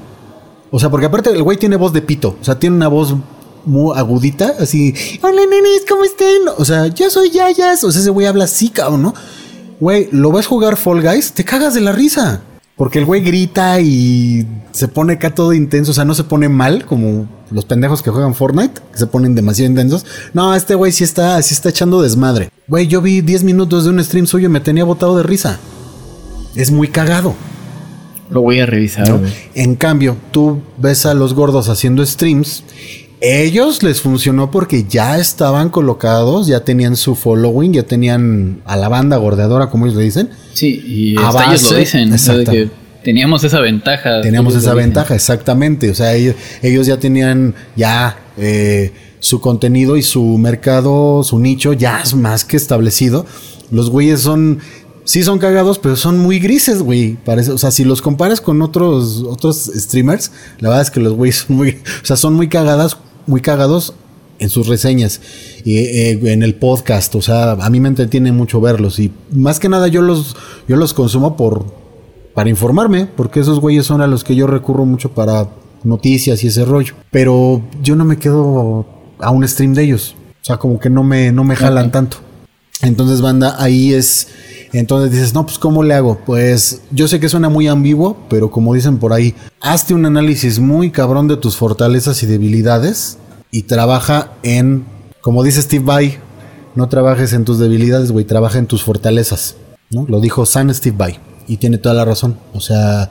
O 0.70 0.78
sea, 0.78 0.90
porque 0.90 1.06
aparte 1.06 1.30
el 1.30 1.42
güey 1.42 1.56
tiene 1.56 1.78
voz 1.78 1.94
de 1.94 2.02
pito. 2.02 2.36
O 2.42 2.44
sea, 2.44 2.60
tiene 2.60 2.76
una 2.76 2.90
voz 2.90 3.16
muy 3.64 3.98
agudita, 3.98 4.56
así. 4.60 4.94
Hola, 5.22 5.44
nenes, 5.50 5.86
¿cómo 5.88 6.04
están? 6.04 6.54
O 6.58 6.66
sea, 6.66 6.88
yo 6.88 7.10
soy 7.10 7.32
Yayas. 7.32 7.86
O 7.86 7.92
sea, 7.94 8.02
ese 8.02 8.10
güey 8.10 8.28
habla 8.28 8.44
así, 8.44 8.72
cabrón, 8.72 9.04
¿no? 9.04 9.14
Güey, 9.80 10.10
lo 10.12 10.34
ves 10.34 10.48
jugar 10.48 10.76
Fall 10.76 11.02
Guys, 11.02 11.32
te 11.32 11.46
cagas 11.46 11.76
de 11.76 11.80
la 11.80 11.94
risa. 11.94 12.42
Porque 12.78 13.00
el 13.00 13.06
güey 13.06 13.22
grita 13.22 13.82
y 13.82 14.46
se 14.72 14.88
pone 14.88 15.14
acá 15.14 15.34
todo 15.34 15.52
intenso. 15.54 15.92
O 15.92 15.94
sea, 15.96 16.06
no 16.06 16.14
se 16.14 16.24
pone 16.24 16.48
mal 16.48 16.86
como 16.86 17.28
los 17.50 17.66
pendejos 17.66 18.04
que 18.04 18.12
juegan 18.12 18.36
Fortnite, 18.36 18.82
que 18.92 19.00
se 19.00 19.08
ponen 19.08 19.34
demasiado 19.34 19.72
intensos. 19.72 20.06
No, 20.34 20.54
este 20.54 20.76
güey 20.76 20.92
sí 20.92 21.04
está, 21.04 21.42
sí 21.42 21.56
está 21.56 21.70
echando 21.70 22.02
desmadre. 22.04 22.52
Güey, 22.68 22.88
yo 22.88 23.02
vi 23.02 23.22
10 23.22 23.44
minutos 23.44 23.84
de 23.84 23.90
un 23.90 24.04
stream 24.04 24.28
suyo 24.28 24.46
y 24.46 24.52
me 24.52 24.60
tenía 24.60 24.84
botado 24.84 25.18
de 25.18 25.24
risa. 25.24 25.60
Es 26.56 26.70
muy 26.70 26.88
cagado. 26.88 27.34
Lo 28.30 28.42
voy 28.42 28.60
a 28.60 28.68
revisar. 28.68 29.20
En 29.56 29.76
cambio, 29.76 30.18
tú 30.32 30.62
ves 30.78 31.06
a 31.08 31.16
los 31.16 31.34
gordos 31.34 31.70
haciendo 31.70 32.06
streams. 32.06 32.64
Ellos 33.20 33.82
les 33.82 34.02
funcionó 34.02 34.52
porque 34.52 34.84
ya 34.84 35.18
estaban 35.18 35.70
colocados, 35.70 36.46
ya 36.46 36.64
tenían 36.64 36.96
su 36.96 37.16
following, 37.16 37.74
ya 37.74 37.84
tenían 37.84 38.62
a 38.66 38.78
la 38.78 38.90
banda 38.90 39.18
gordeadora, 39.18 39.70
como 39.70 39.86
ellos 39.86 39.98
le 39.98 40.04
dicen. 40.04 40.30
Sí, 40.54 40.84
y 40.86 41.18
hasta 41.18 41.46
ellos 41.46 41.72
lo 41.72 41.78
dicen. 41.78 42.16
que 42.46 42.70
teníamos 43.04 43.44
esa 43.44 43.60
ventaja. 43.60 44.22
Teníamos 44.22 44.56
esa 44.56 44.76
ventaja, 44.76 45.16
exactamente. 45.16 45.90
O 45.90 45.96
sea, 45.96 46.14
ellos, 46.14 46.86
ya 46.86 46.98
tenían 46.98 47.56
ya 47.76 48.18
eh, 48.38 48.92
su 49.20 49.42
contenido 49.42 49.98
y 49.98 50.04
su 50.04 50.38
mercado, 50.38 51.24
su 51.24 51.40
nicho 51.40 51.74
ya 51.74 52.02
es 52.02 52.14
más 52.14 52.46
que 52.46 52.56
establecido. 52.56 53.26
Los 53.72 53.90
güeyes 53.90 54.22
son 54.22 54.60
sí 55.08 55.24
son 55.24 55.40
cagados, 55.40 55.80
pero 55.80 55.96
son 55.96 56.20
muy 56.20 56.38
grises, 56.38 56.84
güey. 56.84 57.18
Parece, 57.26 57.52
o 57.52 57.58
sea, 57.58 57.72
si 57.72 57.84
los 57.84 58.02
comparas 58.02 58.42
con 58.42 58.62
otros, 58.62 59.24
otros 59.24 59.72
streamers, 59.74 60.32
la 60.60 60.70
verdad 60.70 60.84
es 60.84 60.92
que 60.92 61.00
los 61.00 61.14
güeyes 61.14 61.46
son 61.48 61.56
muy, 61.56 61.70
o 62.04 62.06
sea, 62.06 62.16
son 62.18 62.36
muy 62.36 62.50
cagadas, 62.50 62.98
muy 63.28 63.42
cagados 63.42 63.94
en 64.40 64.50
sus 64.50 64.68
reseñas 64.68 65.22
y 65.64 65.78
eh, 65.78 66.34
en 66.34 66.44
el 66.44 66.56
podcast. 66.56 67.14
O 67.16 67.22
sea, 67.22 67.52
a 67.52 67.70
mí 67.70 67.80
me 67.80 67.90
entretiene 67.90 68.32
mucho 68.32 68.62
verlos 68.62 69.00
y 69.00 69.12
más 69.32 69.60
que 69.60 69.70
nada 69.70 69.88
yo 69.88 70.02
los, 70.02 70.36
yo 70.68 70.76
los 70.76 70.94
consumo 70.94 71.36
por, 71.38 71.66
para 72.34 72.50
informarme, 72.50 73.06
porque 73.06 73.40
esos 73.40 73.60
güeyes 73.60 73.86
son 73.86 74.02
a 74.02 74.08
los 74.08 74.24
que 74.24 74.36
yo 74.36 74.48
recurro 74.48 74.86
mucho 74.86 75.12
para 75.12 75.50
noticias 75.84 76.44
y 76.44 76.48
ese 76.48 76.66
rollo. 76.66 76.94
Pero 77.12 77.62
yo 77.84 77.96
no 77.96 78.06
me 78.06 78.18
quedo 78.18 78.86
a 79.20 79.32
un 79.32 79.48
stream 79.48 79.74
de 79.74 79.84
ellos. 79.84 80.16
O 80.42 80.46
sea, 80.48 80.58
como 80.58 80.80
que 80.80 80.90
no 80.90 81.04
me, 81.04 81.32
no 81.32 81.44
me 81.44 81.56
jalan 81.56 81.92
tanto. 81.92 82.18
Entonces, 82.82 83.22
banda, 83.22 83.56
ahí 83.60 83.94
es. 83.94 84.28
Entonces 84.74 85.12
dices, 85.12 85.34
no, 85.34 85.46
pues 85.46 85.58
¿cómo 85.60 85.82
le 85.84 85.94
hago? 85.94 86.20
Pues 86.26 86.82
yo 86.92 87.08
sé 87.08 87.20
que 87.20 87.30
suena 87.30 87.50
muy 87.50 87.68
ambiguo, 87.68 88.18
pero 88.30 88.52
como 88.52 88.74
dicen 88.74 88.98
por 88.98 89.14
ahí, 89.14 89.34
hazte 89.62 89.94
un 89.94 90.06
análisis 90.06 90.60
muy 90.60 90.92
cabrón 90.92 91.28
de 91.28 91.38
tus 91.38 91.56
fortalezas 91.56 92.22
y 92.24 92.26
debilidades 92.26 93.18
y 93.50 93.64
trabaja 93.64 94.34
en, 94.44 94.86
como 95.22 95.44
dice 95.44 95.62
Steve 95.62 95.86
Vai, 95.86 96.18
no 96.76 96.90
trabajes 96.90 97.32
en 97.34 97.46
tus 97.46 97.60
debilidades, 97.60 98.12
güey, 98.12 98.26
trabaja 98.26 98.60
en 98.60 98.68
tus 98.68 98.84
fortalezas. 98.84 99.56
¿no? 99.90 100.06
Lo 100.08 100.20
dijo 100.20 100.46
San 100.46 100.74
Steve 100.74 100.96
Vai 100.98 101.20
y 101.48 101.58
tiene 101.58 101.78
toda 101.78 101.96
la 101.96 102.06
razón. 102.06 102.38
O 102.54 102.60
sea, 102.60 103.10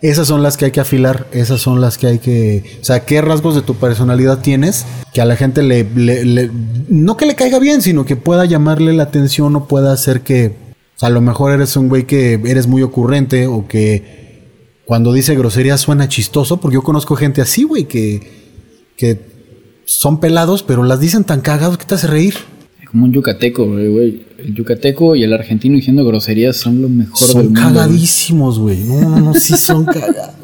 esas 0.00 0.28
son 0.28 0.42
las 0.42 0.56
que 0.56 0.66
hay 0.66 0.70
que 0.70 0.80
afilar, 0.80 1.26
esas 1.32 1.60
son 1.60 1.80
las 1.80 1.98
que 1.98 2.06
hay 2.06 2.18
que... 2.18 2.78
O 2.80 2.84
sea, 2.84 3.04
¿qué 3.04 3.20
rasgos 3.20 3.56
de 3.56 3.62
tu 3.62 3.74
personalidad 3.74 4.40
tienes 4.40 4.86
que 5.12 5.20
a 5.20 5.24
la 5.24 5.34
gente 5.34 5.62
le, 5.62 6.50
no 6.88 7.16
que 7.16 7.26
le 7.26 7.34
caiga 7.34 7.58
bien, 7.58 7.82
sino 7.82 8.04
que 8.04 8.14
pueda 8.14 8.44
llamarle 8.44 8.92
la 8.92 9.04
atención 9.04 9.56
o 9.56 9.66
pueda 9.66 9.92
hacer 9.92 10.20
que... 10.20 10.54
O 10.96 10.98
sea, 10.98 11.08
a 11.08 11.12
lo 11.12 11.20
mejor 11.20 11.52
eres 11.52 11.76
un 11.76 11.88
güey 11.88 12.04
que 12.04 12.34
eres 12.44 12.66
muy 12.66 12.82
ocurrente 12.82 13.46
o 13.46 13.66
que 13.66 14.82
cuando 14.84 15.12
dice 15.12 15.34
grosería 15.34 15.76
suena 15.76 16.08
chistoso, 16.08 16.60
porque 16.60 16.76
yo 16.76 16.82
conozco 16.82 17.14
gente 17.14 17.40
así, 17.40 17.64
güey, 17.64 17.84
que, 17.84 18.56
que 18.96 19.20
son 19.84 20.18
pelados, 20.18 20.62
pero 20.62 20.82
las 20.82 21.00
dicen 21.00 21.24
tan 21.24 21.40
cagados 21.40 21.76
que 21.78 21.84
te 21.84 21.94
hace 21.94 22.06
reír 22.06 22.34
como 22.90 23.04
un 23.04 23.12
yucateco, 23.12 23.66
güey. 23.66 24.26
El 24.38 24.54
yucateco 24.54 25.16
y 25.16 25.22
el 25.22 25.32
argentino 25.32 25.76
diciendo 25.76 26.04
groserías 26.04 26.56
son 26.56 26.80
lo 26.80 26.88
mejor 26.88 27.18
son 27.18 27.36
del 27.36 27.44
mundo. 27.46 27.60
Son 27.60 27.74
cagadísimos, 27.74 28.58
güey. 28.58 28.84
No, 28.84 29.00
no, 29.00 29.20
no, 29.20 29.34
sí 29.34 29.56
son 29.56 29.84
cagados. 29.86 30.34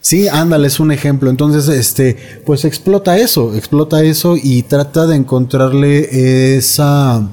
Sí, 0.00 0.28
ándale, 0.28 0.66
es 0.66 0.80
un 0.80 0.92
ejemplo. 0.92 1.30
Entonces, 1.30 1.68
este, 1.68 2.16
pues 2.46 2.64
explota 2.64 3.18
eso, 3.18 3.54
explota 3.54 4.02
eso 4.02 4.36
y 4.42 4.62
trata 4.62 5.06
de 5.06 5.16
encontrarle 5.16 6.56
esa, 6.56 7.28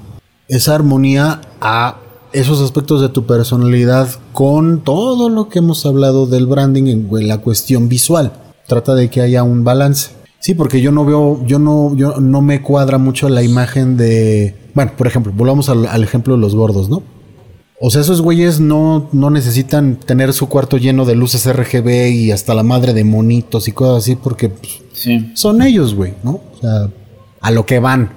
esa 0.47 0.75
armonía 0.75 1.41
a 1.61 1.97
esos 2.33 2.61
aspectos 2.61 3.01
de 3.01 3.09
tu 3.09 3.25
personalidad 3.25 4.09
con 4.33 4.81
todo 4.83 5.29
lo 5.29 5.47
que 5.47 5.59
hemos 5.59 5.85
hablado 5.85 6.27
del 6.27 6.45
branding 6.45 6.83
en 6.87 7.27
la 7.27 7.39
cuestión 7.39 7.87
visual. 7.87 8.33
Trata 8.67 8.95
de 8.95 9.09
que 9.09 9.21
haya 9.21 9.43
un 9.43 9.63
balance. 9.63 10.16
Sí, 10.47 10.53
porque 10.53 10.79
yo 10.79 10.93
no 10.93 11.03
veo, 11.03 11.45
yo 11.45 11.59
no, 11.59 11.93
yo 11.97 12.21
no 12.21 12.41
me 12.41 12.61
cuadra 12.61 12.97
mucho 12.97 13.27
la 13.27 13.43
imagen 13.43 13.97
de. 13.97 14.55
Bueno, 14.73 14.93
por 14.97 15.05
ejemplo, 15.05 15.33
volvamos 15.35 15.67
al, 15.67 16.01
ejemplo 16.01 16.35
de 16.35 16.39
los 16.39 16.55
gordos, 16.55 16.89
¿no? 16.89 17.03
O 17.81 17.91
sea, 17.91 17.99
esos 17.99 18.21
güeyes 18.21 18.61
no, 18.61 19.09
no 19.11 19.29
necesitan 19.29 19.97
tener 19.97 20.31
su 20.31 20.47
cuarto 20.47 20.77
lleno 20.77 21.03
de 21.03 21.15
luces 21.15 21.53
RGB 21.53 22.11
y 22.13 22.31
hasta 22.31 22.53
la 22.53 22.63
madre 22.63 22.93
de 22.93 23.03
monitos 23.03 23.67
y 23.67 23.73
cosas 23.73 23.97
así, 23.97 24.15
porque 24.15 24.47
pues, 24.47 24.79
son 25.33 25.61
ellos, 25.61 25.93
güey, 25.93 26.13
¿no? 26.23 26.39
O 26.53 26.61
sea, 26.61 26.91
a 27.41 27.51
lo 27.51 27.65
que 27.65 27.79
van. 27.79 28.13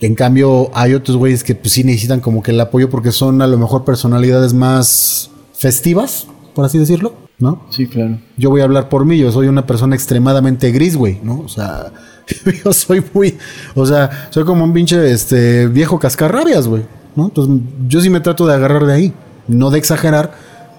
En 0.00 0.16
cambio, 0.16 0.72
hay 0.74 0.94
otros 0.94 1.16
güeyes 1.16 1.44
que 1.44 1.54
pues, 1.54 1.74
sí 1.74 1.84
necesitan 1.84 2.18
como 2.18 2.42
que 2.42 2.50
el 2.50 2.60
apoyo 2.60 2.90
porque 2.90 3.12
son 3.12 3.40
a 3.40 3.46
lo 3.46 3.56
mejor 3.56 3.84
personalidades 3.84 4.52
más 4.52 5.30
festivas, 5.52 6.26
por 6.56 6.64
así 6.64 6.76
decirlo. 6.76 7.27
¿No? 7.38 7.66
Sí, 7.70 7.86
claro. 7.86 8.18
Yo 8.36 8.50
voy 8.50 8.60
a 8.60 8.64
hablar 8.64 8.88
por 8.88 9.04
mí, 9.04 9.18
yo 9.18 9.30
soy 9.32 9.48
una 9.48 9.66
persona 9.66 9.94
extremadamente 9.94 10.70
gris, 10.72 10.96
güey, 10.96 11.20
¿no? 11.22 11.40
O 11.40 11.48
sea, 11.48 11.92
yo 12.64 12.72
soy 12.72 13.02
muy, 13.14 13.36
o 13.74 13.86
sea, 13.86 14.28
soy 14.30 14.44
como 14.44 14.64
un 14.64 14.72
pinche 14.72 15.12
este 15.12 15.66
viejo 15.66 15.98
cascarrabias, 15.98 16.66
güey, 16.66 16.84
¿no? 17.16 17.26
Entonces, 17.26 17.62
yo 17.88 18.00
sí 18.00 18.10
me 18.10 18.20
trato 18.20 18.46
de 18.46 18.54
agarrar 18.54 18.86
de 18.86 18.92
ahí, 18.92 19.12
no 19.46 19.70
de 19.70 19.78
exagerar, 19.78 20.32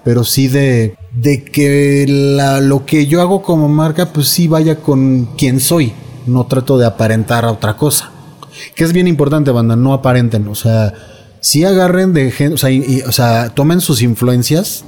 pero 0.04 0.24
sí 0.24 0.48
de 0.48 0.96
de 1.12 1.44
que 1.44 2.06
la, 2.08 2.60
lo 2.60 2.86
que 2.86 3.06
yo 3.06 3.20
hago 3.20 3.42
como 3.42 3.68
marca 3.68 4.12
pues 4.12 4.28
sí 4.28 4.48
vaya 4.48 4.76
con 4.76 5.26
quien 5.36 5.60
soy, 5.60 5.92
no 6.26 6.46
trato 6.46 6.78
de 6.78 6.86
aparentar 6.86 7.44
a 7.44 7.52
otra 7.52 7.76
cosa. 7.76 8.10
Que 8.74 8.84
es 8.84 8.92
bien 8.92 9.08
importante, 9.08 9.50
banda, 9.50 9.76
no 9.76 9.92
aparenten, 9.92 10.46
o 10.48 10.54
sea, 10.54 10.92
sí 11.40 11.64
agarren 11.64 12.12
de 12.12 12.30
gente, 12.30 12.54
o 12.54 12.58
sea, 12.58 12.70
o 13.06 13.12
sea, 13.12 13.48
tomen 13.50 13.80
sus 13.80 14.02
influencias 14.02 14.84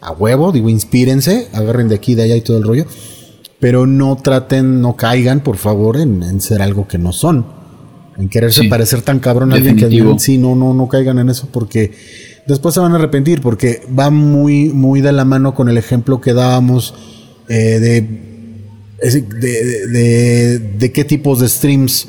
a 0.00 0.12
huevo, 0.12 0.52
digo, 0.52 0.68
inspírense, 0.68 1.48
agarren 1.52 1.88
de 1.88 1.96
aquí, 1.96 2.14
de 2.14 2.22
allá 2.22 2.36
y 2.36 2.40
todo 2.40 2.58
el 2.58 2.64
rollo, 2.64 2.86
pero 3.60 3.86
no 3.86 4.16
traten, 4.16 4.80
no 4.80 4.96
caigan, 4.96 5.40
por 5.40 5.56
favor, 5.56 5.96
en, 5.96 6.40
ser 6.40 6.62
algo 6.62 6.86
que 6.86 6.98
no 6.98 7.12
son, 7.12 7.46
en 8.16 8.28
quererse 8.28 8.64
parecer 8.64 9.02
tan 9.02 9.18
cabrón 9.18 9.52
a 9.52 9.56
alguien 9.56 9.76
que 9.76 9.88
sí, 10.18 10.38
no, 10.38 10.54
no, 10.54 10.74
no 10.74 10.88
caigan 10.88 11.18
en 11.18 11.30
eso 11.30 11.48
porque 11.52 11.92
después 12.46 12.74
se 12.74 12.80
van 12.80 12.92
a 12.92 12.96
arrepentir 12.96 13.40
porque 13.40 13.82
va 13.96 14.10
muy, 14.10 14.70
muy 14.70 15.00
de 15.00 15.12
la 15.12 15.24
mano 15.24 15.54
con 15.54 15.68
el 15.68 15.76
ejemplo 15.76 16.20
que 16.20 16.32
dábamos 16.32 16.94
eh, 17.48 17.78
de, 17.80 18.28
de, 19.00 20.58
de, 20.58 20.92
qué 20.92 21.04
tipos 21.04 21.40
de 21.40 21.48
streams 21.48 22.08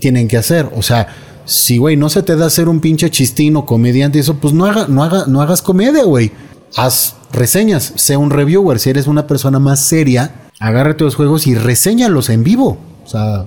tienen 0.00 0.28
que 0.28 0.36
hacer, 0.36 0.68
o 0.74 0.82
sea, 0.82 1.08
si, 1.44 1.78
güey, 1.78 1.96
no 1.96 2.10
se 2.10 2.22
te 2.22 2.36
da 2.36 2.46
hacer 2.46 2.68
un 2.68 2.80
pinche 2.80 3.10
chistino, 3.10 3.64
comediante 3.64 4.18
y 4.18 4.20
eso, 4.20 4.34
pues 4.34 4.52
no, 4.52 4.66
haga, 4.66 4.86
no, 4.86 5.02
haga, 5.02 5.24
no 5.26 5.40
hagas 5.40 5.62
comedia, 5.62 6.04
güey. 6.04 6.30
Haz 6.76 7.16
reseñas, 7.32 7.92
sea 7.96 8.18
un 8.18 8.30
reviewer. 8.30 8.78
Si 8.78 8.90
eres 8.90 9.06
una 9.06 9.26
persona 9.26 9.58
más 9.58 9.80
seria, 9.80 10.50
agárrate 10.60 11.04
los 11.04 11.14
juegos 11.14 11.46
y 11.46 11.54
reséñalos 11.54 12.30
en 12.30 12.44
vivo. 12.44 12.78
O 13.04 13.08
sea, 13.08 13.46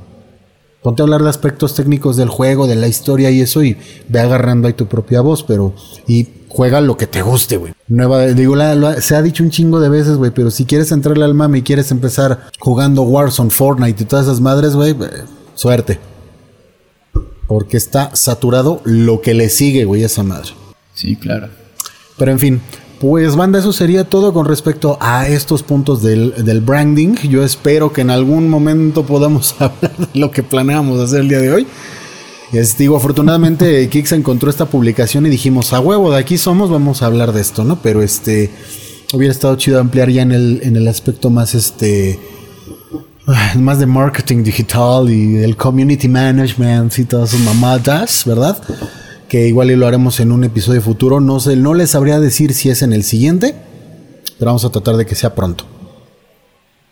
ponte 0.82 1.02
a 1.02 1.04
hablar 1.04 1.24
de 1.24 1.30
aspectos 1.30 1.76
técnicos 1.76 2.18
del 2.18 2.30
juego, 2.30 2.68
de 2.68 2.76
la 2.76 2.88
historia 2.88 3.32
y 3.32 3.42
eso, 3.42 3.64
y 3.64 3.78
ve 4.08 4.20
agarrando 4.20 4.68
ahí 4.68 4.74
tu 4.74 4.88
propia 4.88 5.22
voz, 5.22 5.44
pero. 5.44 5.74
Y 6.08 6.28
juega 6.48 6.82
lo 6.82 6.98
que 6.98 7.08
te 7.08 7.22
guste, 7.22 7.58
güey. 7.58 7.74
Nueva, 7.88 8.26
digo, 8.28 8.56
se 9.00 9.16
ha 9.16 9.22
dicho 9.22 9.44
un 9.44 9.52
chingo 9.52 9.80
de 9.80 9.90
veces, 9.90 10.18
güey, 10.18 10.32
pero 10.32 10.52
si 10.52 10.66
quieres 10.66 10.92
entrarle 10.92 11.24
al 11.24 11.34
mame 11.34 11.60
y 11.60 11.62
quieres 11.62 11.92
empezar 11.92 12.50
jugando 12.60 13.04
Warzone, 13.04 13.50
Fortnite 13.50 14.04
y 14.04 14.06
todas 14.06 14.26
esas 14.26 14.42
madres, 14.42 14.76
güey, 14.76 14.92
eh, 14.92 15.24
suerte. 15.56 16.00
Porque 17.48 17.78
está 17.78 18.16
saturado 18.16 18.82
lo 18.86 19.22
que 19.22 19.34
le 19.34 19.50
sigue, 19.50 19.86
güey, 19.86 20.04
a 20.04 20.06
esa 20.06 20.24
madre. 20.24 20.52
Sí, 20.94 21.16
claro. 21.16 21.50
Pero 22.18 22.32
en 22.32 22.40
fin, 22.40 22.62
pues 23.02 23.36
banda, 23.36 23.58
eso 23.58 23.74
sería 23.74 24.04
todo 24.04 24.32
con 24.32 24.46
respecto 24.46 24.96
a 25.02 25.28
estos 25.28 25.64
puntos 25.64 26.04
del, 26.04 26.62
branding. 26.64 27.16
Yo 27.28 27.44
espero 27.44 27.92
que 27.92 28.02
en 28.02 28.12
algún 28.12 28.48
momento 28.48 29.04
podamos 29.04 29.56
hablar 29.60 29.98
de 29.98 30.20
lo 30.20 30.30
que 30.30 30.44
planeamos 30.44 31.00
hacer 31.00 31.22
el 31.22 31.30
día 31.30 31.40
de 31.40 31.52
hoy. 31.52 31.68
Es, 32.54 32.78
digo, 32.78 32.96
afortunadamente 32.96 33.90
Kix 33.92 34.12
encontró 34.12 34.52
esta 34.52 34.68
publicación 34.68 35.26
y 35.26 35.32
dijimos, 35.32 35.74
a 35.74 35.80
huevo, 35.80 36.12
de 36.12 36.20
aquí 36.20 36.38
somos, 36.38 36.70
vamos 36.70 37.02
a 37.02 37.08
hablar 37.08 37.34
de 37.34 37.42
esto, 37.42 37.64
¿no? 37.64 37.82
Pero 37.82 38.04
este, 38.04 38.52
hubiera 39.14 39.32
estado 39.32 39.56
chido 39.56 39.80
ampliar 39.80 40.12
ya 40.12 40.22
en 40.22 40.32
el, 40.32 40.60
en 40.62 40.76
el 40.76 40.88
aspecto 40.88 41.32
más, 41.32 41.56
este, 41.56 42.20
más 43.56 43.80
de 43.80 43.88
marketing 43.88 44.44
digital 44.44 45.10
y 45.10 45.38
el 45.38 45.58
community 45.58 46.08
management 46.08 47.00
y 47.00 47.06
todas 47.06 47.32
sus 47.32 47.40
mamadas, 47.40 48.26
¿verdad? 48.28 48.62
Que 49.32 49.48
igual 49.48 49.72
y 49.72 49.78
lo 49.78 49.88
haremos 49.88 50.20
en 50.20 50.34
un 50.34 50.44
episodio 50.44 50.82
futuro. 50.82 51.22
No 51.22 51.40
sé, 51.40 51.56
no 51.56 51.74
les 51.74 51.92
sabría 51.92 52.20
decir 52.20 52.54
si 52.54 52.70
es 52.70 52.82
en 52.82 52.92
el 52.92 53.04
siguiente, 53.04 53.56
pero 54.38 54.50
vamos 54.50 54.66
a 54.66 54.72
tratar 54.72 54.98
de 54.98 55.06
que 55.06 55.16
sea 55.16 55.34
pronto. 55.36 55.64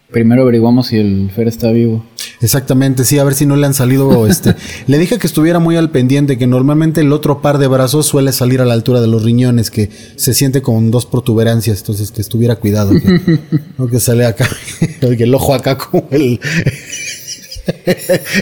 Primero 0.10 0.44
averiguamos 0.44 0.88
si 0.88 1.00
el 1.00 1.30
Fer 1.36 1.50
está 1.50 1.70
vivo. 1.72 2.06
Exactamente, 2.40 3.04
sí, 3.04 3.20
a 3.20 3.26
ver 3.26 3.34
si 3.34 3.46
no 3.46 3.58
le 3.58 3.66
han 3.66 3.74
salido 3.74 4.26
este. 4.30 4.56
le 4.88 4.98
dije 4.98 5.20
que 5.20 5.28
estuviera 5.28 5.60
muy 5.60 5.76
al 5.76 5.92
pendiente, 5.92 6.38
que 6.38 6.48
normalmente 6.48 7.02
el 7.02 7.12
otro 7.12 7.42
par 7.42 7.58
de 7.58 7.68
brazos 7.68 8.06
suele 8.06 8.32
salir 8.32 8.62
a 8.62 8.66
la 8.66 8.74
altura 8.74 9.02
de 9.02 9.08
los 9.08 9.26
riñones, 9.26 9.70
que 9.70 9.90
se 10.16 10.34
siente 10.34 10.62
con 10.62 10.92
dos 10.92 11.06
protuberancias, 11.06 11.80
entonces 11.80 12.10
que 12.14 12.22
estuviera 12.22 12.56
cuidado. 12.56 12.92
Que, 12.92 13.40
no 13.78 13.88
que 13.88 14.00
sale 14.00 14.26
acá, 14.26 14.48
el 15.02 15.36
ojo 15.36 15.54
acá 15.54 15.78
como 15.78 16.08
el. 16.12 16.40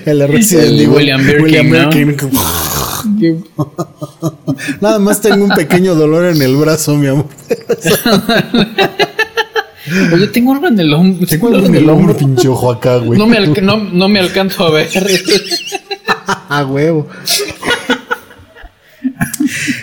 el 0.05 0.27
Resident 0.27 0.87
William 0.93 1.25
Birkin. 1.25 2.15
Nada 4.81 4.99
más 4.99 5.21
tengo 5.21 5.43
un 5.43 5.51
pequeño 5.51 5.95
dolor 5.95 6.25
en 6.25 6.41
el 6.41 6.55
brazo, 6.55 6.95
mi 6.95 7.07
amor. 7.07 7.25
Oye, 10.13 10.27
tengo 10.27 10.53
algo 10.53 10.67
en 10.67 10.79
el 10.79 10.93
hombro. 10.93 11.27
Tengo 11.27 11.47
algo 11.47 11.65
en 11.65 11.75
el 11.75 11.89
hombro, 11.89 12.15
pinche 12.15 12.47
ojo 12.47 12.71
acá, 12.71 12.97
güey. 12.97 13.17
No 13.17 13.25
me, 13.25 13.47
no, 13.47 13.77
no 13.77 14.09
me 14.09 14.19
alcanzo 14.19 14.65
a 14.65 14.71
ver. 14.71 14.89
a 16.49 16.65
huevo. 16.65 17.07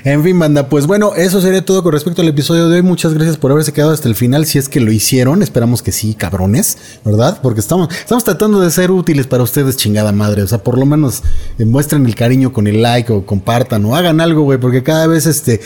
En 0.04 0.22
fin, 0.22 0.38
banda, 0.38 0.68
pues 0.68 0.86
bueno, 0.86 1.14
eso 1.14 1.40
sería 1.40 1.64
todo 1.64 1.82
con 1.82 1.92
respecto 1.92 2.22
al 2.22 2.28
episodio 2.28 2.68
de 2.68 2.76
hoy. 2.76 2.82
Muchas 2.82 3.14
gracias 3.14 3.36
por 3.36 3.50
haberse 3.50 3.72
quedado 3.72 3.92
hasta 3.92 4.08
el 4.08 4.14
final. 4.14 4.46
Si 4.46 4.58
es 4.58 4.68
que 4.68 4.80
lo 4.80 4.92
hicieron, 4.92 5.42
esperamos 5.42 5.82
que 5.82 5.92
sí, 5.92 6.14
cabrones, 6.14 6.78
¿verdad? 7.04 7.40
Porque 7.42 7.60
estamos, 7.60 7.88
estamos 7.94 8.24
tratando 8.24 8.60
de 8.60 8.70
ser 8.70 8.90
útiles 8.90 9.26
para 9.26 9.42
ustedes, 9.42 9.76
chingada 9.76 10.12
madre. 10.12 10.42
O 10.42 10.46
sea, 10.46 10.58
por 10.58 10.78
lo 10.78 10.86
menos 10.86 11.22
eh, 11.58 11.64
muestren 11.64 12.06
el 12.06 12.14
cariño 12.14 12.52
con 12.52 12.66
el 12.66 12.82
like 12.82 13.12
o 13.12 13.26
compartan 13.26 13.84
o 13.84 13.96
hagan 13.96 14.20
algo, 14.20 14.42
güey, 14.42 14.58
porque 14.58 14.82
cada 14.82 15.06
vez 15.06 15.26
este, 15.26 15.60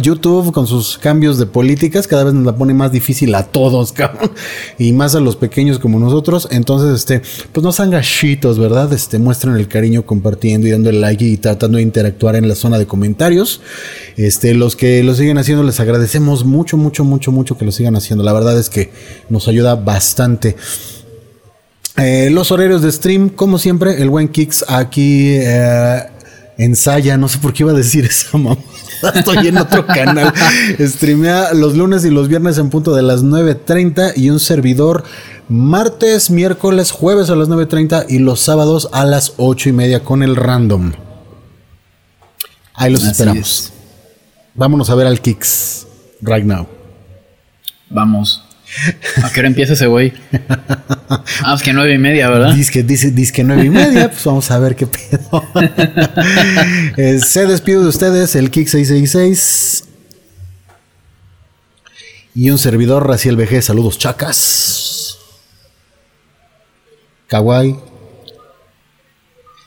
YouTube 0.00 0.52
con 0.52 0.66
sus 0.66 0.98
cambios 0.98 1.38
de 1.38 1.46
políticas 1.46 2.06
cada 2.06 2.24
vez 2.24 2.34
nos 2.34 2.44
la 2.44 2.56
pone 2.56 2.74
más 2.74 2.92
difícil 2.92 3.34
a 3.34 3.44
todos, 3.44 3.92
cabrón. 3.94 4.30
Y 4.78 4.92
más 4.92 5.14
a 5.14 5.20
los 5.20 5.36
pequeños 5.36 5.78
como 5.78 5.98
nosotros. 5.98 6.48
Entonces, 6.50 6.94
este, 6.94 7.22
pues 7.52 7.64
no 7.64 7.72
sean 7.72 7.90
gachitos, 7.90 8.58
¿verdad? 8.58 8.92
Este, 8.92 9.18
muestren 9.18 9.54
el 9.56 9.68
cariño 9.68 10.04
compartiendo 10.04 10.66
y 10.66 10.70
dando 10.70 10.90
el 10.90 11.00
like 11.00 11.24
y 11.24 11.36
tratando 11.36 11.76
de 11.76 11.82
interactuar 11.82 12.36
en 12.36 12.48
la 12.48 12.54
zona 12.54 12.78
de 12.78 12.86
comentarios. 12.86 13.53
Este, 14.16 14.54
los 14.54 14.76
que 14.76 15.02
lo 15.02 15.14
siguen 15.14 15.38
haciendo, 15.38 15.64
les 15.64 15.80
agradecemos 15.80 16.44
mucho, 16.44 16.76
mucho, 16.76 17.04
mucho, 17.04 17.32
mucho 17.32 17.58
que 17.58 17.64
lo 17.64 17.72
sigan 17.72 17.96
haciendo. 17.96 18.24
La 18.24 18.32
verdad 18.32 18.58
es 18.58 18.70
que 18.70 18.90
nos 19.28 19.48
ayuda 19.48 19.74
bastante. 19.74 20.56
Eh, 21.96 22.28
los 22.30 22.50
horarios 22.50 22.82
de 22.82 22.90
stream, 22.90 23.28
como 23.28 23.58
siempre, 23.58 24.02
el 24.02 24.10
buen 24.10 24.28
Kicks 24.28 24.64
aquí 24.68 25.34
eh, 25.36 26.02
ensaya, 26.58 27.16
no 27.16 27.28
sé 27.28 27.38
por 27.38 27.52
qué 27.52 27.62
iba 27.62 27.72
a 27.72 27.76
decir 27.76 28.04
eso, 28.10 28.38
mamá. 28.38 28.60
Estoy 29.14 29.48
en 29.48 29.58
otro 29.58 29.86
canal. 29.86 30.32
Streamea 30.80 31.52
los 31.52 31.76
lunes 31.76 32.04
y 32.04 32.10
los 32.10 32.28
viernes 32.28 32.58
en 32.58 32.70
punto 32.70 32.94
de 32.94 33.02
las 33.02 33.22
9.30 33.22 34.12
y 34.16 34.30
un 34.30 34.40
servidor 34.40 35.04
martes, 35.48 36.30
miércoles, 36.30 36.90
jueves 36.90 37.30
a 37.30 37.36
las 37.36 37.48
9.30 37.48 38.06
y 38.08 38.18
los 38.18 38.40
sábados 38.40 38.88
a 38.92 39.04
las 39.04 39.34
8 39.36 39.68
y 39.68 39.72
media 39.72 40.00
con 40.02 40.22
el 40.22 40.36
random. 40.36 40.92
Ahí 42.74 42.92
los 42.92 43.04
esperamos. 43.04 43.72
Vámonos 44.54 44.90
a 44.90 44.94
ver 44.94 45.06
al 45.06 45.20
Kicks 45.20 45.86
right 46.20 46.44
now. 46.44 46.68
Vamos. 47.90 48.42
¿A 49.22 49.30
qué 49.30 49.40
hora 49.40 49.48
empieza 49.48 49.74
ese 49.74 49.86
güey? 49.86 50.12
Ah, 51.42 51.54
es 51.54 51.62
que 51.62 51.72
nueve 51.72 51.94
y 51.94 51.98
media, 51.98 52.28
¿verdad? 52.28 52.54
Dice 52.54 52.72
que, 52.72 52.82
dice, 52.82 53.10
dice 53.10 53.32
que 53.32 53.44
nueve 53.44 53.64
y 53.64 53.70
media, 53.70 54.10
pues 54.10 54.24
vamos 54.24 54.50
a 54.50 54.58
ver 54.58 54.76
qué 54.76 54.86
pedo. 54.86 55.44
Eh, 56.96 57.18
se 57.20 57.46
despide 57.46 57.78
de 57.78 57.88
ustedes 57.88 58.34
el 58.34 58.50
Kick 58.50 58.68
666. 58.68 59.84
Y 62.34 62.50
un 62.50 62.58
servidor, 62.58 63.06
Raciel 63.06 63.36
VG. 63.36 63.62
Saludos, 63.62 63.98
chacas. 63.98 65.18
Kawaii. 67.28 67.76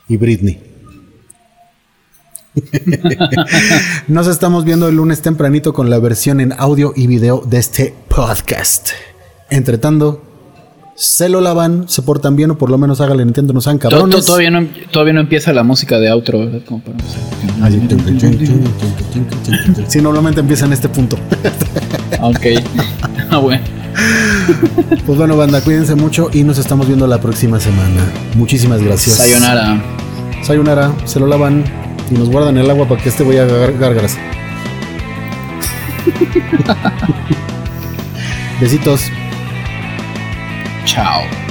Y 0.08 0.16
Britney. 0.16 0.67
Nos 4.08 4.26
estamos 4.26 4.64
viendo 4.64 4.88
el 4.88 4.96
lunes 4.96 5.22
tempranito 5.22 5.72
con 5.72 5.90
la 5.90 5.98
versión 5.98 6.40
en 6.40 6.52
audio 6.56 6.92
y 6.96 7.06
video 7.06 7.42
de 7.46 7.58
este 7.58 7.94
podcast. 8.08 8.90
Entre 9.50 9.78
tanto, 9.78 10.22
se 10.94 11.28
lo 11.28 11.40
lavan, 11.40 11.88
se 11.88 12.02
portan 12.02 12.36
bien 12.36 12.50
o 12.50 12.58
por 12.58 12.70
lo 12.70 12.78
menos 12.78 13.00
háganle 13.00 13.24
Nintendo, 13.24 13.52
no 13.52 13.60
sean 13.60 13.78
cabrones. 13.78 14.26
Todavía 14.26 14.50
no, 14.50 14.66
todavía 14.90 15.12
no 15.14 15.20
empieza 15.20 15.52
la 15.52 15.62
música 15.62 15.98
de 15.98 16.10
outro, 16.10 16.40
¿verdad? 16.40 16.60
Como 16.66 16.82
para 16.82 16.98
Sí, 19.88 20.00
normalmente 20.02 20.40
empieza 20.40 20.66
en 20.66 20.72
este 20.72 20.88
punto. 20.88 21.16
ok. 22.20 22.40
Ah, 23.30 23.36
bueno. 23.36 23.62
Pues 25.04 25.18
bueno, 25.18 25.36
banda, 25.36 25.60
cuídense 25.60 25.94
mucho 25.94 26.30
y 26.32 26.44
nos 26.44 26.56
estamos 26.56 26.86
viendo 26.86 27.06
la 27.06 27.20
próxima 27.20 27.60
semana. 27.60 28.00
Muchísimas 28.36 28.82
gracias. 28.82 29.16
Sayonara. 29.16 29.82
Sayonara, 30.42 30.94
se 31.04 31.20
lo 31.20 31.26
lavan 31.26 31.64
y 32.10 32.14
nos 32.14 32.30
guardan 32.30 32.58
el 32.58 32.70
agua 32.70 32.86
para 32.86 33.02
que 33.02 33.08
este 33.08 33.22
voy 33.22 33.36
a 33.36 33.44
gárgaras. 33.44 34.18
Besitos. 38.60 39.02
Chao. 40.84 41.47